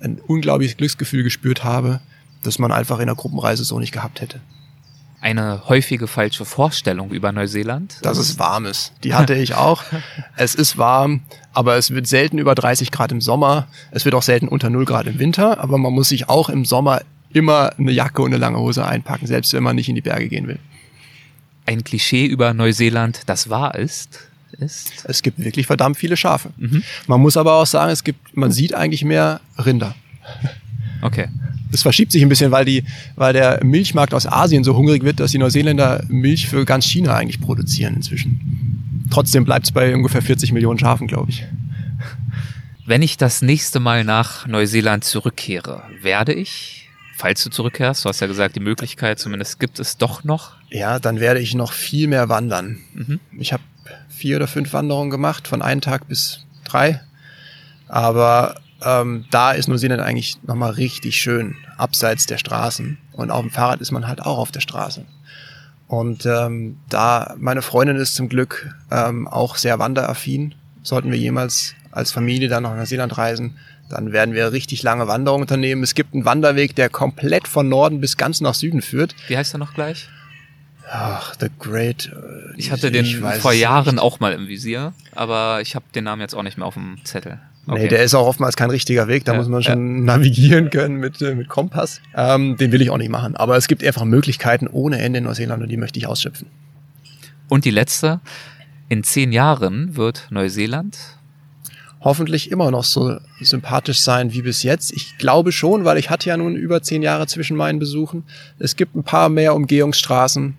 ein 0.00 0.20
unglaubliches 0.26 0.76
Glücksgefühl 0.76 1.22
gespürt 1.22 1.64
habe, 1.64 2.00
das 2.42 2.58
man 2.58 2.72
einfach 2.72 2.98
in 2.98 3.06
der 3.06 3.16
Gruppenreise 3.16 3.64
so 3.64 3.78
nicht 3.78 3.92
gehabt 3.92 4.20
hätte. 4.20 4.40
Eine 5.20 5.68
häufige 5.68 6.06
falsche 6.06 6.44
Vorstellung 6.44 7.10
über 7.10 7.32
Neuseeland? 7.32 7.96
Dass 8.02 8.18
es 8.18 8.38
warm 8.38 8.66
ist. 8.66 8.92
Die 9.02 9.14
hatte 9.14 9.34
ich 9.34 9.54
auch. 9.54 9.82
es 10.36 10.54
ist 10.54 10.78
warm, 10.78 11.22
aber 11.52 11.76
es 11.76 11.90
wird 11.90 12.06
selten 12.06 12.38
über 12.38 12.54
30 12.54 12.92
Grad 12.92 13.10
im 13.10 13.20
Sommer. 13.20 13.66
Es 13.90 14.04
wird 14.04 14.14
auch 14.14 14.22
selten 14.22 14.46
unter 14.46 14.70
0 14.70 14.84
Grad 14.84 15.08
im 15.08 15.18
Winter, 15.18 15.58
aber 15.58 15.76
man 15.76 15.92
muss 15.92 16.10
sich 16.10 16.28
auch 16.28 16.48
im 16.48 16.64
Sommer 16.64 17.00
immer 17.30 17.72
eine 17.78 17.90
Jacke 17.90 18.22
und 18.22 18.28
eine 18.28 18.38
lange 18.38 18.58
Hose 18.58 18.86
einpacken, 18.86 19.26
selbst 19.26 19.52
wenn 19.52 19.64
man 19.64 19.74
nicht 19.74 19.88
in 19.88 19.96
die 19.96 20.00
Berge 20.00 20.28
gehen 20.28 20.46
will 20.46 20.60
ein 21.68 21.84
Klischee 21.84 22.24
über 22.24 22.54
Neuseeland, 22.54 23.20
das 23.26 23.50
wahr 23.50 23.74
ist, 23.74 24.20
ist? 24.52 25.04
Es 25.04 25.22
gibt 25.22 25.38
wirklich 25.38 25.66
verdammt 25.66 25.98
viele 25.98 26.16
Schafe. 26.16 26.50
Mhm. 26.56 26.82
Man 27.06 27.20
muss 27.20 27.36
aber 27.36 27.54
auch 27.54 27.66
sagen, 27.66 27.92
es 27.92 28.02
gibt, 28.02 28.34
man 28.36 28.50
sieht 28.50 28.74
eigentlich 28.74 29.04
mehr 29.04 29.40
Rinder. 29.58 29.94
Okay. 31.02 31.28
Es 31.70 31.82
verschiebt 31.82 32.10
sich 32.10 32.22
ein 32.22 32.30
bisschen, 32.30 32.50
weil 32.50 32.64
die, 32.64 32.84
weil 33.14 33.34
der 33.34 33.62
Milchmarkt 33.62 34.14
aus 34.14 34.26
Asien 34.26 34.64
so 34.64 34.74
hungrig 34.74 35.04
wird, 35.04 35.20
dass 35.20 35.32
die 35.32 35.38
Neuseeländer 35.38 36.04
Milch 36.08 36.48
für 36.48 36.64
ganz 36.64 36.86
China 36.86 37.14
eigentlich 37.14 37.40
produzieren 37.40 37.96
inzwischen. 37.96 39.04
Trotzdem 39.10 39.44
bleibt 39.44 39.66
es 39.66 39.72
bei 39.72 39.94
ungefähr 39.94 40.22
40 40.22 40.52
Millionen 40.52 40.78
Schafen, 40.78 41.06
glaube 41.06 41.30
ich. 41.30 41.44
Wenn 42.86 43.02
ich 43.02 43.18
das 43.18 43.42
nächste 43.42 43.80
Mal 43.80 44.04
nach 44.04 44.46
Neuseeland 44.46 45.04
zurückkehre, 45.04 45.82
werde 46.00 46.32
ich 46.32 46.77
falls 47.18 47.42
du 47.42 47.50
zurückkehrst? 47.50 48.04
Du 48.04 48.08
hast 48.08 48.20
ja 48.20 48.26
gesagt, 48.28 48.54
die 48.54 48.60
Möglichkeit 48.60 49.18
zumindest 49.18 49.58
gibt 49.58 49.80
es 49.80 49.96
doch 49.96 50.22
noch. 50.24 50.52
Ja, 50.70 51.00
dann 51.00 51.18
werde 51.18 51.40
ich 51.40 51.54
noch 51.54 51.72
viel 51.72 52.06
mehr 52.06 52.28
wandern. 52.28 52.78
Mhm. 52.94 53.20
Ich 53.38 53.52
habe 53.52 53.62
vier 54.08 54.36
oder 54.36 54.46
fünf 54.46 54.72
Wanderungen 54.72 55.10
gemacht, 55.10 55.48
von 55.48 55.60
einem 55.60 55.80
Tag 55.80 56.06
bis 56.08 56.46
drei. 56.64 57.00
Aber 57.88 58.60
ähm, 58.82 59.24
da 59.30 59.52
ist 59.52 59.68
Neuseeland 59.68 60.00
eigentlich 60.00 60.38
nochmal 60.44 60.72
richtig 60.72 61.20
schön, 61.20 61.56
abseits 61.76 62.26
der 62.26 62.38
Straßen. 62.38 62.98
Und 63.12 63.30
auf 63.30 63.40
dem 63.40 63.50
Fahrrad 63.50 63.80
ist 63.80 63.90
man 63.90 64.06
halt 64.06 64.20
auch 64.22 64.38
auf 64.38 64.52
der 64.52 64.60
Straße. 64.60 65.04
Und 65.88 66.24
ähm, 66.26 66.78
da 66.88 67.34
meine 67.38 67.62
Freundin 67.62 67.96
ist 67.96 68.14
zum 68.14 68.28
Glück 68.28 68.74
ähm, 68.90 69.26
auch 69.26 69.56
sehr 69.56 69.78
wanderaffin, 69.78 70.54
sollten 70.82 71.10
wir 71.10 71.18
jemals 71.18 71.74
als 71.90 72.12
Familie 72.12 72.48
dann 72.48 72.62
nach 72.62 72.76
Neuseeland 72.76 73.16
reisen, 73.16 73.56
dann 73.88 74.12
werden 74.12 74.34
wir 74.34 74.52
richtig 74.52 74.82
lange 74.82 75.08
Wanderungen 75.08 75.42
unternehmen. 75.42 75.82
Es 75.82 75.94
gibt 75.94 76.14
einen 76.14 76.24
Wanderweg, 76.24 76.74
der 76.76 76.88
komplett 76.88 77.48
von 77.48 77.68
Norden 77.68 78.00
bis 78.00 78.16
ganz 78.16 78.40
nach 78.40 78.54
Süden 78.54 78.82
führt. 78.82 79.14
Wie 79.28 79.36
heißt 79.36 79.54
er 79.54 79.58
noch 79.58 79.74
gleich? 79.74 80.08
Ach, 80.90 81.34
The 81.38 81.48
Great. 81.58 82.10
Äh, 82.12 82.58
ich 82.58 82.70
hatte 82.70 82.90
den 82.90 83.04
ich 83.04 83.18
vor 83.18 83.52
Jahren 83.52 83.96
nicht. 83.96 84.02
auch 84.02 84.20
mal 84.20 84.32
im 84.32 84.48
Visier, 84.48 84.92
aber 85.14 85.60
ich 85.60 85.74
habe 85.74 85.84
den 85.94 86.04
Namen 86.04 86.22
jetzt 86.22 86.34
auch 86.34 86.42
nicht 86.42 86.56
mehr 86.56 86.66
auf 86.66 86.74
dem 86.74 86.98
Zettel. 87.04 87.40
Okay. 87.66 87.82
Nee, 87.82 87.88
der 87.88 88.02
ist 88.02 88.14
auch 88.14 88.26
oftmals 88.26 88.56
kein 88.56 88.70
richtiger 88.70 89.08
Weg, 89.08 89.26
da 89.26 89.32
ja, 89.32 89.38
muss 89.38 89.48
man 89.48 89.62
schon 89.62 89.98
ja. 89.98 90.14
navigieren 90.14 90.70
können 90.70 90.96
mit, 90.96 91.20
äh, 91.20 91.34
mit 91.34 91.48
Kompass. 91.48 92.00
Ähm, 92.14 92.56
den 92.56 92.72
will 92.72 92.80
ich 92.80 92.88
auch 92.88 92.96
nicht 92.96 93.10
machen. 93.10 93.36
Aber 93.36 93.58
es 93.58 93.68
gibt 93.68 93.84
einfach 93.84 94.04
Möglichkeiten 94.04 94.68
ohne 94.68 94.98
Ende 95.00 95.18
in 95.18 95.24
Neuseeland 95.24 95.62
und 95.62 95.68
die 95.68 95.76
möchte 95.76 95.98
ich 95.98 96.06
ausschöpfen. 96.06 96.46
Und 97.48 97.66
die 97.66 97.70
letzte, 97.70 98.20
in 98.88 99.04
zehn 99.04 99.32
Jahren 99.32 99.96
wird 99.96 100.28
Neuseeland 100.30 101.17
hoffentlich 102.00 102.50
immer 102.50 102.70
noch 102.70 102.84
so 102.84 103.18
sympathisch 103.40 104.00
sein 104.00 104.32
wie 104.32 104.42
bis 104.42 104.62
jetzt. 104.62 104.92
Ich 104.92 105.18
glaube 105.18 105.52
schon, 105.52 105.84
weil 105.84 105.98
ich 105.98 106.10
hatte 106.10 106.28
ja 106.28 106.36
nun 106.36 106.56
über 106.56 106.82
zehn 106.82 107.02
Jahre 107.02 107.26
zwischen 107.26 107.56
meinen 107.56 107.78
Besuchen. 107.78 108.24
Es 108.58 108.76
gibt 108.76 108.94
ein 108.94 109.02
paar 109.02 109.28
mehr 109.28 109.54
Umgehungsstraßen. 109.54 110.56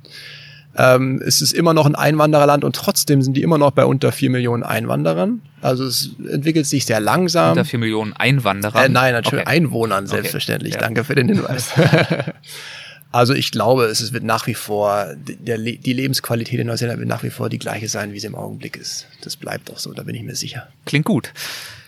Ähm, 0.78 1.22
es 1.26 1.42
ist 1.42 1.54
immer 1.54 1.74
noch 1.74 1.86
ein 1.86 1.96
Einwandererland 1.96 2.64
und 2.64 2.76
trotzdem 2.76 3.22
sind 3.22 3.36
die 3.36 3.42
immer 3.42 3.58
noch 3.58 3.72
bei 3.72 3.86
unter 3.86 4.12
vier 4.12 4.30
Millionen 4.30 4.64
Einwanderern. 4.64 5.42
Also 5.62 5.86
es 5.86 6.12
entwickelt 6.32 6.68
sich 6.68 6.86
sehr 6.86 7.00
langsam. 7.00 7.52
Unter 7.52 7.66
vier 7.66 7.80
Millionen 7.80 8.14
Einwanderern? 8.14 8.86
Äh, 8.86 8.90
nein, 8.90 9.14
natürlich 9.14 9.42
okay. 9.46 9.52
Einwohnern, 9.58 10.08
selbstverständlich. 10.08 10.74
Okay. 10.74 10.82
Ja. 10.82 10.88
Danke 10.88 11.04
für 11.04 11.16
den 11.16 11.28
Hinweis. 11.28 11.74
Also 13.12 13.34
ich 13.34 13.52
glaube, 13.52 13.86
es 13.86 14.14
wird 14.14 14.24
nach 14.24 14.46
wie 14.46 14.54
vor, 14.54 15.16
der, 15.16 15.58
die 15.58 15.94
Lebensqualität 15.94 16.60
in 16.60 16.68
Neuseeland 16.68 17.00
wird 17.00 17.10
nach 17.10 17.24
wie 17.24 17.32
vor 17.32 17.50
die 17.50 17.58
gleiche 17.58 17.88
sein, 17.88 18.14
wie 18.14 18.20
sie 18.20 18.28
im 18.28 18.36
Augenblick 18.36 18.78
ist. 18.78 19.08
Das 19.22 19.36
bleibt 19.36 19.72
auch 19.72 19.80
so, 19.80 19.94
da 19.94 20.04
bin 20.04 20.14
ich 20.16 20.22
mir 20.22 20.36
sicher. 20.36 20.68
Klingt 20.86 21.06
gut. 21.06 21.34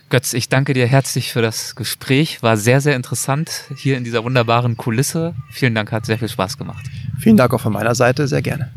Götz, 0.10 0.34
ich 0.34 0.50
danke 0.50 0.74
dir 0.74 0.88
herzlich 0.88 1.32
für 1.32 1.42
das 1.42 1.76
Gespräch. 1.76 2.42
War 2.42 2.58
sehr, 2.58 2.82
sehr 2.82 2.96
interessant 2.96 3.66
hier 3.78 3.98
in 3.98 4.04
dieser 4.04 4.24
wunderbaren 4.24 4.78
Kulisse. 4.78 5.36
Vielen 5.52 5.76
Dank, 5.76 5.92
hat 5.92 6.06
sehr 6.06 6.18
viel 6.18 6.28
Spaß 6.28 6.58
gemacht. 6.58 6.86
Vielen 7.20 7.38
Dank 7.38 7.54
auch 7.54 7.62
von 7.62 7.72
meiner 7.72 7.96
Seite, 7.96 8.28
sehr 8.28 8.42
gerne. 8.42 8.72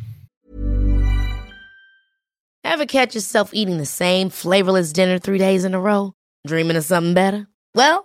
Ever 2.62 2.86
catch 2.86 3.14
yourself 3.14 3.52
eating 3.52 3.78
the 3.78 3.86
same 3.86 4.30
flavorless 4.30 4.92
dinner 4.92 5.18
three 5.18 5.38
days 5.38 5.64
in 5.64 5.74
a 5.74 5.78
row? 5.78 6.12
Dreaming 6.46 6.76
of 6.76 6.84
something 6.84 7.14
better? 7.14 7.46
Well, 7.74 8.04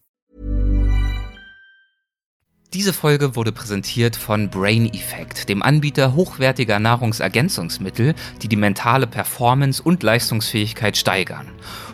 Diese 2.73 2.93
Folge 2.93 3.35
wurde 3.35 3.51
präsentiert 3.51 4.15
von 4.15 4.49
Brain 4.49 4.85
Effect, 4.93 5.49
dem 5.49 5.61
Anbieter 5.61 6.13
hochwertiger 6.15 6.79
Nahrungsergänzungsmittel, 6.79 8.15
die 8.41 8.47
die 8.47 8.55
mentale 8.55 9.07
Performance 9.07 9.83
und 9.83 10.03
Leistungsfähigkeit 10.03 10.95
steigern. 10.95 11.47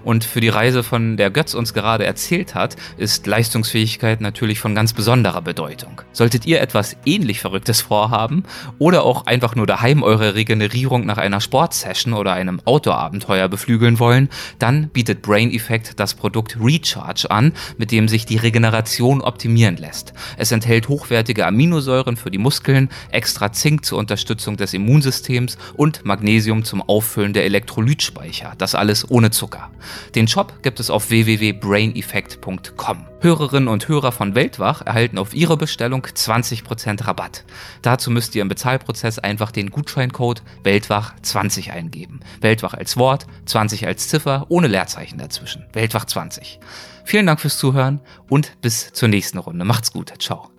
Und 0.08 0.24
für 0.24 0.40
die 0.40 0.48
Reise, 0.48 0.84
von 0.84 1.18
der 1.18 1.30
Götz 1.30 1.54
uns 1.54 1.74
gerade 1.74 2.06
erzählt 2.06 2.56
hat, 2.56 2.78
ist 2.96 3.28
Leistungsfähigkeit 3.28 4.22
natürlich 4.22 4.58
von 4.58 4.74
ganz 4.74 4.94
besonderer 4.94 5.42
Bedeutung. 5.42 6.02
Solltet 6.14 6.46
ihr 6.46 6.62
etwas 6.62 6.96
ähnlich 7.06 7.42
Verrücktes 7.42 7.82
vorhaben 7.82 8.44
oder 8.80 9.04
auch 9.04 9.26
einfach 9.26 9.56
nur 9.56 9.68
daheim 9.68 10.04
eure 10.04 10.34
Regenerierung 10.34 11.06
nach 11.06 11.18
einer 11.18 11.42
Sportsession 11.42 12.14
oder 12.14 12.32
einem 12.32 12.62
Outdoor-Abenteuer 12.64 13.50
beflügeln 13.50 14.00
wollen, 14.00 14.30
dann 14.60 14.88
bietet 14.88 15.24
Brain 15.24 15.52
Effect 15.52 16.00
das 16.00 16.14
Produkt 16.14 16.56
Recharge 16.58 17.30
an, 17.30 17.52
mit 17.78 17.92
dem 17.92 18.08
sich 18.08 18.26
die 18.26 18.38
Regeneration 18.38 19.20
optimieren 19.20 19.76
lässt. 19.76 20.14
Es 20.38 20.54
enthält 20.54 20.88
hochwertige 20.88 21.46
Aminosäuren 21.46 22.16
für 22.16 22.32
die 22.32 22.38
Muskeln, 22.38 22.88
extra 23.12 23.52
Zink 23.52 23.84
zur 23.84 24.00
Unterstützung 24.00 24.56
des 24.56 24.74
Immunsystems 24.74 25.58
und 25.74 26.06
Magnesium 26.06 26.64
zum 26.64 26.82
Auffüllen 26.82 27.34
der 27.34 27.44
Elektrolytspeicher. 27.44 28.54
Das 28.58 28.74
alles 28.74 29.12
ohne 29.12 29.32
Zucker. 29.32 29.70
Den 30.16 30.28
Shop 30.28 30.62
gibt 30.64 30.80
es 30.80 30.90
auf 30.90 31.10
www.braineffect.com. 31.10 33.06
Hörerinnen 33.22 33.68
und 33.68 33.88
Hörer 33.88 34.12
von 34.12 34.36
Weltwach 34.36 34.82
erhalten 34.86 35.18
auf 35.18 35.34
ihre 35.34 35.58
Bestellung 35.58 36.04
20% 36.06 37.08
Rabatt. 37.08 37.46
Dazu 37.82 38.12
müsst 38.12 38.36
ihr 38.36 38.42
im 38.42 38.48
Bezahlprozess 38.48 39.20
einfach 39.20 39.52
den 39.52 39.72
Gutscheincode 39.72 40.44
Weltwach20 40.64 41.72
eingeben. 41.72 42.20
Weltwach 42.42 42.74
als 42.74 42.98
Wort, 42.98 43.28
20 43.46 43.88
als 43.88 44.08
Ziffer, 44.08 44.46
ohne 44.50 44.68
Leerzeichen 44.68 45.18
dazwischen. 45.18 45.66
Weltwach 45.74 46.06
20. 46.06 46.60
Vielen 47.06 47.26
Dank 47.26 47.40
fürs 47.40 47.58
Zuhören 47.58 48.02
und 48.30 48.60
bis 48.62 48.92
zur 48.92 49.08
nächsten 49.08 49.38
Runde. 49.38 49.66
Macht's 49.66 49.94
gut. 49.94 50.14
Ciao. 50.20 50.57